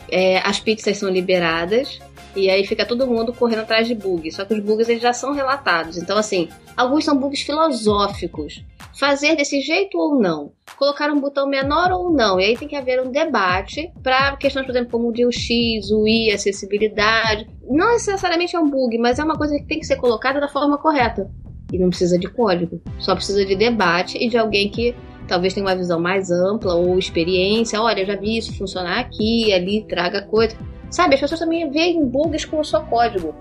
é, 0.10 0.38
as 0.38 0.58
pizzas 0.58 0.98
são 0.98 1.10
liberadas 1.10 2.00
e 2.34 2.50
aí 2.50 2.66
fica 2.66 2.86
todo 2.86 3.06
mundo 3.06 3.34
correndo 3.34 3.64
atrás 3.64 3.86
de 3.86 3.94
bugs. 3.94 4.34
Só 4.38 4.46
que 4.46 4.54
os 4.54 4.62
bugs 4.62 4.88
eles 4.88 5.02
já 5.02 5.12
são 5.12 5.34
relatados. 5.34 5.98
Então, 5.98 6.18
assim, 6.18 6.48
alguns 6.78 7.04
são 7.04 7.18
bugs 7.18 7.42
filosóficos. 7.42 8.64
Fazer 8.98 9.36
desse 9.36 9.60
jeito 9.60 9.98
ou 9.98 10.18
não? 10.18 10.54
Colocar 10.78 11.12
um 11.12 11.20
botão 11.20 11.50
menor 11.50 11.92
ou 11.92 12.14
não? 12.14 12.40
E 12.40 12.46
aí 12.46 12.58
tem 12.58 12.66
que 12.70 12.78
haver 12.78 13.02
um 13.02 13.12
debate 13.12 13.92
para 14.02 14.38
questões, 14.38 14.66
por 14.66 14.72
exemplo, 14.72 14.90
como 14.92 15.10
o 15.10 15.12
DLX, 15.12 15.92
o 15.92 16.08
I, 16.08 16.32
acessibilidade. 16.32 17.46
Não 17.70 17.92
necessariamente 17.92 18.56
é 18.56 18.60
um 18.60 18.70
bug, 18.70 18.98
mas 18.98 19.20
é 19.20 19.24
uma 19.26 19.38
coisa 19.38 19.54
que 19.58 19.66
tem 19.66 19.80
que 19.80 19.86
ser 19.86 19.98
colocada 19.98 20.40
da 20.40 20.48
forma 20.48 20.78
correta. 20.78 21.30
E 21.72 21.78
não 21.78 21.90
precisa 21.90 22.18
de 22.18 22.28
código. 22.28 22.82
Só 23.00 23.16
precisa 23.16 23.46
de 23.46 23.56
debate 23.56 24.18
e 24.18 24.30
de 24.30 24.38
alguém 24.38 24.70
que 24.70 24.96
talvez 25.28 25.54
tenha 25.54 25.66
uma 25.66 25.76
visão 25.76 26.00
mais 26.00 26.30
ampla 26.30 26.76
ou 26.76 26.98
experiência. 27.00 27.82
Olha, 27.82 28.02
eu 28.02 28.06
já 28.06 28.16
vi 28.16 28.38
isso 28.38 28.58
funcionar 28.58 29.00
aqui, 29.00 29.54
ali, 29.54 29.86
traga 29.88 30.22
coisa. 30.24 30.56
Sabe, 30.90 31.16
as 31.16 31.22
pessoas 31.22 31.40
também 31.40 31.70
veem 31.72 32.06
bugs 32.06 32.44
com 32.44 32.60
o 32.60 32.66
seu 32.66 32.82
código. 32.82 33.34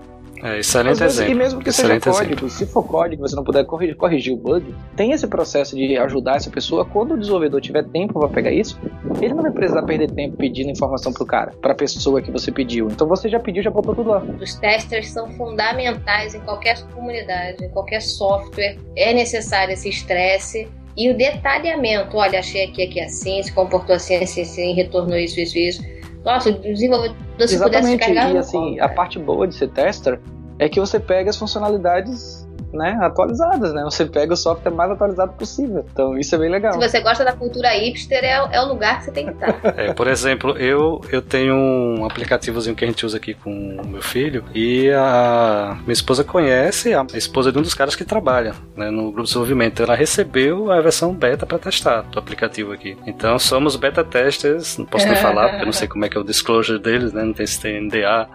É, 0.43 0.59
excelente 0.59 0.99
vezes, 0.99 1.17
exemplo. 1.17 1.31
E 1.33 1.35
mesmo 1.35 1.61
que 1.61 1.69
excelente 1.69 2.03
seja 2.03 2.17
código, 2.17 2.33
exemplo. 2.33 2.49
se 2.49 2.65
for 2.65 2.83
código, 2.83 3.21
você 3.27 3.35
não 3.35 3.43
puder 3.43 3.63
corrigir, 3.65 3.95
corrigir 3.95 4.33
o 4.33 4.37
bug, 4.37 4.73
tem 4.95 5.11
esse 5.11 5.27
processo 5.27 5.75
de 5.75 5.97
ajudar 5.97 6.37
essa 6.37 6.49
pessoa. 6.49 6.83
Quando 6.83 7.13
o 7.13 7.17
desenvolvedor 7.17 7.61
tiver 7.61 7.83
tempo 7.83 8.19
para 8.19 8.29
pegar 8.29 8.51
isso, 8.51 8.79
ele 9.21 9.33
não 9.33 9.43
vai 9.43 9.51
precisar 9.51 9.83
perder 9.83 10.11
tempo 10.11 10.37
pedindo 10.37 10.69
informação 10.69 11.13
pro 11.13 11.25
cara, 11.25 11.53
pra 11.61 11.75
pessoa 11.75 12.21
que 12.21 12.31
você 12.31 12.51
pediu. 12.51 12.87
Então 12.87 13.07
você 13.07 13.29
já 13.29 13.39
pediu, 13.39 13.61
já 13.61 13.69
botou 13.69 13.93
tudo 13.93 14.09
lá. 14.09 14.23
Os 14.41 14.55
testers 14.55 15.09
são 15.09 15.29
fundamentais 15.31 16.33
em 16.33 16.39
qualquer 16.41 16.81
comunidade, 16.93 17.63
em 17.63 17.69
qualquer 17.69 18.01
software. 18.01 18.77
É 18.95 19.13
necessário 19.13 19.73
esse 19.73 19.89
estresse 19.89 20.67
e 20.97 21.09
o 21.09 21.17
detalhamento. 21.17 22.17
Olha, 22.17 22.39
achei 22.39 22.65
aqui, 22.65 22.83
aqui 22.83 22.99
assim, 22.99 23.41
se 23.43 23.51
comportou 23.51 23.95
assim, 23.95 24.15
assim, 24.15 24.41
assim, 24.41 24.73
retornou 24.73 25.17
isso, 25.17 25.39
isso, 25.39 25.57
isso. 25.57 26.00
Nossa, 26.23 26.49
o 26.49 26.53
desenvolvedor 26.53 27.15
se 27.17 27.35
pudesse 27.35 27.55
Exatamente. 27.55 27.99
carregar 27.99 28.31
E 28.31 28.37
assim, 28.37 28.79
a 28.79 28.87
parte 28.87 29.17
boa 29.17 29.47
de 29.47 29.55
ser 29.55 29.69
tester 29.69 30.19
é 30.59 30.69
que 30.69 30.79
você 30.79 30.99
pega 30.99 31.29
as 31.29 31.37
funcionalidades 31.37 32.47
né, 32.73 32.97
atualizadas, 33.01 33.73
né? 33.73 33.83
Você 33.83 34.05
pega 34.05 34.33
o 34.33 34.37
software 34.37 34.71
mais 34.71 34.91
atualizado 34.91 35.33
possível. 35.33 35.85
Então 35.91 36.17
isso 36.17 36.33
é 36.35 36.37
bem 36.37 36.49
legal. 36.49 36.73
Se 36.73 36.89
você 36.89 37.01
gosta 37.01 37.23
da 37.23 37.33
cultura 37.33 37.69
hipster, 37.69 38.23
é, 38.23 38.47
é 38.51 38.61
o 38.61 38.67
lugar 38.67 38.99
que 38.99 39.05
você 39.05 39.11
tem 39.11 39.25
que 39.25 39.31
estar. 39.31 39.51
É, 39.81 39.93
por 39.93 40.07
exemplo, 40.07 40.57
eu, 40.57 41.01
eu 41.11 41.21
tenho 41.21 41.55
um 41.55 42.05
aplicativozinho 42.05 42.75
que 42.75 42.83
a 42.83 42.87
gente 42.87 43.05
usa 43.05 43.17
aqui 43.17 43.33
com 43.33 43.77
o 43.81 43.87
meu 43.87 44.01
filho 44.01 44.43
e 44.53 44.89
a 44.91 45.77
minha 45.81 45.93
esposa 45.93 46.23
conhece 46.23 46.93
a 46.93 47.05
esposa 47.13 47.51
de 47.51 47.57
um 47.57 47.61
dos 47.61 47.73
caras 47.73 47.95
que 47.95 48.03
trabalha 48.03 48.53
né, 48.75 48.89
no 48.89 49.03
grupo 49.05 49.21
de 49.21 49.27
desenvolvimento. 49.27 49.81
Ela 49.81 49.95
recebeu 49.95 50.71
a 50.71 50.81
versão 50.81 51.13
beta 51.13 51.45
para 51.45 51.57
testar 51.57 52.01
do 52.01 52.19
aplicativo 52.19 52.73
aqui. 52.73 52.97
Então 53.05 53.39
somos 53.39 53.75
beta 53.75 54.03
testers, 54.03 54.77
não 54.77 54.85
posso 54.85 55.07
nem 55.07 55.15
falar 55.15 55.49
porque 55.49 55.61
eu 55.61 55.65
não 55.65 55.73
sei 55.73 55.87
como 55.87 56.05
é 56.05 56.09
que 56.09 56.17
é 56.17 56.19
o 56.19 56.23
disclosure 56.23 56.79
deles, 56.79 57.13
né? 57.13 57.23
Não 57.23 57.33
tem 57.33 57.47
se 57.47 57.59
tem 57.59 57.81
NDA, 57.81 58.27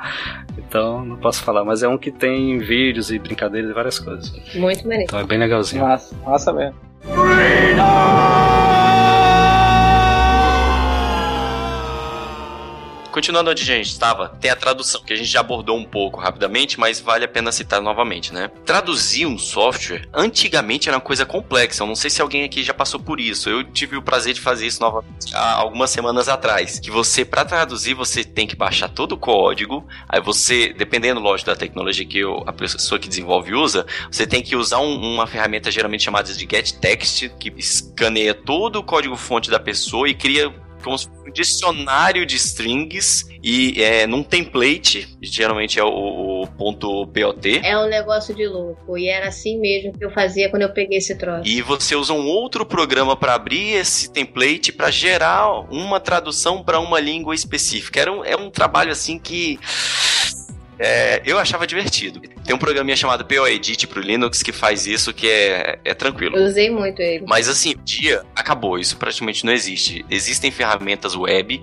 então 0.56 1.04
não 1.04 1.16
posso 1.16 1.42
falar. 1.42 1.64
Mas 1.64 1.82
é 1.82 1.88
um 1.88 1.98
que 1.98 2.10
tem 2.10 2.58
vídeos 2.58 3.10
e 3.10 3.18
brincadeiras 3.18 3.70
e 3.70 3.74
várias 3.74 3.98
coisas. 3.98 4.25
Muito 4.54 4.82
maneiro. 4.82 5.04
Então 5.04 5.20
é 5.20 5.24
bem 5.24 5.38
legalzinho. 5.38 5.82
Massa, 5.82 6.14
massa 6.24 6.52
mesmo. 6.52 6.74
Continuando 13.16 13.50
onde 13.50 13.62
a 13.62 13.64
gente 13.64 13.86
estava, 13.86 14.28
tem 14.28 14.50
a 14.50 14.54
tradução, 14.54 15.02
que 15.02 15.10
a 15.10 15.16
gente 15.16 15.30
já 15.30 15.40
abordou 15.40 15.74
um 15.74 15.84
pouco 15.86 16.20
rapidamente, 16.20 16.78
mas 16.78 17.00
vale 17.00 17.24
a 17.24 17.28
pena 17.28 17.50
citar 17.50 17.80
novamente, 17.80 18.30
né? 18.30 18.50
Traduzir 18.66 19.24
um 19.24 19.38
software, 19.38 20.06
antigamente 20.12 20.90
era 20.90 20.98
uma 20.98 21.00
coisa 21.02 21.24
complexa. 21.24 21.82
Eu 21.82 21.86
não 21.86 21.96
sei 21.96 22.10
se 22.10 22.20
alguém 22.20 22.44
aqui 22.44 22.62
já 22.62 22.74
passou 22.74 23.00
por 23.00 23.18
isso. 23.18 23.48
Eu 23.48 23.64
tive 23.64 23.96
o 23.96 24.02
prazer 24.02 24.34
de 24.34 24.40
fazer 24.42 24.66
isso 24.66 24.82
novamente 24.82 25.34
há 25.34 25.54
algumas 25.54 25.88
semanas 25.88 26.28
atrás. 26.28 26.78
Que 26.78 26.90
você, 26.90 27.24
para 27.24 27.42
traduzir, 27.46 27.94
você 27.94 28.22
tem 28.22 28.46
que 28.46 28.54
baixar 28.54 28.90
todo 28.90 29.12
o 29.12 29.16
código. 29.18 29.88
Aí 30.06 30.20
você, 30.20 30.74
dependendo, 30.74 31.18
lógico, 31.18 31.48
da 31.48 31.56
tecnologia 31.56 32.04
que 32.04 32.22
o- 32.22 32.44
a 32.46 32.52
pessoa 32.52 32.98
que 32.98 33.08
desenvolve 33.08 33.54
usa, 33.54 33.86
você 34.10 34.26
tem 34.26 34.42
que 34.42 34.54
usar 34.54 34.80
um- 34.80 35.14
uma 35.14 35.26
ferramenta 35.26 35.70
geralmente 35.70 36.04
chamada 36.04 36.30
de 36.30 36.40
getText, 36.40 37.30
que 37.40 37.50
escaneia 37.56 38.34
todo 38.34 38.76
o 38.76 38.84
código-fonte 38.84 39.50
da 39.50 39.58
pessoa 39.58 40.06
e 40.06 40.14
cria 40.14 40.52
como 40.86 40.96
se 40.96 41.08
fosse 41.08 41.28
um 41.28 41.32
dicionário 41.32 42.24
de 42.24 42.36
strings 42.36 43.26
e 43.42 43.82
é, 43.82 44.06
num 44.06 44.22
template, 44.22 45.08
geralmente 45.20 45.80
é 45.80 45.84
o, 45.84 46.42
o 46.42 46.46
ponto 46.46 47.08
.pot, 47.08 47.60
É 47.64 47.76
um 47.76 47.88
negócio 47.88 48.32
de 48.32 48.46
louco. 48.46 48.96
E 48.96 49.08
era 49.08 49.26
assim 49.26 49.58
mesmo 49.58 49.92
que 49.92 50.04
eu 50.04 50.10
fazia 50.12 50.48
quando 50.48 50.62
eu 50.62 50.72
peguei 50.72 50.98
esse 50.98 51.18
troço. 51.18 51.42
e 51.44 51.60
você 51.60 51.96
usa 51.96 52.12
um 52.12 52.28
outro 52.28 52.64
programa 52.64 53.16
para 53.16 53.34
abrir 53.34 53.72
esse 53.72 54.12
template 54.12 54.72
para 54.72 54.88
gerar 54.92 55.48
uma 55.72 55.98
tradução 55.98 56.62
para 56.62 56.78
uma 56.78 57.00
língua 57.00 57.34
específica. 57.34 58.00
Era 58.00 58.12
um, 58.12 58.24
é 58.24 58.36
um 58.36 58.48
trabalho 58.48 58.92
assim 58.92 59.18
que 59.18 59.58
é, 60.78 61.22
eu 61.24 61.38
achava 61.38 61.66
divertido. 61.66 62.20
Tem 62.44 62.54
um 62.54 62.58
programinha 62.58 62.96
chamado 62.96 63.24
POEdit 63.24 63.86
pro 63.86 64.00
Linux 64.00 64.42
que 64.42 64.52
faz 64.52 64.86
isso, 64.86 65.12
que 65.12 65.28
é, 65.28 65.78
é 65.84 65.94
tranquilo. 65.94 66.36
Eu 66.36 66.44
usei 66.44 66.70
muito 66.70 67.00
ele. 67.02 67.24
Mas 67.26 67.48
assim, 67.48 67.72
o 67.72 67.78
dia 67.78 68.22
acabou, 68.34 68.78
isso 68.78 68.96
praticamente 68.96 69.44
não 69.44 69.52
existe. 69.52 70.04
Existem 70.10 70.50
ferramentas 70.50 71.16
web 71.16 71.60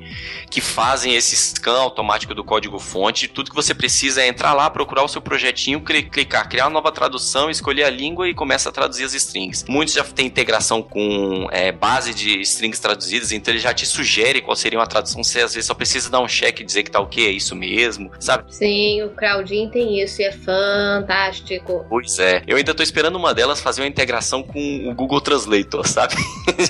que 0.50 0.60
fazem 0.60 1.16
esse 1.16 1.36
scan 1.36 1.80
automático 1.80 2.34
do 2.34 2.44
código 2.44 2.80
fonte. 2.80 3.28
Tudo 3.28 3.50
que 3.50 3.56
você 3.56 3.74
precisa 3.74 4.22
é 4.22 4.28
entrar 4.28 4.54
lá, 4.54 4.70
procurar 4.70 5.04
o 5.04 5.08
seu 5.08 5.22
projetinho, 5.22 5.80
cli- 5.80 6.04
clicar, 6.04 6.50
criar 6.50 6.66
uma 6.66 6.72
nova 6.72 6.92
tradução, 6.92 7.50
escolher 7.50 7.84
a 7.84 7.90
língua 7.90 8.28
e 8.28 8.34
começa 8.34 8.70
a 8.70 8.72
traduzir 8.72 9.06
as 9.06 9.14
strings. 9.14 9.64
Muitos 9.68 9.94
já 9.94 10.04
têm 10.04 10.26
integração 10.26 10.82
com 10.82 11.48
é, 11.52 11.72
base 11.72 12.14
de 12.14 12.42
strings 12.42 12.80
traduzidas, 12.80 13.32
então 13.32 13.54
ele 13.54 13.60
já 13.60 13.74
te 13.74 13.86
sugere 13.86 14.42
qual 14.42 14.56
seria 14.56 14.80
uma 14.80 14.88
tradução. 14.88 15.24
Você 15.24 15.42
às 15.42 15.54
vezes 15.54 15.68
só 15.68 15.74
precisa 15.74 16.10
dar 16.10 16.20
um 16.20 16.28
check 16.28 16.60
e 16.60 16.64
dizer 16.64 16.84
que 16.84 16.92
tá 16.92 17.00
ok, 17.00 17.26
é 17.26 17.32
isso 17.32 17.56
mesmo, 17.56 18.12
sabe? 18.20 18.54
Sim, 18.54 19.03
o 19.04 19.10
Crowdin 19.10 19.70
tem 19.70 20.02
isso 20.02 20.22
e 20.22 20.26
é 20.26 20.32
fantástico. 20.32 21.86
Pois 21.90 22.20
é. 22.20 22.44
Eu 22.48 22.58
ainda 22.58 22.74
tô 22.74 22.84
esperando 22.84 23.16
uma 23.16 23.34
delas 23.34 23.62
fazer 23.62 23.82
uma 23.82 23.88
integração 23.88 24.44
com 24.44 24.90
o 24.90 24.94
Google 24.94 25.22
Translator, 25.22 25.88
sabe? 25.88 26.16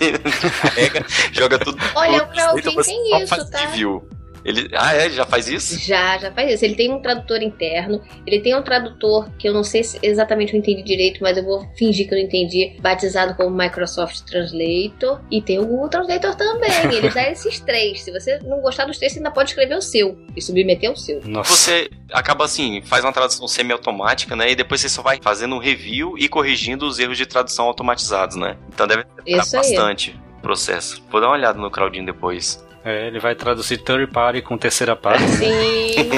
Carrega, 0.61 1.05
joga 1.31 1.59
tudo. 1.59 1.77
Olha, 1.95 2.23
o 2.23 2.61
você 2.61 2.83
tem 2.83 3.23
isso, 3.23 3.51
tá? 3.51 3.59
review. 3.59 4.07
Ele, 4.45 4.69
ah, 4.73 4.95
é? 4.95 5.05
Ele 5.05 5.15
já 5.15 5.25
faz 5.25 5.47
isso? 5.47 5.79
Já, 5.79 6.17
já 6.17 6.31
faz 6.31 6.51
isso. 6.51 6.65
Ele 6.65 6.75
tem 6.75 6.91
um 6.91 7.01
tradutor 7.01 7.41
interno, 7.41 8.01
ele 8.25 8.39
tem 8.39 8.55
um 8.55 8.61
tradutor 8.61 9.29
que 9.37 9.47
eu 9.47 9.53
não 9.53 9.63
sei 9.63 9.83
se 9.83 9.99
exatamente 10.01 10.53
eu 10.53 10.59
entendi 10.59 10.83
direito, 10.83 11.19
mas 11.21 11.37
eu 11.37 11.43
vou 11.43 11.67
fingir 11.77 12.07
que 12.07 12.13
eu 12.13 12.19
não 12.19 12.25
entendi, 12.25 12.75
batizado 12.81 13.35
como 13.35 13.55
Microsoft 13.55 14.21
Translator, 14.21 15.21
e 15.31 15.41
tem 15.41 15.59
o 15.59 15.65
Google 15.65 15.89
Translator 15.89 16.35
também. 16.35 16.71
Ele 16.91 17.09
dá 17.09 17.29
esses 17.31 17.59
três. 17.59 18.01
Se 18.01 18.11
você 18.11 18.39
não 18.39 18.61
gostar 18.61 18.85
dos 18.85 18.97
três, 18.97 19.13
você 19.13 19.19
ainda 19.19 19.31
pode 19.31 19.49
escrever 19.49 19.75
o 19.75 19.81
seu 19.81 20.17
e 20.35 20.41
submeter 20.41 20.91
o 20.91 20.97
seu. 20.97 21.21
Nossa. 21.25 21.53
Você 21.53 21.89
acaba 22.11 22.45
assim, 22.45 22.81
faz 22.81 23.03
uma 23.03 23.13
tradução 23.13 23.47
semi-automática, 23.47 24.35
né? 24.35 24.51
E 24.51 24.55
depois 24.55 24.81
você 24.81 24.89
só 24.89 25.01
vai 25.01 25.19
fazendo 25.21 25.55
um 25.55 25.59
review 25.59 26.15
e 26.17 26.27
corrigindo 26.27 26.85
os 26.85 26.99
erros 26.99 27.17
de 27.17 27.25
tradução 27.25 27.65
automatizados, 27.65 28.35
né? 28.35 28.57
Então 28.69 28.87
deve 28.87 29.05
aí. 29.25 29.35
bastante 29.35 30.19
o 30.37 30.41
processo. 30.41 31.03
Vou 31.09 31.21
dar 31.21 31.27
uma 31.27 31.35
olhada 31.35 31.59
no 31.59 31.71
Crowdin 31.71 32.05
depois. 32.05 32.62
É, 32.85 33.07
ele 33.07 33.19
vai 33.19 33.33
traduzir 33.35 33.77
third 33.77 34.07
party 34.11 34.41
com 34.41 34.57
terceira 34.57 34.95
parte. 34.95 35.23
Sim. 35.23 36.09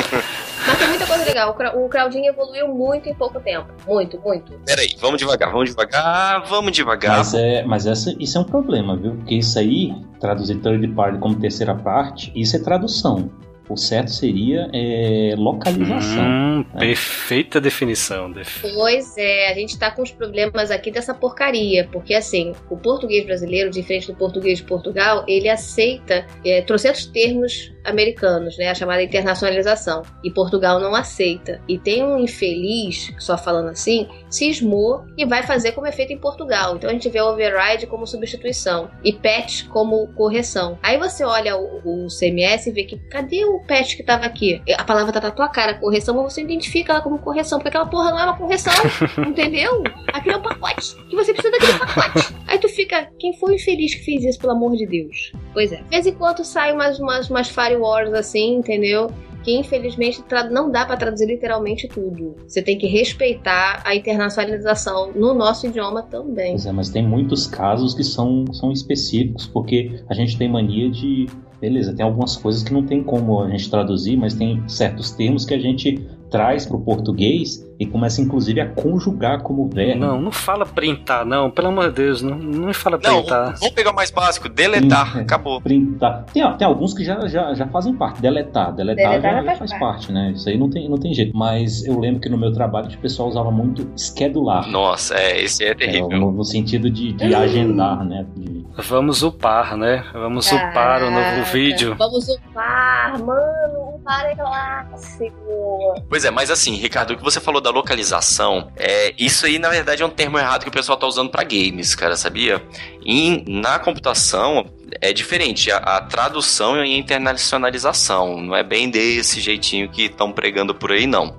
Mas 0.68 0.78
tem 0.80 0.88
muita 0.88 1.06
coisa 1.06 1.24
legal. 1.24 1.52
O 1.52 1.54
Cra- 1.54 1.76
O 1.76 1.88
Crowdin 1.88 2.26
evoluiu 2.26 2.68
muito 2.68 3.08
em 3.08 3.14
pouco 3.14 3.40
tempo. 3.40 3.68
Muito, 3.88 4.20
muito. 4.20 4.54
Peraí, 4.66 4.96
vamos 5.00 5.20
devagar, 5.20 5.52
vamos 5.52 5.70
devagar, 5.70 6.44
vamos 6.48 6.72
devagar. 6.72 7.18
Mas, 7.20 7.34
é, 7.36 7.64
mas 7.64 7.86
essa, 7.86 8.16
isso 8.20 8.38
é 8.38 8.42
um 8.42 8.46
problema, 8.46 8.96
viu? 8.98 9.12
Porque 9.16 9.36
isso 9.36 9.60
aí, 9.60 9.94
traduzir 10.20 10.56
third 10.56 10.88
party 10.90 11.20
como 11.20 11.40
terceira 11.40 11.76
parte, 11.76 12.32
isso 12.36 12.56
é 12.56 12.60
tradução. 12.60 13.30
O 13.68 13.76
certo 13.78 14.12
seria 14.12 14.70
é, 14.74 15.34
localização. 15.38 16.24
Hum, 16.24 16.66
né? 16.74 16.80
perfeita 16.80 17.60
definição. 17.60 18.32
Def- 18.32 18.62
Pois 18.62 19.18
é, 19.18 19.52
a 19.52 19.56
gente 19.56 19.78
tá 19.78 19.90
com 19.92 20.02
os 20.02 20.12
problemas 20.12 20.72
aqui 20.72 20.92
dessa 20.92 21.14
porcaria, 21.14 21.88
porque 21.92 22.14
assim, 22.14 22.54
o 22.70 22.78
português 22.78 23.26
brasileiro, 23.26 23.70
diferente 23.70 24.08
do 24.08 24.16
português 24.16 24.60
de 24.60 24.64
Portugal, 24.66 25.24
ele 25.28 25.50
aceita 25.50 26.26
é, 26.44 26.62
trocentos 26.62 27.06
termos 27.06 27.74
americanos, 27.84 28.58
né, 28.58 28.70
a 28.70 28.76
chamada 28.76 29.04
internacionalização, 29.04 30.02
e 30.24 30.32
Portugal 30.32 30.80
não 30.80 30.96
aceita. 30.96 31.62
E 31.68 31.78
tem 31.78 32.04
um 32.04 32.18
infeliz, 32.20 33.14
só 33.20 33.38
falando 33.38 33.70
assim, 33.70 34.08
cismou 34.30 35.06
e 35.18 35.26
vai 35.26 35.44
fazer 35.44 35.72
como 35.74 35.86
é 35.88 35.92
feito 35.92 36.12
em 36.12 36.18
Portugal. 36.18 36.76
Então 36.76 36.90
a 36.90 36.94
gente 36.94 37.10
vê 37.10 37.22
override 37.22 37.86
como 37.88 38.08
substituição 38.08 38.90
e 39.04 39.14
patch 39.14 39.68
como 39.68 40.08
correção. 40.14 40.78
Aí 40.82 40.98
você 40.98 41.24
olha 41.24 41.56
o, 41.58 42.06
o 42.06 42.08
CMS 42.08 42.68
e 42.68 42.72
vê 42.72 42.84
que 42.84 42.98
cadê 43.10 43.46
o 43.46 43.55
patch 43.60 43.96
que 43.96 44.04
tava 44.04 44.26
aqui? 44.26 44.62
A 44.78 44.84
palavra 44.84 45.14
tá 45.14 45.22
na 45.22 45.32
tua 45.32 45.48
cara, 45.50 45.76
correção, 45.76 46.16
mas 46.16 46.34
você 46.34 46.42
identifica 46.42 46.94
ela 46.94 47.02
como 47.02 47.20
correção, 47.20 47.60
porque 47.60 47.70
aquela 47.70 47.86
porra 47.86 48.12
não 48.12 48.20
é 48.20 48.24
uma 48.24 48.38
correção, 48.38 48.74
entendeu? 49.28 49.84
Aquilo 50.14 50.36
é 50.36 50.38
um 50.38 50.42
pacote, 50.42 50.96
que 51.10 51.16
você 51.16 51.34
precisa 51.34 51.52
daquele 51.52 51.80
pacote. 51.80 52.36
Aí 52.48 52.58
tu 52.60 52.70
fica, 52.70 53.10
quem 53.20 53.34
foi 53.38 53.54
o 53.54 53.56
infeliz 53.56 53.96
que 53.96 54.04
fez 54.04 54.24
isso, 54.24 54.40
pelo 54.40 54.54
amor 54.54 54.76
de 54.76 54.86
Deus? 54.86 55.32
Pois 55.54 55.72
é. 55.72 55.78
De 55.78 55.90
vez 55.90 56.06
em 56.06 56.14
quando 56.14 56.44
sai 56.44 56.74
umas, 56.74 57.00
umas, 57.00 57.30
umas 57.30 57.50
firewalls 57.50 58.14
assim, 58.14 58.56
entendeu? 58.56 59.12
Que 59.44 59.58
infelizmente 59.58 60.24
não 60.50 60.72
dá 60.72 60.86
pra 60.86 60.98
traduzir 60.98 61.28
literalmente 61.28 61.88
tudo. 61.88 62.36
Você 62.48 62.62
tem 62.62 62.78
que 62.78 62.88
respeitar 62.88 63.84
a 63.86 63.96
internacionalização 63.96 65.12
no 65.14 65.34
nosso 65.34 65.68
idioma 65.68 66.02
também. 66.02 66.52
Pois 66.52 66.66
é, 66.66 66.72
mas 66.72 66.90
tem 66.90 67.06
muitos 67.06 67.46
casos 67.46 67.94
que 67.94 68.04
são, 68.04 68.46
são 68.54 68.72
específicos, 68.72 69.46
porque 69.46 70.04
a 70.10 70.14
gente 70.14 70.38
tem 70.38 70.50
mania 70.50 70.90
de. 70.90 71.28
Beleza, 71.66 71.96
tem 71.96 72.06
algumas 72.06 72.38
coisas 72.38 72.62
que 72.62 72.72
não 72.72 72.84
tem 72.84 73.02
como 73.02 73.42
a 73.42 73.50
gente 73.50 73.72
traduzir, 73.72 74.16
mas 74.16 74.36
tem 74.36 74.62
certos 74.70 75.10
termos 75.10 75.46
que 75.46 75.54
a 75.56 75.58
gente 75.58 76.00
traz 76.36 76.66
para 76.66 76.76
o 76.76 76.82
português 76.82 77.66
e 77.80 77.86
começa 77.86 78.22
inclusive 78.22 78.60
a 78.62 78.68
conjugar 78.70 79.42
como 79.42 79.68
verbo. 79.70 80.00
Não, 80.00 80.22
não 80.22 80.32
fala 80.32 80.66
printar, 80.66 81.26
não. 81.26 81.50
Pelo 81.52 81.68
amor 81.70 81.90
de 81.90 81.96
Deus, 81.96 82.22
não, 82.22 82.38
não 82.38 82.68
me 82.68 82.74
fala 82.74 83.00
Não, 83.02 83.22
printar. 83.22 83.56
vamos 83.58 83.70
pegar 83.74 83.92
o 83.92 83.96
mais 83.96 84.12
básico, 84.12 84.48
deletar, 84.50 85.12
Sim, 85.14 85.20
é. 85.20 85.22
acabou. 85.22 85.62
Printar. 85.62 86.26
Tem, 86.34 86.58
tem 86.58 86.68
alguns 86.68 86.94
que 86.94 87.04
já, 87.04 87.26
já, 87.28 87.54
já 87.54 87.68
fazem 87.68 87.94
parte. 87.96 88.22
Deletar. 88.22 88.74
Deletar, 88.74 89.12
Deletar 89.12 89.32
já, 89.32 89.38
já 89.44 89.44
faz 89.58 89.60
faz 89.72 89.80
parte, 89.80 90.12
né? 90.12 90.32
Isso 90.36 90.48
aí 90.50 90.58
não 90.58 90.70
tem, 90.70 90.90
não 90.90 90.98
tem 90.98 91.14
jeito. 91.14 91.36
Mas 91.36 91.86
eu 91.86 92.00
lembro 92.00 92.20
que 92.22 92.30
no 92.30 92.38
meu 92.38 92.52
trabalho 92.54 92.88
o 92.90 92.98
pessoal 92.98 93.28
usava 93.30 93.52
muito 93.52 93.88
schedular. 93.98 94.68
Nossa, 94.70 95.16
é, 95.16 95.42
esse 95.42 95.64
é 95.64 95.70
É, 95.70 95.74
terrível. 95.76 96.10
no, 96.10 96.32
no 96.32 96.44
sentido 96.44 96.90
de, 96.90 97.12
de 97.14 97.34
agendar, 97.36 98.04
né? 98.06 98.26
De- 98.36 98.66
Vamos 98.78 99.24
upar, 99.24 99.78
né? 99.78 100.04
Vamos 100.14 100.52
upar 100.52 101.02
o 101.02 101.10
novo 101.10 101.16
Caraca, 101.24 101.52
vídeo. 101.54 101.96
Vamos 101.98 102.28
upar, 102.28 103.18
mano. 103.24 104.00
para 104.04 104.32
é 104.32 104.36
clássico. 104.36 105.94
Pois 106.10 106.25
é, 106.26 106.32
mas 106.32 106.52
assim, 106.52 106.76
Ricardo, 106.76 107.12
o 107.12 107.18
que 107.18 107.24
você 107.24 107.40
falou 107.40 107.62
da 107.62 107.70
localização, 107.70 108.72
é, 108.76 109.14
isso 109.18 109.46
aí 109.46 109.60
na 109.60 109.70
verdade 109.70 110.04
é 110.04 110.06
um 110.06 110.10
termo 110.10 110.38
errado 110.38 110.64
que 110.64 110.70
o 110.70 110.72
pessoal 110.72 110.98
tá 110.98 111.08
usando 111.08 111.30
para 111.30 111.44
games, 111.44 111.96
cara, 111.96 112.16
sabia? 112.18 112.62
E 113.06 113.44
na 113.48 113.80
computação 113.80 114.66
é 115.02 115.14
diferente, 115.14 115.72
a, 115.72 115.78
a 115.78 116.02
tradução 116.02 116.78
e 116.78 116.82
a 116.82 116.98
internacionalização, 116.98 118.42
não 118.42 118.56
é 118.56 118.64
bem 118.64 118.90
desse 118.90 119.40
jeitinho 119.40 119.90
que 119.90 120.04
estão 120.04 120.32
pregando 120.32 120.74
por 120.74 120.92
aí, 120.92 121.08
não. 121.08 121.36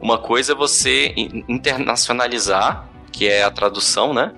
Uma 0.00 0.18
coisa 0.18 0.52
é 0.52 0.54
você 0.54 1.12
internacionalizar 1.48 2.88
que 3.12 3.28
é 3.28 3.42
a 3.44 3.50
tradução, 3.50 4.14
né? 4.14 4.32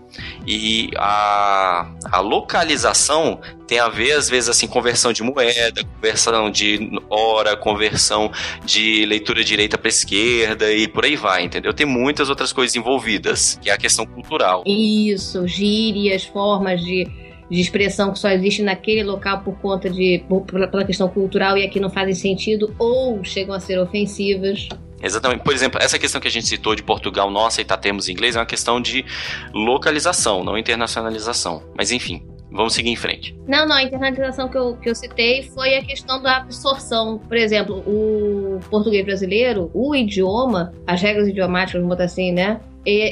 E 0.46 0.90
a, 0.96 1.90
a 2.10 2.20
localização 2.20 3.40
tem 3.66 3.78
a 3.78 3.88
ver, 3.88 4.12
às 4.12 4.28
vezes, 4.28 4.50
assim, 4.50 4.66
conversão 4.66 5.12
de 5.12 5.22
moeda, 5.22 5.82
conversão 5.94 6.50
de 6.50 6.90
hora, 7.08 7.56
conversão 7.56 8.30
de 8.64 9.06
leitura 9.06 9.42
direita 9.42 9.78
para 9.78 9.88
esquerda 9.88 10.70
e 10.72 10.86
por 10.86 11.04
aí 11.04 11.16
vai, 11.16 11.44
entendeu? 11.44 11.72
Tem 11.72 11.86
muitas 11.86 12.28
outras 12.28 12.52
coisas 12.52 12.76
envolvidas, 12.76 13.58
que 13.62 13.70
é 13.70 13.72
a 13.72 13.78
questão 13.78 14.04
cultural. 14.04 14.64
Isso, 14.66 15.46
gírias, 15.46 16.24
formas 16.24 16.82
de 16.82 17.24
de 17.50 17.60
expressão 17.60 18.12
que 18.12 18.18
só 18.18 18.30
existe 18.30 18.62
naquele 18.62 19.02
local 19.02 19.42
por 19.42 19.54
conta 19.58 19.90
de 19.90 20.24
por, 20.28 20.42
pela 20.42 20.84
questão 20.84 21.08
cultural 21.08 21.56
e 21.56 21.64
aqui 21.64 21.78
não 21.78 21.90
fazem 21.90 22.14
sentido 22.14 22.74
ou 22.78 23.22
chegam 23.22 23.54
a 23.54 23.60
ser 23.60 23.78
ofensivas. 23.78 24.68
Exatamente. 25.04 25.42
Por 25.42 25.52
exemplo, 25.52 25.78
essa 25.82 25.98
questão 25.98 26.20
que 26.20 26.28
a 26.28 26.30
gente 26.30 26.46
citou 26.46 26.74
de 26.74 26.82
Portugal 26.82 27.30
não 27.30 27.46
aceitar 27.46 27.76
termos 27.76 28.08
em 28.08 28.12
inglês 28.12 28.36
é 28.36 28.38
uma 28.38 28.46
questão 28.46 28.80
de 28.80 29.04
localização, 29.52 30.42
não 30.42 30.56
internacionalização. 30.56 31.62
Mas 31.76 31.92
enfim, 31.92 32.26
vamos 32.50 32.72
seguir 32.72 32.90
em 32.90 32.96
frente. 32.96 33.36
Não, 33.46 33.66
não, 33.66 33.76
a 33.76 33.82
internalização 33.82 34.48
que 34.48 34.56
eu, 34.56 34.76
que 34.76 34.88
eu 34.88 34.94
citei 34.94 35.42
foi 35.42 35.76
a 35.76 35.84
questão 35.84 36.22
da 36.22 36.38
absorção. 36.38 37.18
Por 37.18 37.36
exemplo, 37.36 37.82
o 37.86 38.60
português 38.70 39.04
brasileiro, 39.04 39.70
o 39.74 39.94
idioma, 39.94 40.72
as 40.86 41.02
regras 41.02 41.28
idiomáticas, 41.28 41.80
vamos 41.82 41.94
botar 41.94 42.04
assim, 42.04 42.32
né? 42.32 42.60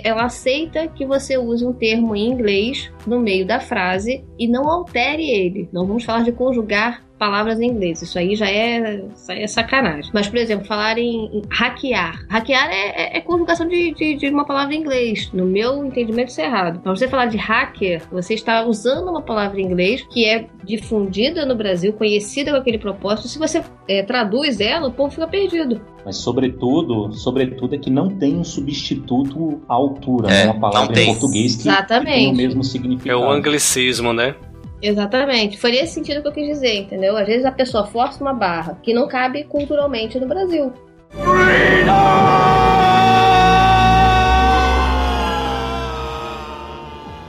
Ela 0.04 0.24
aceita 0.24 0.86
que 0.86 1.06
você 1.06 1.38
use 1.38 1.64
um 1.64 1.72
termo 1.72 2.14
em 2.14 2.28
inglês 2.28 2.92
no 3.06 3.18
meio 3.18 3.46
da 3.46 3.58
frase 3.58 4.22
e 4.38 4.46
não 4.46 4.68
altere 4.68 5.30
ele. 5.30 5.68
Não 5.72 5.86
vamos 5.86 6.04
falar 6.04 6.22
de 6.22 6.32
conjugar 6.32 7.02
palavras 7.22 7.60
em 7.60 7.68
inglês. 7.68 8.02
Isso 8.02 8.18
aí 8.18 8.34
já 8.34 8.50
é, 8.50 9.04
isso 9.14 9.30
aí 9.30 9.44
é 9.44 9.46
sacanagem. 9.46 10.10
Mas, 10.12 10.26
por 10.26 10.38
exemplo, 10.38 10.66
falar 10.66 10.98
em, 10.98 11.26
em 11.26 11.42
hackear. 11.48 12.26
Hackear 12.28 12.68
é, 12.68 12.88
é, 12.88 13.18
é 13.18 13.20
conjugação 13.20 13.68
de, 13.68 13.94
de, 13.94 14.16
de, 14.16 14.28
uma 14.28 14.44
palavra 14.44 14.74
em 14.74 14.80
inglês. 14.80 15.30
No 15.32 15.46
meu 15.46 15.84
entendimento, 15.84 16.30
isso 16.30 16.40
é 16.40 16.46
errado. 16.46 16.80
Para 16.80 16.90
você 16.90 17.06
falar 17.06 17.26
de 17.26 17.36
hacker, 17.36 18.02
você 18.10 18.34
está 18.34 18.66
usando 18.66 19.08
uma 19.08 19.22
palavra 19.22 19.60
em 19.60 19.66
inglês 19.66 20.04
que 20.10 20.24
é 20.24 20.46
difundida 20.64 21.46
no 21.46 21.54
Brasil, 21.54 21.92
conhecida 21.92 22.50
com 22.50 22.56
aquele 22.56 22.78
propósito. 22.78 23.28
Se 23.28 23.38
você 23.38 23.62
é, 23.86 24.02
traduz 24.02 24.58
ela, 24.58 24.88
o 24.88 24.92
povo 24.92 25.12
fica 25.12 25.28
perdido. 25.28 25.80
Mas, 26.04 26.16
sobretudo, 26.16 27.12
sobretudo 27.12 27.76
é 27.76 27.78
que 27.78 27.88
não 27.88 28.08
tem 28.08 28.36
um 28.36 28.42
substituto 28.42 29.62
à 29.68 29.74
altura, 29.74 30.28
é, 30.28 30.46
né? 30.46 30.50
Uma 30.50 30.58
palavra 30.58 31.00
em 31.00 31.06
português 31.06 31.54
que, 31.54 31.68
que, 31.68 32.04
tem 32.04 32.32
o 32.32 32.34
mesmo 32.34 32.64
significado. 32.64 33.22
É 33.22 33.24
o 33.24 33.30
anglicismo, 33.30 34.12
né? 34.12 34.34
Exatamente. 34.82 35.58
Foi 35.58 35.70
nesse 35.70 35.94
sentido 35.94 36.20
que 36.20 36.28
eu 36.28 36.32
quis 36.32 36.46
dizer, 36.46 36.74
entendeu? 36.74 37.16
Às 37.16 37.26
vezes 37.26 37.44
a 37.44 37.52
pessoa 37.52 37.86
força 37.86 38.20
uma 38.20 38.34
barra 38.34 38.78
que 38.82 38.92
não 38.92 39.06
cabe 39.06 39.44
culturalmente 39.44 40.18
no 40.18 40.26
Brasil. 40.26 40.72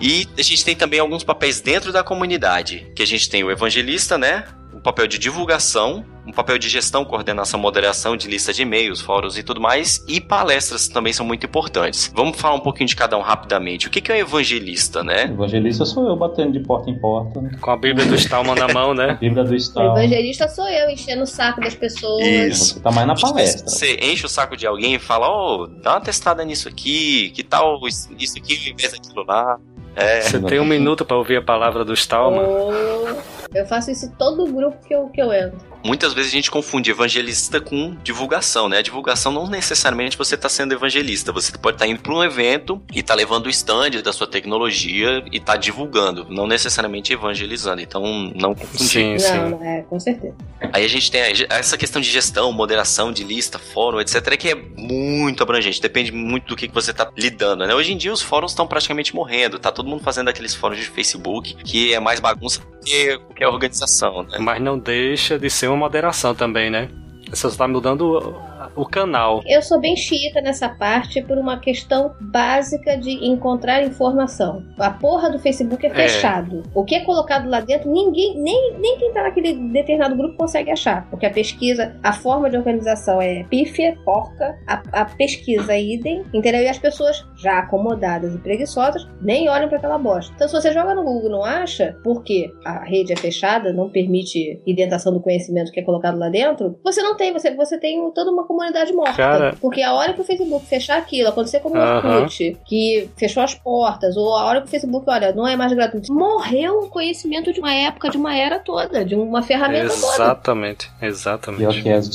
E 0.02 0.28
a 0.38 0.42
gente 0.42 0.66
tem 0.66 0.76
também 0.76 1.00
alguns 1.00 1.24
papéis 1.24 1.62
dentro 1.62 1.94
da 1.94 2.04
comunidade, 2.04 2.92
que 2.96 3.04
a 3.04 3.08
gente 3.08 3.30
tem 3.30 3.44
o 3.44 3.52
evangelista, 3.52 4.18
né? 4.18 4.46
Papel 4.84 5.08
de 5.08 5.18
divulgação, 5.18 6.06
um 6.28 6.32
papel 6.32 6.58
de 6.58 6.70
gestão, 6.70 7.06
coordenação, 7.06 7.60
moderação 7.60 8.16
de 8.18 8.28
lista 8.28 8.54
de 8.54 8.62
e-mails, 8.62 9.02
fóruns 9.02 9.38
e 9.38 9.44
tudo 9.44 9.60
mais, 9.62 10.04
e 10.08 10.20
palestras 10.20 10.88
também 10.88 11.14
são 11.14 11.26
muito 11.26 11.46
importantes. 11.46 12.12
Vamos 12.14 12.40
falar 12.40 12.56
um 12.56 12.60
pouquinho 12.60 12.88
de 12.88 12.96
cada 12.96 13.18
um 13.18 13.22
rapidamente. 13.22 13.88
O 13.88 13.90
que 13.90 14.12
é 14.12 14.16
um 14.16 14.18
evangelista, 14.20 15.04
né? 15.04 15.24
Evangelista 15.24 15.86
sou 15.86 16.08
eu 16.08 16.16
batendo 16.16 16.52
de 16.52 16.60
porta 16.60 16.90
em 16.90 16.98
porta. 16.98 17.42
Né? 17.42 17.52
Com 17.62 17.72
a 17.72 17.78
Bíblia 17.78 18.06
do 18.06 18.16
Stallman 18.16 18.56
na 18.56 18.68
mão, 18.68 18.94
né? 18.94 19.18
Bíblia 19.22 19.44
do 19.44 19.56
Stallman. 19.56 20.04
evangelista 20.04 20.48
sou 20.48 20.68
eu, 20.68 20.90
enchendo 20.90 21.24
o 21.24 21.28
saco 21.28 21.62
das 21.62 21.76
pessoas. 21.76 22.26
Isso. 22.26 22.74
Você 22.74 22.80
tá 22.80 22.92
mais 22.92 23.08
na 23.08 23.16
palestra. 23.16 23.70
Você 23.70 23.98
enche 24.02 24.26
o 24.26 24.30
saco 24.30 24.56
de 24.58 24.68
alguém 24.68 24.96
e 24.96 25.00
fala, 25.00 25.30
ô, 25.30 25.64
oh, 25.64 25.68
dá 25.68 25.92
uma 25.92 26.02
testada 26.02 26.44
nisso 26.44 26.68
aqui, 26.68 27.32
que 27.32 27.44
tal 27.44 27.80
isso 27.88 28.38
aqui 28.38 28.70
em 28.70 28.76
vez 28.76 28.92
daquilo 28.92 29.26
lá. 29.26 29.58
É. 29.96 30.22
Você 30.22 30.40
tem 30.40 30.60
um 30.60 30.66
minuto 30.66 31.06
para 31.06 31.18
ouvir 31.18 31.38
a 31.38 31.42
palavra 31.42 31.86
do 31.86 31.94
Stallman? 31.94 32.44
Oh, 32.44 33.43
eu 33.54 33.66
faço 33.66 33.92
isso 33.92 34.06
em 34.06 34.10
todo 34.12 34.46
grupo 34.52 34.78
que 34.86 34.94
eu, 34.94 35.08
que 35.10 35.22
eu 35.22 35.32
entro 35.32 35.74
muitas 35.84 36.14
vezes 36.14 36.32
a 36.32 36.36
gente 36.36 36.50
confunde 36.50 36.90
evangelista 36.90 37.60
com 37.60 37.96
divulgação, 38.04 38.70
né? 38.70 38.78
A 38.78 38.82
divulgação 38.82 39.32
não 39.32 39.48
necessariamente 39.48 40.18
você 40.18 40.36
está 40.36 40.48
sendo 40.48 40.74
evangelista, 40.74 41.32
você 41.32 41.52
pode 41.58 41.76
estar 41.76 41.86
tá 41.86 41.92
indo 41.92 42.02
para 42.02 42.14
um 42.14 42.24
evento 42.24 42.82
e 42.94 43.00
está 43.00 43.14
levando 43.14 43.48
o 43.48 43.50
stand 43.50 44.02
da 44.04 44.14
sua 44.14 44.26
tecnologia 44.26 45.24
e 45.32 45.38
está 45.38 45.58
divulgando, 45.58 46.26
não 46.30 46.48
necessariamente 46.48 47.12
evangelizando. 47.12 47.82
Então, 47.82 48.32
não 48.36 48.56
confundir. 48.56 48.88
Sim, 48.88 49.20
sim. 49.20 49.38
Não, 49.38 49.64
é, 49.64 49.82
com 49.82 50.00
certeza. 50.00 50.36
Aí 50.72 50.86
a 50.86 50.88
gente 50.88 51.12
tem 51.12 51.22
essa 51.50 51.78
questão 51.78 52.02
de 52.02 52.10
gestão, 52.10 52.52
moderação 52.52 53.12
de 53.12 53.24
lista, 53.24 53.60
fórum, 53.60 54.00
etc, 54.00 54.38
que 54.38 54.50
é 54.50 54.56
muito 54.56 55.44
abrangente, 55.44 55.82
depende 55.82 56.12
muito 56.12 56.48
do 56.48 56.56
que 56.56 56.68
você 56.70 56.92
está 56.92 57.12
lidando, 57.18 57.66
né? 57.66 57.76
Hoje 57.76 57.92
em 57.92 57.98
dia 57.98 58.14
os 58.14 58.22
fóruns 58.22 58.52
estão 58.52 58.66
praticamente 58.66 59.14
morrendo, 59.14 59.60
tá 59.60 59.72
todo 59.72 59.90
mundo 59.90 60.04
fazendo 60.04 60.30
aqueles 60.30 60.56
fóruns 60.56 60.80
de 60.80 60.88
Facebook, 60.88 61.56
que 61.64 61.94
é 61.94 62.00
mais 62.00 62.20
bagunça 62.20 62.62
que 62.84 63.18
qualquer 63.18 63.48
organização, 63.48 64.24
né? 64.24 64.38
Mas 64.40 64.62
não 64.62 64.78
deixa 64.78 65.40
de 65.40 65.50
ser 65.50 65.68
uma 65.68 65.78
moderação 65.78 66.36
também, 66.36 66.70
né? 66.70 66.90
Você 67.30 67.48
está 67.48 67.68
mudando 67.68 68.36
o 68.76 68.86
canal. 68.86 69.42
Eu 69.46 69.62
sou 69.62 69.80
bem 69.80 69.96
xiita 69.96 70.42
nessa 70.42 70.70
parte 70.70 71.22
por 71.22 71.38
uma 71.38 71.60
questão 71.60 72.14
básica 72.20 72.98
de 72.98 73.26
encontrar 73.26 73.84
informação. 73.84 74.64
A 74.78 74.90
porra 74.92 75.30
do 75.30 75.40
Facebook 75.40 75.86
é, 75.86 75.90
é. 75.90 75.94
fechado. 75.94 76.64
É. 76.66 76.70
O 76.74 76.84
que 76.84 76.96
é 76.96 77.02
colocado 77.02 77.50
lá 77.50 77.60
dentro, 77.60 77.92
ninguém, 77.92 78.40
nem, 78.40 78.74
nem 78.80 78.98
quem 78.98 79.14
tá 79.14 79.24
naquele 79.24 79.54
determinado 79.72 80.16
grupo 80.16 80.38
consegue 80.38 80.72
achar. 80.72 81.10
Porque 81.10 81.26
a 81.26 81.32
pesquisa, 81.32 81.96
a 82.04 82.14
forma 82.14 82.50
de 82.50 82.58
organização 82.58 83.22
é 83.22 83.44
pífia, 83.44 83.98
porca, 84.04 84.58
a, 84.68 85.02
a 85.02 85.06
pesquisa 85.06 85.74
é 85.74 85.82
idem, 85.82 86.24
entendeu? 86.34 86.62
E 86.62 86.68
as 86.68 86.80
pessoas 86.80 87.26
já 87.38 87.60
acomodadas 87.60 88.34
e 88.34 88.38
preguiçosas 88.38 89.08
nem 89.22 89.50
olham 89.50 89.68
para 89.68 89.78
aquela 89.78 89.98
bosta. 89.98 90.34
Então, 90.36 90.48
se 90.48 90.54
você 90.54 90.72
joga 90.72 90.96
no 90.96 91.04
Google 91.04 91.30
não 91.30 91.44
acha, 91.44 91.98
porque 92.04 92.52
a 92.66 92.84
rede 92.84 93.14
é 93.14 93.16
fechada, 93.16 93.74
não 93.74 93.90
permite 93.90 94.62
indentação 94.66 95.14
do 95.14 95.22
conhecimento 95.22 95.72
que 95.72 95.80
é 95.80 95.84
colocado 95.84 96.18
lá 96.18 96.30
dentro, 96.30 96.78
você 96.84 97.02
não 97.02 97.16
tem, 97.16 97.32
você, 97.34 97.54
você 97.56 97.78
tem 97.78 98.12
toda 98.12 98.32
uma 98.32 98.46
comunidade 98.46 98.63
comunidade 98.64 98.94
morta. 98.94 99.16
Cara... 99.16 99.56
Porque 99.60 99.82
a 99.82 99.94
hora 99.94 100.14
que 100.14 100.22
o 100.22 100.24
Facebook 100.24 100.66
fechar 100.66 100.98
aquilo, 100.98 101.30
acontecer 101.30 101.60
como 101.60 101.76
o 101.76 101.80
Orkut, 101.80 102.58
que 102.66 103.10
fechou 103.18 103.44
as 103.44 103.54
portas, 103.54 104.16
ou 104.16 104.36
a 104.36 104.46
hora 104.46 104.62
que 104.62 104.68
o 104.68 104.70
Facebook, 104.70 105.06
olha, 105.08 105.34
não 105.34 105.48
é 105.48 105.56
mais 105.56 105.74
gratuito, 105.74 106.14
morreu 106.14 106.80
o 106.80 106.90
conhecimento 106.90 107.52
de 107.52 107.60
uma 107.60 107.74
época, 107.74 108.10
de 108.10 108.18
uma 108.18 108.36
era 108.36 108.60
toda, 108.60 109.04
de 109.04 109.16
uma 109.16 109.42
ferramenta 109.42 109.86
exatamente, 109.86 110.90
toda. 110.92 111.06
Exatamente, 111.06 111.64
exatamente. 111.66 111.84
que 111.84 111.90
as, 111.90 112.10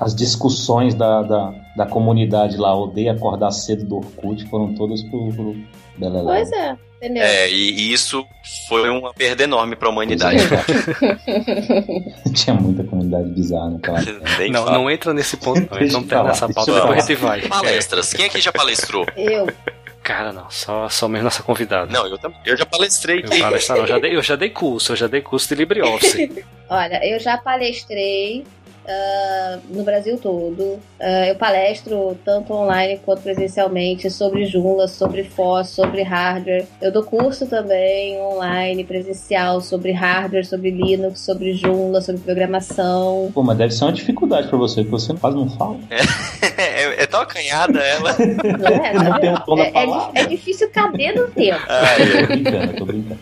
as 0.00 0.14
discussões 0.14 0.94
da, 0.94 1.22
da, 1.22 1.54
da, 1.76 1.86
comunidade 1.86 2.56
lá, 2.56 2.76
odeia 2.76 3.12
acordar 3.12 3.50
cedo 3.50 3.84
do 3.84 3.96
Orkut, 3.96 4.48
foram 4.48 4.74
todas 4.74 5.02
pro, 5.02 5.32
pro 5.32 5.56
Pois 6.24 6.52
é. 6.52 6.76
Entendeu? 6.98 7.22
É, 7.22 7.48
e 7.48 7.92
isso 7.92 8.26
foi 8.68 8.90
uma 8.90 9.14
perda 9.14 9.44
enorme 9.44 9.76
para 9.76 9.86
a 9.88 9.90
humanidade. 9.90 10.38
Tinha 12.34 12.54
muita 12.56 12.82
comunidade 12.82 13.28
bizarra 13.30 13.70
naquela 13.70 14.00
Não, 14.50 14.64
não 14.66 14.90
entra 14.90 15.14
nesse 15.14 15.36
ponto, 15.36 15.60
não. 15.70 15.80
Entra 15.80 16.24
nessa 16.24 16.48
pauta, 16.48 16.74
depois 16.74 16.98
a 16.98 17.00
gente 17.00 17.14
vai. 17.14 17.42
Palestras. 17.42 18.12
Quem 18.12 18.26
aqui 18.26 18.40
já 18.40 18.52
palestrou? 18.52 19.06
Eu. 19.16 19.46
Cara, 20.02 20.32
não, 20.32 20.50
só, 20.50 20.88
só 20.88 21.06
mesmo 21.06 21.24
nossa 21.24 21.42
convidada. 21.42 21.92
Não, 21.92 22.06
eu, 22.06 22.18
eu 22.44 22.56
já 22.56 22.66
palestrei. 22.66 23.22
Eu, 23.22 23.40
palestra, 23.40 23.76
não, 23.76 23.82
eu, 23.82 23.86
já 23.86 23.98
dei, 23.98 24.16
eu 24.16 24.22
já 24.22 24.36
dei 24.36 24.50
curso, 24.50 24.92
eu 24.92 24.96
já 24.96 25.06
dei 25.06 25.20
curso 25.20 25.48
de 25.48 25.54
LibreOffice. 25.56 26.44
Olha, 26.68 27.06
eu 27.06 27.20
já 27.20 27.38
palestrei 27.38 28.44
uh, 28.88 29.60
no 29.70 29.84
Brasil 29.84 30.18
todo. 30.18 30.62
Uh, 30.62 31.24
eu 31.28 31.34
palestro 31.36 32.18
tanto 32.24 32.52
online 32.52 33.00
quanto 33.04 33.22
presencialmente 33.22 34.10
sobre 34.10 34.46
Joomla, 34.46 34.88
sobre 34.88 35.24
FOSS, 35.24 35.70
sobre 35.70 36.02
hardware. 36.02 36.66
Eu 36.80 36.90
dou 36.90 37.02
curso 37.02 37.46
também 37.46 38.20
online, 38.20 38.84
presencial, 38.84 39.60
sobre 39.60 39.92
hardware, 39.92 40.46
sobre 40.46 40.70
Linux, 40.70 41.20
sobre 41.20 41.52
Joomla, 41.52 42.00
sobre 42.00 42.22
programação. 42.22 43.30
Pô, 43.32 43.42
mas 43.42 43.58
deve 43.58 43.74
ser 43.74 43.84
uma 43.84 43.92
dificuldade 43.92 44.48
para 44.48 44.58
você, 44.58 44.82
porque 44.82 44.90
você 44.90 45.14
quase 45.14 45.36
não 45.36 45.48
fala. 45.48 45.78
É, 45.90 45.98
é, 46.82 47.02
é 47.02 47.06
tão 47.06 47.20
acanhada 47.20 47.78
ela. 47.78 48.16
Não 48.58 48.68
é, 48.68 48.92
não, 48.94 49.04
não 49.04 49.20
tem 49.20 49.30
um 49.30 49.58
é, 49.60 50.20
é, 50.20 50.22
é, 50.22 50.26
difícil 50.26 50.70
caber 50.70 51.14
no 51.14 51.28
tempo. 51.28 51.60
Ah, 51.68 51.86
é. 51.98 52.20
tô 52.20 52.26
brincando, 52.26 52.72
tô 52.74 52.84
brincando. 52.84 53.20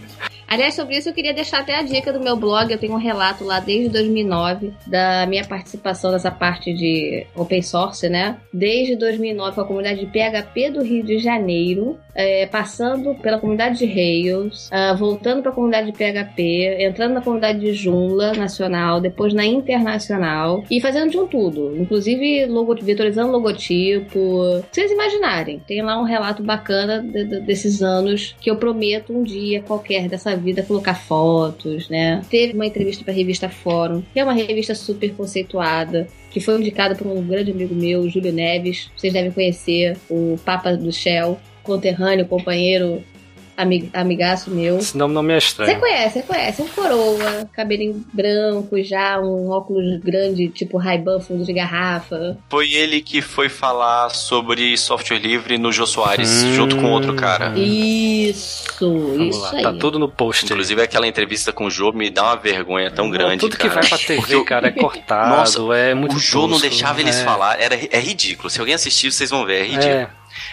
Aliás, 0.48 0.74
sobre 0.74 0.96
isso 0.96 1.08
eu 1.08 1.12
queria 1.12 1.34
deixar 1.34 1.60
até 1.60 1.74
a 1.74 1.82
dica 1.82 2.12
do 2.12 2.20
meu 2.20 2.36
blog. 2.36 2.70
Eu 2.70 2.78
tenho 2.78 2.94
um 2.94 2.98
relato 2.98 3.44
lá 3.44 3.58
desde 3.58 3.88
2009 3.88 4.72
da 4.86 5.26
minha 5.26 5.44
participação 5.44 6.12
nessa 6.12 6.30
parte 6.30 6.72
de 6.72 7.26
open 7.34 7.62
source, 7.62 8.08
né? 8.08 8.36
Desde 8.52 8.96
2009 8.96 9.54
com 9.54 9.60
a 9.60 9.66
comunidade 9.66 10.00
de 10.00 10.06
PHP 10.06 10.70
do 10.70 10.82
Rio 10.82 11.04
de 11.04 11.18
Janeiro, 11.18 11.98
é, 12.14 12.46
passando 12.46 13.14
pela 13.16 13.38
comunidade 13.38 13.78
de 13.78 13.86
Rails, 13.86 14.70
uh, 14.70 14.96
voltando 14.96 15.42
para 15.42 15.50
a 15.50 15.54
comunidade 15.54 15.90
de 15.90 15.98
PHP, 15.98 16.76
entrando 16.80 17.14
na 17.14 17.20
comunidade 17.20 17.60
de 17.60 17.72
Joomla 17.74 18.32
nacional, 18.32 19.00
depois 19.00 19.34
na 19.34 19.44
internacional 19.44 20.64
e 20.70 20.80
fazendo 20.80 21.10
de 21.10 21.18
um 21.18 21.26
tudo, 21.26 21.76
inclusive 21.76 22.46
logo, 22.46 22.74
vetorizando 22.76 23.32
logotipo. 23.32 24.62
Vocês 24.70 24.90
imaginarem, 24.90 25.60
tem 25.66 25.82
lá 25.82 26.00
um 26.00 26.04
relato 26.04 26.42
bacana 26.42 27.02
de, 27.02 27.24
de, 27.24 27.40
desses 27.40 27.82
anos 27.82 28.34
que 28.40 28.50
eu 28.50 28.56
prometo 28.56 29.12
um 29.12 29.22
dia 29.22 29.60
qualquer 29.62 30.08
dessa 30.08 30.35
vida 30.36 30.62
colocar 30.62 30.94
fotos, 30.94 31.88
né? 31.88 32.22
Teve 32.30 32.54
uma 32.54 32.66
entrevista 32.66 33.04
para 33.04 33.12
a 33.12 33.16
revista 33.16 33.48
Fórum, 33.48 34.02
que 34.12 34.20
é 34.20 34.24
uma 34.24 34.32
revista 34.32 34.74
super 34.74 35.12
conceituada, 35.14 36.06
que 36.30 36.40
foi 36.40 36.58
indicada 36.58 36.94
por 36.94 37.06
um 37.06 37.26
grande 37.26 37.50
amigo 37.50 37.74
meu, 37.74 38.08
Júlio 38.08 38.32
Neves. 38.32 38.90
Vocês 38.96 39.12
devem 39.12 39.30
conhecer, 39.30 39.96
o 40.08 40.36
Papa 40.44 40.76
do 40.76 40.92
Shell, 40.92 41.38
conterrâneo, 41.62 42.26
companheiro 42.26 43.02
amig, 43.56 43.90
amigaço 43.92 44.50
meu. 44.50 44.78
Esse 44.78 44.96
nome 44.96 45.14
não 45.14 45.22
me 45.22 45.34
é 45.34 45.38
estranho. 45.38 45.72
Você 45.72 45.78
conhece, 45.78 46.12
você 46.20 46.22
conhece. 46.22 46.62
Um 46.62 46.68
coroa, 46.68 47.48
cabelinho 47.52 48.04
branco 48.12 48.82
já, 48.82 49.18
um 49.20 49.50
óculos 49.50 50.00
grande, 50.00 50.48
tipo 50.48 50.78
Ray-Ban, 50.78 51.20
fundo 51.20 51.44
de 51.44 51.52
garrafa. 51.52 52.36
Foi 52.48 52.72
ele 52.72 53.00
que 53.00 53.20
foi 53.22 53.48
falar 53.48 54.10
sobre 54.10 54.76
software 54.76 55.18
livre 55.18 55.58
no 55.58 55.72
Jô 55.72 55.86
Soares, 55.86 56.44
hum. 56.44 56.54
junto 56.54 56.76
com 56.76 56.90
outro 56.92 57.14
cara. 57.14 57.52
Isso, 57.58 58.66
Vamos 58.80 59.36
isso 59.36 59.40
lá, 59.40 59.52
aí. 59.52 59.62
Tá 59.62 59.72
tudo 59.72 59.98
no 59.98 60.08
post. 60.08 60.44
Inclusive 60.44 60.82
aquela 60.82 61.06
entrevista 61.06 61.52
com 61.52 61.66
o 61.66 61.70
Jô 61.70 61.92
me 61.92 62.10
dá 62.10 62.24
uma 62.24 62.36
vergonha 62.36 62.90
tão 62.90 63.10
grande, 63.10 63.38
Tudo 63.38 63.56
cara. 63.56 63.68
que 63.68 63.74
vai 63.74 63.88
pra 63.88 63.98
TV, 63.98 64.44
cara, 64.44 64.68
é 64.68 64.72
cortado, 64.72 65.36
Nossa, 65.36 65.76
é 65.76 65.94
muito 65.94 66.16
O 66.16 66.18
Jô 66.18 66.46
não 66.46 66.58
deixava 66.58 67.00
eles 67.00 67.16
é. 67.16 67.24
falar, 67.24 67.60
era, 67.60 67.74
é 67.74 68.00
ridículo. 68.00 68.50
Se 68.50 68.60
alguém 68.60 68.74
assistir, 68.74 69.10
vocês 69.12 69.30
vão 69.30 69.44
ver, 69.44 69.60
é 69.60 69.64
ridículo. 69.64 69.94
É, 69.94 70.10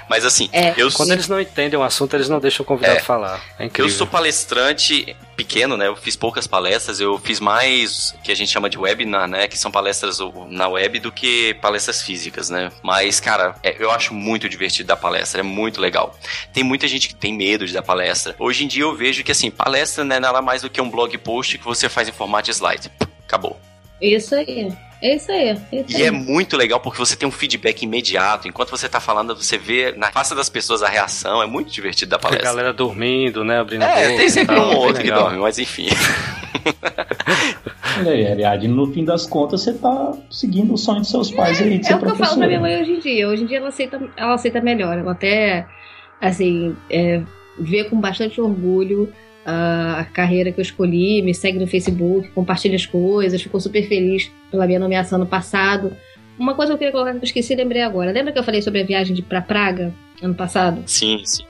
Mas 0.09 0.25
assim, 0.25 0.49
É. 0.51 0.73
eu 0.77 0.91
quando 0.91 1.11
eles 1.11 1.27
não 1.27 1.39
entendem 1.39 1.77
o 1.79 1.83
assunto, 1.83 2.15
eles 2.15 2.29
não 2.29 2.39
deixam 2.39 2.63
o 2.63 2.67
convidado 2.67 2.97
É. 2.97 3.01
falar. 3.01 3.41
É 3.59 3.69
Eu 3.77 3.89
sou 3.89 4.05
palestrante 4.07 5.15
pequeno, 5.35 5.75
né? 5.77 5.87
Eu 5.87 5.95
fiz 5.95 6.15
poucas 6.15 6.45
palestras, 6.45 6.99
eu 6.99 7.17
fiz 7.19 7.39
mais 7.39 8.13
que 8.23 8.31
a 8.31 8.35
gente 8.35 8.51
chama 8.51 8.69
de 8.69 8.77
webinar, 8.77 9.27
né? 9.27 9.47
Que 9.47 9.57
são 9.57 9.71
palestras 9.71 10.19
na 10.49 10.67
web 10.67 10.99
do 10.99 11.11
que 11.11 11.53
palestras 11.55 12.01
físicas, 12.01 12.49
né? 12.49 12.71
Mas, 12.83 13.19
cara, 13.19 13.55
é- 13.63 13.75
eu 13.79 13.89
acho 13.91 14.13
muito 14.13 14.47
divertido 14.49 14.87
dar 14.87 14.97
palestra, 14.97 15.39
é 15.39 15.43
muito 15.43 15.81
legal. 15.81 16.15
Tem 16.53 16.63
muita 16.63 16.87
gente 16.87 17.07
que 17.07 17.15
tem 17.15 17.33
medo 17.33 17.65
de 17.65 17.73
dar 17.73 17.81
palestra. 17.81 18.35
Hoje 18.37 18.63
em 18.63 18.67
dia 18.67 18.83
eu 18.83 18.95
vejo 18.95 19.23
que, 19.23 19.31
assim, 19.31 19.49
palestra 19.49 20.03
não 20.03 20.15
é 20.15 20.19
nada 20.19 20.41
mais 20.41 20.61
do 20.61 20.69
que 20.69 20.79
um 20.81 20.89
blog 20.89 21.17
post 21.17 21.57
que 21.57 21.65
você 21.65 21.89
faz 21.89 22.07
em 22.07 22.11
formato 22.11 22.45
de 22.45 22.51
slide. 22.51 22.91
Acabou. 23.25 23.59
Isso 24.01 24.35
aí. 24.35 24.71
É 25.05 25.15
isso 25.15 25.29
aí. 25.31 25.49
é 25.49 25.53
isso 25.53 25.65
E 25.89 25.95
aí. 25.97 26.03
é 26.03 26.11
muito 26.11 26.55
legal 26.55 26.79
porque 26.79 26.97
você 26.97 27.13
tem 27.15 27.27
um 27.27 27.31
feedback 27.31 27.83
imediato. 27.83 28.47
Enquanto 28.47 28.69
você 28.69 28.87
tá 28.87 29.01
falando, 29.01 29.35
você 29.35 29.57
vê 29.57 29.91
na 29.97 30.09
face 30.13 30.33
das 30.33 30.47
pessoas 30.47 30.81
a 30.81 30.87
reação. 30.87 31.43
É 31.43 31.45
muito 31.45 31.69
divertido 31.69 32.11
dar 32.11 32.15
A 32.15 32.19
palestra. 32.19 32.45
galera 32.49 32.71
dormindo, 32.73 33.43
né? 33.43 33.59
Abrindo 33.59 33.83
a 33.83 33.89
É, 33.89 34.03
boca 34.05 34.17
tem 34.17 34.25
e 34.27 34.29
sempre 34.29 34.55
um 34.57 34.61
ou 34.61 34.77
outro 34.87 35.03
que 35.03 35.11
dorme, 35.11 35.39
mas 35.39 35.59
enfim. 35.59 35.87
Olha 37.99 38.11
aí, 38.11 38.27
Ariadne, 38.31 38.67
no 38.67 38.91
fim 38.91 39.03
das 39.05 39.25
contas, 39.25 39.61
você 39.61 39.73
tá 39.73 40.13
seguindo 40.31 40.73
o 40.73 40.77
sonho 40.77 40.99
dos 41.01 41.09
seus 41.09 41.31
pais 41.31 41.61
aí 41.61 41.77
de 41.77 41.85
ser 41.85 41.93
É 41.93 41.95
o 41.95 41.99
que 41.99 42.05
eu 42.05 42.15
falo 42.15 42.37
pra 42.37 42.47
minha 42.47 42.59
mãe 42.59 42.81
hoje 42.81 42.91
em 42.93 42.99
dia. 42.99 43.27
Hoje 43.27 43.43
em 43.43 43.45
dia 43.45 43.57
ela 43.57 43.69
aceita, 43.69 44.01
ela 44.17 44.33
aceita 44.33 44.61
melhor. 44.61 44.97
Ela 44.97 45.11
até, 45.11 45.65
assim, 46.21 46.75
é, 46.89 47.21
vê 47.59 47.83
com 47.83 47.99
bastante 47.99 48.41
orgulho 48.41 49.11
a 49.45 50.05
carreira 50.13 50.51
que 50.51 50.59
eu 50.59 50.61
escolhi, 50.61 51.21
me 51.21 51.33
segue 51.33 51.59
no 51.59 51.67
Facebook, 51.67 52.29
compartilha 52.29 52.75
as 52.75 52.85
coisas, 52.85 53.41
ficou 53.41 53.59
super 53.59 53.87
feliz 53.87 54.31
pela 54.49 54.65
minha 54.65 54.79
nomeação 54.79 55.19
no 55.19 55.25
passado. 55.25 55.95
Uma 56.37 56.55
coisa 56.55 56.71
que 56.71 56.75
eu 56.75 56.77
queria 56.79 56.91
colocar 56.91 57.11
que 57.11 57.17
eu 57.17 57.23
esqueci 57.23 57.53
e 57.53 57.55
lembrei 57.55 57.81
agora. 57.81 58.11
Lembra 58.11 58.31
que 58.31 58.39
eu 58.39 58.43
falei 58.43 58.61
sobre 58.61 58.81
a 58.81 58.85
viagem 58.85 59.15
de 59.15 59.21
pra 59.21 59.41
Praga 59.41 59.93
ano 60.21 60.33
passado? 60.33 60.81
Sim, 60.85 61.21
sim. 61.25 61.43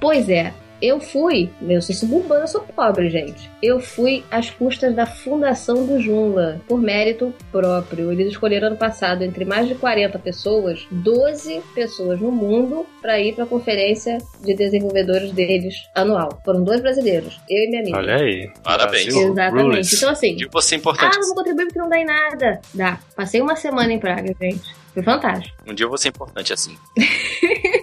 Pois 0.00 0.28
é, 0.28 0.52
eu 0.80 1.00
fui, 1.00 1.50
eu 1.60 1.82
sou 1.82 1.94
suburbana, 1.94 2.44
eu 2.44 2.48
sou 2.48 2.62
pobre, 2.62 3.08
gente. 3.10 3.50
Eu 3.62 3.80
fui 3.80 4.24
às 4.30 4.50
custas 4.50 4.94
da 4.94 5.06
fundação 5.06 5.86
do 5.86 6.00
Joomla, 6.00 6.60
por 6.66 6.80
mérito 6.80 7.34
próprio. 7.52 8.10
Eles 8.12 8.28
escolheram 8.28 8.68
ano 8.68 8.76
passado, 8.76 9.22
entre 9.22 9.44
mais 9.44 9.68
de 9.68 9.74
40 9.74 10.18
pessoas, 10.18 10.86
12 10.90 11.60
pessoas 11.74 12.20
no 12.20 12.30
mundo 12.30 12.86
para 13.00 13.20
ir 13.20 13.34
para 13.34 13.44
a 13.44 13.46
conferência 13.46 14.18
de 14.42 14.54
desenvolvedores 14.54 15.32
deles 15.32 15.88
anual. 15.94 16.40
Foram 16.44 16.64
dois 16.64 16.80
brasileiros, 16.80 17.40
eu 17.48 17.64
e 17.64 17.68
minha 17.68 17.82
amiga. 17.82 17.98
Olha 17.98 18.16
aí. 18.16 18.50
Parabéns. 18.62 19.14
Exatamente. 19.14 19.62
rules. 19.62 19.92
Então, 19.92 20.10
assim, 20.10 20.36
E 20.38 20.48
você 20.50 20.74
é 20.74 20.78
ah, 20.78 20.80
importante. 20.80 21.18
não 21.18 21.26
vou 21.26 21.36
contribuir 21.36 21.66
porque 21.66 21.78
não 21.78 21.88
dá 21.88 21.98
em 21.98 22.04
nada. 22.04 22.60
Dá. 22.74 22.98
Passei 23.14 23.40
uma 23.40 23.56
semana 23.56 23.92
em 23.92 23.98
Praga, 23.98 24.34
gente. 24.40 24.80
Foi 24.92 25.02
fantástico. 25.02 25.56
Um 25.68 25.74
dia 25.74 25.84
eu 25.84 25.88
vou 25.88 25.98
ser 25.98 26.08
importante 26.08 26.52
assim. 26.52 26.76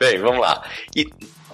Bem, 0.00 0.20
vamos 0.20 0.40
lá. 0.40 0.62
E 0.94 1.06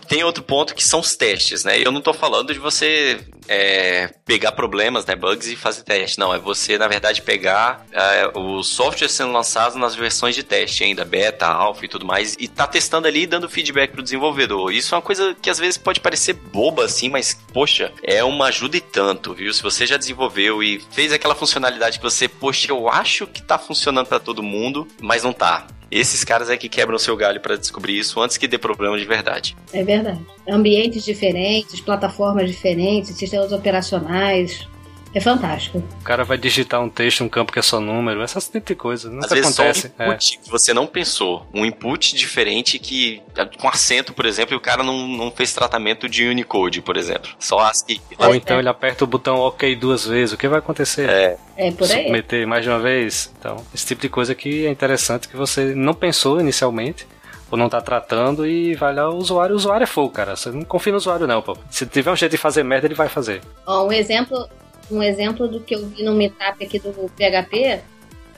tem 0.09 0.25
outro 0.25 0.43
ponto 0.43 0.75
que 0.75 0.85
são 0.85 1.01
os 1.01 1.17
testes, 1.17 1.65
né? 1.65 1.79
Eu 1.79 1.93
não 1.93 2.01
tô 2.01 2.13
falando 2.13 2.53
de 2.53 2.59
você 2.59 3.21
é, 3.49 4.13
pegar 4.25 4.53
problemas, 4.53 5.05
né, 5.07 5.15
bugs 5.15 5.49
e 5.49 5.57
fazer 5.57 5.83
teste. 5.83 6.19
Não, 6.19 6.33
é 6.35 6.39
você, 6.39 6.79
na 6.79 6.89
verdade, 6.89 7.23
pegar 7.23 7.85
é, 7.93 8.31
os 8.35 8.69
softwares 8.69 9.13
sendo 9.13 9.33
lançados 9.33 9.77
nas 9.77 9.95
versões 9.95 10.35
de 10.35 10.43
teste 10.43 10.85
ainda, 10.85 11.05
beta, 11.05 11.47
alpha 11.47 11.85
e 11.85 11.89
tudo 11.89 12.07
mais, 12.07 12.35
e 12.39 12.49
tá 12.49 12.67
testando 12.67 13.07
ali 13.07 13.23
e 13.23 13.27
dando 13.27 13.49
feedback 13.49 13.93
pro 13.93 14.03
desenvolvedor. 14.03 14.73
Isso 14.73 14.95
é 14.95 14.99
uma 14.99 15.03
coisa 15.03 15.35
que 15.41 15.51
às 15.51 15.59
vezes 15.59 15.79
pode 15.79 16.01
parecer 16.01 16.35
boba 16.35 16.85
assim, 16.85 17.09
mas, 17.09 17.35
poxa, 17.53 17.93
é 18.03 18.23
uma 18.25 18.47
ajuda 18.47 18.77
e 18.77 18.81
tanto, 18.81 19.35
viu? 19.35 19.53
Se 19.53 19.63
você 19.63 19.87
já 19.87 19.97
desenvolveu 19.97 20.63
e 20.63 20.83
fez 20.91 21.13
aquela 21.13 21.35
funcionalidade 21.35 21.99
que 21.99 22.05
você, 22.05 22.29
poxa, 22.29 22.71
eu 22.71 22.89
acho 22.89 23.27
que 23.27 23.43
tá 23.43 23.59
funcionando 23.59 24.07
para 24.07 24.21
todo 24.21 24.43
mundo, 24.43 24.87
mas 25.01 25.23
não 25.23 25.33
tá. 25.33 25.67
Esses 25.91 26.25
caras 26.25 26.51
é 26.51 26.57
que 26.57 26.69
quebram 26.69 26.99
seu 26.99 27.17
galho 27.17 27.41
para 27.41 27.57
descobrir 27.57 27.99
isso 27.99 28.21
antes 28.21 28.37
que 28.37 28.49
dê 28.49 28.59
problema 28.59 28.99
de 28.99 29.05
verdade. 29.05 29.57
É 29.73 29.83
verdade. 29.83 30.21
Ambientes 30.49 31.05
diferentes, 31.05 31.81
plataformas 31.81 32.51
diferentes, 32.51 33.17
sistemas 33.17 33.53
operacionais. 33.53 34.67
É 35.15 35.21
fantástico. 35.21 35.79
O 36.01 36.05
cara 36.05 36.25
vai 36.25 36.37
digitar 36.37 36.81
um 36.81 36.89
texto, 36.91 37.23
um 37.23 37.29
campo 37.29 37.53
que 37.53 37.59
é 37.59 37.63
só 37.63 37.79
número, 37.79 38.21
essas 38.21 38.49
tipo 38.49 38.67
de 38.67 38.75
coisa. 38.75 39.09
Não 39.11 39.21
Às 39.21 39.29
vezes 39.31 39.59
acontece. 39.59 39.93
só 39.97 40.05
um 40.05 40.07
input 40.13 40.39
que 40.39 40.51
você 40.51 40.75
não 40.75 40.87
pensou. 40.87 41.47
Um 41.55 41.65
input 41.65 42.17
diferente 42.17 42.79
que. 42.79 43.23
com 43.61 43.69
acento, 43.69 44.13
por 44.13 44.27
exemplo, 44.27 44.55
e 44.55 44.57
o 44.57 44.61
cara 44.61 44.83
não, 44.83 45.07
não 45.07 45.31
fez 45.31 45.53
tratamento 45.55 46.09
de 46.09 46.27
Unicode, 46.27 46.83
por 46.83 46.97
exemplo. 46.97 47.31
Só 47.39 47.61
ASCII. 47.61 48.01
É. 48.19 48.27
Ou 48.27 48.35
É. 48.35 48.37
então 48.37 48.59
ele 48.59 48.69
aperta 48.69 49.05
o 49.05 49.07
botão 49.07 49.37
OK 49.37 49.77
duas 49.77 50.05
vezes. 50.07 50.33
O 50.35 50.37
que 50.37 50.49
vai 50.49 50.59
acontecer? 50.59 51.09
É, 51.09 51.37
É 51.57 51.71
por 51.71 51.91
aí. 51.91 52.03
Submeter 52.03 52.47
mais 52.49 52.65
de 52.65 52.71
uma 52.71 52.81
vez? 52.81 53.33
Então, 53.39 53.57
esse 53.73 53.87
tipo 53.87 54.03
de 54.03 54.09
coisa 54.09 54.35
que 54.35 54.67
é 54.67 54.71
interessante 54.71 55.29
que 55.29 55.37
você 55.37 55.75
não 55.75 55.95
pensou 55.95 56.41
inicialmente. 56.41 57.07
Ou 57.51 57.59
não 57.59 57.69
tá 57.69 57.81
tratando 57.81 58.45
e 58.45 58.75
vai 58.75 58.93
lá 58.93 59.09
o 59.09 59.17
usuário. 59.17 59.55
O 59.55 59.57
usuário 59.57 59.85
é 59.85 59.87
fogo, 59.87 60.11
cara. 60.11 60.35
Você 60.35 60.51
não 60.51 60.63
confia 60.65 60.91
no 60.91 60.97
usuário, 60.99 61.25
não, 61.27 61.41
pô. 61.41 61.57
Se 61.71 61.87
tiver 61.87 62.11
um 62.11 62.17
jeito 62.17 62.33
de 62.33 62.39
fazer 62.39 62.65
merda, 62.65 62.87
ele 62.89 62.95
vai 62.97 63.09
fazer. 63.09 63.43
Ó, 63.65 63.87
um 63.87 63.93
exemplo, 63.93 64.49
um 64.91 65.03
exemplo 65.03 65.49
do 65.49 65.61
que 65.61 65.75
eu 65.75 65.87
vi 65.87 66.03
no 66.03 66.13
meetup 66.15 66.65
aqui 66.65 66.79
do 66.79 66.93
PHP 67.17 67.81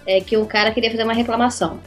é 0.07 0.21
que 0.21 0.37
o 0.37 0.47
cara 0.47 0.71
queria 0.71 0.91
fazer 0.91 1.03
uma 1.05 1.13
reclamação 1.15 1.81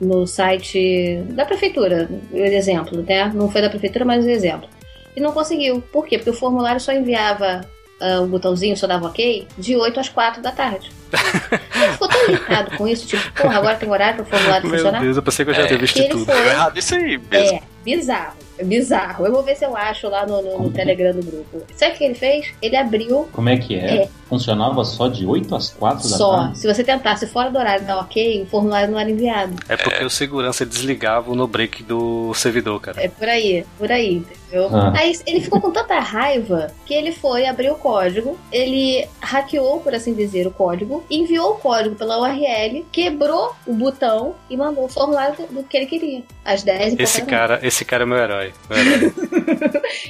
no 0.00 0.26
site 0.26 1.22
da 1.30 1.44
prefeitura, 1.44 2.08
o 2.30 2.36
exemplo, 2.36 3.02
né? 3.02 3.30
Não 3.34 3.48
foi 3.50 3.62
da 3.62 3.70
prefeitura, 3.70 4.04
mas 4.04 4.24
o 4.24 4.28
exemplo. 4.28 4.68
E 5.16 5.20
não 5.20 5.32
conseguiu. 5.32 5.80
Por 5.80 6.04
quê? 6.06 6.18
Porque 6.18 6.30
o 6.30 6.34
formulário 6.34 6.80
só 6.80 6.92
enviava 6.92 7.60
ah, 8.00 8.20
o 8.20 8.26
botãozinho, 8.26 8.76
só 8.76 8.86
dava 8.86 9.06
ok, 9.06 9.46
de 9.56 9.76
8 9.76 10.00
às 10.00 10.08
4 10.08 10.42
da 10.42 10.50
tarde. 10.50 10.90
Ele 11.12 11.92
ficou 11.92 12.08
tão 12.08 12.28
irritado 12.28 12.76
com 12.76 12.88
isso, 12.88 13.06
tipo, 13.06 13.22
porra, 13.40 13.56
agora 13.58 13.76
tem 13.76 13.88
horário 13.88 14.16
para 14.16 14.24
o 14.24 14.26
formulário 14.26 14.66
Meu 14.68 14.76
funcionar? 14.78 15.00
Deus, 15.00 15.16
eu 15.16 15.22
pensei 15.22 15.44
que 15.44 15.50
eu 15.52 15.54
já 15.54 15.62
É, 15.62 15.66
tinha 15.66 15.78
visto 15.78 16.08
tudo. 16.08 16.24
foi 16.26 16.48
errado 16.48 16.76
isso 16.76 16.94
aí 16.96 17.18
mesmo. 17.30 17.56
é, 17.56 17.62
bizarro. 17.84 18.36
É 18.58 18.64
bizarro. 18.64 19.26
Eu 19.26 19.32
vou 19.32 19.42
ver 19.42 19.56
se 19.56 19.64
eu 19.64 19.76
acho 19.76 20.08
lá 20.08 20.24
no, 20.26 20.40
no- 20.42 20.58
no 20.64 20.70
Telegram 20.70 21.12
do 21.12 21.22
grupo. 21.22 21.62
Sabe 21.76 21.94
o 21.94 21.98
que 21.98 22.04
ele 22.04 22.14
fez? 22.14 22.52
Ele 22.62 22.76
abriu 22.76 23.28
Como 23.32 23.48
é 23.48 23.56
que 23.56 23.74
é? 23.76 23.96
É. 24.02 24.08
Funcionava 24.28 24.84
só 24.84 25.06
de 25.08 25.26
8 25.26 25.54
às 25.54 25.70
4 25.70 26.08
da 26.08 26.16
só. 26.16 26.36
tarde? 26.36 26.58
Se 26.58 26.66
você 26.66 26.82
tentasse 26.82 27.26
fora 27.26 27.50
do 27.50 27.58
horário 27.58 27.84
dar 27.84 27.98
ok, 27.98 28.42
o 28.42 28.46
formulário 28.46 28.90
não 28.90 28.98
era 28.98 29.10
enviado. 29.10 29.54
É 29.68 29.76
porque 29.76 30.04
o 30.04 30.10
segurança 30.10 30.64
desligava 30.64 31.30
o 31.30 31.34
no 31.34 31.46
break 31.46 31.82
do 31.82 32.32
servidor, 32.34 32.80
cara. 32.80 33.02
É 33.02 33.08
por 33.08 33.28
aí, 33.28 33.64
por 33.78 33.90
aí, 33.92 34.14
entendeu? 34.16 34.68
Ah. 34.72 34.92
Aí 34.96 35.16
ele 35.26 35.40
ficou 35.40 35.60
com 35.60 35.70
tanta 35.70 35.98
raiva 36.00 36.68
que 36.86 36.94
ele 36.94 37.12
foi 37.12 37.46
abrir 37.46 37.70
o 37.70 37.74
código, 37.76 38.38
ele 38.52 39.06
hackeou, 39.20 39.80
por 39.80 39.94
assim 39.94 40.14
dizer, 40.14 40.46
o 40.46 40.50
código, 40.50 41.04
enviou 41.10 41.52
o 41.52 41.56
código 41.56 41.94
pela 41.94 42.18
URL, 42.20 42.84
quebrou 42.90 43.54
o 43.66 43.72
botão 43.74 44.34
e 44.48 44.56
mandou 44.56 44.84
o 44.84 44.88
formulário 44.88 45.36
do, 45.36 45.46
do 45.56 45.62
que 45.64 45.76
ele 45.76 45.86
queria. 45.86 46.22
Às 46.44 46.62
10 46.62 46.94
e 46.94 47.02
Esse 47.02 47.22
cara, 47.22 47.58
esse 47.62 47.84
cara 47.84 48.02
é 48.02 48.06
meu 48.06 48.18
herói. 48.18 48.43
Herói. 48.44 49.12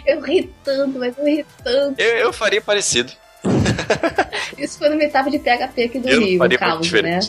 Eu 0.06 0.20
ri 0.20 0.50
tanto, 0.64 0.98
mas 0.98 1.16
eu 1.18 1.24
ri 1.24 1.46
tanto. 1.62 2.00
Eu, 2.00 2.16
eu 2.16 2.32
faria 2.32 2.60
parecido. 2.60 3.12
Isso 4.56 4.78
foi 4.78 4.88
no 4.88 4.96
meetup 4.96 5.30
de 5.30 5.38
PHP 5.38 5.82
aqui 5.84 5.98
do 5.98 6.08
eu 6.08 6.20
Rio, 6.20 6.38
faria 6.38 6.58
caos, 6.58 6.90
né? 6.92 7.02
né? 7.02 7.20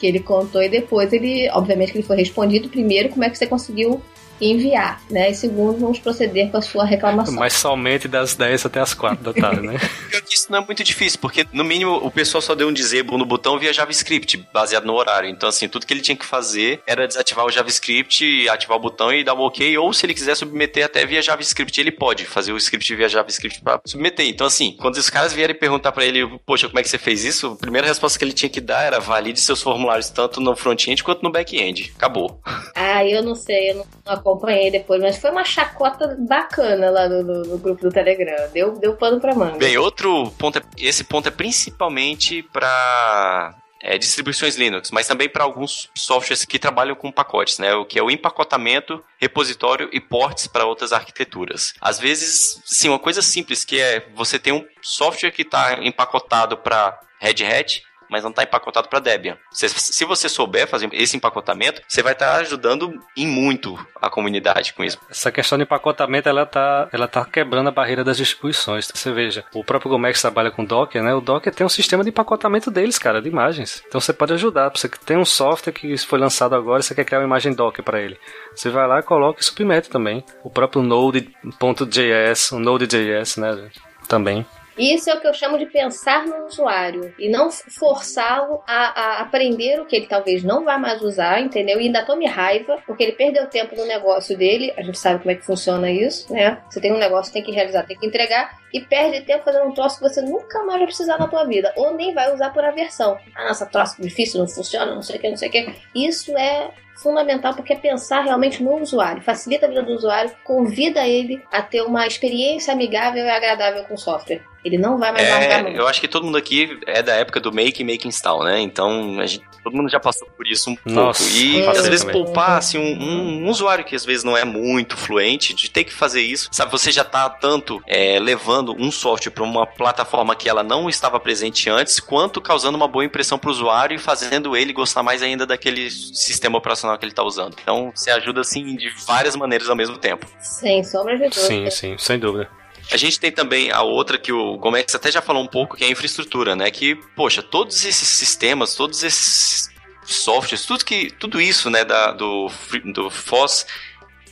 que 0.00 0.06
ele 0.06 0.18
contou 0.18 0.62
e 0.62 0.68
depois 0.68 1.12
ele, 1.12 1.48
obviamente 1.50 1.92
que 1.92 1.98
ele 1.98 2.06
foi 2.06 2.16
respondido 2.16 2.70
primeiro 2.70 3.10
como 3.10 3.22
é 3.22 3.28
que 3.28 3.36
você 3.36 3.46
conseguiu 3.46 4.02
enviar, 4.40 5.00
né? 5.10 5.30
E 5.30 5.34
segundo, 5.34 5.78
vamos 5.78 5.98
proceder 5.98 6.50
com 6.50 6.56
a 6.56 6.62
sua 6.62 6.84
reclamação. 6.84 7.34
Mas 7.34 7.54
somente 7.54 8.08
das 8.08 8.34
10 8.34 8.66
até 8.66 8.80
as 8.80 8.94
4 8.94 9.22
da 9.22 9.32
tarde, 9.32 9.66
né? 9.66 9.76
Isso 10.30 10.50
não 10.50 10.58
é 10.58 10.64
muito 10.64 10.82
difícil, 10.82 11.18
porque 11.20 11.46
no 11.52 11.64
mínimo 11.64 11.96
o 11.96 12.10
pessoal 12.10 12.40
só 12.40 12.54
deu 12.54 12.68
um 12.68 12.72
disable 12.72 13.16
no 13.16 13.26
botão 13.26 13.58
via 13.58 13.72
JavaScript, 13.72 14.46
baseado 14.52 14.84
no 14.84 14.94
horário. 14.94 15.28
Então, 15.28 15.48
assim, 15.48 15.68
tudo 15.68 15.86
que 15.86 15.92
ele 15.92 16.00
tinha 16.00 16.16
que 16.16 16.24
fazer 16.24 16.82
era 16.86 17.06
desativar 17.06 17.44
o 17.44 17.50
JavaScript, 17.50 18.48
ativar 18.48 18.76
o 18.76 18.80
botão 18.80 19.12
e 19.12 19.24
dar 19.24 19.34
um 19.34 19.40
OK, 19.40 19.76
ou 19.78 19.92
se 19.92 20.06
ele 20.06 20.14
quiser 20.14 20.36
submeter 20.36 20.84
até 20.84 21.04
via 21.04 21.20
JavaScript, 21.20 21.80
ele 21.80 21.90
pode 21.90 22.24
fazer 22.24 22.52
o 22.52 22.56
script 22.56 22.94
via 22.94 23.08
JavaScript 23.08 23.60
para 23.60 23.80
submeter. 23.84 24.26
Então, 24.26 24.46
assim, 24.46 24.76
quando 24.80 24.96
os 24.96 25.10
caras 25.10 25.32
vierem 25.32 25.54
perguntar 25.54 25.92
para 25.92 26.04
ele, 26.04 26.26
poxa, 26.46 26.68
como 26.68 26.78
é 26.78 26.82
que 26.82 26.88
você 26.88 26.98
fez 26.98 27.24
isso? 27.24 27.48
A 27.48 27.56
primeira 27.56 27.86
resposta 27.86 28.18
que 28.18 28.24
ele 28.24 28.32
tinha 28.32 28.48
que 28.48 28.60
dar 28.60 28.82
era 28.82 29.00
valide 29.00 29.40
seus 29.40 29.62
formulários 29.62 30.10
tanto 30.10 30.40
no 30.40 30.54
front-end 30.56 31.02
quanto 31.02 31.22
no 31.22 31.30
back-end. 31.30 31.92
Acabou. 31.96 32.40
Ah, 32.74 33.04
eu 33.04 33.22
não 33.22 33.34
sei, 33.34 33.70
eu 33.70 33.76
não 33.76 33.86
acompanhei 34.30 34.70
depois, 34.70 35.00
mas 35.00 35.18
foi 35.18 35.30
uma 35.30 35.44
chacota 35.44 36.16
bacana 36.18 36.90
lá 36.90 37.08
no, 37.08 37.22
no, 37.22 37.42
no 37.42 37.58
grupo 37.58 37.82
do 37.82 37.90
Telegram. 37.90 38.48
Deu, 38.52 38.72
deu 38.78 38.96
pano 38.96 39.20
pra 39.20 39.34
manga. 39.34 39.58
Bem, 39.58 39.76
outro 39.76 40.30
ponto, 40.38 40.58
é, 40.58 40.62
esse 40.78 41.04
ponto 41.04 41.28
é 41.28 41.30
principalmente 41.30 42.42
para 42.42 43.54
é, 43.82 43.96
distribuições 43.96 44.56
Linux, 44.56 44.90
mas 44.90 45.06
também 45.06 45.28
para 45.28 45.44
alguns 45.44 45.90
softwares 45.96 46.44
que 46.44 46.58
trabalham 46.58 46.94
com 46.94 47.10
pacotes, 47.10 47.58
né? 47.58 47.74
O 47.74 47.84
que 47.84 47.98
é 47.98 48.02
o 48.02 48.10
empacotamento, 48.10 49.02
repositório 49.18 49.88
e 49.92 50.00
ports 50.00 50.46
para 50.46 50.66
outras 50.66 50.92
arquiteturas. 50.92 51.72
Às 51.80 51.98
vezes, 51.98 52.60
sim, 52.64 52.88
uma 52.88 52.98
coisa 52.98 53.22
simples 53.22 53.64
que 53.64 53.80
é 53.80 54.06
você 54.14 54.38
tem 54.38 54.52
um 54.52 54.64
software 54.82 55.30
que 55.30 55.42
está 55.42 55.78
empacotado 55.82 56.56
para 56.56 56.98
Red 57.20 57.44
Hat 57.44 57.82
mas 58.10 58.24
não 58.24 58.30
está 58.30 58.42
empacotado 58.42 58.88
para 58.88 58.98
Debian. 58.98 59.38
Se, 59.52 59.68
se, 59.68 60.04
você 60.04 60.28
souber 60.28 60.68
fazer 60.68 60.88
esse 60.92 61.16
empacotamento, 61.16 61.80
você 61.86 62.02
vai 62.02 62.12
estar 62.12 62.32
tá 62.32 62.36
ajudando 62.38 63.00
em 63.16 63.26
muito 63.26 63.78
a 64.00 64.10
comunidade 64.10 64.72
com 64.74 64.82
isso. 64.82 64.98
Essa 65.08 65.30
questão 65.30 65.56
de 65.56 65.64
empacotamento, 65.64 66.28
ela 66.28 66.44
tá, 66.44 66.88
ela 66.92 67.06
tá 67.06 67.24
quebrando 67.24 67.68
a 67.68 67.72
barreira 67.72 68.02
das 68.02 68.16
distribuições. 68.16 68.90
Você 68.92 69.12
veja, 69.12 69.44
o 69.54 69.64
próprio 69.64 69.90
Gomex 69.90 70.20
trabalha 70.20 70.50
com 70.50 70.64
Docker, 70.64 71.02
né? 71.02 71.14
O 71.14 71.20
Docker 71.20 71.54
tem 71.54 71.64
um 71.64 71.70
sistema 71.70 72.02
de 72.02 72.10
empacotamento 72.10 72.70
deles, 72.70 72.98
cara, 72.98 73.22
de 73.22 73.28
imagens. 73.28 73.82
Então 73.86 74.00
você 74.00 74.12
pode 74.12 74.32
ajudar. 74.32 74.70
Você 74.70 74.88
tem 74.88 75.16
um 75.16 75.24
software 75.24 75.72
que 75.72 75.96
foi 75.98 76.18
lançado 76.18 76.54
agora, 76.54 76.82
você 76.82 76.94
quer 76.94 77.04
criar 77.04 77.20
uma 77.20 77.26
imagem 77.26 77.54
Docker 77.54 77.84
para 77.84 78.00
ele. 78.00 78.18
Você 78.54 78.68
vai 78.70 78.86
lá, 78.88 79.02
coloca 79.02 79.40
e 79.40 79.44
submete 79.44 79.88
também. 79.88 80.24
O 80.42 80.50
próprio 80.50 80.82
Node.js, 80.82 82.52
o 82.52 82.58
Node.js, 82.58 83.36
né? 83.36 83.70
Também. 84.08 84.44
Isso 84.80 85.10
é 85.10 85.14
o 85.14 85.20
que 85.20 85.28
eu 85.28 85.34
chamo 85.34 85.58
de 85.58 85.66
pensar 85.66 86.26
no 86.26 86.46
usuário 86.46 87.14
e 87.18 87.28
não 87.28 87.50
forçá-lo 87.50 88.62
a, 88.66 89.00
a, 89.00 89.20
aprender 89.20 89.78
o 89.78 89.84
que 89.84 89.94
ele 89.94 90.06
talvez 90.06 90.42
não 90.42 90.64
vá 90.64 90.78
mais 90.78 91.02
usar, 91.02 91.38
entendeu? 91.38 91.78
E 91.78 91.84
ainda 91.84 92.02
tome 92.02 92.26
raiva, 92.26 92.78
porque 92.86 93.02
ele 93.02 93.12
perdeu 93.12 93.46
tempo 93.46 93.76
no 93.76 93.84
negócio 93.84 94.36
dele. 94.38 94.72
A 94.78 94.82
gente 94.82 94.98
sabe 94.98 95.18
como 95.18 95.30
é 95.30 95.34
que 95.34 95.44
funciona 95.44 95.90
isso, 95.90 96.32
né? 96.32 96.62
Você 96.70 96.80
tem 96.80 96.94
um 96.94 96.98
negócio, 96.98 97.30
tem 97.30 97.42
que 97.42 97.52
realizar, 97.52 97.82
tem 97.82 97.98
que 97.98 98.06
entregar 98.06 98.58
e 98.72 98.80
perde 98.80 99.20
tempo 99.20 99.44
fazendo 99.44 99.66
um 99.66 99.74
troço 99.74 99.96
que 99.96 100.08
você 100.08 100.22
nunca 100.22 100.62
mais 100.64 100.78
vai 100.78 100.86
precisar 100.86 101.18
na 101.18 101.28
tua 101.28 101.44
vida 101.44 101.72
ou 101.76 101.94
nem 101.94 102.14
vai 102.14 102.32
usar 102.32 102.50
por 102.50 102.64
aversão. 102.64 103.18
Ah, 103.34 103.48
nossa, 103.48 103.66
troço 103.66 104.00
difícil, 104.00 104.40
não 104.40 104.48
funciona, 104.48 104.94
não 104.94 105.02
sei 105.02 105.16
o 105.16 105.20
que, 105.20 105.28
não 105.28 105.36
sei 105.36 105.48
o 105.50 105.52
que. 105.52 105.74
Isso 105.94 106.34
é 106.38 106.70
fundamental 107.02 107.54
porque 107.54 107.72
é 107.72 107.76
pensar 107.76 108.22
realmente 108.22 108.62
no 108.62 108.76
usuário, 108.76 109.22
facilita 109.22 109.66
a 109.66 109.68
vida 109.68 109.82
do 109.82 109.92
usuário, 109.92 110.30
convida 110.44 111.06
ele 111.06 111.42
a 111.50 111.62
ter 111.62 111.82
uma 111.82 112.06
experiência 112.06 112.72
amigável 112.72 113.24
e 113.24 113.30
agradável 113.30 113.84
com 113.84 113.94
o 113.94 113.98
software. 113.98 114.42
Ele 114.64 114.76
não 114.76 114.98
vai 114.98 115.10
mais 115.12 115.26
é, 115.26 115.30
largar 115.30 115.74
Eu 115.74 115.88
acho 115.88 116.00
que 116.00 116.08
todo 116.08 116.24
mundo 116.24 116.36
aqui 116.36 116.78
é 116.86 117.02
da 117.02 117.14
época 117.14 117.40
do 117.40 117.52
make 117.52 117.80
e 117.80 117.84
make 117.84 118.06
install, 118.06 118.44
né? 118.44 118.60
Então, 118.60 119.18
a 119.18 119.26
gente, 119.26 119.44
todo 119.64 119.74
mundo 119.74 119.88
já 119.88 119.98
passou 119.98 120.28
por 120.36 120.46
isso 120.46 120.70
um 120.70 120.76
Nossa, 120.84 121.22
pouco. 121.22 121.36
E 121.36 121.66
às 121.66 121.86
vezes 121.86 122.04
também. 122.04 122.24
poupar 122.24 122.58
assim, 122.58 122.78
um, 122.78 123.02
um, 123.02 123.44
um, 123.44 123.48
usuário 123.48 123.84
que 123.84 123.96
às 123.96 124.04
vezes 124.04 124.22
não 124.22 124.36
é 124.36 124.44
muito 124.44 124.96
fluente 124.96 125.54
de 125.54 125.70
ter 125.70 125.84
que 125.84 125.92
fazer 125.92 126.20
isso. 126.20 126.48
Sabe, 126.52 126.70
você 126.70 126.92
já 126.92 127.04
tá 127.04 127.28
tanto 127.30 127.82
é, 127.86 128.18
levando 128.18 128.74
um 128.78 128.90
software 128.90 129.32
para 129.32 129.44
uma 129.44 129.66
plataforma 129.66 130.36
que 130.36 130.48
ela 130.48 130.62
não 130.62 130.88
estava 130.88 131.18
presente 131.18 131.70
antes, 131.70 131.98
quanto 131.98 132.40
causando 132.40 132.76
uma 132.76 132.88
boa 132.88 133.04
impressão 133.04 133.38
para 133.38 133.48
o 133.48 133.52
usuário 133.52 133.94
e 133.94 133.98
fazendo 133.98 134.54
ele 134.54 134.72
gostar 134.72 135.02
mais 135.02 135.22
ainda 135.22 135.46
daquele 135.46 135.90
sistema 135.90 136.58
operacional 136.58 136.98
que 136.98 137.04
ele 137.04 137.12
está 137.12 137.22
usando. 137.22 137.56
Então, 137.62 137.92
você 137.94 138.10
ajuda 138.10 138.42
assim 138.42 138.76
de 138.76 138.90
várias 139.06 139.34
maneiras 139.36 139.70
ao 139.70 139.76
mesmo 139.76 139.96
tempo. 139.96 140.26
Sem 140.38 140.84
sombra 140.84 141.16
de 141.16 141.28
dúvida. 141.30 141.40
Sim, 141.40 141.70
sim, 141.70 141.96
sem 141.98 142.18
dúvida. 142.18 142.59
A 142.92 142.96
gente 142.96 143.20
tem 143.20 143.30
também 143.30 143.70
a 143.70 143.82
outra 143.82 144.18
que 144.18 144.32
o 144.32 144.56
Gomex 144.56 144.94
até 144.94 145.10
já 145.10 145.22
falou 145.22 145.42
um 145.42 145.46
pouco, 145.46 145.76
que 145.76 145.84
é 145.84 145.86
a 145.86 145.90
infraestrutura, 145.90 146.56
né? 146.56 146.70
Que, 146.70 146.96
poxa, 147.14 147.42
todos 147.42 147.84
esses 147.84 148.08
sistemas, 148.08 148.74
todos 148.74 149.02
esses 149.02 149.70
softwares, 150.04 150.66
tudo 150.66 150.84
que 150.84 151.10
tudo 151.10 151.40
isso, 151.40 151.70
né, 151.70 151.84
da, 151.84 152.12
do 152.12 152.50
do 152.92 153.10
FOSS, 153.10 153.66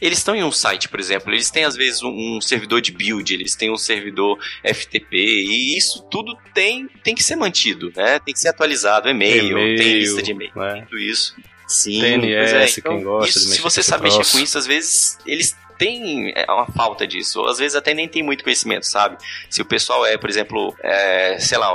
eles 0.01 0.19
estão 0.19 0.35
em 0.35 0.43
um 0.43 0.53
site, 0.53 0.89
por 0.89 1.01
exemplo, 1.01 1.33
eles 1.33 1.51
têm 1.51 1.65
às 1.65 1.77
vezes 1.77 2.03
um, 2.03 2.37
um, 2.37 2.41
servidor 2.41 2.81
de 2.81 2.93
build, 2.93 3.33
eles 3.33 3.55
têm 3.55 3.71
um 3.71 3.77
servidor 3.77 4.39
FTP 4.65 5.17
e 5.17 5.77
isso 5.77 6.03
tudo 6.11 6.37
tem 6.55 6.89
tem 7.03 7.15
que 7.15 7.23
ser 7.23 7.37
mantido, 7.37 7.93
né? 7.95 8.19
Tem 8.21 8.33
que 8.33 8.41
ser 8.41 8.49
atualizado, 8.49 9.09
e-mail, 9.09 9.57
tem 9.77 9.99
lista 10.01 10.23
de 10.23 10.31
e-mail, 10.33 10.53
né? 10.55 10.87
tudo 10.89 10.99
isso. 10.99 11.37
Sim, 11.67 12.01
TNS, 12.01 12.53
é. 12.53 12.79
então, 12.79 12.97
quem 12.97 13.05
gosta 13.05 13.39
isso, 13.39 13.49
Se 13.51 13.61
você 13.61 13.83
sabe 13.83 14.05
mexer 14.05 14.25
com 14.33 14.39
isso, 14.43 14.57
às 14.57 14.67
vezes 14.67 15.19
eles 15.27 15.55
tem 15.79 16.33
é, 16.35 16.45
uma 16.51 16.67
falta 16.67 17.07
disso. 17.07 17.45
Às 17.45 17.59
vezes 17.59 17.77
até 17.77 17.95
nem 17.95 18.09
tem 18.09 18.23
muito 18.23 18.43
conhecimento, 18.43 18.85
sabe? 18.85 19.17
Se 19.49 19.63
o 19.63 19.65
pessoal 19.65 20.05
é, 20.05 20.19
por 20.19 20.29
exemplo, 20.29 20.77
é, 20.83 21.39
sei 21.39 21.57
lá, 21.57 21.73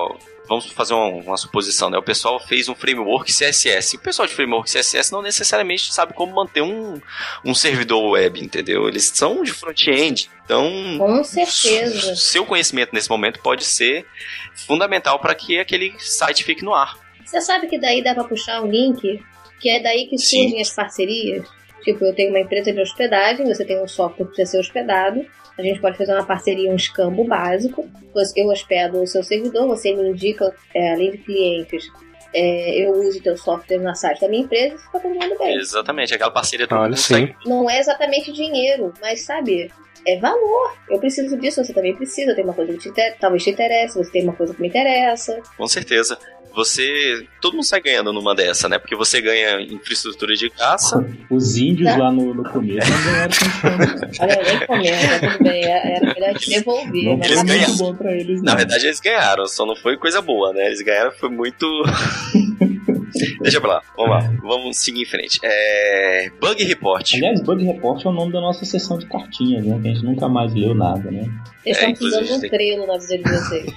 vamos 0.48 0.66
fazer 0.72 0.94
uma, 0.94 1.08
uma, 1.08 1.38
suposição, 1.38 1.90
né? 1.90 1.98
O 1.98 2.04
pessoal 2.04 2.40
fez 2.40 2.68
um 2.68 2.76
framework 2.76 3.32
CSS. 3.32 3.96
O 3.96 4.00
pessoal 4.00 4.28
de 4.28 4.34
framework 4.34 4.70
CSS 4.70 5.12
não 5.12 5.22
necessariamente 5.22 5.94
sabe 5.94 6.14
como 6.14 6.36
manter 6.36 6.62
um, 6.62 7.00
um 7.44 7.56
servidor 7.56 8.12
web, 8.12 8.44
entendeu? 8.44 8.88
Eles 8.88 9.12
são 9.16 9.44
de 9.44 9.52
front-end. 9.52 10.30
Então, 10.44 10.98
com 10.98 11.24
certeza. 11.24 12.16
Seu 12.16 12.46
conhecimento 12.46 12.94
nesse 12.94 13.10
momento 13.10 13.40
pode 13.40 13.64
ser 13.64 14.06
fundamental 14.54 15.20
para 15.20 15.34
que 15.34 15.60
aquele 15.60 15.96
site 16.00 16.44
fique 16.44 16.64
no 16.64 16.74
ar. 16.74 16.98
Você 17.26 17.40
sabe 17.42 17.68
que 17.68 17.80
daí 17.80 18.04
dá 18.04 18.14
para 18.14 18.26
puxar 18.26 18.62
um 18.62 18.70
link, 18.70 19.24
que 19.60 19.70
é 19.70 19.82
daí 19.82 20.08
que 20.08 20.18
surgem 20.18 20.52
Sim. 20.52 20.62
as 20.62 20.70
parcerias? 20.70 21.63
Tipo, 21.84 22.06
eu 22.06 22.16
tenho 22.16 22.30
uma 22.30 22.40
empresa 22.40 22.72
de 22.72 22.80
hospedagem, 22.80 23.46
você 23.46 23.66
tem 23.66 23.82
um 23.82 23.88
software 23.88 24.26
para 24.26 24.46
ser 24.46 24.60
hospedado. 24.60 25.26
A 25.58 25.62
gente 25.62 25.80
pode 25.80 25.98
fazer 25.98 26.14
uma 26.14 26.26
parceria, 26.26 26.72
um 26.72 26.76
escambo 26.76 27.24
básico. 27.26 27.88
Eu 28.36 28.48
hospedo 28.48 29.02
o 29.02 29.08
seu 29.08 29.24
servidor, 29.24 29.68
você 29.68 29.94
me 29.94 30.10
indica, 30.10 30.54
é, 30.74 30.94
além 30.94 31.12
de 31.12 31.18
clientes, 31.20 31.92
é, 32.34 32.86
eu 32.86 32.92
uso 32.94 33.20
o 33.20 33.22
teu 33.22 33.38
software 33.38 33.80
na 33.80 33.94
site 33.94 34.22
da 34.22 34.28
minha 34.28 34.44
empresa, 34.44 34.78
fica 34.78 35.00
todo 35.00 35.14
mundo 35.14 35.38
bem. 35.38 35.56
Exatamente, 35.56 36.14
aquela 36.14 36.32
parceria 36.32 36.66
do 36.66 36.76
Olha, 36.76 36.96
sim. 36.96 37.34
Não 37.46 37.70
é 37.70 37.80
exatamente 37.80 38.32
dinheiro, 38.32 38.92
mas 39.00 39.22
sabe, 39.22 39.72
é 40.06 40.18
valor. 40.18 40.76
Eu 40.90 41.00
preciso 41.00 41.38
disso, 41.38 41.64
você 41.64 41.74
também 41.74 41.96
precisa. 41.96 42.34
Tem 42.34 42.44
uma 42.44 42.54
coisa 42.54 42.74
que 42.74 42.92
te 42.92 43.12
talvez 43.20 43.44
te 43.44 43.52
interesse, 43.52 43.98
você 43.98 44.12
tem 44.12 44.24
uma 44.24 44.34
coisa 44.34 44.54
que 44.54 44.62
me 44.62 44.68
interessa. 44.68 45.40
Com 45.56 45.68
certeza 45.68 46.18
você. 46.54 47.26
Todo 47.42 47.54
mundo 47.54 47.66
sai 47.66 47.82
ganhando 47.82 48.14
numa 48.14 48.36
dessa, 48.36 48.70
né? 48.70 48.78
Porque 48.78 48.96
você 48.96 49.20
ganha 49.22 49.62
infraestrutura 49.62 50.36
de 50.36 50.50
caça. 50.50 51.06
Os 51.30 51.58
índios 51.58 51.90
é. 51.90 51.98
lá 51.98 52.12
no, 52.12 52.34
no 52.34 52.44
começo 52.44 52.90
não 52.90 53.04
ganharam 53.04 53.34
tanto. 53.62 54.22
Olha, 54.22 54.44
nem 54.44 54.68
comenta, 54.68 55.32
tudo 55.32 55.44
bem. 55.44 55.66
É, 55.66 55.96
era 55.96 56.14
melhor 56.14 56.40
te 56.40 56.50
devolver. 56.50 57.04
Não 57.04 57.18
né? 57.18 57.26
eles 57.26 57.44
ganharam. 57.44 57.78
Bom 57.78 57.96
pra 57.96 58.12
eles, 58.14 58.42
Na 58.42 58.56
verdade, 58.56 58.86
eles 58.86 59.00
ganharam, 59.00 59.46
só 59.48 59.66
não 59.66 59.76
foi 59.76 59.98
coisa 59.98 60.22
boa, 60.22 60.54
né? 60.54 60.68
Eles 60.68 60.82
ganharam, 60.82 61.12
foi 61.12 61.30
muito. 61.30 61.66
Deixa 63.42 63.62
pra 63.62 63.74
lá, 63.74 63.82
vamos 63.96 64.12
lá, 64.12 64.34
vamos 64.42 64.78
seguir 64.78 65.02
em 65.02 65.06
frente. 65.06 65.40
É... 65.44 66.32
Bug 66.40 66.64
Report. 66.64 67.14
Aliás, 67.14 67.42
Bug 67.42 67.64
Report 67.64 68.04
é 68.06 68.10
o 68.10 68.12
nome 68.12 68.32
da 68.32 68.42
nossa 68.42 68.66
sessão 68.66 68.98
de 68.98 69.06
cartinhas, 69.08 69.66
né? 69.66 69.80
Que 69.82 69.90
a 69.90 69.94
gente 69.94 70.06
nunca 70.06 70.28
mais 70.28 70.54
leu 70.54 70.74
nada, 70.74 71.12
né? 71.12 71.26
Eles 71.66 71.78
é, 71.78 71.92
estão 71.92 71.94
precisando 71.94 72.26
de 72.26 72.46
um 72.46 72.50
trelo 72.50 72.88
na 72.88 72.98
vida 72.98 73.18
de 73.18 73.24
vocês. 73.24 73.74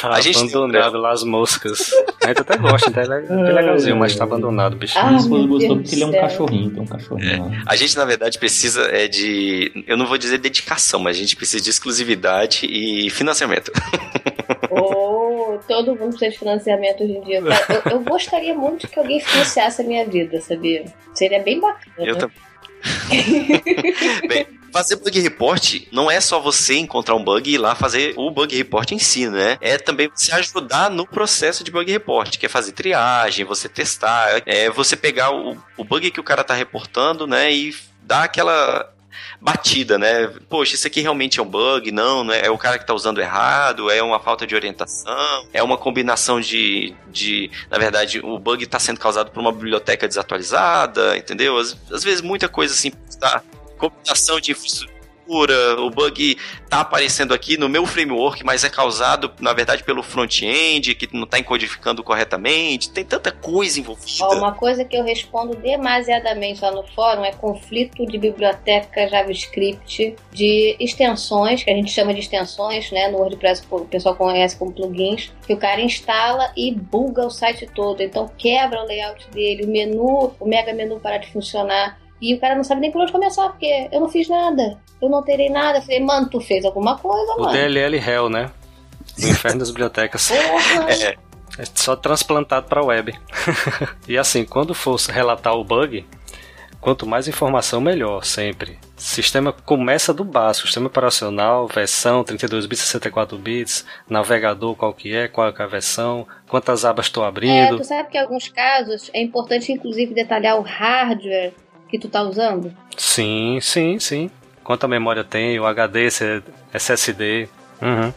Tá 0.00 0.14
a 0.14 0.20
gente 0.20 0.38
abandonado 0.38 0.96
lá 0.96 1.12
as 1.12 1.22
moscas. 1.22 1.92
A 2.22 2.28
gente 2.28 2.40
até 2.40 2.56
gosta, 2.58 2.90
até 2.90 3.02
é 3.04 3.52
legalzinho, 3.52 3.96
mas 3.96 4.14
tá 4.14 4.24
abandonado, 4.24 4.76
bicho. 4.76 4.98
Ah, 4.98 5.10
minha 5.10 5.46
gostou 5.46 5.76
porque 5.76 5.94
ele 5.94 6.02
é 6.02 6.06
um 6.06 6.12
cachorrinho, 6.12 6.70
tem 6.70 6.82
um 6.82 6.86
cachorrinho. 6.86 7.54
É. 7.54 7.62
A 7.66 7.76
gente, 7.76 7.96
na 7.96 8.04
verdade, 8.04 8.38
precisa 8.38 8.82
é 8.82 9.08
de. 9.08 9.84
Eu 9.86 9.96
não 9.96 10.06
vou 10.06 10.18
dizer 10.18 10.38
dedicação, 10.38 11.00
mas 11.00 11.16
a 11.16 11.20
gente 11.20 11.34
precisa 11.34 11.62
de 11.62 11.70
exclusividade 11.70 12.66
e 12.66 13.10
financiamento. 13.10 13.72
Oh, 14.72 15.58
todo 15.66 15.96
mundo 15.96 16.10
precisa 16.10 16.30
de 16.30 16.38
financiamento 16.38 17.02
hoje 17.02 17.12
em 17.12 17.20
dia. 17.22 17.38
Eu, 17.38 17.92
eu 17.92 18.00
gostaria 18.00 18.54
muito 18.54 18.86
que 18.86 18.98
alguém 18.98 19.20
financiasse 19.20 19.82
a 19.82 19.84
minha 19.84 20.06
vida, 20.06 20.40
sabia? 20.40 20.84
Seria 21.12 21.42
bem 21.42 21.60
bacana. 21.60 22.08
Eu 22.08 22.16
também. 22.16 22.36
Bem, 24.28 24.46
fazer 24.72 24.96
bug 24.96 25.20
report 25.20 25.82
não 25.92 26.10
é 26.10 26.20
só 26.20 26.40
você 26.40 26.76
encontrar 26.76 27.14
um 27.14 27.24
bug 27.24 27.50
e 27.50 27.54
ir 27.54 27.58
lá 27.58 27.74
fazer 27.74 28.14
o 28.16 28.30
bug 28.30 28.56
report 28.56 28.92
em 28.92 28.98
si, 28.98 29.28
né? 29.28 29.58
É 29.60 29.78
também 29.78 30.10
você 30.14 30.32
ajudar 30.32 30.90
no 30.90 31.06
processo 31.06 31.62
de 31.64 31.70
bug 31.70 31.90
report, 31.90 32.38
que 32.38 32.46
é 32.46 32.48
fazer 32.48 32.72
triagem, 32.72 33.44
você 33.44 33.68
testar, 33.68 34.42
é 34.46 34.70
você 34.70 34.96
pegar 34.96 35.32
o, 35.32 35.56
o 35.76 35.84
bug 35.84 36.10
que 36.10 36.20
o 36.20 36.24
cara 36.24 36.44
tá 36.44 36.54
reportando, 36.54 37.26
né, 37.26 37.52
e 37.52 37.74
dar 38.02 38.24
aquela 38.24 38.92
batida, 39.40 39.98
né? 39.98 40.30
Poxa, 40.48 40.74
isso 40.74 40.86
aqui 40.86 41.00
realmente 41.00 41.40
é 41.40 41.42
um 41.42 41.46
bug? 41.46 41.90
Não, 41.90 42.22
não 42.22 42.32
é, 42.32 42.46
é 42.46 42.50
o 42.50 42.58
cara 42.58 42.78
que 42.78 42.86
tá 42.86 42.94
usando 42.94 43.20
errado, 43.20 43.90
é 43.90 44.02
uma 44.02 44.20
falta 44.20 44.46
de 44.46 44.54
orientação, 44.54 45.48
é 45.52 45.62
uma 45.62 45.78
combinação 45.78 46.40
de, 46.40 46.94
de 47.08 47.50
na 47.70 47.78
verdade, 47.78 48.20
o 48.20 48.38
bug 48.38 48.64
está 48.64 48.78
sendo 48.78 49.00
causado 49.00 49.30
por 49.30 49.40
uma 49.40 49.52
biblioteca 49.52 50.06
desatualizada, 50.06 51.16
entendeu? 51.16 51.56
Às, 51.56 51.76
às 51.90 52.04
vezes 52.04 52.20
muita 52.20 52.48
coisa 52.48 52.74
assim, 52.74 52.90
tá? 53.18 53.42
Combinação 53.80 54.40
de 54.40 54.52
infraestrutura 54.52 55.00
o 55.78 55.90
bug 55.90 56.36
tá 56.68 56.80
aparecendo 56.80 57.32
aqui 57.32 57.56
no 57.56 57.68
meu 57.68 57.86
framework, 57.86 58.44
mas 58.44 58.64
é 58.64 58.68
causado, 58.68 59.32
na 59.40 59.52
verdade, 59.52 59.84
pelo 59.84 60.02
front-end, 60.02 60.94
que 60.94 61.08
não 61.16 61.26
tá 61.26 61.38
encodificando 61.38 62.02
corretamente. 62.02 62.90
Tem 62.90 63.04
tanta 63.04 63.30
coisa 63.30 63.78
envolvida. 63.78 64.28
uma 64.30 64.52
coisa 64.52 64.84
que 64.84 64.96
eu 64.96 65.04
respondo 65.04 65.54
demasiadamente 65.54 66.60
lá 66.60 66.72
no 66.72 66.82
fórum 66.82 67.24
é 67.24 67.32
conflito 67.32 68.04
de 68.06 68.18
biblioteca 68.18 69.08
JavaScript 69.08 70.16
de 70.32 70.76
extensões, 70.80 71.62
que 71.62 71.70
a 71.70 71.74
gente 71.74 71.92
chama 71.92 72.12
de 72.12 72.20
extensões, 72.20 72.90
né? 72.90 73.08
No 73.08 73.18
WordPress 73.18 73.62
o 73.70 73.84
pessoal 73.84 74.16
conhece 74.16 74.56
como 74.56 74.72
plugins, 74.72 75.32
que 75.46 75.52
o 75.52 75.56
cara 75.56 75.80
instala 75.80 76.52
e 76.56 76.72
buga 76.74 77.24
o 77.24 77.30
site 77.30 77.68
todo. 77.72 78.02
Então 78.02 78.28
quebra 78.36 78.82
o 78.82 78.86
layout 78.86 79.28
dele, 79.30 79.64
o 79.64 79.68
menu, 79.68 80.32
o 80.40 80.48
mega 80.48 80.72
menu 80.72 80.98
para 80.98 81.18
de 81.18 81.32
funcionar. 81.32 81.99
E 82.20 82.34
o 82.34 82.40
cara 82.40 82.54
não 82.54 82.64
sabe 82.64 82.82
nem 82.82 82.90
por 82.90 83.00
onde 83.00 83.12
começar, 83.12 83.48
porque 83.48 83.88
eu 83.90 84.00
não 84.00 84.08
fiz 84.08 84.28
nada. 84.28 84.78
Eu 85.00 85.08
não 85.08 85.22
terei 85.22 85.48
nada. 85.48 85.78
Eu 85.78 85.82
falei, 85.82 86.00
mano, 86.00 86.28
tu 86.28 86.40
fez 86.40 86.64
alguma 86.64 86.98
coisa, 86.98 87.32
o 87.32 87.40
mano. 87.40 87.50
O 87.50 87.52
DLL 87.52 87.96
Hell, 87.96 88.28
né? 88.28 88.50
Inferno 89.18 89.60
das 89.60 89.70
bibliotecas. 89.70 90.28
Porra! 90.28 90.90
é. 90.92 91.30
É 91.58 91.64
só 91.74 91.96
transplantado 91.96 92.68
para 92.68 92.84
web. 92.84 93.12
e 94.08 94.16
assim, 94.16 94.44
quando 94.44 94.74
for 94.74 94.98
relatar 94.98 95.54
o 95.54 95.64
bug, 95.64 96.06
quanto 96.80 97.06
mais 97.06 97.28
informação, 97.28 97.80
melhor, 97.80 98.24
sempre. 98.24 98.78
Sistema 98.96 99.52
começa 99.52 100.14
do 100.14 100.24
básico, 100.24 100.66
sistema 100.66 100.86
operacional, 100.86 101.66
versão 101.66 102.24
32 102.24 102.66
bits, 102.66 102.84
64 102.84 103.36
bits, 103.36 103.84
navegador 104.08 104.74
qual 104.76 104.94
que 104.94 105.14
é, 105.14 105.28
qual 105.28 105.48
é 105.48 105.54
a 105.62 105.66
versão, 105.66 106.26
quantas 106.48 106.84
abas 106.84 107.06
estou 107.06 107.24
abrindo. 107.24 107.74
É, 107.74 107.78
tu 107.78 107.84
sabe 107.84 108.08
que 108.08 108.16
em 108.16 108.20
alguns 108.20 108.48
casos 108.48 109.10
é 109.12 109.20
importante 109.20 109.72
inclusive 109.72 110.14
detalhar 110.14 110.58
o 110.58 110.62
hardware 110.62 111.52
que 111.90 111.98
tu 111.98 112.08
tá 112.08 112.22
usando? 112.22 112.72
Sim, 112.96 113.58
sim, 113.60 113.98
sim. 113.98 114.30
Quanta 114.62 114.86
memória 114.86 115.24
tem, 115.24 115.58
o 115.58 115.66
HD, 115.66 116.08
SSD. 116.72 117.48
Uhum. 117.82 118.12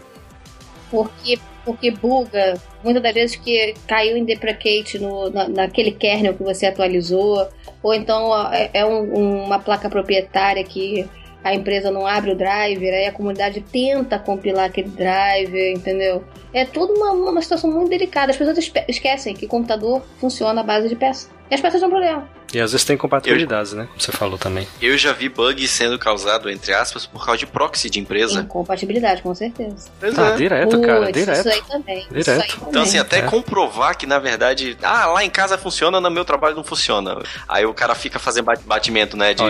Porque, 0.91 1.39
porque 1.65 1.91
buga. 1.91 2.53
Muitas 2.83 3.01
das 3.01 3.13
vezes 3.13 3.35
que 3.35 3.73
caiu 3.87 4.15
em 4.15 4.25
deprecate 4.25 4.99
no, 4.99 5.29
na, 5.29 5.47
naquele 5.47 5.91
kernel 5.91 6.35
que 6.35 6.43
você 6.43 6.67
atualizou. 6.67 7.47
Ou 7.81 7.93
então 7.93 8.31
é, 8.51 8.69
é 8.73 8.85
um, 8.85 9.45
uma 9.45 9.59
placa 9.59 9.89
proprietária 9.89 10.63
que 10.63 11.09
a 11.43 11.53
empresa 11.53 11.91
não 11.91 12.07
abre 12.07 12.31
o 12.31 12.37
driver, 12.37 12.93
aí 12.93 13.05
a 13.05 13.11
comunidade 13.11 13.59
tenta 13.59 14.17
compilar 14.17 14.65
aquele 14.65 14.87
driver, 14.89 15.73
entendeu? 15.73 16.23
É 16.53 16.63
tudo 16.63 16.93
uma, 16.93 17.11
uma 17.11 17.41
situação 17.41 17.69
muito 17.69 17.89
delicada. 17.89 18.31
As 18.31 18.37
pessoas 18.37 18.71
esquecem 18.87 19.33
que 19.33 19.45
computador 19.45 20.01
funciona 20.19 20.61
à 20.61 20.63
base 20.63 20.87
de 20.87 20.95
peças. 20.95 21.29
E 21.51 21.55
as 21.55 21.59
peças 21.59 21.81
são 21.81 21.89
um 21.89 21.91
problema. 21.91 22.29
E 22.53 22.59
às 22.59 22.71
vezes 22.71 22.85
tem 22.85 22.95
compatibilidades, 22.95 23.71
eu, 23.71 23.79
né? 23.79 23.85
Como 23.87 23.99
você 23.99 24.11
falou 24.11 24.37
também. 24.37 24.67
Eu 24.81 24.97
já 24.97 25.11
vi 25.11 25.27
bug 25.27 25.67
sendo 25.67 25.97
causado, 25.97 26.49
entre 26.49 26.73
aspas, 26.73 27.05
por 27.05 27.25
causa 27.25 27.39
de 27.39 27.47
proxy 27.47 27.89
de 27.89 27.99
empresa. 27.99 28.41
Incompatibilidade, 28.41 29.21
com 29.21 29.33
certeza. 29.33 29.89
Tá, 30.13 30.29
é. 30.29 30.35
direto, 30.35 30.79
cara, 30.81 31.11
direto. 31.11 31.39
Isso 31.39 31.49
aí 31.49 31.61
também. 31.67 32.07
Direto. 32.09 32.29
Aí 32.29 32.47
também. 32.47 32.69
Então, 32.69 32.81
assim, 32.83 32.99
até 32.99 33.19
é. 33.19 33.21
comprovar 33.23 33.97
que, 33.97 34.05
na 34.05 34.19
verdade, 34.19 34.77
ah, 34.83 35.07
lá 35.07 35.25
em 35.25 35.29
casa 35.29 35.57
funciona, 35.57 35.99
no 35.99 36.11
meu 36.11 36.23
trabalho 36.23 36.55
não 36.55 36.63
funciona. 36.63 37.19
Aí 37.47 37.65
o 37.65 37.73
cara 37.73 37.95
fica 37.95 38.19
fazendo 38.19 38.45
batimento, 38.65 39.17
né, 39.17 39.33
de 39.33 39.43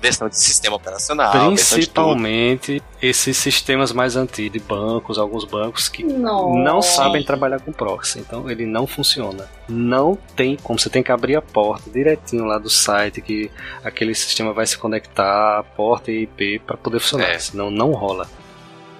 versão 0.00 0.28
de 0.28 0.38
sistema 0.38 0.76
operacional. 0.76 1.32
Principalmente 1.32 2.82
esses 3.00 3.36
sistemas 3.36 3.92
mais 3.92 4.16
antigos, 4.16 4.52
de 4.52 4.58
bancos, 4.58 5.18
alguns 5.18 5.44
bancos 5.44 5.88
que 5.88 6.02
Nossa. 6.04 6.58
não 6.58 6.82
sabem 6.82 7.24
trabalhar 7.24 7.60
com 7.60 7.72
proxy. 7.72 8.18
Então, 8.18 8.50
ele 8.50 8.64
não 8.66 8.86
funciona. 8.86 9.48
Não 9.68 10.16
tem 10.34 10.56
como. 10.56 10.78
Você 10.78 10.88
tem 10.88 11.02
que 11.02 11.12
abrir 11.12 11.36
a 11.36 11.42
porta 11.42 11.90
direitinho 11.90 12.44
lá 12.44 12.58
do 12.58 12.70
site 12.70 13.20
que 13.20 13.50
aquele 13.84 14.14
sistema 14.14 14.52
vai 14.52 14.66
se 14.66 14.78
conectar 14.78 15.58
a 15.58 15.62
porta 15.62 16.10
e 16.10 16.22
IP 16.22 16.60
para 16.60 16.76
poder 16.76 17.00
funcionar. 17.00 17.30
É. 17.30 17.38
Senão 17.38 17.70
não 17.70 17.92
rola. 17.92 18.28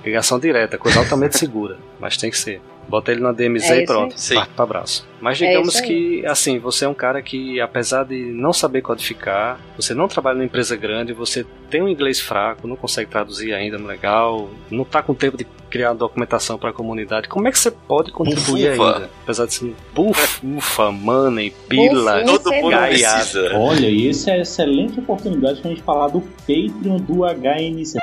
Ligação 0.05 0.39
direta, 0.39 0.79
coisa 0.79 1.01
altamente 1.01 1.37
segura, 1.39 1.79
mas 1.99 2.17
tem 2.17 2.31
que 2.31 2.39
ser. 2.39 2.61
Bota 2.89 3.13
ele 3.13 3.21
na 3.21 3.33
DMZ 3.33 3.71
é 3.71 3.83
e 3.83 3.87
pronto, 3.87 4.15
parte 4.35 4.53
para 4.53 4.63
abraço. 4.63 5.07
Mas 5.21 5.41
é 5.41 5.49
digamos 5.49 5.77
é 5.77 5.83
que, 5.83 6.27
assim, 6.27 6.59
você 6.59 6.85
é 6.85 6.89
um 6.89 6.95
cara 6.95 7.21
que, 7.21 7.61
apesar 7.61 8.05
de 8.05 8.17
não 8.33 8.53
saber 8.53 8.83
codificar, 8.83 9.59
você 9.77 9.95
não 9.95 10.07
trabalha 10.09 10.37
numa 10.37 10.45
empresa 10.45 10.77
grande, 10.77 11.13
você 11.13 11.45
tem 11.69 11.83
um 11.83 11.89
inglês 11.89 12.21
fraco, 12.21 12.69
não 12.69 12.77
consegue 12.77 13.11
traduzir 13.11 13.53
ainda 13.53 13.77
legal, 13.79 14.49
não 14.71 14.85
tá 14.85 15.03
com 15.03 15.15
tempo 15.15 15.37
de 15.37 15.47
criar 15.69 15.93
documentação 15.95 16.59
para 16.59 16.71
a 16.71 16.73
comunidade. 16.73 17.29
Como 17.29 17.49
é 17.49 17.51
que 17.51 17.59
você 17.59 17.71
pode 17.71 18.13
contribuir 18.13 18.77
Bufa. 18.77 18.95
ainda? 18.95 19.11
Apesar 19.25 19.47
de 19.47 19.55
ser 19.55 19.75
bufa, 19.95 20.47
ufa, 20.57 20.93
money, 20.93 21.53
pila, 21.69 22.25
todo 22.25 22.53
mundo. 22.53 22.77
Olha, 23.57 23.87
e 23.89 24.09
essa 24.09 24.31
é 24.31 24.41
excelente 24.41 25.01
oportunidade 25.01 25.61
pra 25.61 25.71
gente 25.71 25.83
falar 25.83 26.09
do 26.09 26.21
Patreon 26.21 26.99
do 26.99 27.25
HNC. 27.25 27.99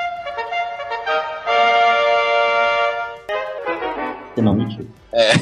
Não, 4.42 4.54
mentira. 4.54 4.86
É. 5.12 5.32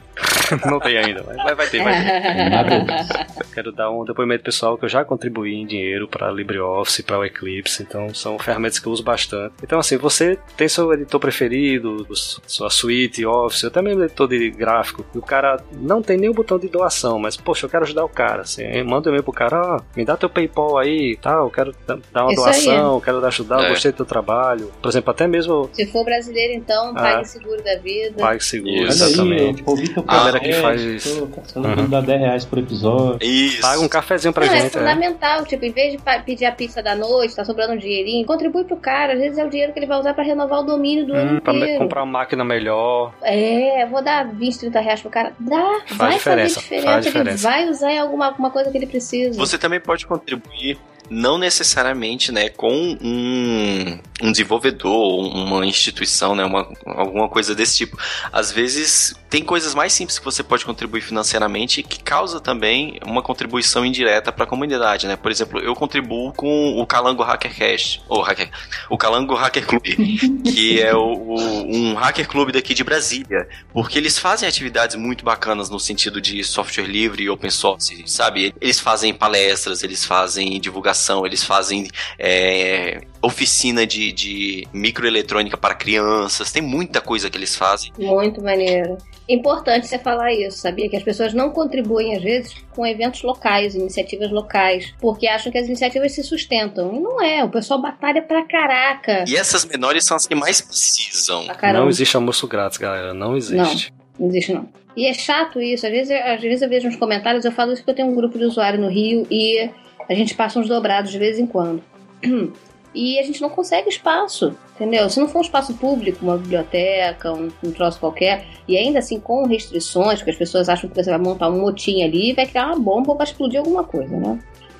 não 0.66 0.78
tem 0.80 0.98
ainda, 0.98 1.24
mas 1.26 1.56
vai 1.56 1.66
ter, 1.66 1.82
vai 1.82 1.94
ter. 1.94 3.46
Quero 3.54 3.72
dar 3.72 3.90
um 3.90 4.04
depoimento 4.04 4.44
pessoal 4.44 4.76
que 4.76 4.84
eu 4.84 4.88
já 4.88 5.04
contribuí 5.04 5.54
em 5.54 5.66
dinheiro 5.66 6.06
para 6.06 6.30
LibreOffice, 6.30 7.02
para 7.02 7.18
o 7.18 7.24
Eclipse, 7.24 7.82
então 7.82 8.12
são 8.14 8.38
ferramentas 8.38 8.78
que 8.78 8.86
eu 8.86 8.92
uso 8.92 9.02
bastante. 9.02 9.54
Então, 9.62 9.78
assim, 9.78 9.96
você 9.96 10.38
tem 10.56 10.68
seu 10.68 10.92
editor 10.92 11.20
preferido, 11.20 12.06
sua 12.46 12.70
suite, 12.70 13.24
Office, 13.24 13.62
eu 13.62 13.70
também 13.70 13.98
editor 13.98 14.28
de 14.28 14.50
gráfico, 14.50 15.04
e 15.14 15.18
o 15.18 15.22
cara 15.22 15.58
não 15.72 16.02
tem 16.02 16.16
nem 16.16 16.28
o 16.28 16.34
botão 16.34 16.58
de 16.58 16.68
doação, 16.68 17.18
mas, 17.18 17.36
poxa, 17.36 17.66
eu 17.66 17.70
quero 17.70 17.84
ajudar 17.84 18.04
o 18.04 18.08
cara. 18.08 18.42
Assim, 18.42 18.82
manda 18.82 19.08
um 19.08 19.12
e-mail 19.12 19.22
pro 19.22 19.32
cara, 19.32 19.76
ó, 19.76 19.80
me 19.96 20.04
dá 20.04 20.16
teu 20.16 20.28
PayPal 20.28 20.78
aí, 20.78 21.16
tal, 21.16 21.46
eu 21.46 21.50
quero 21.50 21.74
dar 21.86 22.24
uma 22.24 22.32
Isso 22.32 22.42
doação, 22.42 22.96
aí. 22.96 23.02
quero 23.02 23.26
ajudar, 23.26 23.64
é. 23.64 23.68
gostei 23.70 23.92
do 23.92 23.96
teu 23.96 24.06
trabalho. 24.06 24.70
Por 24.80 24.88
exemplo, 24.88 25.10
até 25.10 25.26
mesmo. 25.26 25.68
Se 25.72 25.86
for 25.86 26.04
brasileiro, 26.04 26.54
então, 26.54 26.94
pague 26.94 27.22
ah, 27.22 27.24
seguro 27.24 27.62
da 27.62 27.76
vida. 27.78 28.16
Pague 28.18 28.44
seguro, 28.44 28.86
exatamente. 28.86 29.64
Aí, 29.66 30.28
eu, 30.28 30.35
galera 30.38 30.76
que 30.76 30.98
faz. 31.00 31.52
Tô, 31.52 31.60
uhum. 31.60 31.88
dá 31.88 32.00
10 32.00 32.20
reais 32.20 32.44
por 32.44 32.58
episódio. 32.58 33.26
Isso. 33.26 33.60
Paga 33.60 33.80
um 33.80 33.88
cafezinho 33.88 34.32
pra 34.32 34.46
não, 34.46 34.52
é 34.52 34.60
gente. 34.60 34.76
É 34.76 34.78
fundamental. 34.78 35.40
É. 35.40 35.44
Tipo, 35.44 35.64
em 35.64 35.72
vez 35.72 35.92
de 35.92 35.98
pedir 36.24 36.44
a 36.44 36.52
pizza 36.52 36.82
da 36.82 36.94
noite, 36.94 37.34
tá 37.34 37.44
sobrando 37.44 37.74
um 37.74 37.78
dinheirinho, 37.78 38.26
contribui 38.26 38.64
pro 38.64 38.76
cara. 38.76 39.14
Às 39.14 39.18
vezes 39.18 39.38
é 39.38 39.44
o 39.44 39.50
dinheiro 39.50 39.72
que 39.72 39.78
ele 39.78 39.86
vai 39.86 39.98
usar 39.98 40.14
pra 40.14 40.24
renovar 40.24 40.60
o 40.60 40.62
domínio 40.62 41.06
do 41.06 41.12
hum, 41.12 41.16
ano 41.16 41.36
inteiro. 41.38 41.66
Pra 41.66 41.78
comprar 41.78 42.02
uma 42.02 42.12
máquina 42.12 42.44
melhor. 42.44 43.12
É, 43.22 43.86
vou 43.86 44.02
dar 44.02 44.26
20, 44.26 44.58
30 44.58 44.80
reais 44.80 45.00
pro 45.00 45.10
cara. 45.10 45.32
Dá, 45.38 45.80
faz 45.86 45.96
vai 45.96 46.12
diferença, 46.14 46.54
fazer 46.54 46.62
diferença. 46.62 46.86
Faz 46.86 47.04
diferença. 47.04 47.48
Ele 47.48 47.54
vai 47.54 47.70
usar 47.70 47.92
em 47.92 47.98
alguma, 47.98 48.26
alguma 48.26 48.50
coisa 48.50 48.70
que 48.70 48.76
ele 48.76 48.86
precisa. 48.86 49.38
Você 49.38 49.58
também 49.58 49.80
pode 49.80 50.06
contribuir 50.06 50.78
não 51.10 51.38
necessariamente 51.38 52.32
né, 52.32 52.48
com 52.48 52.72
um, 52.72 53.98
um 54.22 54.30
desenvolvedor, 54.30 55.26
uma 55.26 55.66
instituição, 55.66 56.34
né, 56.34 56.44
uma, 56.44 56.68
alguma 56.86 57.28
coisa 57.28 57.54
desse 57.54 57.76
tipo. 57.76 57.98
Às 58.32 58.50
vezes 58.50 59.14
tem 59.28 59.42
coisas 59.42 59.74
mais 59.74 59.92
simples 59.92 60.18
que 60.18 60.24
você 60.24 60.42
pode 60.42 60.64
contribuir 60.64 61.02
financeiramente 61.02 61.82
que 61.82 62.02
causa 62.02 62.40
também 62.40 62.98
uma 63.04 63.22
contribuição 63.22 63.84
indireta 63.84 64.32
para 64.32 64.44
a 64.44 64.46
comunidade, 64.46 65.06
né? 65.06 65.16
Por 65.16 65.30
exemplo, 65.30 65.60
eu 65.60 65.74
contribuo 65.74 66.32
com 66.32 66.80
o 66.80 66.86
Calango 66.86 67.22
Hackercast, 67.22 68.02
ou 68.08 68.22
hacker, 68.22 68.50
o 68.88 68.96
Calango 68.96 69.34
Hacker 69.34 69.66
Club, 69.66 69.82
que 70.44 70.80
é 70.80 70.94
o, 70.94 71.12
o, 71.12 71.76
um 71.76 71.94
hacker 71.94 72.26
club 72.26 72.52
daqui 72.52 72.72
de 72.72 72.84
Brasília, 72.84 73.48
porque 73.72 73.98
eles 73.98 74.18
fazem 74.18 74.48
atividades 74.48 74.96
muito 74.96 75.24
bacanas 75.24 75.68
no 75.68 75.78
sentido 75.78 76.20
de 76.20 76.42
software 76.42 76.86
livre 76.86 77.24
e 77.24 77.28
open 77.28 77.50
source, 77.50 78.02
sabe? 78.06 78.54
Eles 78.60 78.80
fazem 78.80 79.12
palestras, 79.12 79.82
eles 79.82 80.04
fazem 80.04 80.58
divulgação, 80.60 81.26
eles 81.26 81.44
fazem 81.44 81.88
é, 82.18 83.02
oficina 83.26 83.86
de, 83.86 84.12
de 84.12 84.68
microeletrônica 84.72 85.56
para 85.56 85.74
crianças, 85.74 86.52
tem 86.52 86.62
muita 86.62 87.00
coisa 87.00 87.28
que 87.28 87.36
eles 87.36 87.56
fazem. 87.56 87.92
Muito 87.98 88.42
maneiro. 88.42 88.96
Importante 89.28 89.88
você 89.88 89.98
falar 89.98 90.32
isso, 90.32 90.58
sabia? 90.58 90.88
Que 90.88 90.96
as 90.96 91.02
pessoas 91.02 91.34
não 91.34 91.50
contribuem, 91.50 92.16
às 92.16 92.22
vezes, 92.22 92.54
com 92.70 92.86
eventos 92.86 93.22
locais, 93.22 93.74
iniciativas 93.74 94.30
locais, 94.30 94.94
porque 95.00 95.26
acham 95.26 95.50
que 95.50 95.58
as 95.58 95.66
iniciativas 95.66 96.12
se 96.12 96.22
sustentam. 96.22 96.94
E 96.94 97.00
não 97.00 97.20
é, 97.20 97.44
o 97.44 97.48
pessoal 97.48 97.80
batalha 97.82 98.22
pra 98.22 98.46
caraca. 98.46 99.24
E 99.26 99.36
essas 99.36 99.64
menores 99.64 100.04
são 100.04 100.16
as 100.16 100.26
que 100.26 100.34
mais 100.34 100.60
precisam. 100.60 101.44
Não 101.72 101.88
existe 101.88 102.14
almoço 102.16 102.46
grátis, 102.46 102.78
galera, 102.78 103.12
não 103.12 103.36
existe. 103.36 103.92
Não. 103.92 103.96
Não 104.18 104.28
existe, 104.28 104.52
não. 104.52 104.68
E 104.96 105.06
é 105.06 105.12
chato 105.12 105.60
isso. 105.60 105.84
Às 105.86 105.92
vezes, 105.92 106.10
às 106.10 106.40
vezes 106.40 106.62
eu 106.62 106.68
vejo 106.68 106.86
nos 106.86 106.96
comentários, 106.96 107.44
eu 107.44 107.52
falo 107.52 107.72
isso 107.72 107.82
porque 107.82 107.90
eu 107.90 107.96
tenho 107.96 108.08
um 108.08 108.14
grupo 108.14 108.38
de 108.38 108.44
usuário 108.44 108.80
no 108.80 108.88
Rio 108.88 109.26
e 109.30 109.68
a 110.08 110.14
gente 110.14 110.34
passa 110.34 110.58
uns 110.58 110.68
dobrados 110.68 111.10
de 111.10 111.18
vez 111.18 111.38
em 111.38 111.46
quando. 111.46 111.82
e 112.96 113.18
a 113.18 113.22
gente 113.22 113.42
não 113.42 113.50
consegue 113.50 113.90
espaço, 113.90 114.56
entendeu? 114.74 115.08
Se 115.10 115.20
não 115.20 115.28
for 115.28 115.40
um 115.40 115.42
espaço 115.42 115.74
público, 115.74 116.24
uma 116.24 116.38
biblioteca, 116.38 117.30
um, 117.30 117.50
um 117.62 117.70
troço 117.70 118.00
qualquer, 118.00 118.46
e 118.66 118.76
ainda 118.76 119.00
assim 119.00 119.20
com 119.20 119.46
restrições, 119.46 120.18
porque 120.18 120.30
as 120.30 120.36
pessoas 120.36 120.68
acham 120.70 120.88
que 120.88 120.96
você 120.96 121.10
vai 121.10 121.18
montar 121.18 121.50
um 121.50 121.60
motim 121.60 122.02
ali 122.02 122.30
e 122.30 122.32
vai 122.32 122.46
criar 122.46 122.68
uma 122.68 122.78
bomba 122.78 123.12
ou 123.12 123.18
vai 123.18 123.26
explodir 123.26 123.60
alguma 123.60 123.84
coisa, 123.84 124.16
né? 124.16 124.38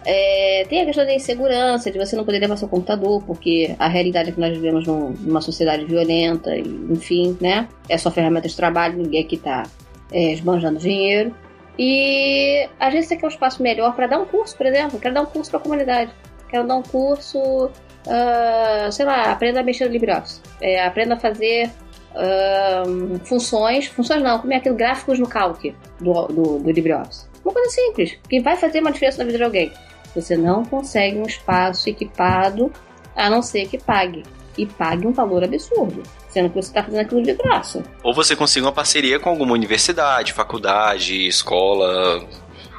É, 0.08 0.64
tem 0.68 0.80
a 0.80 0.86
questão 0.86 1.04
da 1.04 1.12
insegurança, 1.12 1.90
de 1.90 1.98
você 1.98 2.16
não 2.16 2.24
poder 2.24 2.38
levar 2.38 2.56
seu 2.56 2.68
computador, 2.68 3.22
porque 3.26 3.74
a 3.78 3.88
realidade 3.88 4.30
é 4.30 4.32
que 4.32 4.40
nós 4.40 4.56
vivemos 4.56 4.86
num, 4.86 5.10
numa 5.10 5.42
sociedade 5.42 5.84
violenta, 5.84 6.56
e, 6.56 6.62
enfim, 6.90 7.36
né? 7.38 7.68
É 7.88 7.98
só 7.98 8.10
ferramenta 8.10 8.48
de 8.48 8.56
trabalho, 8.56 8.96
ninguém 8.96 9.24
aqui 9.24 9.36
tá 9.36 9.64
é, 10.10 10.32
esbanjando 10.32 10.78
dinheiro. 10.78 11.34
E 11.78 12.68
vezes 12.90 13.08
você 13.08 13.16
quer 13.16 13.26
um 13.26 13.28
espaço 13.28 13.62
melhor 13.62 13.94
para 13.94 14.06
dar 14.06 14.18
um 14.18 14.24
curso, 14.24 14.56
por 14.56 14.64
exemplo. 14.64 14.98
Quero 14.98 15.14
dar 15.14 15.22
um 15.22 15.26
curso 15.26 15.50
para 15.50 15.60
a 15.60 15.62
comunidade. 15.62 16.10
Quero 16.48 16.66
dar 16.66 16.76
um 16.76 16.82
curso, 16.82 17.70
uh, 18.06 18.90
sei 18.90 19.04
lá, 19.04 19.32
aprenda 19.32 19.60
a 19.60 19.62
mexer 19.62 19.86
no 19.86 19.92
LibreOffice. 19.92 20.40
É, 20.60 20.84
aprenda 20.84 21.14
a 21.14 21.18
fazer 21.18 21.70
uh, 22.12 23.18
funções, 23.24 23.86
funções 23.86 24.22
não, 24.22 24.38
como 24.38 24.52
é 24.52 24.56
aquele 24.56 24.74
gráficos 24.74 25.18
no 25.18 25.28
calque 25.28 25.74
do, 26.00 26.26
do, 26.26 26.58
do 26.58 26.70
LibreOffice. 26.70 27.26
Uma 27.44 27.52
coisa 27.52 27.70
simples, 27.70 28.18
que 28.28 28.40
vai 28.40 28.56
fazer 28.56 28.80
uma 28.80 28.90
diferença 28.90 29.18
na 29.18 29.24
vida 29.24 29.38
de 29.38 29.44
alguém. 29.44 29.72
Você 30.14 30.36
não 30.36 30.64
consegue 30.64 31.18
um 31.18 31.26
espaço 31.26 31.88
equipado 31.88 32.72
a 33.14 33.28
não 33.28 33.42
ser 33.42 33.66
que 33.66 33.78
pague. 33.78 34.22
E 34.58 34.64
pague 34.64 35.06
um 35.06 35.12
valor 35.12 35.44
absurdo 35.44 36.02
sendo 36.36 36.50
que 36.50 36.56
você 36.56 36.68
está 36.68 36.82
fazendo 36.82 37.00
aquilo 37.00 37.22
de 37.22 37.32
graça. 37.32 37.82
Ou 38.02 38.12
você 38.12 38.36
consiga 38.36 38.66
uma 38.66 38.72
parceria 38.72 39.18
com 39.18 39.30
alguma 39.30 39.54
universidade, 39.54 40.34
faculdade, 40.34 41.26
escola, 41.26 42.22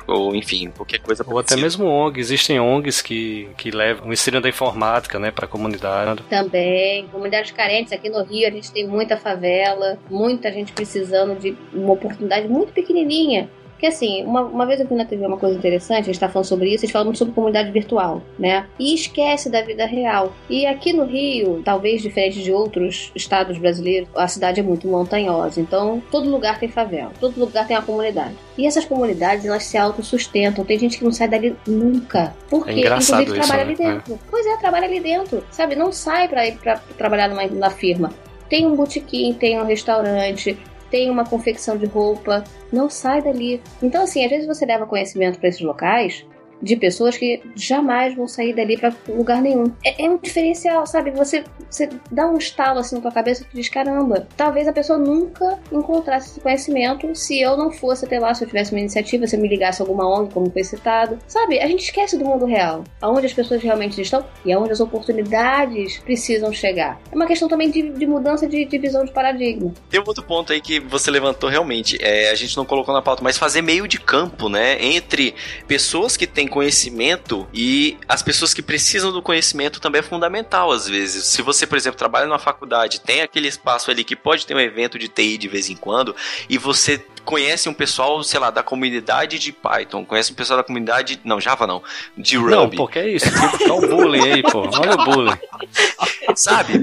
ou 0.07 0.35
enfim, 0.35 0.71
qualquer 0.71 0.99
coisa 0.99 1.25
Ou 1.27 1.37
até 1.37 1.55
mesmo 1.55 1.85
ONG, 1.85 2.19
existem 2.19 2.59
ONGs 2.59 3.01
que, 3.01 3.49
que 3.57 3.69
levam 3.69 4.09
o 4.09 4.13
ensino 4.13 4.39
da 4.39 4.47
informática, 4.47 5.19
né, 5.19 5.31
para 5.31 5.45
a 5.45 5.47
comunidade. 5.47 6.23
Também, 6.29 7.07
comunidades 7.07 7.51
carentes, 7.51 7.91
aqui 7.91 8.09
no 8.09 8.23
Rio 8.23 8.47
a 8.47 8.51
gente 8.51 8.71
tem 8.71 8.87
muita 8.87 9.17
favela, 9.17 9.99
muita 10.09 10.51
gente 10.51 10.71
precisando 10.71 11.37
de 11.37 11.55
uma 11.73 11.93
oportunidade 11.93 12.47
muito 12.47 12.71
pequenininha 12.71 13.49
porque 13.77 13.85
assim, 13.85 14.23
uma, 14.25 14.41
uma 14.41 14.65
vez 14.65 14.79
eu 14.79 14.87
vi 14.87 14.95
na 14.95 15.05
TV 15.05 15.23
uma 15.23 15.37
coisa 15.37 15.55
interessante, 15.55 16.01
a 16.01 16.05
gente 16.05 16.19
tá 16.19 16.27
falando 16.27 16.47
sobre 16.47 16.69
isso, 16.69 16.83
a 16.83 16.87
gente 16.87 16.91
fala 16.91 17.05
muito 17.05 17.19
sobre 17.19 17.35
comunidade 17.35 17.69
virtual, 17.69 18.23
né? 18.37 18.65
E 18.79 18.95
esquece 18.95 19.51
da 19.51 19.61
vida 19.61 19.85
real. 19.85 20.33
E 20.49 20.65
aqui 20.65 20.91
no 20.91 21.05
Rio, 21.05 21.61
talvez 21.63 22.01
diferente 22.01 22.41
de 22.41 22.51
outros 22.51 23.11
estados 23.15 23.55
brasileiros, 23.59 24.09
a 24.15 24.27
cidade 24.27 24.59
é 24.59 24.63
muito 24.63 24.87
montanhosa. 24.87 25.61
Então, 25.61 26.01
todo 26.09 26.27
lugar 26.27 26.57
tem 26.59 26.67
favela, 26.67 27.11
todo 27.19 27.39
lugar 27.39 27.67
tem 27.67 27.77
uma 27.77 27.83
comunidade. 27.83 28.33
E 28.57 28.65
essas 28.65 28.83
comunidades, 28.83 29.45
elas 29.45 29.65
se 29.65 29.77
autossustentam. 29.77 30.65
Tem 30.65 30.79
gente 30.79 30.97
que 30.97 31.03
não 31.03 31.11
sai 31.11 31.27
dali 31.27 31.55
nunca. 31.67 32.35
Porque, 32.49 32.71
é 32.71 32.87
inclusive, 32.87 33.25
isso, 33.25 33.33
trabalha 33.35 33.57
né? 33.57 33.61
ali 33.61 33.75
dentro. 33.75 34.13
É. 34.15 34.17
Pois 34.27 34.45
é, 34.47 34.57
trabalha 34.57 34.85
ali 34.87 34.99
dentro. 34.99 35.43
Sabe? 35.51 35.75
Não 35.75 35.91
sai 35.91 36.27
pra 36.27 36.47
ir 36.47 36.57
pra 36.57 36.77
trabalhar 36.97 37.29
numa, 37.29 37.45
numa 37.45 37.69
firma. 37.69 38.11
Tem 38.49 38.65
um 38.65 38.75
botequim, 38.75 39.33
tem 39.33 39.59
um 39.61 39.65
restaurante, 39.65 40.57
tem 40.89 41.09
uma 41.09 41.25
confecção 41.25 41.77
de 41.77 41.85
roupa, 41.85 42.43
não 42.71 42.89
sai 42.89 43.21
dali. 43.21 43.61
Então, 43.81 44.03
assim, 44.03 44.23
às 44.23 44.29
vezes 44.29 44.47
você 44.47 44.65
leva 44.65 44.85
conhecimento 44.85 45.39
para 45.39 45.49
esses 45.49 45.61
locais 45.61 46.25
de 46.61 46.75
pessoas 46.75 47.17
que 47.17 47.41
jamais 47.55 48.15
vão 48.15 48.27
sair 48.27 48.53
dali 48.53 48.77
para 48.77 48.93
lugar 49.07 49.41
nenhum. 49.41 49.71
É, 49.83 50.05
é, 50.05 50.09
um 50.09 50.17
diferencial, 50.17 50.85
sabe? 50.85 51.11
Você, 51.11 51.43
você 51.69 51.89
dá 52.11 52.27
um 52.27 52.37
estalo 52.37 52.79
assim 52.79 52.95
na 52.95 53.01
tua 53.01 53.11
cabeça 53.11 53.45
e 53.51 53.55
diz: 53.55 53.69
caramba, 53.69 54.27
talvez 54.35 54.67
a 54.67 54.73
pessoa 54.73 54.97
nunca 54.97 55.59
encontrasse 55.71 56.31
esse 56.31 56.39
conhecimento 56.39 57.13
se 57.15 57.39
eu 57.39 57.55
não 57.57 57.71
fosse 57.71 58.05
até 58.05 58.19
lá, 58.19 58.33
se 58.33 58.43
eu 58.43 58.47
tivesse 58.47 58.71
uma 58.71 58.79
iniciativa, 58.79 59.27
se 59.27 59.35
eu 59.35 59.39
me 59.39 59.47
ligasse 59.47 59.81
a 59.81 59.85
alguma 59.85 60.07
ONG, 60.07 60.33
como 60.33 60.49
foi 60.51 60.63
citado. 60.63 61.17
Sabe? 61.27 61.59
A 61.59 61.67
gente 61.67 61.83
esquece 61.83 62.17
do 62.17 62.25
mundo 62.25 62.45
real, 62.45 62.83
aonde 63.01 63.25
as 63.25 63.33
pessoas 63.33 63.61
realmente 63.61 64.01
estão 64.01 64.25
e 64.45 64.51
aonde 64.51 64.71
as 64.71 64.79
oportunidades 64.79 65.97
precisam 65.99 66.51
chegar. 66.51 66.99
É 67.11 67.15
uma 67.15 67.27
questão 67.27 67.47
também 67.47 67.69
de, 67.69 67.91
de 67.91 68.07
mudança 68.07 68.47
de, 68.47 68.65
de, 68.65 68.77
visão 68.77 69.03
de 69.03 69.11
paradigma. 69.11 69.73
Tem 69.89 69.99
um 69.99 70.03
outro 70.05 70.23
ponto 70.23 70.51
aí 70.53 70.61
que 70.61 70.79
você 70.79 71.11
levantou 71.11 71.49
realmente, 71.49 71.97
é, 72.01 72.29
a 72.31 72.35
gente 72.35 72.55
não 72.57 72.65
colocou 72.65 72.93
na 72.93 73.01
pauta, 73.01 73.23
mas 73.23 73.37
fazer 73.37 73.61
meio 73.61 73.87
de 73.87 73.99
campo, 73.99 74.49
né? 74.49 74.77
Entre 74.79 75.33
pessoas 75.67 76.15
que 76.17 76.25
têm 76.25 76.46
conhecimento 76.47 77.47
e 77.53 77.97
as 78.07 78.21
pessoas 78.21 78.53
que 78.53 78.61
precisam 78.61 79.11
do 79.11 79.21
conhecimento 79.21 79.79
também 79.79 79.99
é 79.99 80.03
fundamental 80.03 80.71
às 80.71 80.87
vezes. 80.87 81.25
Se 81.25 81.41
você, 81.41 81.65
por 81.67 81.77
exemplo, 81.77 81.97
trabalha 81.97 82.25
numa 82.25 82.39
faculdade, 82.39 83.01
tem 83.01 83.21
aquele 83.21 83.47
espaço 83.47 83.91
ali 83.91 84.03
que 84.03 84.15
pode 84.15 84.45
ter 84.45 84.55
um 84.55 84.59
evento 84.59 84.97
de 84.97 85.07
TI 85.07 85.37
de 85.37 85.47
vez 85.47 85.69
em 85.69 85.75
quando 85.75 86.15
e 86.49 86.57
você 86.57 87.03
conhece 87.27 87.67
um 87.67 87.73
pessoal, 87.73 88.23
sei 88.23 88.39
lá, 88.39 88.49
da 88.49 88.63
comunidade 88.63 89.37
de 89.37 89.51
Python, 89.51 90.05
conhece 90.05 90.31
um 90.31 90.35
pessoal 90.35 90.57
da 90.57 90.63
comunidade, 90.63 91.19
não, 91.25 91.41
Java 91.41 91.67
não, 91.67 91.83
de 92.17 92.37
Ruby. 92.37 92.51
Não, 92.51 92.69
pô, 92.69 92.87
que 92.87 92.99
é 92.99 93.09
isso? 93.09 93.25
Olha 93.69 93.73
o 93.73 93.81
bullying 93.81 94.31
aí, 94.31 94.41
pô. 94.41 94.61
Olha 94.61 94.93
o 94.93 95.03
bullying. 95.03 95.37
Sabe? 96.37 96.73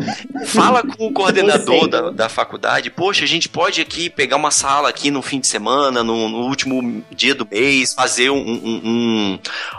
Fala 0.47 0.83
com 0.83 1.07
o 1.07 1.13
coordenador 1.13 1.89
da, 1.89 2.11
da 2.11 2.29
faculdade, 2.29 2.91
poxa, 2.91 3.25
a 3.25 3.29
gente 3.29 3.49
pode 3.49 3.81
aqui 3.81 4.11
pegar 4.11 4.37
uma 4.37 4.51
sala 4.51 4.89
aqui 4.89 5.11
no 5.11 5.23
fim 5.23 5.39
de 5.39 5.47
semana, 5.47 6.03
no, 6.03 6.29
no 6.29 6.39
último 6.47 7.05
dia 7.11 7.35
do 7.35 7.47
mês, 7.49 7.95
fazer 7.95 8.31
um, 8.31 8.37
um, 8.37 8.81
um, 8.85 9.39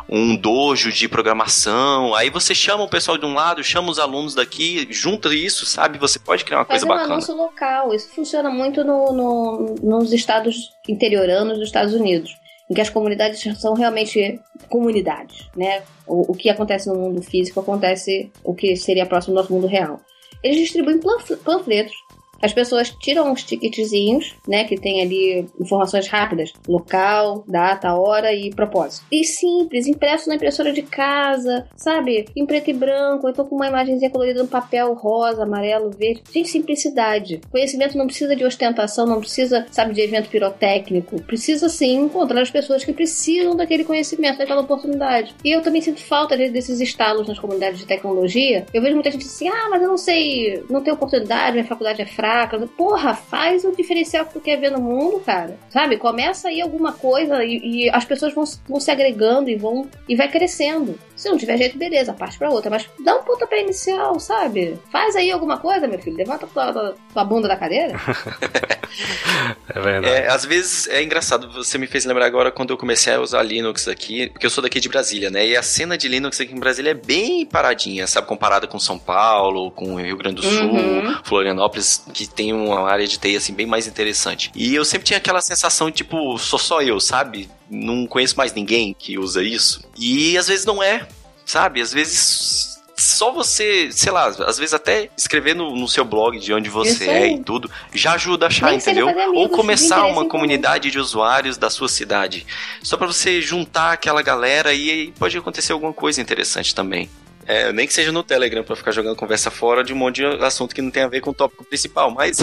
um 0.10 0.36
dojo 0.36 0.92
de 0.92 1.10
programação. 1.10 2.16
Aí 2.16 2.30
você 2.30 2.56
chama 2.56 2.84
o 2.84 2.90
pessoal 2.90 3.18
de 3.18 3.26
um 3.26 3.34
lado, 3.34 3.62
chama 3.64 3.92
os 3.92 4.00
alunos 4.00 4.34
daqui, 4.34 4.88
junta 4.90 5.36
isso, 5.36 5.66
sabe? 5.66 6.00
Você 6.00 6.18
pode 6.20 6.46
criar 6.46 6.60
uma 6.60 6.66
Fazer 6.66 6.86
coisa 6.86 6.88
bacana. 6.88 7.10
Um 7.10 7.18
anúncio 7.18 7.36
local. 7.36 7.94
Isso 7.94 8.10
funciona 8.16 8.50
muito 8.50 8.84
no, 8.84 9.12
no, 9.12 9.76
nos 9.84 10.14
estados 10.14 10.72
interioranos 10.88 11.58
dos 11.58 11.68
Estados 11.68 11.94
Unidos, 11.94 12.38
em 12.70 12.74
que 12.74 12.82
as 12.82 12.90
comunidades 12.90 13.42
são 13.60 13.74
realmente 13.74 14.40
comunidades, 14.70 15.50
né? 15.56 15.84
O, 16.08 16.32
o 16.32 16.36
que 16.36 16.50
acontece 16.50 16.88
no 16.88 16.96
mundo 16.96 17.22
físico 17.22 17.60
acontece 17.60 18.32
o 18.44 18.54
que 18.54 18.76
seria 18.76 19.06
próximo 19.06 19.36
do 19.36 19.42
nosso 19.42 19.54
mundo 19.54 19.68
real. 19.68 20.00
Eles 20.44 20.58
distribuem 20.60 21.00
panfletos 21.44 21.96
as 22.42 22.54
pessoas 22.54 22.90
tiram 22.90 23.32
uns 23.32 23.44
ticketzinhos, 23.44 24.36
né, 24.48 24.64
que 24.64 24.78
tem 24.78 25.02
ali 25.02 25.48
informações 25.60 26.08
rápidas, 26.08 26.54
local, 26.68 27.44
data, 27.48 27.94
hora 27.96 28.34
e 28.34 28.54
propósito. 28.54 29.06
E 29.12 29.24
simples, 29.24 29.88
impresso 29.88 30.30
na 30.30 30.36
impressora 30.36 30.72
de 30.72 30.82
casa, 30.82 31.68
sabe? 31.76 32.26
Em 32.36 32.46
preto 32.46 32.70
e 32.70 32.74
branco, 32.74 33.30
então 33.30 33.46
com 33.46 33.56
uma 33.56 33.68
imagenzinha 33.68 34.10
colorida 34.10 34.44
no 34.44 34.48
papel 34.48 34.94
rosa, 34.94 35.44
amarelo, 35.44 35.92
verde. 35.92 36.24
Gente, 36.32 36.50
simplicidade. 36.50 37.42
Conhecimento 37.52 37.98
não 37.98 38.06
precisa 38.06 38.36
de 38.36 38.46
ostentação, 38.46 39.06
não 39.06 39.20
precisa, 39.20 39.66
sabe, 39.72 39.94
de 39.94 40.02
evento 40.02 40.30
pirotécnico. 40.30 41.22
Precisa 41.24 41.70
sim 41.70 41.96
encontrar 41.96 42.42
as 42.42 42.52
pessoas 42.52 42.84
que 42.84 42.94
precisam 42.94 43.56
daquele 43.56 43.84
conhecimento, 43.84 44.38
daquela 44.38 44.62
oportunidade. 44.62 45.34
E 45.44 45.52
eu 45.52 45.62
também 45.62 45.82
sinto 45.82 46.02
falta 46.02 46.38
desses 46.38 46.80
estalos 46.80 47.28
nas 47.28 47.40
comunidades 47.40 47.80
de 47.80 47.86
tecnologia. 47.86 48.66
Eu 48.74 48.82
vejo 48.82 48.96
muita 48.96 49.12
gente 49.12 49.26
assim: 49.26 49.48
ah, 49.48 49.68
mas 49.70 49.82
eu 49.82 49.88
não 49.88 49.98
sei, 49.98 50.64
não 50.70 50.82
tenho 50.82 50.96
oportunidade, 50.96 51.54
minha 51.54 51.66
faculdade 51.66 52.02
é 52.02 52.06
fraca 52.06 52.25
fraca. 52.26 52.68
Porra, 52.76 53.14
faz 53.14 53.64
o 53.64 53.72
diferencial 53.72 54.26
que 54.26 54.34
tu 54.34 54.42
quer 54.42 54.58
ver 54.58 54.72
no 54.72 54.82
mundo, 54.82 55.20
cara. 55.20 55.58
Sabe? 55.70 55.98
Começa 55.98 56.48
aí 56.48 56.60
alguma 56.60 56.92
coisa 56.92 57.44
e, 57.44 57.86
e 57.86 57.90
as 57.90 58.04
pessoas 58.04 58.34
vão, 58.34 58.44
vão 58.68 58.80
se 58.80 58.90
agregando 58.90 59.50
e 59.50 59.56
vão 59.56 59.88
e 60.10 60.16
vai 60.16 60.28
crescendo. 60.28 60.98
Se 61.16 61.30
não 61.30 61.38
tiver 61.38 61.58
jeito, 61.58 61.78
beleza, 61.78 62.14
parte 62.14 62.38
pra 62.38 62.50
outra. 62.50 62.70
Mas 62.70 62.88
dá 63.00 63.16
um 63.16 63.24
pontapé 63.24 63.62
inicial, 63.62 64.20
sabe? 64.20 64.78
Faz 64.92 65.16
aí 65.16 65.32
alguma 65.32 65.58
coisa, 65.58 65.88
meu 65.88 66.00
filho. 66.00 66.18
Levanta 66.18 66.46
tua, 66.48 66.74
tua, 66.74 66.96
tua 67.14 67.24
bunda 67.24 67.48
da 67.48 67.56
cadeira. 67.56 67.96
é 69.70 69.80
verdade. 69.80 70.08
É, 70.14 70.28
às 70.28 70.46
vezes 70.46 70.88
é 70.88 71.02
engraçado. 71.02 71.52
Você 71.54 71.78
me 71.78 71.88
fez 71.88 72.06
lembrar 72.06 72.26
agora 72.26 72.52
quando 72.52 72.72
eu 72.72 72.78
comecei 72.78 73.14
a 73.14 73.22
usar 73.22 73.42
Linux 73.44 73.88
aqui, 73.88 74.30
porque 74.30 74.46
eu 74.46 74.50
sou 74.50 74.62
daqui 74.62 74.80
de 74.80 74.90
Brasília, 74.90 75.30
né? 75.30 75.48
E 75.48 75.56
a 75.56 75.64
cena 75.64 75.98
de 75.98 76.08
Linux 76.08 76.40
aqui 76.42 76.54
em 76.54 76.60
Brasília 76.60 76.92
é 76.92 76.94
bem 76.94 77.46
paradinha, 77.46 78.06
sabe? 78.08 78.28
Comparada 78.28 78.68
com 78.68 78.80
São 78.80 79.00
Paulo, 79.00 79.72
com 79.72 79.96
Rio 79.96 80.18
Grande 80.18 80.42
do 80.42 80.44
Sul, 80.44 80.70
uhum. 80.70 81.16
Florianópolis, 81.24 82.04
que 82.14 82.28
tem 82.28 82.54
uma 82.54 82.90
área 82.90 83.08
de 83.08 83.18
TI 83.18 83.38
assim 83.38 83.54
bem 83.54 83.66
mais 83.66 83.88
interessante. 83.88 84.52
E 84.54 84.76
eu 84.76 84.84
sempre 84.84 85.06
tinha 85.06 85.18
aquela 85.18 85.42
sensação, 85.42 85.90
tipo, 85.92 86.38
sou 86.38 86.60
só 86.60 86.82
eu, 86.82 87.00
sabe? 87.00 87.50
Não 87.70 88.06
conheço 88.06 88.38
mais 88.38 88.54
ninguém 88.54 88.94
que 88.98 89.18
usa 89.18 89.44
isso. 89.44 89.84
E 89.98 90.38
às 90.38 90.48
vezes 90.48 90.66
não 90.66 90.82
é, 90.82 91.08
sabe? 91.46 91.82
Às 91.82 91.92
vezes 91.92 92.76
só 92.98 93.32
você, 93.32 93.90
sei 93.92 94.12
lá, 94.12 94.28
às 94.28 94.58
vezes 94.58 94.74
até 94.74 95.10
escrever 95.18 95.54
no, 95.54 95.76
no 95.76 95.88
seu 95.88 96.06
blog 96.06 96.40
de 96.40 96.54
onde 96.54 96.70
você 96.70 97.10
é 97.10 97.28
e 97.34 97.44
tudo, 97.44 97.70
já 97.94 98.14
ajuda 98.14 98.46
a 98.46 98.48
achar, 98.48 98.70
Nem 98.70 98.78
entendeu? 98.78 99.10
Amigos, 99.10 99.36
Ou 99.36 99.50
começar 99.50 100.06
uma 100.06 100.26
comunidade 100.26 100.90
de 100.90 100.98
usuários 100.98 101.58
da 101.58 101.70
sua 101.70 101.90
cidade. 101.90 102.46
Só 102.82 102.96
para 102.96 103.08
você 103.08 103.42
juntar 103.42 103.92
aquela 103.92 104.22
galera 104.22 104.74
e 104.74 104.90
aí 104.90 105.14
pode 105.20 105.38
acontecer 105.38 105.74
alguma 105.74 105.94
coisa 105.94 106.22
interessante 106.22 106.74
também. 106.74 107.10
É, 107.48 107.72
nem 107.72 107.86
que 107.86 107.94
seja 107.94 108.12
no 108.12 108.24
Telegram 108.24 108.64
para 108.64 108.76
ficar 108.76 108.92
jogando 108.92 109.16
conversa 109.16 109.52
fora 109.52 109.84
de 109.84 109.94
um 109.94 109.96
monte 109.96 110.16
de 110.16 110.26
assunto 110.44 110.74
que 110.74 110.82
não 110.82 110.90
tem 110.90 111.04
a 111.04 111.08
ver 111.08 111.22
com 111.22 111.30
o 111.30 111.34
tópico 111.34 111.64
principal, 111.64 112.10
mas. 112.10 112.38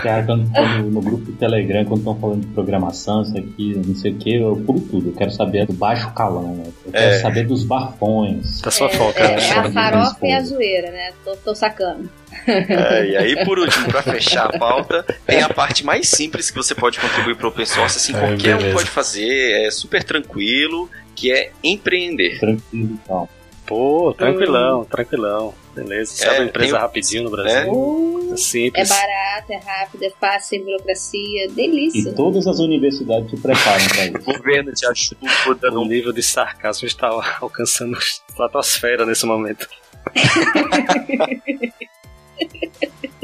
Cara, 0.00 0.22
quando, 0.24 0.48
quando, 0.52 0.90
no 0.90 1.00
grupo 1.00 1.24
do 1.24 1.32
Telegram, 1.32 1.84
quando 1.84 1.98
estão 1.98 2.16
falando 2.20 2.42
de 2.42 2.46
programação, 2.48 3.22
isso 3.22 3.36
aqui, 3.36 3.82
não 3.84 3.96
sei 3.96 4.12
o 4.12 4.14
que, 4.16 4.36
eu 4.36 4.56
pulo 4.64 4.80
tudo. 4.80 5.08
Eu 5.08 5.14
quero 5.14 5.32
saber 5.32 5.66
do 5.66 5.72
baixo 5.72 6.12
calão, 6.12 6.54
né? 6.54 6.64
Eu 6.84 6.92
quero 6.92 7.14
é. 7.14 7.18
saber 7.18 7.44
dos 7.44 7.64
bafões. 7.64 8.60
Da 8.60 8.70
sua 8.70 8.86
é, 8.86 8.90
foca, 8.90 9.20
é, 9.20 9.36
né? 9.36 9.48
É 9.48 9.58
a 9.58 9.72
farofa 9.72 10.26
e 10.26 10.32
a 10.32 10.40
zoeira, 10.40 10.92
né? 10.92 11.10
Tô, 11.24 11.34
tô 11.36 11.54
sacando. 11.56 12.08
É, 12.46 13.06
e 13.10 13.16
aí, 13.16 13.44
por 13.44 13.58
último, 13.58 13.88
para 13.88 14.02
fechar 14.02 14.54
a 14.54 14.58
pauta, 14.58 15.04
tem 15.26 15.42
a 15.42 15.48
parte 15.48 15.84
mais 15.84 16.08
simples 16.08 16.50
que 16.50 16.56
você 16.56 16.74
pode 16.74 17.00
contribuir 17.00 17.34
para 17.34 17.46
o 17.46 17.48
open 17.48 17.66
source, 17.66 17.96
assim, 17.96 18.12
qualquer 18.12 18.56
um 18.56 18.72
pode 18.72 18.90
fazer, 18.90 19.66
é 19.66 19.70
super 19.70 20.04
tranquilo 20.04 20.88
que 21.16 21.32
é 21.32 21.50
empreender. 21.64 22.38
Tranquilo, 22.38 22.98
então. 23.02 23.28
Pô, 23.66 24.14
tranquilão, 24.16 24.82
hum. 24.82 24.84
tranquilão. 24.84 25.52
Beleza. 25.74 26.12
Você 26.12 26.24
é, 26.24 26.28
abre 26.28 26.40
uma 26.40 26.48
empresa 26.48 26.78
rapidinho 26.78 27.24
no 27.24 27.30
Brasil. 27.30 28.30
É 28.32 28.36
Simples. 28.36 28.88
barato, 28.88 29.52
é 29.52 29.56
rápido, 29.56 30.04
é 30.04 30.10
fácil, 30.10 30.48
sem 30.48 30.64
burocracia. 30.64 31.48
Delícia. 31.50 32.10
E 32.10 32.14
todas 32.14 32.46
as 32.46 32.60
universidades 32.60 33.28
te 33.28 33.36
preparam 33.36 33.86
para 33.88 34.06
isso. 34.06 34.30
O 34.30 34.36
governo 34.36 34.72
te 34.72 34.86
ajuda 34.86 35.18
dando 35.60 35.80
O 35.80 35.84
nível 35.84 36.12
de 36.12 36.22
sarcasmo 36.22 36.86
está 36.86 37.08
alcançando 37.40 37.96
a 37.96 37.98
estratosfera 37.98 39.04
nesse 39.04 39.26
momento. 39.26 39.68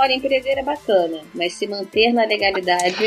Olha, 0.00 0.14
empreender 0.14 0.56
é 0.56 0.62
bacana, 0.62 1.20
mas 1.34 1.52
se 1.52 1.66
manter 1.66 2.10
na 2.10 2.24
legalidade 2.24 3.04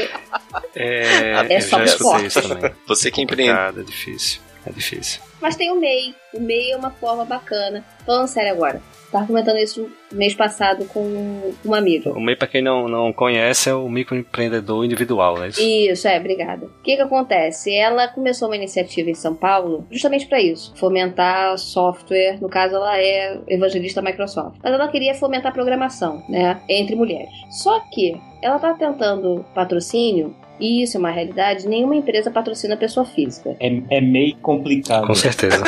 É, 0.75 1.31
É 1.49 1.57
eu 1.57 1.61
só 1.61 1.79
já 1.79 1.85
escutei 1.85 2.27
isso 2.27 2.47
também. 2.47 2.71
Você 2.85 3.09
que 3.09 3.19
empreende. 3.19 3.79
É 3.79 3.83
difícil. 3.83 4.39
É 4.63 4.71
difícil. 4.71 5.19
Mas 5.43 5.57
tem 5.57 5.69
o 5.69 5.75
MEI. 5.75 6.15
O 6.33 6.39
MEI 6.39 6.71
é 6.71 6.77
uma 6.77 6.89
forma 6.89 7.25
bacana. 7.25 7.83
Falando 8.05 8.27
sério 8.27 8.53
agora. 8.53 8.81
Tava 9.11 9.27
comentando 9.27 9.57
isso 9.57 9.91
mês 10.09 10.33
passado 10.33 10.85
com 10.85 11.53
uma 11.65 11.79
amiga. 11.79 12.11
O 12.11 12.21
MEI, 12.21 12.37
pra 12.37 12.47
quem 12.47 12.61
não, 12.61 12.87
não 12.87 13.11
conhece, 13.11 13.69
é 13.69 13.73
o 13.75 13.89
microempreendedor 13.89 14.85
individual, 14.85 15.37
né? 15.37 15.49
Isso. 15.49 15.61
Isso, 15.61 16.07
é, 16.07 16.17
obrigada. 16.17 16.67
O 16.67 16.81
que 16.81 16.95
que 16.95 17.01
acontece? 17.01 17.75
Ela 17.75 18.07
começou 18.07 18.47
uma 18.47 18.55
iniciativa 18.55 19.09
em 19.09 19.15
São 19.15 19.35
Paulo 19.35 19.85
justamente 19.91 20.27
para 20.27 20.41
isso. 20.41 20.73
Fomentar 20.77 21.57
software. 21.57 22.39
No 22.39 22.47
caso, 22.47 22.75
ela 22.75 22.97
é 22.97 23.37
evangelista 23.49 24.01
Microsoft. 24.01 24.59
Mas 24.63 24.73
ela 24.73 24.87
queria 24.87 25.13
fomentar 25.13 25.51
programação, 25.51 26.23
né? 26.29 26.61
Entre 26.69 26.95
mulheres. 26.95 27.33
Só 27.49 27.81
que 27.91 28.17
ela 28.41 28.59
tá 28.59 28.73
tentando 28.75 29.45
patrocínio. 29.53 30.33
E 30.63 30.81
isso 30.81 30.95
é 30.95 30.99
uma 30.99 31.11
realidade, 31.11 31.67
nenhuma 31.67 31.93
empresa 31.93 32.31
patrocina 32.31 32.77
pessoa 32.77 33.05
física. 33.05 33.53
É, 33.59 33.81
é 33.97 33.99
meio 33.99 34.37
complicado. 34.37 35.05
Com 35.07 35.13
certeza. 35.13 35.61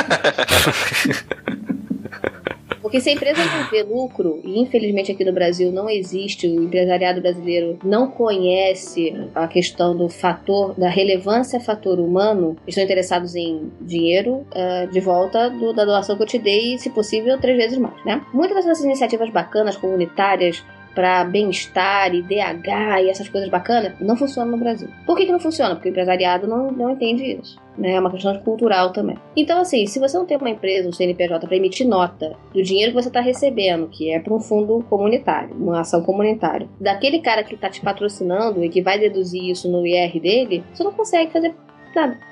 Porque 2.81 3.01
se 3.01 3.09
a 3.09 3.13
empresa 3.13 3.43
não 3.43 3.69
vê 3.69 3.81
lucro, 3.83 4.39
e 4.43 4.59
infelizmente 4.61 5.11
aqui 5.11 5.25
no 5.25 5.33
Brasil 5.33 5.71
não 5.71 5.89
existe, 5.89 6.47
o 6.47 6.63
empresariado 6.63 7.19
brasileiro 7.19 7.79
não 7.83 8.07
conhece 8.11 9.13
a 9.33 9.47
questão 9.47 9.97
do 9.97 10.07
fator, 10.07 10.75
da 10.79 10.87
relevância 10.87 11.59
fator 11.59 11.99
humano, 11.99 12.55
estão 12.67 12.83
interessados 12.83 13.35
em 13.35 13.71
dinheiro 13.81 14.45
eh, 14.53 14.87
de 14.91 14.99
volta 14.99 15.49
do- 15.49 15.73
da 15.73 15.83
doação 15.83 16.15
que 16.15 16.21
eu 16.23 16.27
te 16.27 16.37
dei, 16.37 16.75
e, 16.75 16.79
se 16.79 16.91
possível, 16.91 17.39
três 17.39 17.57
vezes 17.57 17.77
mais, 17.79 17.95
né? 18.05 18.21
Muitas 18.31 18.63
dessas 18.63 18.83
iniciativas 18.85 19.31
bacanas, 19.31 19.75
comunitárias, 19.75 20.63
para 20.95 21.25
bem-estar 21.25 22.15
e 22.15 22.21
DH 22.21 23.03
e 23.03 23.09
essas 23.09 23.27
coisas 23.27 23.49
bacanas, 23.49 23.93
não 23.99 24.15
funcionam 24.15 24.51
no 24.51 24.57
Brasil. 24.57 24.87
Por 25.05 25.17
que, 25.17 25.25
que 25.25 25.31
não 25.31 25.39
funciona? 25.39 25.75
Porque 25.75 25.89
o 25.89 25.91
empresariado 25.91 26.47
não, 26.47 26.71
não 26.71 26.91
entende 26.91 27.37
isso. 27.39 27.59
Né? 27.77 27.93
É 27.95 27.99
uma 27.99 28.09
questão 28.09 28.35
cultural 28.39 28.93
também. 28.93 29.17
Então, 29.35 29.59
assim, 29.59 29.85
se 29.85 29.99
você 29.99 30.17
não 30.17 30.25
tem 30.25 30.37
uma 30.37 30.49
empresa, 30.49 30.87
um 30.87 30.93
CNPJ, 30.93 31.45
para 31.45 31.57
emitir 31.57 31.85
nota 31.85 32.37
do 32.53 32.63
dinheiro 32.63 32.93
que 32.93 33.01
você 33.01 33.09
está 33.09 33.19
recebendo, 33.19 33.87
que 33.89 34.11
é 34.11 34.19
para 34.19 34.33
um 34.33 34.39
fundo 34.39 34.83
comunitário, 34.89 35.53
uma 35.55 35.81
ação 35.81 36.01
comunitária, 36.01 36.67
daquele 36.79 37.19
cara 37.19 37.43
que 37.43 37.55
está 37.55 37.69
te 37.69 37.81
patrocinando 37.81 38.63
e 38.63 38.69
que 38.69 38.81
vai 38.81 38.97
deduzir 38.97 39.49
isso 39.49 39.69
no 39.69 39.85
IR 39.85 40.19
dele, 40.21 40.63
você 40.73 40.83
não 40.83 40.93
consegue 40.93 41.31
fazer 41.31 41.53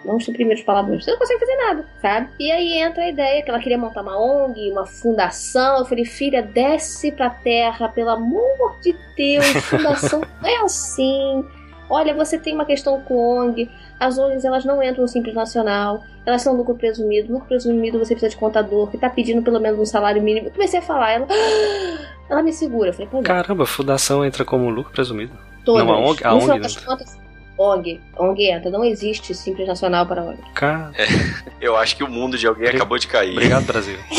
Vamos 0.04 0.26
suprimir 0.26 0.56
os 0.58 0.64
palavrões. 0.64 1.04
Você 1.04 1.12
não 1.12 1.18
consegue 1.20 1.40
fazer 1.40 1.56
nada, 1.56 1.86
sabe? 2.02 2.30
E 2.40 2.52
aí 2.52 2.74
entra 2.80 3.04
a 3.04 3.10
ideia 3.10 3.42
que 3.42 3.50
ela 3.50 3.60
queria 3.60 3.78
montar 3.78 4.02
uma 4.02 4.18
ONG, 4.18 4.72
uma 4.72 4.86
fundação. 4.86 5.80
Eu 5.80 5.86
falei, 5.86 6.06
filha, 6.06 6.42
desce 6.42 7.12
pra 7.12 7.30
terra, 7.30 7.88
pelo 7.90 8.10
amor 8.10 8.78
de 8.82 8.96
Deus, 9.16 9.46
fundação 9.64 10.22
não 10.42 10.50
é 10.50 10.58
assim. 10.64 11.46
Olha, 11.90 12.14
você 12.14 12.38
tem 12.38 12.54
uma 12.54 12.66
questão 12.66 13.02
com 13.02 13.16
ONG. 13.16 13.70
As 14.00 14.18
ONGs 14.18 14.44
elas 14.44 14.66
não 14.66 14.82
entram 14.82 15.04
no 15.04 15.08
Simples 15.08 15.36
Nacional. 15.36 16.04
Elas 16.26 16.42
são 16.42 16.56
lucro 16.56 16.76
presumido. 16.76 17.32
Lucro 17.32 17.48
presumido 17.48 18.00
você 18.00 18.14
precisa 18.16 18.32
de 18.32 18.38
contador 18.38 18.90
que 18.90 18.98
tá 18.98 19.10
pedindo 19.10 19.42
pelo 19.44 19.60
menos 19.60 19.80
um 19.80 19.86
salário 19.86 20.22
mínimo. 20.22 20.48
Eu 20.48 20.52
comecei 20.52 20.80
a 20.80 20.82
falar, 20.82 21.12
ela. 21.12 21.28
Ela 22.30 22.42
me 22.42 22.54
segura. 22.54 22.90
Eu 22.90 22.94
falei. 22.94 23.22
Caramba, 23.22 23.64
a 23.64 23.68
fundação 23.68 24.26
entra 24.26 24.46
como 24.46 24.70
lucro 24.70 24.94
presumido. 24.94 25.38
Todas. 25.66 25.86
Não, 25.86 25.94
a 25.94 26.00
ONG- 26.00 26.24
a 26.26 26.30
no 26.30 26.36
ONG 26.38 26.42
final 26.44 26.58
não. 26.58 26.64
das 26.64 26.78
contas, 26.78 27.20
ONG. 27.58 28.00
ONG 28.18 28.50
entra. 28.50 28.70
Não 28.72 28.84
existe 28.84 29.34
Simples 29.34 29.68
Nacional 29.68 30.06
para 30.06 30.24
ONG. 30.24 30.40
Cara, 30.56 30.92
Eu 31.62 31.78
acho 31.78 31.96
que 31.96 32.04
o 32.04 32.10
mundo 32.10 32.38
de 32.38 32.48
alguém 32.48 32.66
Obri- 32.66 32.78
acabou 32.78 32.98
de 32.98 33.08
cair. 33.08 33.32
obrigado, 33.32 33.66
Brasil. 33.66 33.98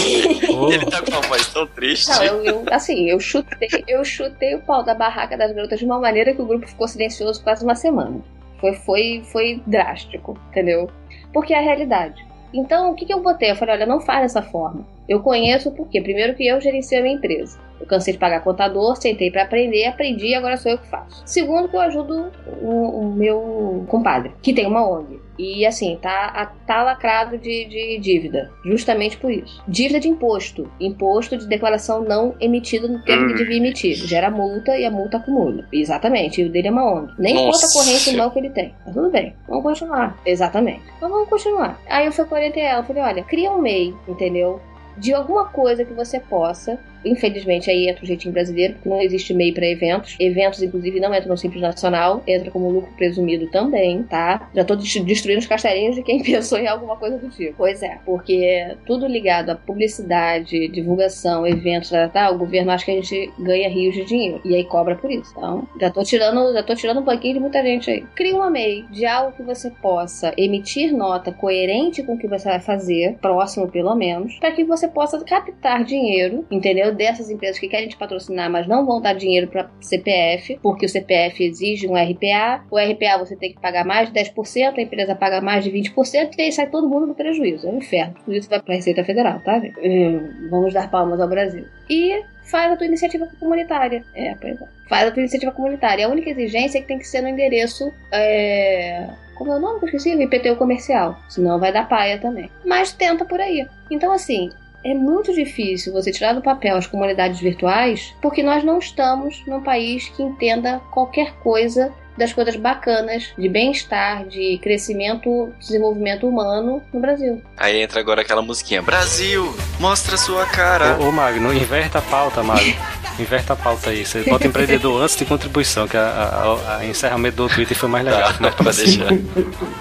Ele 0.72 0.86
tá 0.86 1.02
com 1.02 1.10
uma 1.10 1.20
voz 1.22 1.46
tão 1.52 1.66
triste. 1.66 2.08
Não, 2.10 2.22
eu, 2.22 2.44
eu- 2.44 2.64
assim, 2.70 3.08
eu 3.10 3.18
chutei, 3.20 3.68
eu 3.88 4.04
chutei 4.04 4.54
o 4.54 4.60
pau 4.60 4.82
da 4.84 4.94
barraca 4.94 5.36
das 5.36 5.52
garotas 5.52 5.78
de 5.78 5.84
uma 5.84 5.98
maneira 5.98 6.32
que 6.34 6.40
o 6.40 6.46
grupo 6.46 6.66
ficou 6.66 6.86
silencioso 6.88 7.42
quase 7.42 7.64
uma 7.64 7.74
semana. 7.74 8.20
Foi, 8.60 8.74
foi, 8.74 9.22
foi 9.32 9.62
drástico, 9.66 10.38
entendeu? 10.50 10.88
Porque 11.32 11.52
é 11.52 11.58
a 11.58 11.62
realidade. 11.62 12.24
Então, 12.52 12.92
o 12.92 12.94
que, 12.94 13.04
que 13.04 13.12
eu 13.12 13.20
botei? 13.20 13.50
Eu 13.50 13.56
falei, 13.56 13.74
olha, 13.74 13.86
não 13.86 14.00
faz 14.00 14.22
dessa 14.22 14.40
forma. 14.40 14.86
Eu 15.08 15.20
conheço 15.20 15.72
por 15.72 15.88
quê? 15.88 16.00
Primeiro 16.00 16.34
que 16.34 16.46
eu 16.46 16.60
gerencio 16.60 16.98
a 16.98 17.02
minha 17.02 17.16
empresa. 17.16 17.58
Eu 17.84 17.88
cansei 17.88 18.14
de 18.14 18.18
pagar 18.18 18.40
contador, 18.40 18.96
sentei 18.96 19.30
pra 19.30 19.42
aprender, 19.42 19.84
aprendi 19.84 20.28
e 20.28 20.34
agora 20.34 20.56
sou 20.56 20.72
eu 20.72 20.78
que 20.78 20.86
faço. 20.88 21.22
Segundo 21.26 21.68
que 21.68 21.76
eu 21.76 21.80
ajudo 21.80 22.32
o, 22.62 23.00
o 23.00 23.12
meu 23.12 23.84
compadre, 23.88 24.32
que 24.40 24.54
tem 24.54 24.66
uma 24.66 24.88
ONG. 24.88 25.20
E 25.36 25.66
assim, 25.66 25.98
tá, 26.00 26.26
a- 26.34 26.46
tá 26.64 26.82
lacrado 26.84 27.36
de, 27.36 27.64
de 27.66 27.98
dívida. 27.98 28.50
Justamente 28.64 29.16
por 29.16 29.30
isso. 29.32 29.60
Dívida 29.66 29.98
de 30.00 30.08
imposto. 30.08 30.70
Imposto 30.80 31.36
de 31.36 31.46
declaração 31.48 32.02
não 32.04 32.34
emitido 32.40 32.86
no 32.88 33.02
tempo 33.02 33.26
que 33.26 33.32
Hum. 33.32 33.36
devia 33.36 33.56
emitir. 33.56 33.96
Gera 33.96 34.30
multa 34.30 34.78
e 34.78 34.84
a 34.86 34.90
multa 34.92 35.16
acumula. 35.16 35.66
Exatamente. 35.72 36.40
E 36.40 36.44
o 36.44 36.50
dele 36.50 36.68
é 36.68 36.70
uma 36.70 36.84
ONG. 36.90 37.12
Nem 37.18 37.34
Nossa. 37.34 37.66
conta 37.66 37.72
corrente 37.74 38.12
não 38.16 38.30
que 38.30 38.38
ele 38.38 38.50
tem. 38.50 38.74
Mas 38.86 38.94
tudo 38.94 39.10
bem. 39.10 39.34
Vamos 39.48 39.64
continuar. 39.64 40.16
Exatamente. 40.24 40.82
Então 40.96 41.10
vamos 41.10 41.28
continuar. 41.28 41.80
Aí 41.88 42.06
eu 42.06 42.12
fui 42.12 42.24
com 42.26 42.36
ela. 42.36 42.80
Eu 42.80 42.84
falei, 42.84 43.02
olha, 43.02 43.22
cria 43.24 43.50
um 43.50 43.58
MEI, 43.60 43.92
entendeu? 44.08 44.60
De 44.96 45.12
alguma 45.12 45.46
coisa 45.46 45.84
que 45.84 45.92
você 45.92 46.20
possa. 46.20 46.78
Infelizmente, 47.04 47.70
aí 47.70 47.88
entra 47.88 48.04
o 48.04 48.06
jeitinho 48.06 48.32
brasileiro, 48.32 48.74
porque 48.74 48.88
não 48.88 49.00
existe 49.00 49.32
MEI 49.34 49.52
para 49.52 49.66
eventos. 49.66 50.16
Eventos, 50.18 50.62
inclusive, 50.62 51.00
não 51.00 51.14
entram 51.14 51.30
no 51.30 51.36
Simples 51.38 51.62
Nacional, 51.62 52.22
entra 52.26 52.50
como 52.50 52.70
lucro 52.70 52.92
presumido 52.96 53.46
também, 53.50 54.02
tá? 54.04 54.48
Já 54.54 54.64
tô 54.64 54.74
des- 54.76 55.02
destruindo 55.04 55.40
os 55.40 55.46
castelinhos 55.46 55.96
de 55.96 56.02
quem 56.02 56.22
pensou 56.22 56.58
em 56.58 56.66
alguma 56.66 56.96
coisa 56.96 57.18
do 57.18 57.28
tipo. 57.30 57.54
Pois 57.56 57.82
é, 57.82 57.98
porque 58.04 58.76
tudo 58.86 59.06
ligado 59.06 59.50
a 59.50 59.54
publicidade, 59.54 60.68
divulgação, 60.68 61.46
eventos, 61.46 61.90
tá, 61.90 62.08
tá, 62.08 62.30
o 62.30 62.38
governo 62.38 62.70
acha 62.70 62.84
que 62.84 62.90
a 62.90 62.94
gente 62.94 63.32
ganha 63.38 63.68
rios 63.68 63.94
de 63.94 64.04
dinheiro. 64.04 64.40
E 64.44 64.54
aí 64.54 64.64
cobra 64.64 64.96
por 64.96 65.10
isso. 65.10 65.32
Então, 65.36 65.68
já 65.80 65.90
tô 65.90 66.02
tirando, 66.02 66.52
já 66.52 66.62
tô 66.62 66.74
tirando 66.74 67.00
um 67.00 67.04
banquinho 67.04 67.34
de 67.34 67.40
muita 67.40 67.62
gente 67.62 67.90
aí. 67.90 68.04
Cria 68.14 68.34
uma 68.34 68.50
MEI 68.50 68.84
de 68.90 69.06
algo 69.06 69.36
que 69.36 69.42
você 69.42 69.70
possa 69.70 70.32
emitir 70.36 70.92
nota 70.94 71.32
coerente 71.32 72.02
com 72.02 72.14
o 72.14 72.18
que 72.18 72.28
você 72.28 72.48
vai 72.48 72.60
fazer, 72.60 73.16
próximo 73.20 73.68
pelo 73.70 73.94
menos, 73.94 74.34
para 74.38 74.52
que 74.52 74.64
você 74.64 74.88
possa 74.88 75.22
captar 75.24 75.84
dinheiro, 75.84 76.44
entendeu? 76.50 76.93
Dessas 76.94 77.30
empresas 77.30 77.58
que 77.58 77.68
querem 77.68 77.88
te 77.88 77.96
patrocinar, 77.96 78.50
mas 78.50 78.66
não 78.66 78.86
vão 78.86 79.00
dar 79.00 79.14
dinheiro 79.14 79.48
para 79.48 79.70
CPF, 79.80 80.58
porque 80.62 80.86
o 80.86 80.88
CPF 80.88 81.44
exige 81.44 81.88
um 81.88 81.94
RPA. 81.94 82.64
O 82.70 82.78
RPA 82.78 83.18
você 83.18 83.36
tem 83.36 83.52
que 83.52 83.60
pagar 83.60 83.84
mais 83.84 84.12
de 84.12 84.20
10%, 84.20 84.78
a 84.78 84.80
empresa 84.80 85.14
paga 85.14 85.40
mais 85.40 85.64
de 85.64 85.70
20%, 85.70 86.32
e 86.36 86.42
aí 86.42 86.52
sai 86.52 86.68
todo 86.68 86.88
mundo 86.88 87.06
no 87.06 87.14
prejuízo. 87.14 87.66
É 87.66 87.70
um 87.70 87.78
inferno. 87.78 88.14
Tudo 88.24 88.36
isso 88.36 88.48
vai 88.48 88.60
para 88.60 88.74
a 88.74 88.76
Receita 88.76 89.04
Federal, 89.04 89.40
tá, 89.40 89.58
gente? 89.58 89.78
Hum, 89.80 90.48
vamos 90.50 90.72
dar 90.72 90.90
palmas 90.90 91.20
ao 91.20 91.28
Brasil. 91.28 91.64
E 91.88 92.22
faz 92.44 92.72
a 92.72 92.76
tua 92.76 92.86
iniciativa 92.86 93.28
comunitária. 93.38 94.04
É, 94.14 94.34
pois 94.40 94.60
é. 94.60 94.66
Faz 94.88 95.08
a 95.08 95.10
tua 95.10 95.20
iniciativa 95.20 95.52
comunitária. 95.52 96.06
A 96.06 96.10
única 96.10 96.30
exigência 96.30 96.78
é 96.78 96.80
que 96.82 96.88
tem 96.88 96.98
que 96.98 97.06
ser 97.06 97.22
no 97.22 97.28
endereço. 97.28 97.92
É... 98.12 99.08
Como 99.34 99.52
é 99.52 99.56
o 99.56 99.60
nome 99.60 99.80
que 99.80 99.86
eu 99.86 99.96
esqueci? 99.96 100.12
IPTU 100.12 100.56
comercial. 100.56 101.18
Senão 101.28 101.58
vai 101.58 101.72
dar 101.72 101.88
paia 101.88 102.18
também. 102.18 102.50
Mas 102.64 102.92
tenta 102.92 103.24
por 103.24 103.40
aí. 103.40 103.66
Então, 103.90 104.12
assim, 104.12 104.50
é 104.84 104.94
muito 104.94 105.32
difícil 105.32 105.92
você 105.92 106.12
tirar 106.12 106.34
do 106.34 106.42
papel 106.42 106.76
as 106.76 106.86
comunidades 106.86 107.40
virtuais 107.40 108.14
porque 108.20 108.42
nós 108.42 108.62
não 108.62 108.78
estamos 108.78 109.42
num 109.46 109.62
país 109.62 110.08
que 110.10 110.22
entenda 110.22 110.80
qualquer 110.90 111.32
coisa 111.38 111.92
das 112.16 112.32
coisas 112.32 112.56
bacanas 112.56 113.24
de 113.36 113.48
bem-estar, 113.48 114.24
de 114.26 114.58
crescimento, 114.62 115.52
desenvolvimento 115.58 116.28
humano 116.28 116.82
no 116.92 117.00
Brasil. 117.00 117.42
Aí 117.56 117.80
entra 117.82 118.00
agora 118.00 118.20
aquela 118.22 118.42
musiquinha. 118.42 118.82
Brasil, 118.82 119.54
mostra 119.80 120.16
sua 120.16 120.46
cara. 120.46 120.96
Ô, 121.00 121.08
ô 121.08 121.12
Magno, 121.12 121.52
inverta 121.52 121.98
a 121.98 122.02
pauta, 122.02 122.42
Magno. 122.42 122.74
Inverta 123.18 123.52
a 123.52 123.56
pauta 123.56 123.90
aí. 123.90 124.04
Você 124.04 124.22
bota 124.22 124.46
empreendedor 124.46 125.00
antes 125.02 125.16
de 125.16 125.24
contribuição, 125.24 125.86
que 125.86 125.96
a, 125.96 126.02
a, 126.02 126.76
a 126.78 126.84
encerramento 126.86 127.36
do 127.36 127.48
Twitter 127.48 127.76
foi 127.76 127.88
mais 127.88 128.04
legal. 128.04 128.32
Tá, 128.32 128.36
Mas 128.40 128.54
pra 128.56 128.72
deixar. 128.72 129.08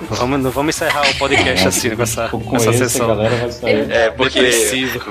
vamos, 0.09 0.39
não 0.39 0.51
vamos 0.51 0.75
encerrar 0.75 1.01
o 1.09 1.15
podcast 1.15 1.67
assim, 1.67 1.95
com 1.95 2.03
essa, 2.03 2.29
Com 2.29 2.39
com 2.39 2.55
essa 2.55 2.69
esse, 2.69 2.83
a 2.83 2.89
sessão. 2.89 3.07
galera 3.07 3.35
vai 3.35 3.51
sair. 3.51 3.91
É, 3.91 4.09
porque 4.11 4.39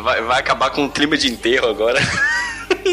vai, 0.02 0.22
vai 0.22 0.38
acabar 0.40 0.70
com 0.70 0.84
o 0.84 0.90
clima 0.90 1.16
de 1.16 1.28
enterro 1.32 1.68
agora. 1.68 2.00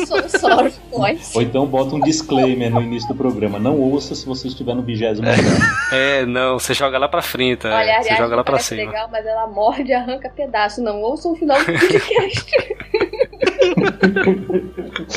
So 0.06 0.39
sorry, 0.39 0.73
boys. 0.91 1.35
Ou 1.35 1.41
então 1.41 1.65
bota 1.65 1.95
um 1.95 1.99
disclaimer 1.99 2.69
no 2.72 2.81
início 2.81 3.07
do 3.10 3.15
programa. 3.15 3.60
Não 3.60 3.77
ouça 3.80 4.15
se 4.15 4.26
você 4.26 4.47
estiver 4.47 4.73
no 4.76 4.81
vigésimo 4.81 5.27
andar. 5.27 5.93
É, 5.93 6.26
não, 6.26 6.60
você 6.60 6.73
joga 6.73 6.97
lá 6.97 7.07
pra 7.07 7.22
frente. 7.22 7.68
é, 7.68 7.72
Olha, 7.73 7.97
a 7.97 8.03
você 8.03 8.15
joga 8.15 8.35
lá 8.35 8.43
pra 8.43 8.60
cima. 8.60 8.84
legal, 8.84 9.07
mas 9.11 9.26
ela 9.26 9.47
morde 9.47 9.89
e 9.89 9.93
arranca 9.93 10.30
pedaço. 10.30 10.81
Não 10.81 11.01
ouçam 11.01 11.31
o 11.34 11.35
final 11.35 11.57
do 11.60 11.65
podcast. 11.65 12.51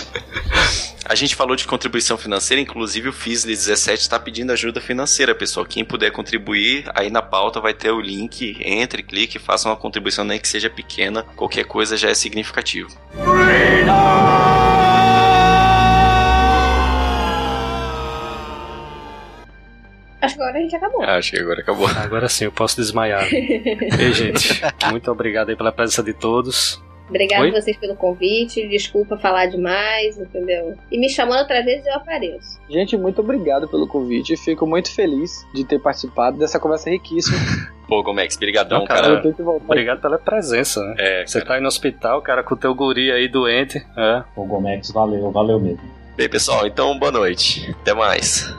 A 1.04 1.16
gente 1.16 1.34
falou 1.34 1.56
de 1.56 1.66
contribuição 1.66 2.16
financeira, 2.16 2.60
inclusive 2.60 3.08
o 3.08 3.12
FISLE 3.12 3.52
17 3.52 4.02
está 4.02 4.20
pedindo 4.20 4.52
ajuda 4.52 4.80
financeira, 4.80 5.34
pessoal. 5.34 5.66
Quem 5.66 5.84
puder 5.84 6.12
contribuir, 6.12 6.84
aí 6.94 7.10
na 7.10 7.20
pauta 7.20 7.60
vai 7.60 7.74
ter 7.74 7.90
o 7.90 8.00
link. 8.00 8.56
Entre, 8.60 9.02
clique, 9.02 9.38
faça 9.38 9.68
uma 9.68 9.76
contribuição, 9.76 10.24
nem 10.24 10.38
que 10.38 10.46
seja 10.46 10.70
pequena. 10.70 11.24
Qualquer 11.34 11.64
coisa 11.64 11.96
já 11.96 12.08
é 12.08 12.14
significativo. 12.14 12.88
Freedom! 13.10 13.92
Acho 20.20 20.36
que 20.36 20.40
agora 20.40 20.56
a 20.56 20.60
gente 20.60 20.76
acabou. 20.76 21.02
Ah, 21.02 21.16
acho 21.16 21.30
que 21.32 21.40
agora 21.40 21.60
acabou. 21.60 21.86
Agora 21.88 22.28
sim, 22.28 22.44
eu 22.44 22.52
posso 22.52 22.76
desmaiar. 22.76 23.26
Ei, 23.34 24.12
gente, 24.14 24.62
muito 24.88 25.10
obrigado 25.10 25.48
aí 25.48 25.56
pela 25.56 25.72
presença 25.72 26.00
de 26.00 26.14
todos. 26.14 26.80
Obrigado 27.12 27.43
Oi? 27.43 27.51
a 27.51 27.60
vocês 27.60 27.76
pelo 27.76 27.94
convite. 27.94 28.66
Desculpa 28.68 29.18
falar 29.18 29.47
demais, 29.47 30.18
entendeu? 30.18 30.74
E 30.90 30.98
me 30.98 31.10
chamando 31.10 31.40
outras 31.40 31.62
vezes 31.62 31.86
eu 31.86 31.94
apareço. 31.94 32.59
Gente, 32.70 32.97
muito 32.97 33.20
obrigado 33.20 33.68
pelo 33.68 33.86
convite. 33.86 34.34
Fico 34.39 34.66
muito 34.66 34.90
feliz 34.94 35.47
de 35.55 35.62
ter 35.62 35.78
participado 35.78 36.39
dessa 36.39 36.59
conversa 36.59 36.89
riquíssima. 36.89 37.36
Pô, 37.86 38.02
Gomex, 38.02 38.39
brigadão, 38.39 38.78
Não, 38.78 38.86
cara, 38.86 39.20
cara. 39.20 39.34
Obrigado 39.66 40.01
pela 40.01 40.18
presença, 40.18 40.80
né? 40.80 40.94
É, 40.98 41.26
Você 41.26 41.44
tá 41.44 41.55
aí 41.55 41.60
no 41.60 41.68
hospital, 41.68 42.22
cara, 42.22 42.43
com 42.43 42.55
o 42.55 42.56
teu 42.56 42.74
guri 42.74 43.12
aí 43.12 43.28
doente. 43.28 43.84
É. 43.94 44.22
O 44.34 44.47
Gomex, 44.47 44.90
valeu, 44.90 45.30
valeu 45.30 45.60
mesmo. 45.60 45.82
Bem, 46.16 46.28
pessoal, 46.28 46.66
então 46.66 46.98
boa 46.98 47.12
noite. 47.12 47.70
Até 47.82 47.93
mais. 47.93 48.55